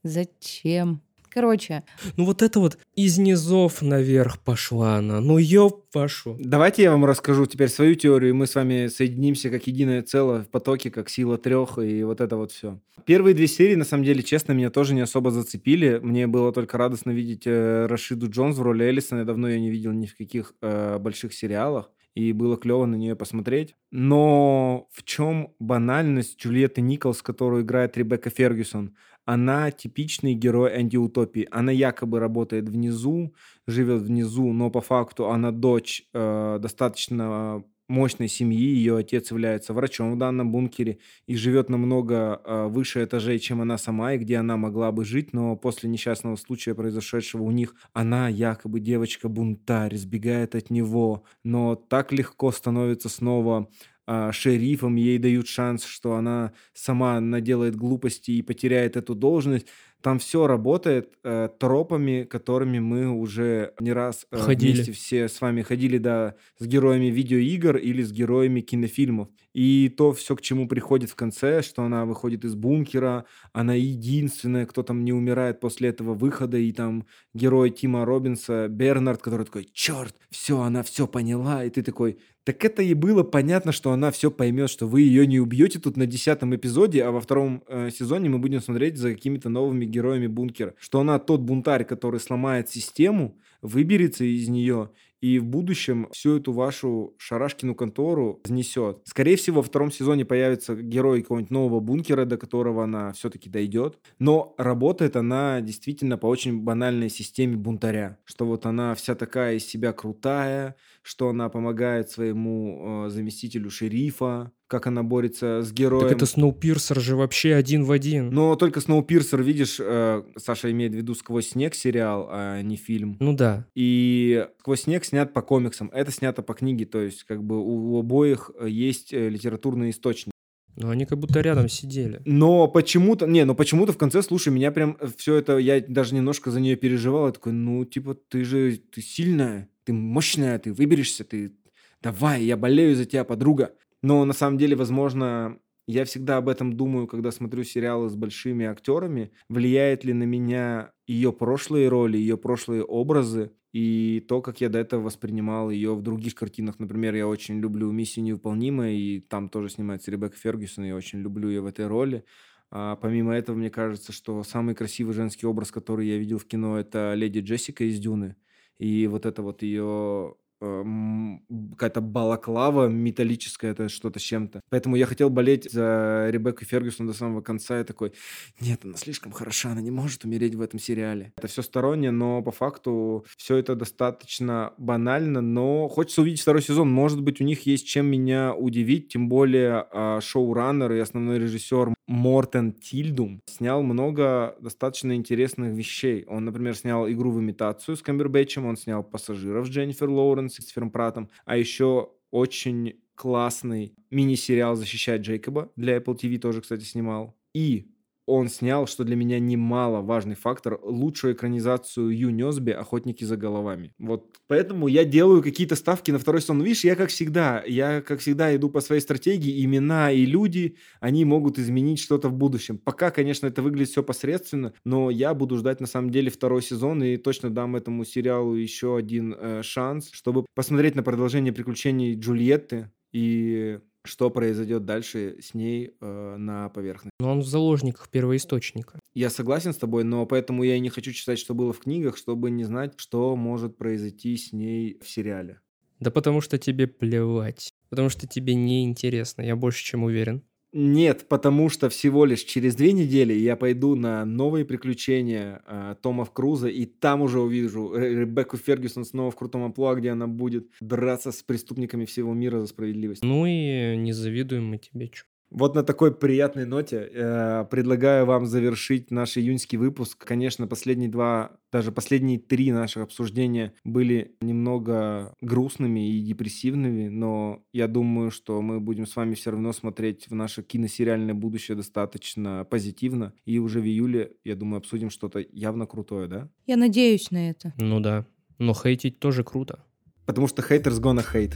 зачем? 0.04 1.02
Короче, 1.30 1.84
Ну 2.18 2.26
вот 2.26 2.42
это 2.42 2.60
вот 2.60 2.78
из 2.96 3.18
низов 3.18 3.82
наверх 3.82 4.40
пошла 4.40 4.98
она. 4.98 5.22
Ну 5.22 5.38
ёб 5.38 5.86
вашу. 5.94 6.38
Давайте 6.40 6.84
я 6.84 6.92
вам 6.92 7.06
расскажу 7.06 7.46
теперь 7.46 7.70
свою 7.70 7.96
теорию, 7.96 8.32
и 8.32 8.34
мы 8.34 8.48
с 8.48 8.56
вами 8.56 8.88
соединимся 8.88 9.50
как 9.50 9.68
единое 9.68 10.02
целое 10.02 10.42
в 10.42 10.50
потоке, 10.50 10.92
как 10.92 11.10
сила 11.10 11.38
трех 11.38 11.78
и 11.78 12.04
вот 12.04 12.22
это 12.22 12.36
вот 12.38 12.52
все. 12.52 12.80
Первые 13.06 13.34
две 13.34 13.48
серии, 13.48 13.76
на 13.76 13.86
самом 13.86 14.04
деле, 14.04 14.22
честно, 14.24 14.54
меня 14.54 14.70
тоже 14.70 14.94
не 14.94 15.02
особо 15.02 15.32
зацепили. 15.32 16.00
Мне 16.02 16.28
было 16.28 16.52
только 16.52 16.78
радостно 16.78 17.12
видеть 17.12 17.44
э, 17.46 17.86
Рашиду 17.88 18.30
Джонс 18.30 18.58
в 18.58 18.62
роли 18.62 18.86
Эллисона. 18.86 19.20
Я 19.20 19.26
давно 19.26 19.50
ее 19.50 19.60
не 19.60 19.72
видел 19.72 19.92
ни 19.92 20.06
в 20.06 20.16
каких 20.16 20.54
э, 20.62 20.98
больших 21.00 21.34
сериалах. 21.34 21.92
И 22.16 22.34
было 22.34 22.58
клево 22.58 22.86
на 22.86 22.96
нее 22.96 23.16
посмотреть. 23.16 23.76
Но 23.92 24.88
в 24.92 25.04
чем 25.04 25.54
банальность 25.60 26.42
Джульетты 26.42 26.82
Николс, 26.82 27.22
которую 27.22 27.64
играет 27.64 27.98
Ребекка 27.98 28.30
Фергюсон? 28.30 28.96
Она 29.30 29.70
типичный 29.70 30.34
герой 30.34 30.74
антиутопии. 30.74 31.48
Она 31.52 31.72
якобы 31.72 32.20
работает 32.20 32.68
внизу, 32.68 33.36
живет 33.68 34.02
внизу, 34.02 34.52
но 34.54 34.72
по 34.72 34.82
факту 34.82 35.30
она 35.30 35.52
дочь 35.52 36.02
э, 36.16 36.58
достаточно 36.60 37.64
мощной 37.88 38.28
семьи. 38.28 38.60
Ее 38.60 38.98
отец 38.98 39.30
является 39.30 39.76
врачом 39.76 40.16
в 40.16 40.18
данном 40.18 40.52
бункере 40.52 40.98
и 41.28 41.36
живет 41.36 41.70
намного 41.70 42.42
э, 42.44 42.66
выше 42.70 43.04
этажей, 43.04 43.38
чем 43.38 43.62
она 43.62 43.78
сама, 43.78 44.14
и 44.14 44.18
где 44.18 44.38
она 44.38 44.58
могла 44.58 44.92
бы 44.92 45.06
жить. 45.06 45.32
Но 45.32 45.56
после 45.56 45.92
несчастного 45.92 46.36
случая, 46.36 46.74
произошедшего 46.74 47.44
у 47.44 47.52
них, 47.52 47.76
она 47.94 48.30
якобы 48.30 48.80
девочка-бунтарь, 48.80 49.96
сбегает 49.96 50.56
от 50.56 50.72
него, 50.72 51.24
но 51.44 51.76
так 51.76 52.12
легко 52.12 52.52
становится 52.52 53.10
снова 53.10 53.70
а, 54.12 54.32
шерифом, 54.32 54.96
ей 54.96 55.20
дают 55.20 55.48
шанс, 55.48 55.86
что 55.86 56.16
она 56.16 56.54
сама 56.74 57.20
наделает 57.20 57.76
глупости 57.76 58.32
и 58.32 58.42
потеряет 58.42 58.98
эту 58.98 59.14
должность. 59.14 59.68
Там 60.02 60.18
все 60.18 60.48
работает 60.48 61.14
э, 61.24 61.50
тропами, 61.60 62.24
которыми 62.24 62.80
мы 62.80 63.12
уже 63.12 63.74
не 63.80 63.94
раз 63.94 64.26
э, 64.32 64.38
Ходили. 64.38 64.72
вместе 64.72 64.94
все 64.94 65.28
с 65.28 65.40
вами 65.42 65.62
ходили, 65.62 66.00
да, 66.00 66.36
с 66.58 66.66
героями 66.66 67.08
видеоигр 67.08 67.78
или 67.78 68.02
с 68.02 68.12
героями 68.12 68.62
кинофильмов. 68.62 69.28
И 69.54 69.94
то 69.96 70.12
все, 70.14 70.36
к 70.36 70.42
чему 70.42 70.68
приходит 70.68 71.12
в 71.12 71.16
конце, 71.16 71.62
что 71.62 71.84
она 71.84 72.06
выходит 72.06 72.46
из 72.46 72.56
бункера, 72.56 73.26
она 73.54 73.76
единственная, 73.76 74.66
кто 74.66 74.82
там 74.82 75.04
не 75.04 75.14
умирает 75.14 75.60
после 75.60 75.90
этого 75.90 76.16
выхода, 76.16 76.58
и 76.58 76.72
там 76.72 77.06
герой 77.36 77.70
Тима 77.70 78.06
Робинса, 78.06 78.70
Бернард, 78.70 79.22
который 79.22 79.46
такой, 79.46 79.68
черт, 79.72 80.16
все, 80.32 80.62
она 80.62 80.82
все 80.82 81.08
поняла, 81.08 81.64
и 81.64 81.70
ты 81.70 81.84
такой, 81.84 82.18
так 82.44 82.64
это 82.66 82.82
и 82.82 82.94
было 82.94 83.24
понятно, 83.24 83.72
что 83.72 83.92
она 83.92 84.12
все 84.12 84.32
поймет, 84.32 84.70
что 84.70 84.88
вы 84.88 85.02
ее 85.02 85.28
не 85.28 85.40
убьете 85.40 85.80
тут 85.80 85.98
на 85.98 86.06
десятом 86.06 86.56
эпизоде, 86.56 87.04
а 87.04 87.12
во 87.12 87.22
втором 87.22 87.64
э, 87.68 87.90
сезоне 87.92 88.30
мы 88.30 88.40
будем 88.40 88.62
смотреть 88.62 88.98
за 88.98 89.14
какими-то 89.14 89.50
новыми 89.50 89.86
героями 89.86 90.28
бункера. 90.28 90.74
Что 90.80 91.02
она 91.02 91.20
тот 91.20 91.42
бунтарь, 91.42 91.84
который 91.84 92.20
сломает 92.20 92.70
систему, 92.70 93.38
выберется 93.62 94.24
из 94.24 94.48
нее 94.48 94.92
и 95.22 95.40
в 95.40 95.46
будущем 95.46 96.08
всю 96.12 96.38
эту 96.38 96.54
вашу 96.54 97.16
шарашкину 97.18 97.76
контору 97.76 98.42
снесет. 98.46 99.02
Скорее 99.06 99.36
всего, 99.36 99.58
во 99.58 99.64
втором 99.64 99.92
сезоне 99.92 100.26
появится 100.26 100.76
герой 100.76 101.22
какого-нибудь 101.22 101.52
нового 101.52 101.80
бункера, 101.80 102.26
до 102.26 102.38
которого 102.38 102.84
она 102.84 103.12
все-таки 103.14 103.50
дойдет. 103.50 104.00
Но 104.20 104.54
работает 104.58 105.16
она 105.16 105.62
действительно 105.62 106.18
по 106.18 106.28
очень 106.28 106.62
банальной 106.62 107.10
системе 107.10 107.58
бунтаря. 107.58 108.18
Что 108.26 108.46
вот 108.46 108.66
она 108.66 108.96
вся 108.96 109.16
такая 109.16 109.56
из 109.56 109.66
себя 109.66 109.94
крутая, 109.94 110.76
что 111.02 111.30
она 111.30 111.50
помогает 111.50 112.10
своему 112.10 113.06
э, 113.06 113.10
заместителю 113.10 113.70
шерифа, 113.70 114.52
как 114.70 114.86
она 114.86 115.02
борется 115.04 115.64
с 115.64 115.74
героем. 115.74 116.04
Так 116.04 116.16
это 116.16 116.26
Сноупирсер 116.28 117.02
же 117.02 117.16
вообще 117.16 117.56
один 117.56 117.84
в 117.84 117.92
один. 117.92 118.30
Но 118.30 118.56
только 118.56 118.80
Сноупирсер, 118.80 119.42
видишь, 119.42 119.78
э, 119.80 120.24
Саша 120.38 120.72
имеет 120.72 120.94
в 120.94 120.96
виду 120.96 121.16
«Сквозь 121.16 121.50
снег» 121.50 121.74
сериал, 121.74 122.30
а 122.32 122.62
не 122.62 122.76
фильм. 122.76 123.18
Ну 123.20 123.34
да. 123.34 123.66
И 123.74 124.46
«Сквозь 124.60 124.82
снег» 124.82 125.04
снят 125.04 125.34
по 125.34 125.42
комиксам. 125.42 125.90
Это 125.92 126.12
снято 126.12 126.44
по 126.44 126.54
книге, 126.54 126.86
то 126.86 127.02
есть 127.02 127.24
как 127.24 127.44
бы 127.44 127.60
у, 127.60 128.00
обоих 128.00 128.52
э, 128.60 128.70
есть 128.70 129.12
э, 129.12 129.28
литературный 129.28 129.90
источник. 129.90 130.32
Но 130.76 130.92
они 130.92 131.06
как 131.06 131.18
будто 131.18 131.42
рядом 131.42 131.68
сидели. 131.68 132.22
Но 132.26 132.68
почему-то, 132.68 133.26
не, 133.26 133.44
но 133.46 133.56
почему-то 133.56 133.92
в 133.92 133.98
конце, 133.98 134.22
слушай, 134.22 134.54
меня 134.54 134.72
прям 134.72 134.98
все 135.18 135.36
это, 135.36 135.58
я 135.58 135.82
даже 135.82 136.14
немножко 136.14 136.52
за 136.52 136.62
нее 136.62 136.76
переживал. 136.76 137.26
Я 137.26 137.34
такой, 137.34 137.54
ну, 137.54 137.84
типа, 137.86 138.14
ты 138.14 138.46
же, 138.46 138.80
ты 138.92 139.02
сильная, 139.02 139.68
ты 139.84 139.94
мощная, 139.94 140.60
ты 140.60 140.72
выберешься, 140.72 141.24
ты 141.24 141.54
давай, 142.02 142.44
я 142.44 142.56
болею 142.56 142.96
за 142.96 143.06
тебя, 143.06 143.24
подруга. 143.24 143.74
Но 144.02 144.24
на 144.26 144.34
самом 144.34 144.58
деле, 144.58 144.76
возможно, 144.76 145.60
я 145.88 146.06
всегда 146.06 146.38
об 146.38 146.50
этом 146.50 146.74
думаю, 146.74 147.08
когда 147.08 147.32
смотрю 147.32 147.64
сериалы 147.64 148.10
с 148.10 148.16
большими 148.16 148.66
актерами. 148.66 149.32
Влияет 149.50 150.04
ли 150.04 150.14
на 150.14 150.24
меня 150.24 150.94
ее 151.08 151.34
прошлые 151.34 151.88
роли, 151.90 152.18
ее 152.18 152.38
прошлые 152.38 152.84
образы 152.84 153.52
и 153.74 154.24
то, 154.28 154.42
как 154.42 154.62
я 154.62 154.70
до 154.70 154.80
этого 154.80 155.02
воспринимал 155.02 155.70
ее 155.70 155.96
в 155.96 156.02
других 156.02 156.36
картинах. 156.36 156.80
Например, 156.80 157.14
я 157.16 157.28
очень 157.28 157.60
люблю 157.60 157.92
«Миссию 157.92 158.26
невыполнимая», 158.26 158.94
и 158.94 159.20
там 159.20 159.50
тоже 159.50 159.70
снимается 159.70 160.12
Ребекка 160.12 160.38
Фергюсон, 160.38 160.86
и 160.86 160.88
я 160.90 160.96
очень 160.96 161.20
люблю 161.20 161.50
ее 161.50 161.62
в 161.62 161.66
этой 161.68 161.88
роли. 161.88 162.24
А 162.72 162.96
помимо 162.98 163.34
этого, 163.34 163.56
мне 163.56 163.70
кажется, 163.70 164.12
что 164.12 164.44
самый 164.44 164.76
красивый 164.76 165.14
женский 165.14 165.46
образ, 165.48 165.72
который 165.72 166.08
я 166.08 166.18
видел 166.18 166.38
в 166.38 166.46
кино, 166.46 166.80
это 166.80 167.14
леди 167.16 167.40
Джессика 167.40 167.84
из 167.84 168.00
«Дюны». 168.00 168.36
И 168.78 169.08
вот 169.08 169.26
это 169.26 169.42
вот 169.42 169.62
ее 169.62 170.36
эм, 170.62 171.44
какая-то 171.72 172.02
балаклава 172.02 172.88
металлическая, 172.88 173.72
это 173.72 173.90
что-то 173.90 174.20
с 174.20 174.24
чем-то. 174.24 174.62
Поэтому 174.70 174.96
я 174.96 175.06
хотел 175.06 175.30
болеть 175.30 175.72
за 175.72 176.28
Ребекку 176.30 176.66
Фергюсон 176.66 177.08
до 177.08 177.14
самого 177.14 177.42
конца. 177.42 177.78
Я 177.78 177.84
такой, 177.84 178.14
нет, 178.60 178.82
она 178.84 178.98
слишком 178.98 179.32
хороша, 179.32 179.72
она 179.72 179.82
не 179.82 179.92
может 179.92 180.26
умереть 180.26 180.56
в 180.56 180.62
этом 180.62 180.80
сериале. 180.80 181.34
Это 181.38 181.48
все 181.48 181.62
стороннее, 181.62 182.12
но 182.12 182.42
по 182.42 182.52
факту 182.52 183.26
все 183.38 183.58
это 183.58 183.76
достаточно 183.76 184.74
банально, 184.78 185.42
но 185.42 185.88
хочется 185.88 186.22
увидеть 186.22 186.42
второй 186.42 186.62
сезон. 186.62 186.92
Может 186.92 187.22
быть, 187.22 187.42
у 187.42 187.44
них 187.44 187.66
есть 187.66 187.88
чем 187.88 188.06
меня 188.08 188.54
удивить, 188.54 189.10
тем 189.10 189.30
более 189.30 189.86
а, 189.92 190.20
шоураннер 190.22 190.92
и 190.94 191.00
основной 191.00 191.40
режиссер 191.40 191.94
Мортен 192.10 192.74
Тильдум 192.74 193.44
снял 193.46 193.84
много 193.84 194.56
достаточно 194.60 195.16
интересных 195.16 195.76
вещей. 195.76 196.26
Он, 196.28 196.44
например, 196.44 196.76
снял 196.76 197.08
«Игру 197.08 197.30
в 197.30 197.40
имитацию» 197.40 197.96
с 197.96 198.02
Камбербэтчем, 198.02 198.66
он 198.66 198.78
снял 198.78 199.04
«Пассажиров» 199.04 199.68
с 199.68 199.70
Дженнифер 199.70 200.10
Лоуренс 200.10 200.49
с 200.50 200.70
Фермпратом, 200.70 201.30
а 201.46 201.58
еще 201.58 202.12
очень 202.32 203.00
классный 203.16 203.94
мини-сериал 204.12 204.76
«Защищать 204.76 205.22
Джейкоба» 205.22 205.72
для 205.76 205.98
Apple 205.98 206.18
TV 206.18 206.38
тоже, 206.38 206.62
кстати, 206.62 206.84
снимал. 206.84 207.38
И 207.54 207.92
он 208.30 208.48
снял, 208.48 208.86
что 208.86 209.04
для 209.04 209.16
меня 209.16 209.40
немало 209.40 210.02
важный 210.02 210.36
фактор, 210.36 210.80
лучшую 210.84 211.34
экранизацию 211.34 212.10
Ю 212.10 212.30
Нёсби 212.30 212.72
«Охотники 212.72 213.24
за 213.24 213.38
головами». 213.38 213.92
Вот 213.98 214.38
поэтому 214.48 214.88
я 214.88 215.04
делаю 215.04 215.42
какие-то 215.42 215.76
ставки 215.76 216.12
на 216.12 216.20
второй 216.20 216.42
сезон. 216.42 216.62
Видишь, 216.62 216.84
я 216.84 216.96
как 216.96 217.10
всегда, 217.10 217.64
я 217.66 218.02
как 218.02 218.20
всегда 218.20 218.56
иду 218.56 218.70
по 218.70 218.82
своей 218.82 219.02
стратегии, 219.02 219.66
имена 219.66 220.12
и 220.12 220.26
люди, 220.26 220.78
они 221.00 221.26
могут 221.26 221.58
изменить 221.58 222.00
что-то 222.00 222.30
в 222.30 222.34
будущем. 222.34 222.78
Пока, 222.78 223.10
конечно, 223.10 223.48
это 223.48 223.64
выглядит 223.64 223.90
все 223.90 224.04
посредственно, 224.04 224.74
но 224.86 225.10
я 225.10 225.34
буду 225.34 225.58
ждать 225.58 225.82
на 225.82 225.88
самом 225.88 226.12
деле 226.12 226.30
второй 226.30 226.62
сезон 226.62 227.04
и 227.04 227.18
точно 227.18 227.50
дам 227.50 227.76
этому 227.76 228.06
сериалу 228.06 228.54
еще 228.54 228.96
один 228.96 229.34
э, 229.34 229.62
шанс, 229.64 230.10
чтобы 230.12 230.46
посмотреть 230.54 230.96
на 230.96 231.02
продолжение 231.02 231.52
приключений 231.52 232.14
Джульетты 232.14 232.92
и 233.12 233.80
что 234.06 234.30
произойдет 234.30 234.86
дальше 234.86 235.38
с 235.42 235.54
ней 235.54 235.96
э, 236.00 236.36
на 236.38 236.70
поверхности. 236.70 237.16
Но 237.20 237.32
он 237.32 237.40
в 237.42 237.46
заложниках 237.46 238.10
первоисточника. 238.10 239.00
Я 239.14 239.30
согласен 239.30 239.74
с 239.74 239.78
тобой, 239.78 240.04
но 240.04 240.26
поэтому 240.26 240.64
я 240.64 240.76
и 240.76 240.80
не 240.80 240.90
хочу 240.90 241.12
читать, 241.12 241.40
что 241.40 241.54
было 241.54 241.74
в 241.74 241.80
книгах, 241.80 242.18
чтобы 242.18 242.50
не 242.52 242.64
знать, 242.64 242.94
что 242.98 243.36
может 243.36 243.78
произойти 243.78 244.38
с 244.38 244.54
ней 244.54 245.00
в 245.02 245.10
сериале. 245.10 245.60
Да 246.00 246.12
потому 246.12 246.40
что 246.42 246.58
тебе 246.58 246.88
плевать. 246.88 247.74
Потому 247.90 248.10
что 248.10 248.28
тебе 248.28 248.56
не 248.56 248.86
интересно, 248.86 249.42
я 249.42 249.56
больше 249.56 249.84
чем 249.84 250.04
уверен. 250.04 250.44
Нет, 250.72 251.28
потому 251.28 251.70
что 251.70 251.90
всего 251.90 252.26
лишь 252.26 252.44
через 252.44 252.76
две 252.76 252.92
недели 252.92 253.34
я 253.34 253.56
пойду 253.56 253.96
на 253.96 254.24
новые 254.24 254.66
приключения 254.66 255.64
э, 255.66 255.96
Тома 256.00 256.26
Круза, 256.28 256.68
и 256.68 256.86
там 256.86 257.22
уже 257.24 257.40
увижу 257.40 257.92
Ре- 257.92 258.20
Ребекку 258.22 258.58
Фергюсон 258.58 259.04
снова 259.04 259.32
в 259.32 259.36
крутом 259.36 259.64
амплуа, 259.64 259.96
где 259.96 260.12
она 260.12 260.28
будет 260.28 260.70
драться 260.80 261.32
с 261.32 261.42
преступниками 261.42 262.06
всего 262.06 262.36
мира 262.36 262.60
за 262.60 262.68
справедливость. 262.68 263.24
Ну 263.24 263.48
и 263.48 263.98
не 263.98 264.14
завидуем 264.14 264.68
мы 264.68 264.78
тебе, 264.78 265.08
чё. 265.08 265.24
Вот 265.52 265.76
на 265.76 265.84
такой 265.84 266.14
приятной 266.14 266.66
ноте 266.66 267.10
э, 267.12 267.66
предлагаю 267.72 268.26
вам 268.26 268.46
завершить 268.46 269.10
наш 269.10 269.38
июньский 269.38 269.78
выпуск. 269.78 270.24
Конечно, 270.24 270.68
последние 270.68 271.10
два, 271.10 271.52
даже 271.72 271.92
последние 271.92 272.40
три 272.40 272.72
наших 272.72 273.04
обсуждения 273.04 273.74
были 273.84 274.36
немного 274.42 275.34
грустными 275.42 276.12
и 276.12 276.22
депрессивными, 276.22 277.08
но 277.08 277.64
я 277.74 277.88
думаю, 277.88 278.30
что 278.30 278.62
мы 278.62 278.80
будем 278.80 279.08
с 279.08 279.16
вами 279.16 279.34
все 279.34 279.52
равно 279.52 279.74
смотреть 279.74 280.28
в 280.30 280.36
наше 280.36 280.62
киносериальное 280.62 281.34
будущее 281.34 281.76
достаточно 281.76 282.66
позитивно. 282.70 283.34
И 283.46 283.58
уже 283.58 283.82
в 283.82 283.86
июле, 283.86 284.34
я 284.44 284.56
думаю, 284.56 284.80
обсудим 284.80 285.10
что-то 285.10 285.40
явно 285.52 285.88
крутое, 285.88 286.28
да? 286.28 286.50
я 286.68 286.78
надеюсь 286.78 287.32
на 287.32 287.50
это. 287.50 287.74
Ну 287.78 288.00
да. 288.00 288.26
Но 288.60 288.74
хейтить 288.74 289.20
тоже 289.20 289.44
круто. 289.44 289.84
Потому 290.26 290.48
что 290.48 290.62
haters 290.62 291.02
gonna 291.02 291.26
hate. 291.34 291.56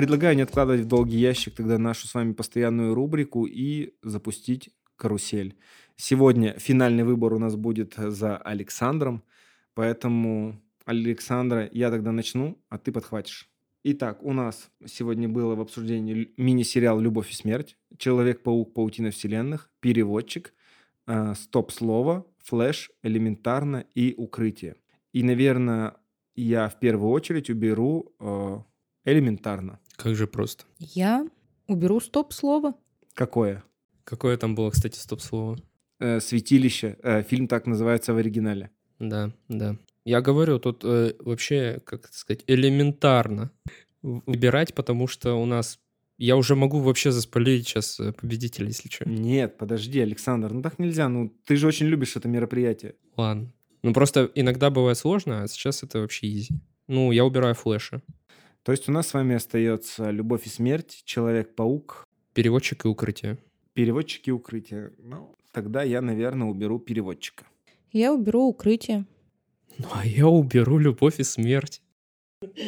Предлагаю 0.00 0.34
не 0.34 0.40
откладывать 0.40 0.80
в 0.80 0.86
долгий 0.86 1.18
ящик 1.18 1.56
тогда 1.56 1.76
нашу 1.76 2.08
с 2.08 2.14
вами 2.14 2.32
постоянную 2.32 2.94
рубрику 2.94 3.44
и 3.44 3.92
запустить 4.02 4.70
карусель. 4.96 5.58
Сегодня 5.94 6.58
финальный 6.58 7.04
выбор 7.04 7.34
у 7.34 7.38
нас 7.38 7.54
будет 7.54 7.96
за 7.96 8.38
Александром, 8.38 9.22
поэтому, 9.74 10.58
Александра, 10.86 11.68
я 11.70 11.90
тогда 11.90 12.12
начну, 12.12 12.58
а 12.70 12.78
ты 12.78 12.92
подхватишь. 12.92 13.50
Итак, 13.84 14.22
у 14.22 14.32
нас 14.32 14.70
сегодня 14.86 15.28
было 15.28 15.54
в 15.54 15.60
обсуждении 15.60 16.32
мини-сериал 16.38 16.98
«Любовь 16.98 17.30
и 17.30 17.34
смерть», 17.34 17.76
«Человек-паук. 17.98 18.72
Паутина 18.72 19.10
вселенных», 19.10 19.68
«Переводчик», 19.80 20.54
э, 21.08 21.34
«Стоп-слово», 21.34 22.24
«Флэш», 22.44 22.90
«Элементарно» 23.02 23.84
и 23.94 24.14
«Укрытие». 24.16 24.76
И, 25.12 25.22
наверное, 25.22 25.96
я 26.36 26.70
в 26.70 26.80
первую 26.80 27.10
очередь 27.10 27.50
уберу 27.50 28.14
э, 28.18 28.60
«Элементарно». 29.04 29.78
Как 30.02 30.14
же 30.14 30.26
просто. 30.26 30.64
Я 30.78 31.26
уберу 31.66 32.00
стоп-слово. 32.00 32.74
Какое? 33.14 33.62
Какое 34.04 34.36
там 34.38 34.54
было, 34.54 34.70
кстати, 34.70 34.98
стоп-слово? 34.98 35.58
Э, 35.98 36.20
«Святилище». 36.20 36.96
Э, 37.02 37.22
фильм 37.22 37.46
так 37.46 37.66
называется 37.66 38.14
в 38.14 38.16
оригинале. 38.16 38.70
Да, 38.98 39.32
да. 39.48 39.76
Я 40.04 40.22
говорю, 40.22 40.58
тут 40.58 40.82
э, 40.84 41.14
вообще, 41.20 41.80
как 41.84 42.06
это 42.06 42.16
сказать, 42.16 42.44
элементарно 42.46 43.50
выбирать, 44.02 44.74
потому 44.74 45.06
что 45.06 45.34
у 45.34 45.44
нас... 45.44 45.78
Я 46.16 46.36
уже 46.36 46.54
могу 46.54 46.80
вообще 46.80 47.12
заспалить 47.12 47.68
сейчас 47.68 48.00
э, 48.00 48.12
победителя, 48.12 48.68
если 48.68 48.88
что. 48.88 49.08
Нет, 49.08 49.58
подожди, 49.58 50.00
Александр, 50.00 50.52
ну 50.52 50.62
так 50.62 50.78
нельзя. 50.78 51.08
Ну, 51.08 51.34
ты 51.44 51.56
же 51.56 51.66
очень 51.66 51.86
любишь 51.86 52.16
это 52.16 52.28
мероприятие. 52.28 52.94
Ладно. 53.16 53.52
Ну, 53.82 53.92
просто 53.92 54.30
иногда 54.34 54.70
бывает 54.70 54.96
сложно, 54.96 55.42
а 55.42 55.48
сейчас 55.48 55.82
это 55.82 56.00
вообще 56.00 56.26
изи. 56.28 56.54
Ну, 56.88 57.12
я 57.12 57.24
убираю 57.24 57.54
флеши. 57.54 58.02
То 58.62 58.72
есть 58.72 58.88
у 58.88 58.92
нас 58.92 59.08
с 59.08 59.14
вами 59.14 59.36
остается 59.36 60.10
«Любовь 60.10 60.46
и 60.46 60.48
смерть», 60.48 61.02
«Человек-паук», 61.04 62.06
Переводчик 62.32 62.84
и 62.84 62.88
укрытие. 62.88 63.38
«Переводчик 63.72 64.28
и 64.28 64.32
укрытие». 64.32 64.92
Ну, 64.98 65.34
тогда 65.52 65.82
я, 65.82 66.00
наверное, 66.00 66.46
уберу 66.46 66.78
переводчика. 66.78 67.44
Я 67.90 68.14
уберу 68.14 68.44
укрытие. 68.44 69.04
Ну, 69.78 69.86
а 69.92 70.06
я 70.06 70.28
уберу 70.28 70.78
любовь 70.78 71.18
и 71.18 71.24
смерть. 71.24 71.82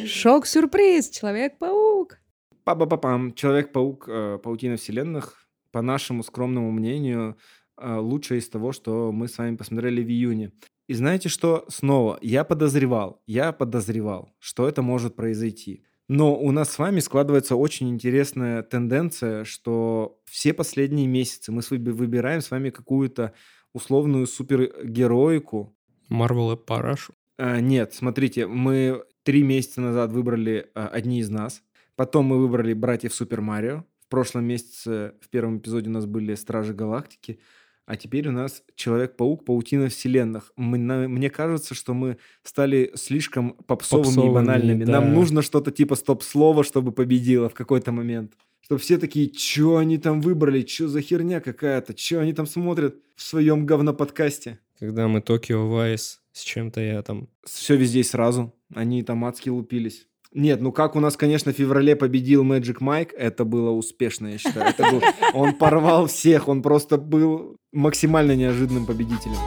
Шок-сюрприз! 0.05 1.09
Человек-паук! 1.11 2.19
Па-ба-па-пам. 2.65 3.33
Человек-паук, 3.33 4.05
э, 4.07 4.39
паутина 4.43 4.75
вселенных, 4.75 5.47
по 5.71 5.81
нашему 5.81 6.23
скромному 6.23 6.71
мнению, 6.71 7.37
э, 7.77 7.95
лучшее 7.95 8.39
из 8.39 8.49
того, 8.49 8.73
что 8.73 9.11
мы 9.13 9.27
с 9.29 9.37
вами 9.37 9.55
посмотрели 9.55 10.03
в 10.03 10.09
июне. 10.09 10.51
И 10.87 10.93
знаете 10.93 11.29
что? 11.29 11.65
Снова, 11.69 12.19
я 12.21 12.43
подозревал, 12.43 13.21
я 13.25 13.51
подозревал, 13.51 14.33
что 14.39 14.67
это 14.67 14.81
может 14.81 15.15
произойти. 15.15 15.85
Но 16.09 16.35
у 16.35 16.51
нас 16.51 16.71
с 16.71 16.79
вами 16.79 16.99
складывается 16.99 17.55
очень 17.55 17.89
интересная 17.89 18.61
тенденция, 18.61 19.45
что 19.45 20.19
все 20.25 20.53
последние 20.53 21.07
месяцы 21.07 21.51
мы 21.51 21.61
выбираем 21.69 22.41
с 22.41 22.51
вами 22.51 22.69
какую-то 22.69 23.33
условную 23.73 24.27
супергероику. 24.27 25.75
Марвел 26.09 26.51
и 26.51 26.57
Парашу. 26.57 27.13
А, 27.37 27.59
нет, 27.61 27.93
смотрите, 27.93 28.45
мы 28.45 29.03
три 29.23 29.43
месяца 29.43 29.81
назад 29.81 30.11
выбрали 30.11 30.69
а, 30.75 30.87
одни 30.87 31.19
из 31.19 31.29
нас. 31.29 31.63
Потом 31.95 32.25
мы 32.25 32.39
выбрали 32.39 32.73
братьев 32.73 33.13
Супер 33.13 33.41
Марио. 33.41 33.85
В 34.01 34.07
прошлом 34.09 34.45
месяце 34.45 35.15
в 35.21 35.29
первом 35.29 35.57
эпизоде 35.57 35.89
у 35.89 35.93
нас 35.93 36.05
были 36.05 36.35
Стражи 36.35 36.73
Галактики. 36.73 37.39
А 37.85 37.97
теперь 37.97 38.27
у 38.29 38.31
нас 38.31 38.63
Человек-паук, 38.75 39.43
Паутина 39.45 39.89
вселенных. 39.89 40.51
Мы, 40.55 40.77
на- 40.77 41.07
мне 41.07 41.29
кажется, 41.29 41.75
что 41.75 41.93
мы 41.93 42.17
стали 42.43 42.91
слишком 42.95 43.51
попсовыми, 43.67 44.03
и 44.03 44.07
Попсовыми, 44.07 44.33
банальными. 44.33 44.83
Нам 44.85 45.05
да. 45.05 45.09
нужно 45.09 45.41
что-то 45.41 45.71
типа 45.71 45.95
стоп-слова, 45.95 46.63
чтобы 46.63 46.91
победило 46.91 47.49
в 47.49 47.53
какой-то 47.53 47.91
момент. 47.91 48.33
Чтобы 48.61 48.79
все 48.79 48.97
такие, 48.97 49.33
что 49.33 49.77
они 49.77 49.97
там 49.97 50.21
выбрали, 50.21 50.65
что 50.65 50.87
за 50.87 51.01
херня 51.01 51.41
какая-то, 51.41 51.97
что 51.97 52.21
они 52.21 52.31
там 52.33 52.47
смотрят 52.47 52.95
в 53.15 53.21
своем 53.21 53.65
говноподкасте. 53.65 54.59
Когда 54.79 55.07
мы 55.07 55.21
Токио 55.21 55.67
Вайс 55.67 56.21
с 56.33 56.41
чем-то 56.41 56.81
я 56.81 57.01
там... 57.03 57.29
Все 57.43 57.75
везде 57.75 57.99
и 57.99 58.03
сразу. 58.03 58.53
Они 58.73 59.03
там 59.03 59.23
адски 59.23 59.49
лупились. 59.49 60.07
Нет, 60.35 60.61
ну 60.61 60.71
как 60.71 60.95
у 60.95 60.99
нас, 60.99 61.15
конечно, 61.15 61.51
в 61.53 61.55
феврале 61.55 61.95
победил 61.95 62.43
Magic 62.43 62.77
Майк, 62.79 63.13
это 63.13 63.45
было 63.45 63.69
успешно, 63.69 64.27
я 64.27 64.37
считаю. 64.39 64.69
Это 64.71 64.83
был- 64.91 65.01
он 65.33 65.53
порвал 65.53 66.07
всех, 66.07 66.47
он 66.47 66.61
просто 66.63 66.97
был 66.97 67.57
максимально 67.71 68.35
неожиданным 68.35 68.85
победителем. 68.87 69.37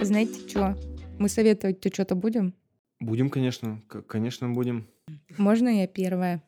Знаете 0.00 0.48
что? 0.48 0.76
Мы 1.18 1.28
советовать-то 1.28 1.92
что-то 1.92 2.14
будем? 2.14 2.54
Будем, 3.00 3.30
конечно, 3.30 3.82
к- 3.88 4.02
конечно, 4.02 4.48
будем. 4.50 4.88
Можно 5.36 5.68
я 5.80 5.86
первая? 5.86 6.42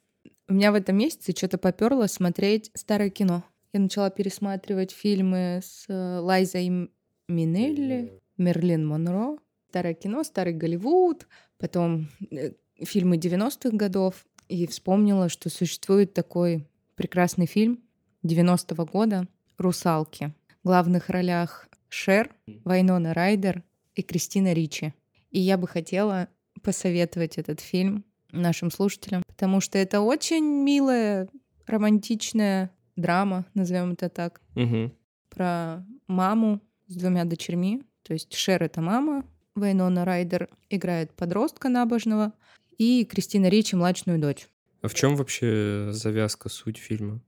У 0.49 0.55
меня 0.55 0.73
в 0.73 0.75
этом 0.75 0.97
месяце 0.97 1.33
что-то 1.33 1.59
поперло 1.59 2.07
смотреть 2.07 2.71
старое 2.75 3.11
кино. 3.11 3.45
Я 3.73 3.81
начала 3.81 4.11
пересматривать 4.11 4.91
фильмы 4.91 5.61
с 5.63 5.85
э, 5.89 6.19
Лайзой 6.21 6.91
Минелли, 7.29 8.20
Мерлин 8.41 8.87
Монро. 8.87 9.37
Старое 9.69 9.95
кино, 9.95 10.25
старый 10.25 10.53
Голливуд, 10.55 11.29
потом 11.59 12.09
э, 12.31 12.53
фильмы 12.83 13.17
90-х 13.17 13.77
годов. 13.77 14.27
И 14.49 14.67
вспомнила, 14.67 15.29
что 15.29 15.49
существует 15.49 16.13
такой 16.13 16.67
прекрасный 16.97 17.47
фильм 17.47 17.79
90-го 18.25 18.85
года 18.87 19.29
«Русалки». 19.59 20.33
В 20.63 20.67
главных 20.67 21.09
ролях 21.09 21.69
Шер, 21.89 22.35
Вайнона 22.65 23.15
Райдер 23.15 23.63
и 23.95 24.03
Кристина 24.03 24.53
Ричи. 24.53 24.93
И 25.31 25.39
я 25.39 25.57
бы 25.57 25.69
хотела 25.69 26.29
посоветовать 26.63 27.39
этот 27.39 27.61
фильм 27.61 28.05
нашим 28.33 28.71
слушателям, 28.71 29.23
потому 29.27 29.61
что 29.61 29.79
это 29.79 30.01
очень 30.01 30.45
милая, 30.45 31.29
романтичная 31.67 32.71
драма, 32.97 33.47
назовем 33.55 33.93
это 33.93 34.09
так, 34.09 34.41
Мгм. 34.55 34.93
про 35.31 35.85
маму 36.07 36.61
с 36.89 36.97
двумя 36.97 37.25
дочерьми. 37.25 37.83
То 38.11 38.15
есть 38.15 38.35
Шер— 38.35 38.61
это 38.65 38.81
мама, 38.81 39.25
Вайнона 39.55 40.05
Райдер 40.05 40.49
играет 40.69 41.13
подростка 41.13 41.69
набожного, 41.69 42.33
и 42.77 43.05
Кристина 43.05 43.47
Ричи— 43.47 43.77
младшую 43.77 44.19
дочь. 44.19 44.49
А 44.83 44.89
в 44.89 44.95
чем 44.95 45.15
вообще 45.15 45.91
завязка, 45.93 46.49
суть 46.49 46.77
фильма? 46.77 47.21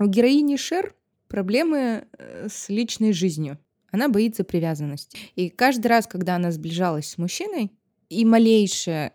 У 0.00 0.06
героини 0.06 0.56
Шер 0.56 0.92
проблемы 1.28 2.08
э, 2.18 2.48
с 2.50 2.68
личной 2.68 3.12
жизнью. 3.12 3.60
Она 3.92 4.08
боится 4.08 4.42
привязанности. 4.42 5.16
И 5.36 5.50
каждый 5.50 5.86
раз, 5.86 6.08
когда 6.08 6.34
она 6.34 6.50
сближалась 6.50 7.10
с 7.10 7.16
мужчиной, 7.16 7.70
и 8.08 8.24
малейшее 8.24 9.12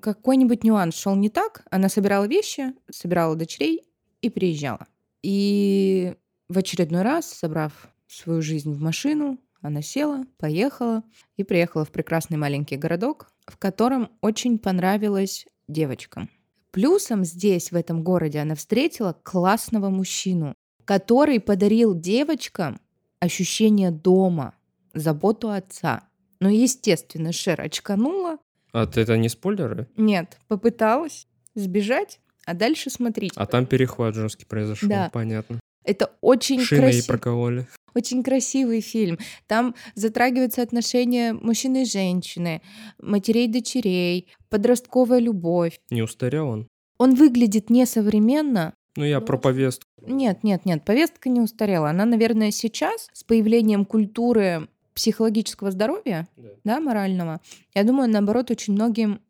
какой-нибудь 0.00 0.62
нюанс 0.62 0.94
шел 0.94 1.16
не 1.16 1.28
так, 1.28 1.64
она 1.72 1.88
собирала 1.88 2.28
вещи, 2.28 2.72
собирала 2.88 3.34
дочерей 3.34 3.82
и 4.20 4.30
приезжала. 4.30 4.86
И 5.24 6.14
в 6.48 6.56
очередной 6.56 7.02
раз, 7.02 7.32
собрав 7.32 7.88
свою 8.06 8.42
жизнь 8.42 8.72
в 8.72 8.80
машину, 8.80 9.40
она 9.62 9.80
села, 9.82 10.24
поехала 10.38 11.02
и 11.36 11.44
приехала 11.44 11.84
в 11.84 11.90
прекрасный 11.90 12.36
маленький 12.36 12.76
городок, 12.76 13.28
в 13.46 13.56
котором 13.56 14.10
очень 14.20 14.58
понравилась 14.58 15.46
девочкам. 15.68 16.28
Плюсом 16.72 17.24
здесь, 17.24 17.70
в 17.70 17.76
этом 17.76 18.02
городе, 18.02 18.38
она 18.40 18.54
встретила 18.54 19.12
классного 19.22 19.88
мужчину, 19.90 20.54
который 20.84 21.38
подарил 21.40 21.94
девочкам 21.94 22.80
ощущение 23.20 23.90
дома, 23.90 24.54
заботу 24.94 25.50
отца. 25.50 26.08
Но, 26.40 26.48
естественно, 26.48 27.32
Шер 27.32 27.60
очканула. 27.60 28.38
А 28.72 28.86
т- 28.86 29.00
это 29.02 29.16
не 29.16 29.28
спойлеры? 29.28 29.86
Нет, 29.96 30.38
попыталась 30.48 31.28
сбежать, 31.54 32.18
а 32.46 32.54
дальше 32.54 32.90
смотрите. 32.90 33.34
А 33.36 33.46
там 33.46 33.66
перехват 33.66 34.14
жесткий 34.14 34.44
произошел, 34.46 34.88
Да. 34.88 35.10
понятно. 35.12 35.60
Это 35.84 36.10
очень 36.20 36.60
Шины 36.60 36.80
ей 36.80 36.90
красиво. 36.92 37.06
прокололи. 37.12 37.68
Очень 37.94 38.22
красивый 38.22 38.80
фильм. 38.80 39.18
Там 39.46 39.74
затрагиваются 39.94 40.62
отношения 40.62 41.32
мужчины 41.32 41.82
и 41.82 41.84
женщины, 41.86 42.62
матерей 42.98 43.46
и 43.46 43.48
дочерей, 43.52 44.28
подростковая 44.48 45.18
любовь. 45.18 45.80
Не 45.90 46.02
устарел 46.02 46.48
он? 46.48 46.68
Он 46.98 47.14
выглядит 47.14 47.70
несовременно. 47.70 48.74
Ну, 48.96 49.04
я 49.04 49.20
про 49.20 49.38
повестку. 49.38 49.86
Нет, 50.06 50.44
нет, 50.44 50.64
нет, 50.66 50.84
повестка 50.84 51.28
не 51.28 51.40
устарела. 51.40 51.90
Она, 51.90 52.04
наверное, 52.04 52.50
сейчас 52.50 53.08
с 53.12 53.24
появлением 53.24 53.84
культуры 53.84 54.68
психологического 54.94 55.70
здоровья, 55.70 56.28
Да. 56.36 56.48
да, 56.64 56.80
морального, 56.80 57.40
я 57.74 57.84
думаю, 57.84 58.10
наоборот, 58.10 58.50
очень 58.50 58.74
многим 58.74 59.20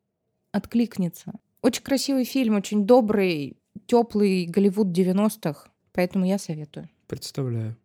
откликнется. 0.51 1.33
Очень 1.63 1.85
красивый 1.85 2.25
фильм, 2.25 2.57
очень 2.57 2.85
добрый, 2.85 3.57
теплый 3.87 4.47
Голливуд 4.47 4.89
90-х, 4.89 5.69
поэтому 5.93 6.27
я 6.27 6.39
советую. 6.39 6.89
Представляю. 7.07 7.77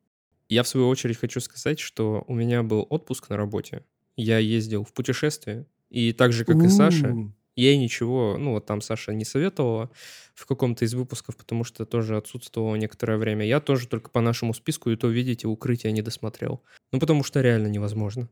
Я, 0.50 0.64
в 0.64 0.68
свою 0.68 0.88
очередь, 0.88 1.18
хочу 1.18 1.40
сказать, 1.40 1.80
что 1.80 2.24
у 2.28 2.34
меня 2.34 2.64
был 2.64 2.88
отпуск 2.90 3.30
на 3.30 3.38
работе. 3.38 3.84
Я 4.16 4.38
ездил 4.40 4.84
в 4.84 4.94
путешествие. 4.94 5.66
И 5.90 6.14
так 6.14 6.34
же, 6.34 6.46
как 6.46 6.58
и 6.58 6.68
Саша, 6.70 7.16
ей 7.56 7.78
ничего, 7.78 8.38
ну 8.38 8.52
вот 8.54 8.66
там 8.66 8.82
Саша 8.82 9.14
не 9.14 9.26
советовала 9.26 9.90
в 10.36 10.46
каком-то 10.46 10.86
из 10.86 10.94
выпусков, 10.94 11.36
потому 11.38 11.64
что 11.64 11.86
тоже 11.86 12.18
отсутствовало 12.18 12.76
некоторое 12.76 13.18
время. 13.18 13.46
Я 13.46 13.60
тоже 13.60 13.88
только 13.88 14.10
по 14.10 14.22
нашему 14.22 14.54
списку, 14.54 14.90
и 14.90 14.96
то, 14.96 15.08
видите, 15.08 15.48
укрытие 15.48 15.92
не 15.92 16.02
досмотрел. 16.02 16.62
Ну, 16.92 17.00
потому 17.00 17.24
что 17.24 17.42
реально 17.42 17.68
невозможно. 17.68 18.30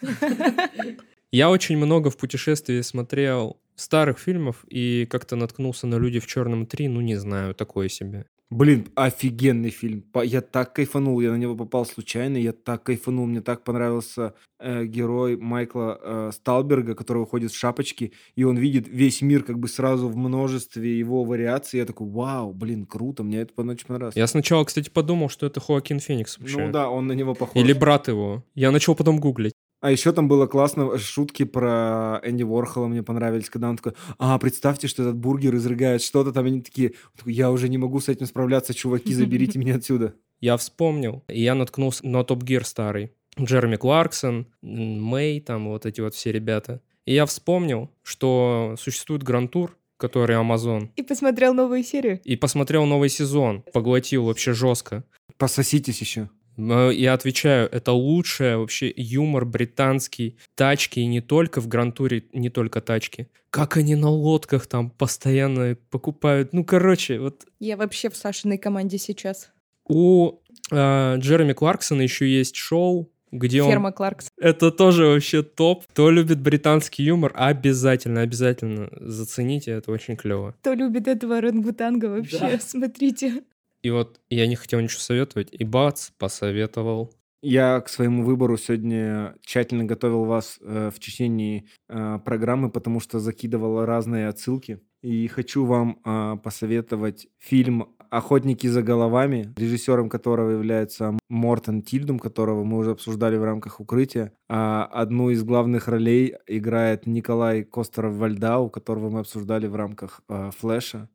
Я 1.32 1.50
очень 1.50 1.78
много 1.78 2.10
в 2.10 2.18
путешествии 2.18 2.82
смотрел 2.82 3.58
старых 3.74 4.18
фильмов 4.18 4.64
и 4.68 5.06
как-то 5.10 5.34
наткнулся 5.34 5.86
на 5.86 5.96
«Люди 5.96 6.20
в 6.20 6.26
черном 6.26 6.64
3», 6.64 6.88
ну, 6.90 7.00
не 7.00 7.16
знаю, 7.16 7.54
такое 7.54 7.88
себе. 7.88 8.26
Блин, 8.52 8.88
офигенный 8.96 9.70
фильм. 9.70 10.04
Я 10.24 10.42
так 10.42 10.74
кайфанул, 10.74 11.18
я 11.20 11.30
на 11.30 11.36
него 11.36 11.56
попал 11.56 11.86
случайно, 11.86 12.36
я 12.36 12.52
так 12.52 12.82
кайфанул, 12.82 13.24
мне 13.24 13.40
так 13.40 13.64
понравился 13.64 14.34
э, 14.58 14.84
герой 14.84 15.38
Майкла 15.38 15.98
э, 16.02 16.30
Сталберга, 16.34 16.94
который 16.94 17.20
выходит 17.20 17.50
в 17.50 17.56
шапочке, 17.56 18.12
и 18.36 18.44
он 18.44 18.58
видит 18.58 18.86
весь 18.86 19.22
мир 19.22 19.42
как 19.42 19.58
бы 19.58 19.68
сразу 19.68 20.06
в 20.10 20.18
множестве 20.18 20.98
его 20.98 21.24
вариаций. 21.24 21.78
Я 21.78 21.86
такой, 21.86 22.10
вау, 22.10 22.52
блин, 22.52 22.84
круто, 22.84 23.22
мне 23.22 23.40
это 23.40 23.54
очень 23.62 23.86
понравилось. 23.86 24.16
Я 24.16 24.26
сначала, 24.26 24.64
кстати, 24.64 24.90
подумал, 24.90 25.30
что 25.30 25.46
это 25.46 25.58
Хоакин 25.58 25.98
Феникс 25.98 26.38
вообще. 26.38 26.66
Ну 26.66 26.72
да, 26.72 26.90
он 26.90 27.06
на 27.06 27.12
него 27.12 27.34
похож. 27.34 27.56
Или 27.56 27.72
брат 27.72 28.08
его. 28.08 28.44
Я 28.54 28.70
начал 28.70 28.94
потом 28.94 29.18
гуглить. 29.18 29.54
А 29.82 29.90
еще 29.90 30.12
там 30.12 30.28
было 30.28 30.46
классно, 30.46 30.96
шутки 30.96 31.44
про 31.44 32.20
Энди 32.22 32.44
Уорхола 32.44 32.86
мне 32.86 33.02
понравились, 33.02 33.50
когда 33.50 33.68
он 33.68 33.76
такой, 33.76 33.94
а, 34.16 34.38
представьте, 34.38 34.86
что 34.86 35.02
этот 35.02 35.16
бургер 35.16 35.56
изрыгает 35.56 36.02
что-то 36.02 36.32
там, 36.32 36.46
они 36.46 36.62
такие, 36.62 36.92
я 37.26 37.50
уже 37.50 37.68
не 37.68 37.78
могу 37.78 37.98
с 37.98 38.08
этим 38.08 38.26
справляться, 38.26 38.74
чуваки, 38.74 39.12
заберите 39.12 39.58
меня 39.58 39.74
отсюда. 39.74 40.14
Я 40.40 40.56
вспомнил, 40.56 41.22
и 41.28 41.40
я 41.40 41.54
наткнулся 41.54 42.04
на 42.06 42.24
Топ 42.24 42.42
Гир 42.42 42.64
старый. 42.64 43.12
Джереми 43.40 43.76
Кларксон, 43.76 44.46
Мэй, 44.60 45.40
там 45.40 45.68
вот 45.68 45.86
эти 45.86 46.00
вот 46.00 46.14
все 46.14 46.32
ребята. 46.32 46.80
И 47.04 47.14
я 47.14 47.26
вспомнил, 47.26 47.90
что 48.02 48.74
существует 48.78 49.22
Грантур, 49.22 49.76
который 49.98 50.34
Amazon, 50.36 50.90
И 50.96 51.02
посмотрел 51.02 51.54
новую 51.54 51.84
серию. 51.84 52.20
и 52.24 52.34
посмотрел 52.36 52.86
новый 52.86 53.08
сезон, 53.08 53.62
поглотил 53.72 54.24
вообще 54.24 54.52
жестко. 54.52 55.04
Пососитесь 55.38 56.00
еще. 56.00 56.28
Я 56.56 57.14
отвечаю, 57.14 57.68
это 57.70 57.92
лучшее 57.92 58.56
вообще 58.58 58.92
юмор 58.94 59.44
британский. 59.44 60.36
Тачки 60.54 61.00
и 61.00 61.06
не 61.06 61.20
только 61.20 61.60
в 61.60 61.68
Грантуре, 61.68 62.24
не 62.32 62.50
только 62.50 62.80
тачки. 62.80 63.28
Как 63.50 63.76
они 63.76 63.94
на 63.96 64.08
лодках 64.08 64.66
там 64.66 64.90
постоянно 64.90 65.76
покупают. 65.90 66.52
Ну, 66.52 66.64
короче, 66.64 67.18
вот 67.18 67.44
Я 67.60 67.76
вообще 67.76 68.10
в 68.10 68.16
Сашиной 68.16 68.58
команде 68.58 68.98
сейчас. 68.98 69.50
у 69.88 70.38
э, 70.70 71.16
Джереми 71.18 71.52
Кларксона 71.52 72.02
еще 72.02 72.28
есть 72.28 72.56
шоу, 72.56 73.10
где 73.30 73.62
он... 73.62 73.70
Ферма 73.70 73.92
Кларкс. 73.92 74.28
Это 74.38 74.70
тоже 74.70 75.06
вообще 75.06 75.42
топ. 75.42 75.84
Кто 75.88 76.10
любит 76.10 76.40
британский 76.40 77.02
юмор, 77.02 77.32
обязательно, 77.34 78.20
обязательно 78.20 78.88
зацените, 79.00 79.72
это 79.72 79.90
очень 79.90 80.16
клево. 80.16 80.54
Кто 80.60 80.74
любит 80.74 81.08
этого 81.08 81.38
орангутанга 81.38 82.06
вообще, 82.06 82.58
смотрите. 82.60 83.42
И 83.82 83.90
вот 83.90 84.20
я 84.30 84.46
не 84.46 84.56
хотел 84.56 84.80
ничего 84.80 85.00
советовать, 85.00 85.48
и 85.52 85.64
бац, 85.64 86.10
посоветовал. 86.18 87.12
Я 87.44 87.80
к 87.80 87.88
своему 87.88 88.22
выбору 88.22 88.56
сегодня 88.56 89.34
тщательно 89.44 89.84
готовил 89.84 90.24
вас 90.24 90.60
э, 90.60 90.92
в 90.94 91.00
течение 91.00 91.64
э, 91.88 92.20
программы, 92.24 92.70
потому 92.70 93.00
что 93.00 93.18
закидывал 93.18 93.84
разные 93.84 94.28
отсылки. 94.28 94.80
И 95.02 95.26
хочу 95.26 95.64
вам 95.64 95.98
э, 96.04 96.36
посоветовать 96.44 97.26
фильм 97.40 97.96
«Охотники 98.10 98.68
за 98.68 98.82
головами», 98.82 99.52
режиссером 99.56 100.08
которого 100.08 100.50
является 100.50 101.18
Мортон 101.28 101.82
Тильдум, 101.82 102.20
которого 102.20 102.62
мы 102.62 102.78
уже 102.78 102.92
обсуждали 102.92 103.36
в 103.36 103.42
рамках 103.42 103.80
«Укрытия». 103.80 104.32
А 104.48 104.84
одну 104.84 105.30
из 105.30 105.42
главных 105.42 105.88
ролей 105.88 106.36
играет 106.46 107.08
Николай 107.08 107.64
Костеров-Вальдау, 107.64 108.70
которого 108.70 109.10
мы 109.10 109.20
обсуждали 109.20 109.66
в 109.66 109.74
рамках 109.74 110.20
э, 110.28 110.52
«Флэша». 110.56 111.08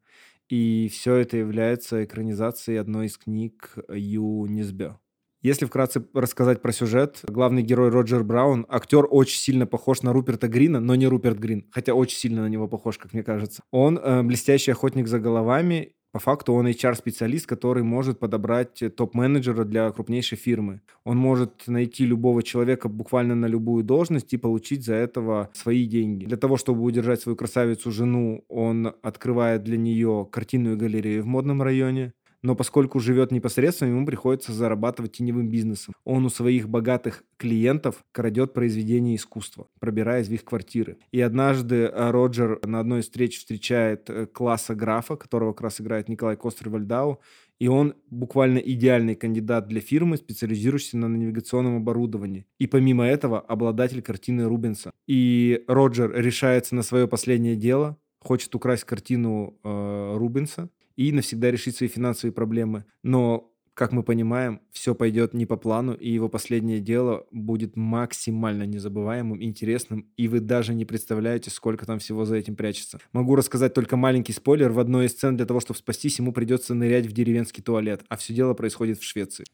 И 0.50 0.90
все 0.92 1.16
это 1.16 1.38
является 1.38 2.04
экранизацией 2.06 2.80
одной 2.80 3.08
из 3.08 3.18
книг 3.18 3.76
Ю 3.90 4.46
Низбё. 4.46 4.98
Если 5.42 5.66
вкратце 5.66 6.04
рассказать 6.14 6.62
про 6.62 6.72
сюжет, 6.72 7.20
главный 7.24 7.62
герой 7.62 7.90
Роджер 7.90 8.24
Браун, 8.24 8.66
актер 8.70 9.06
очень 9.10 9.40
сильно 9.40 9.68
похож 9.68 10.02
на 10.02 10.12
Руперта 10.12 10.48
Грина, 10.48 10.80
но 10.80 10.96
не 10.96 11.06
Руперт 11.08 11.38
Грин, 11.38 11.68
хотя 11.72 11.94
очень 11.94 12.18
сильно 12.18 12.42
на 12.42 12.48
него 12.48 12.68
похож, 12.68 12.98
как 12.98 13.14
мне 13.14 13.24
кажется. 13.24 13.62
Он 13.72 14.00
э, 14.00 14.24
блестящий 14.24 14.72
охотник 14.72 15.08
за 15.08 15.20
головами, 15.20 15.94
по 16.18 16.22
факту 16.22 16.54
он 16.54 16.66
HR-специалист, 16.66 17.46
который 17.46 17.84
может 17.84 18.18
подобрать 18.18 18.82
топ-менеджера 18.96 19.66
для 19.66 19.92
крупнейшей 19.92 20.36
фирмы. 20.36 20.82
Он 21.04 21.16
может 21.16 21.68
найти 21.68 22.08
любого 22.08 22.42
человека 22.42 22.90
буквально 22.90 23.36
на 23.36 23.46
любую 23.46 23.84
должность 23.84 24.34
и 24.34 24.38
получить 24.38 24.84
за 24.84 24.96
этого 24.96 25.52
свои 25.54 25.86
деньги. 25.86 26.26
Для 26.26 26.38
того, 26.38 26.58
чтобы 26.58 26.82
удержать 26.82 27.22
свою 27.22 27.36
красавицу 27.36 27.92
жену, 27.92 28.44
он 28.50 28.96
открывает 29.04 29.64
для 29.64 29.78
нее 29.78 30.28
картинную 30.32 30.76
галерею 30.76 31.22
в 31.22 31.28
модном 31.28 31.62
районе. 31.62 32.14
Но 32.48 32.56
поскольку 32.56 33.02
живет 33.02 33.34
непосредственно, 33.34 33.90
ему 33.90 34.06
приходится 34.06 34.54
зарабатывать 34.54 35.12
теневым 35.12 35.50
бизнесом. 35.50 35.94
Он 36.06 36.26
у 36.26 36.30
своих 36.30 36.70
богатых 36.70 37.26
клиентов 37.36 38.06
крадет 38.14 38.54
произведения 38.54 39.18
искусства, 39.18 39.68
пробираясь 39.82 40.30
в 40.30 40.32
их 40.32 40.46
квартиры. 40.46 40.98
И 41.12 41.20
однажды 41.20 41.76
э, 41.76 42.10
Роджер 42.10 42.66
на 42.66 42.80
одной 42.80 43.02
из 43.02 43.04
встреч 43.04 43.40
встречает 43.40 44.10
э, 44.10 44.28
класса 44.28 44.76
графа, 44.76 45.18
которого 45.18 45.52
как 45.52 45.64
раз 45.64 45.82
играет 45.82 46.08
Николай 46.08 46.38
Костер-Вальдау, 46.38 47.20
и 47.60 47.68
он 47.68 47.96
буквально 48.10 48.60
идеальный 48.60 49.16
кандидат 49.16 49.68
для 49.68 49.82
фирмы, 49.82 50.16
специализирующейся 50.16 50.98
на 50.98 51.10
навигационном 51.10 51.76
оборудовании. 51.76 52.46
И 52.60 52.68
помимо 52.68 53.06
этого 53.06 53.42
обладатель 53.42 54.02
картины 54.02 54.46
Рубенса. 54.46 54.92
И 55.06 55.66
Роджер 55.68 56.14
решается 56.16 56.76
на 56.76 56.84
свое 56.84 57.10
последнее 57.10 57.58
дело, 57.58 57.98
хочет 58.22 58.56
украсть 58.56 58.86
картину 58.86 59.60
э, 59.66 60.16
Рубенса 60.16 60.70
и 60.98 61.12
навсегда 61.14 61.50
решить 61.52 61.78
свои 61.78 61.88
финансовые 61.88 62.34
проблемы. 62.34 62.84
Но, 63.04 63.54
как 63.74 63.94
мы 63.94 64.04
понимаем, 64.04 64.60
все 64.72 64.94
пойдет 64.96 65.34
не 65.34 65.46
по 65.46 65.56
плану, 65.56 65.94
и 65.94 66.10
его 66.10 66.28
последнее 66.28 66.80
дело 66.82 67.26
будет 67.32 67.78
максимально 67.78 68.64
незабываемым, 68.64 69.42
интересным, 69.42 70.10
и 70.18 70.28
вы 70.28 70.42
даже 70.42 70.74
не 70.74 70.84
представляете, 70.84 71.52
сколько 71.52 71.86
там 71.86 72.00
всего 72.00 72.26
за 72.26 72.36
этим 72.36 72.56
прячется. 72.56 73.00
Могу 73.14 73.36
рассказать 73.36 73.74
только 73.74 73.96
маленький 73.96 74.34
спойлер. 74.34 74.72
В 74.72 74.80
одной 74.80 75.06
из 75.06 75.12
сцен 75.12 75.38
для 75.38 75.46
того, 75.46 75.60
чтобы 75.60 75.78
спастись, 75.78 76.20
ему 76.20 76.34
придется 76.34 76.74
нырять 76.74 77.06
в 77.06 77.14
деревенский 77.14 77.64
туалет, 77.64 78.04
а 78.10 78.18
все 78.18 78.34
дело 78.34 78.54
происходит 78.56 79.00
в 79.00 79.04
Швеции. 79.04 79.46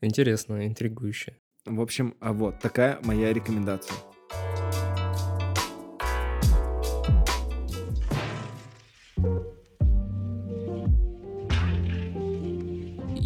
Интересно, 0.00 0.66
интригующе. 0.66 1.36
В 1.66 1.80
общем, 1.82 2.14
а 2.20 2.32
вот 2.32 2.58
такая 2.60 2.98
моя 3.04 3.32
рекомендация. 3.34 3.94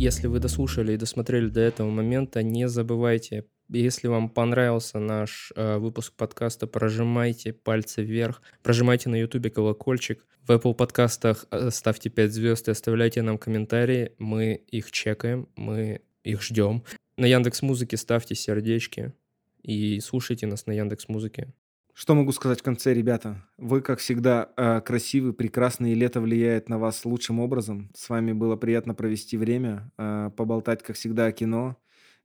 Если 0.05 0.26
вы 0.26 0.39
дослушали 0.39 0.93
и 0.93 0.98
досмотрели 0.98 1.48
до 1.48 1.60
этого 1.60 1.89
момента, 1.89 2.43
не 2.43 2.68
забывайте, 2.68 3.47
если 3.70 4.06
вам 4.06 4.28
понравился 4.28 4.98
наш 4.98 5.51
э, 5.56 5.78
выпуск 5.78 6.12
подкаста, 6.14 6.66
прожимайте 6.66 7.55
пальцы 7.55 8.02
вверх, 8.02 8.43
прожимайте 8.62 9.09
на 9.09 9.16
ютубе 9.16 9.48
колокольчик, 9.48 10.22
в 10.47 10.51
Apple 10.51 10.74
подкастах 10.74 11.47
э, 11.51 11.70
ставьте 11.70 12.10
5 12.10 12.32
звезд 12.35 12.68
и 12.68 12.72
оставляйте 12.72 13.22
нам 13.22 13.39
комментарии, 13.39 14.12
мы 14.18 14.62
их 14.70 14.93
чекаем, 14.93 15.48
мы 15.56 16.02
их 16.22 16.43
ждем. 16.43 16.85
На 17.16 17.24
Яндекс 17.24 17.62
Музыке 17.62 17.97
ставьте 17.97 18.35
сердечки 18.35 19.14
и 19.62 20.01
слушайте 20.01 20.47
нас 20.47 20.66
на 20.66 20.72
Яндекс 20.72 21.09
Музыке. 21.09 21.55
Что 21.94 22.16
могу 22.16 22.32
сказать 22.32 22.58
в 22.58 22.64
конце, 22.64 22.92
ребята? 22.92 23.40
Вы, 23.56 23.80
как 23.80 24.00
всегда, 24.00 24.48
э, 24.56 24.80
красивы, 24.80 25.32
прекрасны, 25.32 25.92
и 25.92 25.94
лето 25.94 26.20
влияет 26.20 26.68
на 26.68 26.76
вас 26.76 27.04
лучшим 27.04 27.38
образом. 27.38 27.92
С 27.94 28.08
вами 28.08 28.32
было 28.32 28.56
приятно 28.56 28.94
провести 28.94 29.36
время, 29.36 29.92
э, 29.96 30.30
поболтать, 30.36 30.82
как 30.82 30.96
всегда, 30.96 31.26
о 31.26 31.32
кино, 31.32 31.76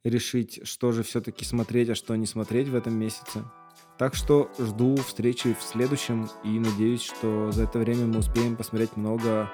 решить, 0.04 0.62
что 0.64 0.92
же 0.92 1.04
все-таки 1.04 1.46
смотреть, 1.46 1.90
а 1.90 1.96
что 1.96 2.16
не 2.16 2.26
смотреть 2.26 2.68
в 2.68 2.76
этом 2.76 2.98
месяце. 2.98 3.44
Так 4.00 4.16
что 4.16 4.50
жду 4.58 4.96
встречи 4.96 5.54
в 5.54 5.62
следующем 5.62 6.28
и 6.44 6.60
надеюсь, 6.60 7.04
что 7.04 7.52
за 7.52 7.66
это 7.66 7.78
время 7.78 8.08
мы 8.08 8.20
успеем 8.20 8.56
посмотреть 8.56 8.98
много 8.98 9.52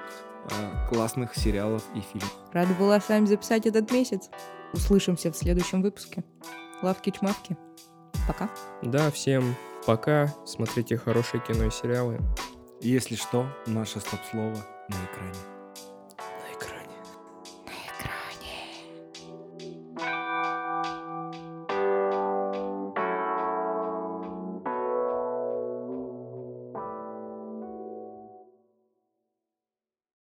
э, 0.49 0.89
классных 0.89 1.35
сериалов 1.35 1.83
и 1.93 1.99
фильмов. 1.99 2.33
Рада 2.53 2.73
была 2.75 3.01
с 3.01 3.09
вами 3.09 3.25
записать 3.25 3.65
этот 3.65 3.91
месяц. 3.91 4.29
Услышимся 4.71 5.33
в 5.33 5.35
следующем 5.35 5.81
выпуске. 5.81 6.23
Лавки-чмавки. 6.81 7.57
Пока. 8.27 8.49
Да, 8.81 9.11
всем 9.11 9.43
пока, 9.86 10.34
смотрите 10.45 10.98
хорошие 10.98 11.41
кино 11.41 11.66
и 11.66 11.72
сериалы. 11.72 12.20
Если 12.82 13.16
что, 13.16 13.48
наше 13.66 13.99
стоп-слово 13.99 14.56
на 14.90 14.95
экране. 15.06 15.55